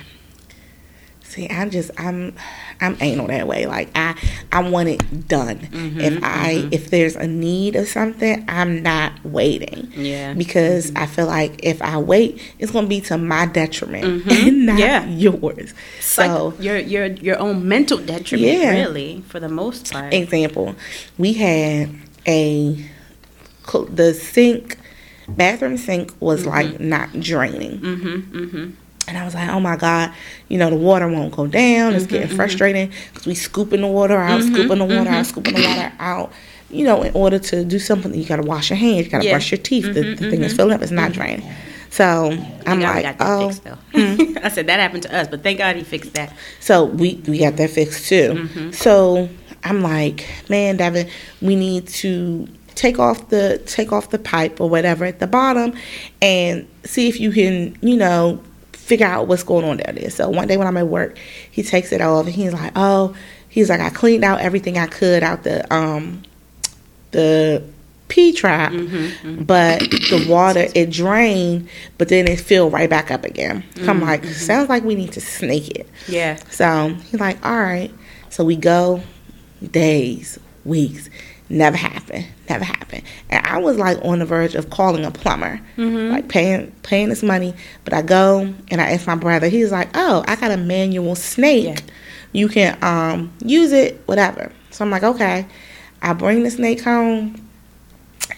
See, 1.29 1.47
I'm 1.51 1.69
just 1.69 1.91
I'm 1.99 2.35
I'm 2.81 2.97
anal 3.03 3.27
that 3.27 3.47
way. 3.47 3.67
Like 3.67 3.91
I 3.95 4.15
I 4.51 4.67
want 4.67 4.89
it 4.89 5.29
done. 5.29 5.59
Mm-hmm, 5.59 6.01
if 6.01 6.25
I 6.25 6.55
mm-hmm. 6.55 6.73
if 6.73 6.89
there's 6.89 7.17
a 7.17 7.27
need 7.27 7.77
of 7.77 7.87
something, 7.87 8.47
I'm 8.49 8.83
not 8.83 9.13
waiting. 9.25 9.93
Yeah. 9.95 10.33
Because 10.33 10.87
mm-hmm. 10.91 11.03
I 11.03 11.07
feel 11.07 11.27
like 11.27 11.61
if 11.63 11.83
I 11.83 11.99
wait, 11.99 12.41
it's 12.59 12.73
gonna 12.73 12.87
be 12.87 13.03
to 13.03 13.19
my 13.19 13.45
detriment 13.45 14.25
mm-hmm. 14.25 14.31
and 14.49 14.67
not 14.67 14.79
Mm-hmm. 14.79 14.79
Yeah. 14.79 15.07
yours. 15.07 15.75
It's 15.99 16.17
like 16.17 16.31
So 16.31 16.55
your 16.61 16.79
your 16.79 17.07
your 17.07 17.39
own 17.39 17.69
mental 17.69 17.99
detriment, 17.99 18.51
Yeah. 18.51 18.71
really, 18.71 19.23
for 19.29 19.39
the 19.39 19.51
most 19.51 19.93
part. 19.93 20.15
example, 20.15 20.77
we 21.19 21.35
had 21.35 21.91
a 22.27 22.85
the 23.91 24.15
sink 24.15 24.79
bathroom 25.29 25.77
sink 25.77 26.15
was 26.21 26.47
like 26.47 26.81
not 26.81 27.21
draining. 27.21 28.77
Mm-hmm, 29.09 29.17
mm-hmm. 29.17 29.17
And 29.17 29.19
I 29.19 29.25
was 29.25 29.35
like, 29.35 29.49
oh 29.49 29.61
my 29.61 29.77
God, 29.77 30.13
you 30.49 30.59
know, 30.59 30.71
the 30.71 30.77
water 30.77 31.09
won't 31.09 31.35
go 31.35 31.47
down. 31.47 31.95
It's 31.95 32.05
Mm-hmm, 32.05 32.13
getting 32.13 32.37
frustrating 32.37 32.93
because 33.13 33.27
we 33.27 33.35
scooping 33.35 33.81
the 33.81 33.87
water 33.87 34.17
out, 34.17 34.43
scooping 34.43 34.79
the 34.79 34.85
water 34.85 35.11
out, 35.11 35.27
scooping 35.27 35.55
the 35.55 35.63
water 35.63 35.93
out. 35.99 36.33
You 36.71 36.85
know, 36.85 37.03
in 37.03 37.15
order 37.15 37.39
to 37.39 37.65
do 37.65 37.79
something, 37.79 38.13
you 38.15 38.27
got 38.27 38.37
to 38.37 38.43
wash 38.43 38.71
your 38.71 38.77
hands, 38.79 39.07
you 39.07 39.11
got 39.11 39.21
to 39.21 39.25
Yeah. 39.27 39.33
brush 39.33 39.51
your 39.51 39.59
teeth. 39.59 39.85
the, 39.95 40.15
the 40.15 40.31
thing 40.31 40.43
is 40.43 40.55
filling 40.55 40.75
up, 40.75 40.83
it's 40.83 40.91
not 40.93 41.13
draining. 41.13 41.49
So 41.91 42.37
I'm 42.67 42.81
like, 42.81 43.05
got 43.05 43.19
that 43.19 43.27
oh. 43.27 43.49
fixed, 43.49 43.65
though. 43.65 43.79
I 44.45 44.49
said 44.51 44.67
that 44.67 44.79
happened 44.79 45.05
to 45.05 45.17
us, 45.17 45.29
but 45.29 45.43
thank 45.43 45.59
God 45.59 45.77
he 45.77 45.83
fixed 45.85 46.13
that. 46.15 46.35
So 46.61 46.85
we 46.85 47.23
we 47.27 47.39
got 47.39 47.57
that 47.57 47.71
fixed 47.71 48.07
too. 48.09 48.35
Mm-hmm. 48.35 48.71
So 48.73 49.29
I'm 49.65 49.83
like, 49.83 50.27
man, 50.51 50.77
Devin, 50.77 51.09
we 51.41 51.57
need 51.57 51.89
to 51.89 52.47
take 52.75 52.99
off 52.99 53.29
the 53.31 53.59
take 53.67 53.91
off 53.91 54.11
the 54.11 54.19
pipe 54.19 54.61
or 54.61 54.69
whatever 54.69 55.05
at 55.05 55.19
the 55.19 55.27
bottom 55.27 55.73
and 56.23 56.69
see 56.85 57.09
if 57.09 57.19
you 57.19 57.33
can, 57.33 57.77
you 57.81 57.97
know, 57.97 58.41
figure 58.89 59.07
out 59.07 59.29
what's 59.29 59.43
going 59.43 59.65
on 59.67 59.77
down 59.77 59.95
there. 59.97 60.11
So 60.11 60.31
one 60.31 60.49
day 60.49 60.57
when 60.57 60.67
I'm 60.67 60.77
at 60.79 60.89
work, 60.89 61.19
he 61.51 61.63
takes 61.63 61.93
it 61.93 62.01
off 62.01 62.25
and 62.25 62.35
he's 62.35 62.55
like, 62.55 62.73
oh, 62.75 63.15
he's 63.51 63.69
like, 63.69 63.81
I 63.81 63.91
cleaned 63.91 64.25
out 64.25 64.41
everything 64.41 64.79
I 64.79 64.87
could 64.87 65.23
out 65.23 65.43
the 65.45 65.73
um 65.73 66.23
the 67.11 67.63
P 68.09 68.33
trap, 68.33 68.73
Mm-hmm, 68.73 69.45
but 69.45 69.81
the 69.81 70.27
water 70.29 70.67
it 70.75 70.91
drained, 70.91 71.69
but 71.99 72.09
then 72.09 72.27
it 72.27 72.41
filled 72.41 72.73
right 72.73 72.89
back 72.89 73.11
up 73.11 73.25
again. 73.25 73.63
So 73.77 73.91
I'm 73.91 74.01
like, 74.01 74.25
sounds 74.25 74.71
like 74.71 74.83
we 74.83 74.95
need 74.95 75.13
to 75.13 75.21
snake 75.21 75.69
it. 75.71 75.87
Yeah. 76.09 76.37
So 76.51 76.95
he's 77.11 77.21
like, 77.21 77.45
all 77.45 77.59
right. 77.61 77.93
So 78.31 78.45
we 78.45 78.57
go 78.57 79.03
days, 79.71 80.39
weeks. 80.65 81.11
Never 81.51 81.77
happened. 81.77 82.27
Never 82.49 82.65
happened. 82.65 83.05
And 83.31 83.47
I 83.47 83.59
was 83.59 83.79
like 83.79 83.99
on 84.05 84.19
the 84.19 84.27
verge 84.27 84.55
of 84.55 84.69
calling 84.71 85.05
a 85.05 85.11
plumber, 85.11 85.61
like 86.11 86.29
paying 86.29 86.71
paying 86.83 87.09
this 87.09 87.23
money. 87.23 87.55
But 87.85 87.95
I 87.95 88.03
go 88.03 88.53
and 88.71 88.81
I 88.81 88.93
ask 88.93 89.07
my 89.07 89.15
brother. 89.15 89.49
He's 89.49 89.73
like, 89.73 89.89
oh, 89.95 90.25
I 90.29 90.37
got 90.37 90.51
a 90.51 90.57
manual 90.59 91.15
snake. 91.15 91.65
Yeah. 91.65 91.95
You 92.33 92.49
can 92.49 92.79
um 92.83 93.33
use 93.45 93.73
it, 93.73 94.01
whatever. 94.07 94.53
So 94.71 94.85
I'm 94.85 94.91
like, 94.91 95.03
okay. 95.03 95.47
I 96.03 96.13
bring 96.13 96.43
the 96.45 96.51
snake 96.51 96.81
home, 96.83 97.49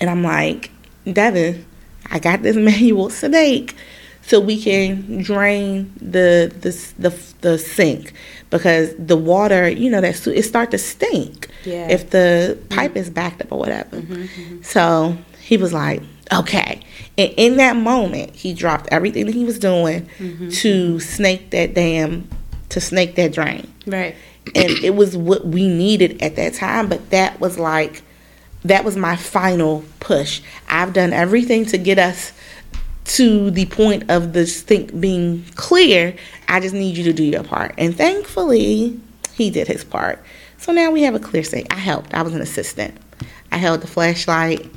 and 0.00 0.08
I'm 0.08 0.22
like, 0.22 0.70
Devin, 1.10 1.66
I 2.10 2.18
got 2.18 2.42
this 2.42 2.56
manual 2.70 3.10
snake 3.10 3.74
so 4.22 4.38
we 4.40 4.60
can 4.62 5.22
drain 5.22 5.92
the 6.00 6.52
the 6.60 6.70
the, 6.98 7.16
the 7.40 7.58
sink 7.58 8.12
because 8.50 8.94
the 8.98 9.16
water, 9.16 9.68
you 9.68 9.90
know, 9.90 10.00
that 10.00 10.26
it 10.26 10.42
start 10.42 10.70
to 10.72 10.78
stink 10.78 11.48
Yeah. 11.64 11.88
if 11.88 12.10
the 12.10 12.58
pipe 12.68 12.96
is 12.96 13.08
backed 13.10 13.40
up 13.42 13.52
or 13.52 13.58
whatever. 13.58 13.96
Mm-hmm, 13.96 14.14
mm-hmm. 14.22 14.62
So 14.62 15.16
he 15.40 15.56
was 15.56 15.72
like, 15.72 16.02
okay. 16.32 16.80
And 17.18 17.32
in 17.36 17.56
that 17.58 17.76
moment, 17.76 18.34
he 18.34 18.52
dropped 18.54 18.88
everything 18.92 19.26
that 19.26 19.34
he 19.34 19.44
was 19.44 19.58
doing 19.58 20.08
mm-hmm, 20.18 20.48
to 20.50 21.00
snake 21.00 21.50
that 21.50 21.74
damn 21.74 22.28
to 22.70 22.80
snake 22.80 23.16
that 23.16 23.32
drain 23.32 23.66
Right. 23.84 24.14
and 24.54 24.70
it 24.84 24.94
was 24.94 25.16
what 25.16 25.44
we 25.44 25.66
needed 25.66 26.22
at 26.22 26.36
that 26.36 26.54
time 26.54 26.88
but 26.88 27.10
that 27.10 27.40
was 27.40 27.58
like 27.58 28.02
that 28.62 28.84
was 28.84 28.94
my 28.96 29.16
final 29.16 29.82
push. 30.00 30.40
I've 30.68 30.92
done 30.92 31.12
everything 31.12 31.64
to 31.66 31.78
get 31.78 31.98
us 31.98 32.32
to 33.04 33.50
the 33.50 33.66
point 33.66 34.10
of 34.10 34.32
the 34.32 34.46
sink 34.46 34.98
being 35.00 35.44
clear. 35.54 36.14
I 36.48 36.60
just 36.60 36.74
need 36.74 36.96
you 36.96 37.04
to 37.04 37.12
do 37.12 37.24
your 37.24 37.42
part. 37.42 37.74
And 37.78 37.96
thankfully, 37.96 39.00
he 39.32 39.50
did 39.50 39.66
his 39.66 39.84
part. 39.84 40.22
So 40.58 40.72
now 40.72 40.90
we 40.90 41.02
have 41.02 41.14
a 41.14 41.20
clear 41.20 41.42
sink. 41.42 41.72
I 41.72 41.78
helped. 41.78 42.14
I 42.14 42.22
was 42.22 42.34
an 42.34 42.42
assistant. 42.42 42.96
I 43.50 43.56
held 43.56 43.80
the 43.80 43.86
flashlight. 43.86 44.70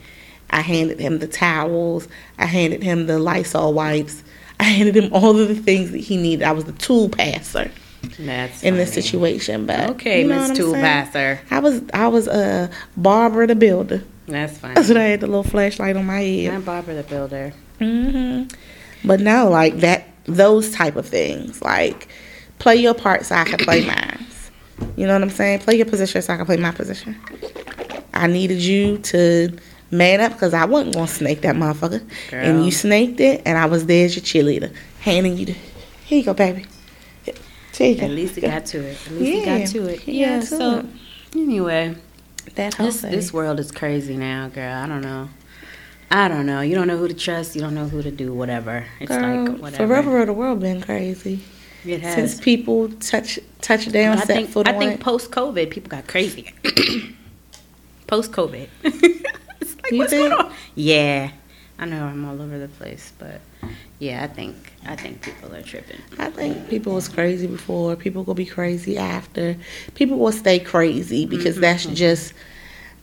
I 0.49 0.61
handed 0.61 0.99
him 0.99 1.19
the 1.19 1.27
towels. 1.27 2.07
I 2.37 2.45
handed 2.45 2.83
him 2.83 3.07
the 3.07 3.19
Lysol 3.19 3.73
wipes. 3.73 4.23
I 4.59 4.65
handed 4.65 4.95
him 4.95 5.11
all 5.13 5.39
of 5.39 5.47
the 5.47 5.55
things 5.55 5.91
that 5.91 5.97
he 5.97 6.15
needed. 6.15 6.43
I 6.43 6.51
was 6.51 6.65
the 6.65 6.71
tool 6.73 7.09
passer 7.09 7.71
That's 8.19 8.63
in 8.63 8.75
this 8.75 8.93
situation. 8.93 9.65
But 9.65 9.89
Okay, 9.91 10.21
you 10.21 10.27
know 10.27 10.47
Miss 10.47 10.57
Tool 10.57 10.71
saying? 10.71 10.83
Passer. 10.83 11.41
I 11.51 11.59
was 11.59 11.81
I 11.93 12.07
was 12.07 12.27
a 12.27 12.69
Barbara 12.95 13.47
the 13.47 13.55
builder. 13.55 14.03
That's 14.27 14.57
fine. 14.57 14.75
That's 14.75 14.87
what 14.87 14.97
I 14.97 15.03
had 15.05 15.19
the 15.19 15.27
little 15.27 15.43
flashlight 15.43 15.97
on 15.97 16.05
my 16.05 16.21
head. 16.21 16.53
I'm 16.53 16.61
Barbara 16.61 16.95
the 16.95 17.03
Builder. 17.03 17.53
Hmm 17.83 18.43
But 19.05 19.19
no, 19.19 19.49
like 19.49 19.77
that, 19.77 20.07
those 20.25 20.71
type 20.71 20.95
of 20.95 21.07
things. 21.07 21.61
Like, 21.61 22.07
play 22.59 22.75
your 22.77 22.93
part 22.93 23.25
so 23.25 23.35
I 23.35 23.43
can 23.43 23.59
play 23.59 23.85
mine. 23.85 24.25
You 24.95 25.07
know 25.07 25.13
what 25.13 25.21
I'm 25.21 25.29
saying? 25.29 25.59
Play 25.59 25.75
your 25.77 25.85
position 25.85 26.21
so 26.21 26.33
I 26.33 26.37
can 26.37 26.45
play 26.45 26.57
my 26.57 26.71
position. 26.71 27.15
I 28.13 28.27
needed 28.27 28.59
you 28.61 28.97
to 28.99 29.57
man 29.91 30.21
up 30.21 30.33
because 30.33 30.53
I 30.53 30.65
wasn't 30.65 30.95
gonna 30.95 31.07
snake 31.07 31.41
that 31.41 31.55
motherfucker, 31.55 32.03
and 32.31 32.65
you 32.65 32.71
snaked 32.71 33.19
it, 33.19 33.41
and 33.45 33.57
I 33.57 33.65
was 33.65 33.85
there 33.85 34.05
as 34.05 34.15
your 34.15 34.23
cheerleader, 34.23 34.73
handing 35.01 35.37
you 35.37 35.45
the. 35.47 35.55
Here 36.05 36.19
you 36.19 36.23
go, 36.25 36.33
baby. 36.33 36.65
Here 37.75 37.89
you 37.91 37.95
go. 37.99 38.05
At 38.05 38.11
least 38.11 38.35
he 38.35 38.41
got 38.41 38.65
to 38.67 38.79
it. 38.79 38.97
At 39.07 39.11
least 39.13 39.45
Yeah, 39.47 39.57
got 39.59 39.67
to 39.69 39.87
it. 39.87 39.99
he 40.01 40.21
Yeah. 40.21 40.39
to 40.41 40.45
so 40.45 40.77
it. 40.79 40.85
anyway, 41.35 41.95
that 42.55 42.75
whole 42.75 42.87
this 42.87 43.01
thing. 43.01 43.11
this 43.11 43.33
world 43.33 43.59
is 43.59 43.71
crazy 43.71 44.15
now, 44.15 44.49
girl. 44.49 44.71
I 44.73 44.87
don't 44.87 45.01
know. 45.01 45.29
I 46.13 46.27
don't 46.27 46.45
know. 46.45 46.61
You 46.61 46.75
don't 46.75 46.87
know 46.87 46.97
who 46.97 47.07
to 47.07 47.13
trust. 47.15 47.55
You 47.55 47.61
don't 47.61 47.73
know 47.73 47.87
who 47.87 48.03
to 48.03 48.11
do. 48.11 48.35
Whatever. 48.35 48.85
It's 48.99 49.09
Girl, 49.09 49.45
like 49.45 49.57
whatever. 49.59 49.87
forever 49.87 50.25
the 50.27 50.33
world 50.33 50.59
been 50.59 50.79
crazy 50.79 51.39
It 51.83 52.01
has. 52.01 52.13
since 52.13 52.39
people 52.39 52.89
touch 52.89 53.39
touch 53.61 53.91
down, 53.91 54.19
I 54.19 54.21
think 54.21 54.55
I 54.55 54.73
think 54.73 55.01
post 55.01 55.31
COVID 55.31 55.71
people 55.71 55.89
got 55.89 56.07
crazy. 56.07 56.53
post 58.07 58.31
COVID. 58.31 58.69
it's 58.83 59.75
like 59.75 59.91
You 59.91 59.97
what's 59.97 60.11
think? 60.11 60.29
going 60.29 60.33
on? 60.33 60.53
Yeah. 60.75 61.31
I 61.79 61.85
know 61.85 62.05
I'm 62.05 62.23
all 62.25 62.39
over 62.39 62.59
the 62.59 62.67
place, 62.67 63.11
but 63.17 63.41
yeah, 63.97 64.23
I 64.23 64.27
think 64.27 64.55
I 64.85 64.95
think 64.95 65.23
people 65.23 65.51
are 65.55 65.63
tripping. 65.63 65.99
I 66.19 66.29
think 66.29 66.69
people 66.69 66.93
was 66.93 67.09
crazy 67.09 67.47
before. 67.47 67.95
People 67.95 68.23
will 68.23 68.35
be 68.35 68.45
crazy 68.45 68.99
after. 68.99 69.57
People 69.95 70.19
will 70.19 70.31
stay 70.31 70.59
crazy 70.59 71.25
because 71.25 71.59
that's 71.59 71.85
mm-hmm. 71.87 71.95
just 71.95 72.33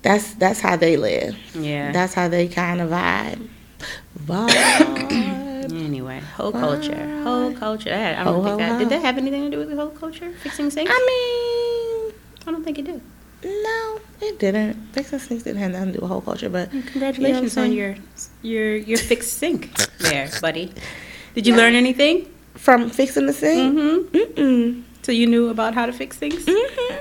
that's 0.03 0.35
that's 0.35 0.61
how 0.61 0.77
they 0.77 0.97
live. 0.97 1.37
Yeah. 1.55 1.93
That's 1.93 2.15
how 2.15 2.29
they 2.29 2.49
kind 2.49 2.81
of 2.81 2.91
vibe. 2.91 3.49
Vibe. 4.27 5.73
Anyway, 5.73 6.21
hoe 6.37 6.53
culture, 6.53 7.23
hoe 7.23 7.55
culture. 7.59 7.93
I 7.93 8.25
don't 8.25 8.35
Ho, 8.35 8.43
think 8.43 8.47
ho, 8.53 8.57
that 8.59 8.73
ho. 8.73 8.79
did 8.79 8.89
that 8.91 9.03
have 9.03 9.19
anything 9.19 9.45
to 9.45 9.51
do 9.51 9.59
with 9.59 9.71
the 9.71 9.77
hoe 9.77 9.89
culture 9.91 10.33
fixing 10.43 10.71
sinks. 10.71 10.91
I 10.93 10.99
mean, 11.11 12.15
I 12.47 12.51
don't 12.53 12.65
think 12.65 12.79
it 12.79 12.85
did. 12.87 13.01
no, 13.45 14.01
it 14.21 14.39
didn't. 14.39 14.75
Fixing 14.93 15.19
sinks 15.19 15.45
didn't 15.45 15.61
have 15.61 15.73
nothing 15.73 15.93
to 15.93 15.99
do 15.99 16.01
with 16.03 16.11
hoe 16.11 16.21
culture, 16.21 16.49
but 16.49 16.71
Congratulations 16.71 17.55
You 17.57 17.63
know 17.63 17.69
on 17.69 17.73
your 17.73 17.97
your 18.43 18.77
your 18.77 18.99
fixed 18.99 19.35
sink 19.39 19.71
there, 19.99 20.29
buddy. 20.41 20.73
Did 21.35 21.47
you 21.47 21.55
learn 21.57 21.75
anything? 21.75 22.27
from 22.57 22.91
fixing 22.91 23.25
the 23.27 23.33
sink. 23.33 23.79
Mm-hmm. 23.79 24.17
Mm-mm. 24.17 24.83
So 25.03 25.13
you 25.13 25.27
knew 25.27 25.49
about 25.49 25.73
how 25.73 25.87
to 25.87 25.93
fix 25.93 26.17
things? 26.19 26.45
hmm 26.47 26.95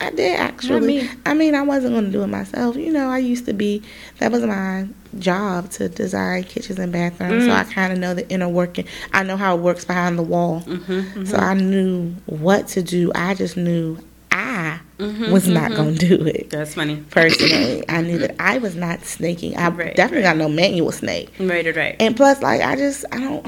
I 0.00 0.10
did 0.10 0.38
actually. 0.38 0.86
me. 1.02 1.10
I 1.26 1.34
mean, 1.34 1.54
I 1.54 1.62
wasn't 1.62 1.92
going 1.94 2.04
to 2.06 2.10
do 2.10 2.22
it 2.22 2.28
myself. 2.28 2.76
You 2.76 2.92
know, 2.92 3.08
I 3.10 3.18
used 3.18 3.46
to 3.46 3.52
be. 3.52 3.82
That 4.18 4.30
was 4.30 4.42
my 4.44 4.86
job 5.18 5.70
to 5.72 5.88
design 5.88 6.44
kitchens 6.44 6.78
and 6.78 6.92
bathrooms. 6.92 7.44
So 7.44 7.50
Mm. 7.50 7.56
I 7.56 7.64
kind 7.64 7.92
of 7.92 7.98
know 7.98 8.14
the 8.14 8.28
inner 8.28 8.48
working. 8.48 8.84
I 9.12 9.22
know 9.24 9.36
how 9.36 9.56
it 9.56 9.60
works 9.60 9.84
behind 9.84 10.18
the 10.18 10.22
wall. 10.22 10.62
Mm-hmm, 10.66 11.24
So 11.24 11.36
I 11.36 11.54
knew 11.54 12.14
what 12.26 12.68
to 12.68 12.82
do. 12.82 13.10
I 13.14 13.34
just 13.34 13.56
knew 13.56 13.98
I 14.30 14.78
Mhm, 15.00 15.30
was 15.32 15.48
not 15.48 15.70
mhm. 15.72 15.76
going 15.76 15.94
to 15.96 16.16
do 16.18 16.26
it. 16.26 16.50
That's 16.50 16.74
funny. 16.74 16.96
Personally, 17.10 17.84
I 17.88 18.02
knew 18.02 18.18
that 18.18 18.36
I 18.38 18.58
was 18.58 18.76
not 18.76 19.04
snaking. 19.04 19.56
I 19.56 19.68
Right, 19.70 19.96
definitely 19.96 20.24
right. 20.26 20.30
got 20.30 20.36
no 20.36 20.48
manual 20.48 20.92
snake. 20.92 21.30
Right, 21.40 21.64
right, 21.64 21.76
right. 21.76 21.96
And 21.98 22.16
plus, 22.16 22.40
like 22.42 22.60
I 22.60 22.76
just 22.76 23.04
I 23.10 23.18
don't 23.20 23.46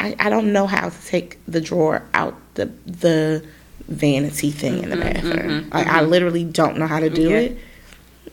I, 0.00 0.14
I 0.18 0.30
don't 0.30 0.52
know 0.52 0.66
how 0.66 0.88
to 0.88 1.06
take 1.06 1.38
the 1.46 1.60
drawer 1.60 2.02
out 2.14 2.36
the 2.54 2.66
the 2.86 3.44
vanity 3.88 4.50
thing 4.50 4.82
in 4.82 4.90
the 4.90 4.96
Mhm, 4.96 5.00
bathroom. 5.14 5.64
mhm, 5.64 5.74
like 5.74 5.86
I 5.86 6.02
literally 6.02 6.44
don't 6.44 6.76
know 6.78 6.86
how 6.86 7.00
to 7.00 7.10
do 7.10 7.30
it. 7.30 7.58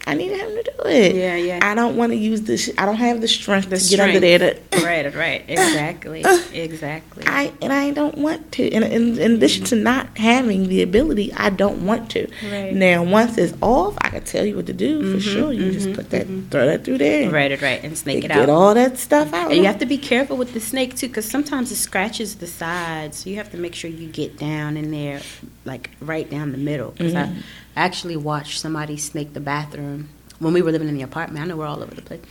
I 0.08 0.14
need 0.14 0.32
him 0.32 0.50
to 0.50 0.64
do 0.64 0.88
it. 0.90 1.16
Yeah, 1.16 1.36
yeah. 1.36 1.60
I 1.64 1.74
don't 1.74 1.98
want 1.98 2.12
to 2.12 2.16
use 2.16 2.42
this. 2.42 2.72
I 2.78 2.86
don't 2.86 2.98
have 2.98 3.22
the 3.22 3.28
strength 3.28 3.70
The 3.70 3.78
to 3.78 3.90
get 3.90 4.00
under 4.00 4.20
there 4.20 4.38
strength. 4.38 4.70
to. 4.72 4.86
right, 4.86 5.16
right. 5.16 5.44
Exactly. 5.48 6.24
exactly. 6.54 7.24
I 7.26 7.52
and 7.62 7.74
I 7.74 7.92
don't 7.92 8.18
want 8.18 8.52
to. 8.54 8.72
And 8.72 8.84
in, 8.84 9.18
in 9.18 9.32
addition 9.34 9.66
to 9.66 9.76
not 9.76 10.16
having 10.18 10.68
the 10.70 10.82
ability, 10.84 11.34
I 11.34 11.50
don't 11.50 11.86
want 11.86 12.12
to. 12.12 12.28
Right. 12.52 12.74
Now, 12.74 13.04
once 13.04 13.38
it's 13.38 13.54
off, 13.62 13.96
I 14.00 14.10
can 14.10 14.24
tell 14.24 14.46
you 14.46 14.56
what 14.58 14.68
to 14.68 14.74
do 14.74 15.02
for 15.12 15.18
Mhm, 15.18 15.22
sure. 15.34 15.54
You 15.54 15.72
just 15.72 15.90
mhm, 15.90 15.96
put 15.96 16.10
that, 16.12 16.28
throw 16.52 16.66
that 16.68 16.84
through 16.86 17.00
there, 17.00 17.30
right, 17.32 17.50
right, 17.52 17.62
right. 17.62 17.84
And 17.84 17.98
snake 17.98 18.24
it 18.24 18.32
out. 18.32 18.42
Get 18.42 18.50
all 18.50 18.74
that 18.76 18.98
stuff 18.98 19.34
out. 19.34 19.50
And 19.52 19.58
you 19.60 19.66
have 19.66 19.80
to 19.80 19.86
be 19.86 19.98
careful 19.98 20.38
with 20.38 20.54
the 20.54 20.60
snake 20.60 20.96
too, 20.96 21.08
because 21.08 21.26
sometimes 21.26 21.72
it 21.72 21.78
scratches 21.78 22.36
the 22.36 22.48
sides. 22.48 23.18
So 23.24 23.30
you 23.32 23.38
have 23.38 23.52
to 23.52 23.58
make 23.58 23.74
sure 23.74 23.90
you 23.90 24.08
get 24.08 24.38
down 24.38 24.78
in 24.78 24.92
there, 24.92 25.22
like 25.66 25.90
right 26.00 26.30
down 26.30 26.52
the 26.52 26.58
middle. 26.60 26.92
Because 26.92 27.14
Mhm. 27.14 27.42
I 27.76 27.82
actually 27.82 28.16
watched 28.18 28.60
somebody 28.60 28.98
snake 28.98 29.34
the 29.34 29.40
bathroom 29.40 30.10
when 30.40 30.54
we 30.54 30.62
were 30.62 30.72
living 30.72 30.88
in 30.88 30.96
the 30.96 31.02
apartment. 31.02 31.44
I 31.44 31.48
know 31.48 31.58
we're 31.58 31.68
all 31.68 31.82
over 31.84 31.94
the 31.96 32.02
place, 32.02 32.22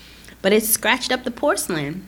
but 0.42 0.52
it 0.52 0.62
scratched 0.64 1.12
up 1.12 1.24
the 1.24 1.30
porcelain. 1.30 2.06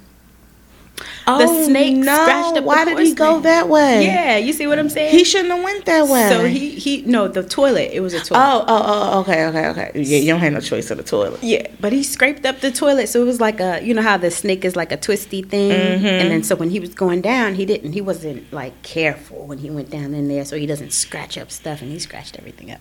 oh, 1.26 1.66
snake 1.66 1.95
no. 1.95 2.05
scratched 2.14 2.49
up 2.49 2.55
the 2.55 2.62
Why 2.62 2.87
did 2.87 2.99
he 2.99 3.12
go 3.14 3.41
that 3.41 3.68
way? 3.68 4.07
Yeah, 4.07 4.39
you 4.39 4.55
see 4.55 4.66
what 4.66 4.78
I'm 4.78 4.89
saying? 4.89 5.11
He 5.14 5.24
shouldn't 5.24 5.51
have 5.55 5.62
went 5.62 5.84
that 5.84 6.09
way. 6.09 6.28
So 6.30 6.47
he 6.47 6.70
he 6.70 7.03
no 7.03 7.28
the 7.28 7.43
toilet. 7.43 7.91
It 7.93 8.01
was 8.01 8.14
a 8.14 8.20
toilet. 8.20 8.41
Oh, 8.43 8.64
oh, 8.66 8.82
oh, 8.87 9.20
okay, 9.20 9.45
okay, 9.49 9.66
okay. 9.68 9.91
Yeah, 9.95 10.18
you 10.18 10.28
don't 10.32 10.41
have 10.41 10.55
no 10.55 10.61
choice 10.61 10.91
of 10.91 10.97
the 10.97 11.05
toilet. 11.05 11.43
Yeah, 11.43 11.66
but 11.80 11.93
he 11.93 12.03
scraped 12.03 12.47
up 12.47 12.61
the 12.61 12.70
toilet, 12.72 13.09
so 13.11 13.20
it 13.20 13.26
was 13.26 13.41
like 13.43 13.61
a, 13.61 13.82
you 13.84 13.93
know 13.93 14.01
how 14.01 14.16
the 14.16 14.30
snake 14.30 14.64
is 14.64 14.74
like 14.74 14.91
a 14.91 14.97
twisty 14.97 15.43
thing, 15.43 15.70
Mhm. 16.01 16.05
and 16.05 16.30
then 16.30 16.43
so 16.43 16.57
when 16.57 16.70
he 16.70 16.80
was 16.80 16.95
going 16.95 17.20
down, 17.20 17.57
he 17.57 17.66
didn't, 17.66 17.93
he 17.93 18.01
wasn't 18.01 18.51
like 18.51 18.80
careful 18.82 19.47
when 19.47 19.59
he 19.59 19.68
went 19.68 19.91
down 19.91 20.14
in 20.14 20.28
there, 20.28 20.47
so 20.47 20.57
he 20.57 20.64
doesn't 20.64 20.95
scratch 20.95 21.37
up 21.37 21.51
stuff, 21.51 21.82
and 21.82 21.91
he 21.93 21.99
scratched 21.99 22.39
everything 22.39 22.70
up. 22.70 22.80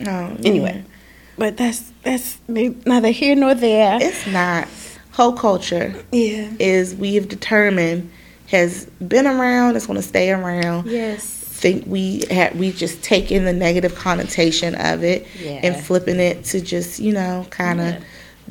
Oh, 0.00 0.36
Anyway, 0.44 0.84
but 1.38 1.56
that's 1.56 1.90
that's 2.02 2.38
neither 2.48 3.10
here 3.10 3.34
nor 3.34 3.54
there. 3.54 3.98
it's 4.00 4.26
not. 4.26 4.68
Hoe 5.12 5.32
culture 5.32 5.94
Yeah. 6.10 6.48
is 6.58 6.94
we 6.94 7.14
have 7.16 7.28
determined 7.28 8.10
has 8.48 8.86
been 9.06 9.26
around. 9.26 9.76
It's 9.76 9.86
going 9.86 10.00
to 10.00 10.06
stay 10.06 10.30
around. 10.30 10.86
Yes. 10.90 11.24
Think 11.24 11.84
we 11.86 12.24
had 12.30 12.58
we 12.58 12.72
just 12.72 13.02
taken 13.02 13.44
the 13.44 13.52
negative 13.52 13.94
connotation 13.94 14.74
of 14.74 15.04
it 15.04 15.26
Yeah. 15.40 15.60
and 15.62 15.76
flipping 15.76 16.18
it 16.18 16.44
to 16.46 16.60
just 16.60 16.98
you 16.98 17.12
know 17.12 17.46
kind 17.50 17.80
of 17.80 17.86
Yeah. 17.94 18.00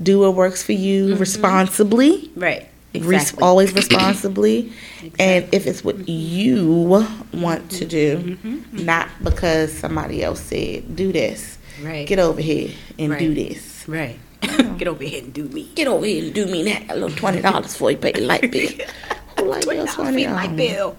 do 0.02 0.20
what 0.20 0.36
works 0.36 0.62
for 0.64 0.72
you 0.74 1.08
mm-hmm. 1.10 1.20
responsibly. 1.20 2.32
Right. 2.36 2.68
Exactly. 2.94 3.42
always 3.44 3.74
responsibly, 3.82 4.72
and 5.20 5.48
if 5.54 5.66
it's 5.68 5.84
what 5.84 6.08
you 6.10 7.06
want 7.34 7.70
to 7.72 7.86
do, 7.86 8.38
Mhm. 8.44 8.84
not 8.84 9.08
because 9.24 9.72
somebody 9.72 10.24
else 10.24 10.42
said 10.42 10.96
do 10.96 11.12
this. 11.12 11.58
Right. 11.82 12.06
Get 12.08 12.20
over 12.20 12.42
here 12.42 12.70
and 13.00 13.18
do 13.18 13.34
this. 13.34 13.86
Right. 13.88 14.20
Get 14.78 14.88
over 14.88 15.04
here 15.04 15.24
and 15.24 15.34
do 15.34 15.44
me. 15.46 15.70
Get 15.76 15.88
over 15.88 16.06
here 16.06 16.24
and 16.26 16.34
do 16.34 16.46
me 16.48 16.64
that. 16.64 16.84
A 16.90 16.96
little 16.96 17.16
twenty 17.16 17.42
dollars 17.42 17.76
for 17.76 17.92
you 17.92 17.98
pay 17.98 18.12
your 18.16 18.26
light 18.28 18.52
bill. 18.52 18.70
Who 19.40 19.46
like 19.46 19.64
$20 19.64 19.94
twenty 19.96 20.24
dollars? 20.26 20.48
bill. 20.50 20.98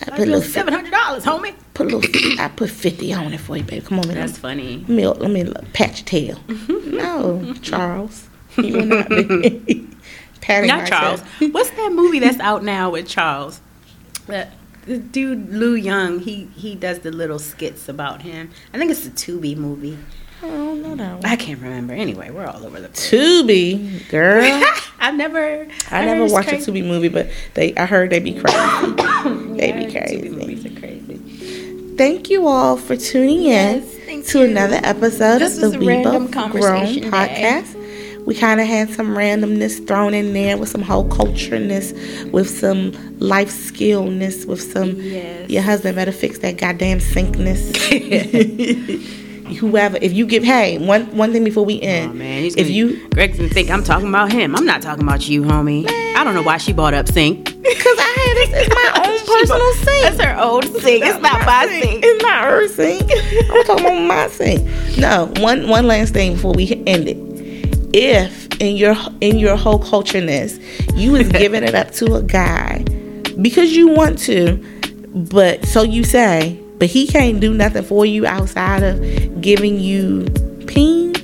I 0.00 0.04
put 0.10 0.20
a 0.20 0.26
little 0.26 0.42
seven 0.42 0.72
hundred 0.72 0.92
dollars, 0.92 1.24
homie. 1.24 1.54
put 1.74 1.92
a 1.92 1.96
little. 1.96 2.40
I 2.40 2.48
put 2.48 2.70
fifty 2.70 3.12
on 3.12 3.32
it 3.34 3.40
for 3.40 3.56
you, 3.56 3.64
baby. 3.64 3.84
Come 3.84 3.98
on, 3.98 4.06
man. 4.08 4.16
That's 4.16 4.38
funny. 4.38 4.78
Let 4.86 4.88
me 4.88 5.06
let 5.06 5.30
me 5.30 5.52
pat 5.72 5.98
your 5.98 6.06
tail. 6.06 6.40
no, 6.68 7.52
Charles, 7.62 8.28
you 8.56 8.74
will 8.74 8.86
not 8.86 9.08
be 9.08 9.88
patting 10.48 10.68
Not 10.68 10.88
Charles. 10.88 11.20
What's 11.52 11.70
that 11.70 11.92
movie 11.92 12.18
that's 12.18 12.40
out 12.40 12.64
now 12.64 12.90
with 12.90 13.06
Charles? 13.06 13.60
That 14.26 14.52
the 14.86 14.98
dude 14.98 15.50
Lou 15.50 15.74
Young. 15.74 16.18
He 16.20 16.48
he 16.56 16.74
does 16.74 17.00
the 17.00 17.10
little 17.12 17.38
skits 17.38 17.88
about 17.88 18.22
him. 18.22 18.50
I 18.74 18.78
think 18.78 18.90
it's 18.90 19.06
a 19.06 19.10
Tubi 19.10 19.56
movie. 19.56 19.96
I 20.42 20.46
don't 20.46 20.82
know 20.82 20.94
that 20.94 21.14
one. 21.16 21.24
I 21.26 21.34
can't 21.36 21.60
remember. 21.60 21.92
Anyway, 21.94 22.30
we're 22.30 22.46
all 22.46 22.64
over 22.64 22.80
the 22.80 22.88
place. 22.88 23.10
Tubi, 23.10 24.08
girl. 24.08 24.44
I've 25.00 25.14
never. 25.16 25.66
I 25.90 26.02
heard 26.02 26.06
never 26.06 26.32
watched 26.32 26.48
crazy. 26.48 26.70
a 26.70 26.74
Tubi 26.74 26.86
movie, 26.86 27.08
but 27.08 27.28
they 27.54 27.74
I 27.76 27.86
heard 27.86 28.10
they 28.10 28.20
be 28.20 28.32
crazy. 28.40 28.92
they 29.56 29.72
be 29.72 29.84
Yeah, 29.92 30.06
Tubi 30.06 30.30
movies 30.30 30.62
crazy. 30.62 30.76
are 30.76 30.80
crazy. 30.80 31.94
Thank 31.96 32.30
you 32.30 32.46
all 32.46 32.76
for 32.76 32.96
tuning 32.96 33.46
in 33.46 33.82
to 34.26 34.38
you. 34.38 34.44
another 34.46 34.78
episode 34.84 35.40
This 35.40 35.60
of 35.60 35.72
the 35.72 35.78
We 35.80 36.02
Both 36.04 36.30
Grown 36.30 36.86
podcast. 37.10 37.74
We 38.28 38.34
kind 38.34 38.60
of 38.60 38.66
had 38.66 38.90
some 38.90 39.08
randomness 39.16 39.86
thrown 39.86 40.12
in 40.12 40.34
there 40.34 40.58
with 40.58 40.68
some 40.68 40.82
hoe 40.82 41.04
cultureness, 41.04 41.94
with 42.30 42.50
some 42.50 42.92
life 43.18 43.48
skillness, 43.48 44.44
with 44.44 44.60
some 44.70 45.00
Yes. 45.00 45.48
your 45.48 45.62
husband 45.62 45.96
better 45.96 46.12
fix 46.12 46.38
that 46.40 46.58
goddamn 46.58 47.00
sinkness. 47.00 47.74
whoever, 49.58 49.96
if 50.02 50.12
you 50.12 50.26
give, 50.26 50.44
hey, 50.44 50.76
one 50.76 51.04
one 51.16 51.32
thing 51.32 51.42
before 51.42 51.64
we 51.64 51.80
end, 51.80 52.10
Oh 52.10 52.14
man, 52.14 52.42
he's 52.42 52.54
if 52.54 52.64
gonna, 52.66 52.74
you, 52.74 53.08
Greg's 53.08 53.38
gonna 53.38 53.48
think 53.48 53.70
I'm 53.70 53.82
talking 53.82 54.08
about 54.08 54.30
him. 54.30 54.54
I'm 54.54 54.66
not 54.66 54.82
talking 54.82 55.04
about 55.04 55.26
you, 55.26 55.42
homie. 55.44 55.88
I 55.88 56.22
don't 56.22 56.34
know 56.34 56.42
why 56.42 56.58
she 56.58 56.74
bought 56.74 56.92
up 56.92 57.08
sync. 57.08 57.46
because 57.46 57.98
I 57.98 58.14
had 58.18 58.60
it's 58.60 58.74
my 58.74 58.92
own 59.06 59.18
personal 59.26 59.58
bought- 59.58 59.74
sink. 59.76 60.02
That's 60.02 60.20
her 60.22 60.36
own 60.38 60.62
sink. 60.80 61.02
It's 61.06 61.20
not 61.22 61.46
my 61.46 61.66
sink. 61.66 62.04
It's 62.04 62.22
not 62.22 62.44
her 62.44 62.68
sink. 62.68 63.10
I'm 63.50 63.64
talking 63.64 63.86
about 63.86 64.06
my 64.06 64.28
sink. 64.28 64.98
No, 64.98 65.32
one 65.42 65.66
one 65.68 65.86
last 65.86 66.12
thing 66.12 66.34
before 66.34 66.52
we 66.52 66.74
end 66.86 67.08
it. 67.08 67.16
If 67.92 68.48
in 68.60 68.76
your 68.76 68.96
in 69.20 69.38
your 69.38 69.56
hoe 69.56 69.78
cultureness, 69.78 70.58
you 70.96 71.12
was 71.12 71.28
giving 71.40 71.62
it 71.62 71.74
up 71.74 71.90
to 71.92 72.14
a 72.14 72.22
guy 72.22 72.84
because 73.40 73.76
you 73.76 73.88
want 73.88 74.18
to, 74.20 74.56
but 75.14 75.64
so 75.64 75.82
you 75.82 76.04
say, 76.04 76.60
but 76.78 76.88
he 76.88 77.06
can't 77.06 77.40
do 77.40 77.54
nothing 77.54 77.82
for 77.82 78.04
you 78.04 78.26
outside 78.26 78.82
of 78.82 79.40
giving 79.40 79.78
you 79.78 80.24
peen. 80.66 81.14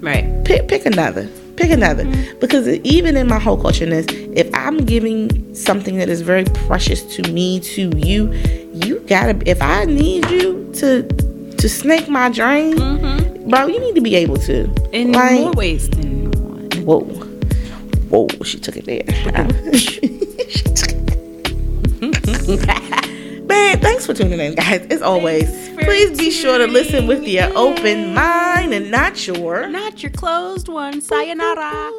Right. 0.00 0.44
Pick 0.44 0.68
pick 0.68 0.86
another. 0.86 1.28
Pick 1.56 1.70
another. 1.70 2.04
Mm-hmm. 2.04 2.38
Because 2.38 2.68
even 2.68 3.16
in 3.16 3.26
my 3.26 3.38
hoe 3.38 3.56
cultureness, 3.56 4.06
if 4.36 4.48
I'm 4.54 4.78
giving 4.78 5.54
something 5.54 5.98
that 5.98 6.08
is 6.08 6.20
very 6.20 6.44
precious 6.44 7.02
to 7.16 7.32
me, 7.32 7.58
to 7.60 7.90
you, 7.96 8.32
you 8.72 9.00
gotta 9.00 9.40
if 9.44 9.60
I 9.60 9.84
need 9.84 10.30
you 10.30 10.70
to 10.74 11.02
to 11.58 11.68
snake 11.68 12.08
my 12.08 12.30
drain, 12.30 12.76
mm-hmm. 12.76 13.27
Bro, 13.48 13.66
you 13.66 13.80
need 13.80 13.94
to 13.94 14.00
be 14.00 14.14
able 14.16 14.36
to. 14.38 14.64
In 14.92 15.12
Like- 15.12 15.40
more 15.40 15.52
ways 15.52 15.88
than 15.90 16.30
one. 16.32 16.70
Whoa. 16.84 17.00
Whoa, 18.10 18.28
she 18.44 18.58
took 18.58 18.76
it 18.76 18.84
there. 18.86 19.04
Ah. 19.34 19.46
she 19.76 20.62
took 20.62 20.92
it. 20.92 21.08
Man, 23.48 23.80
thanks 23.80 24.04
for 24.06 24.12
tuning 24.14 24.38
in, 24.40 24.54
guys. 24.54 24.86
As 24.90 25.00
always, 25.02 25.48
please 25.78 26.16
be 26.18 26.30
sure 26.30 26.58
to 26.58 26.66
listen 26.66 27.06
with 27.06 27.26
your 27.26 27.50
open 27.56 28.14
mind 28.14 28.72
and 28.74 28.90
not 28.90 29.26
your 29.26 29.66
Not 29.68 30.02
your 30.02 30.12
closed 30.12 30.68
one. 30.68 31.00
Sayonara. 31.00 31.90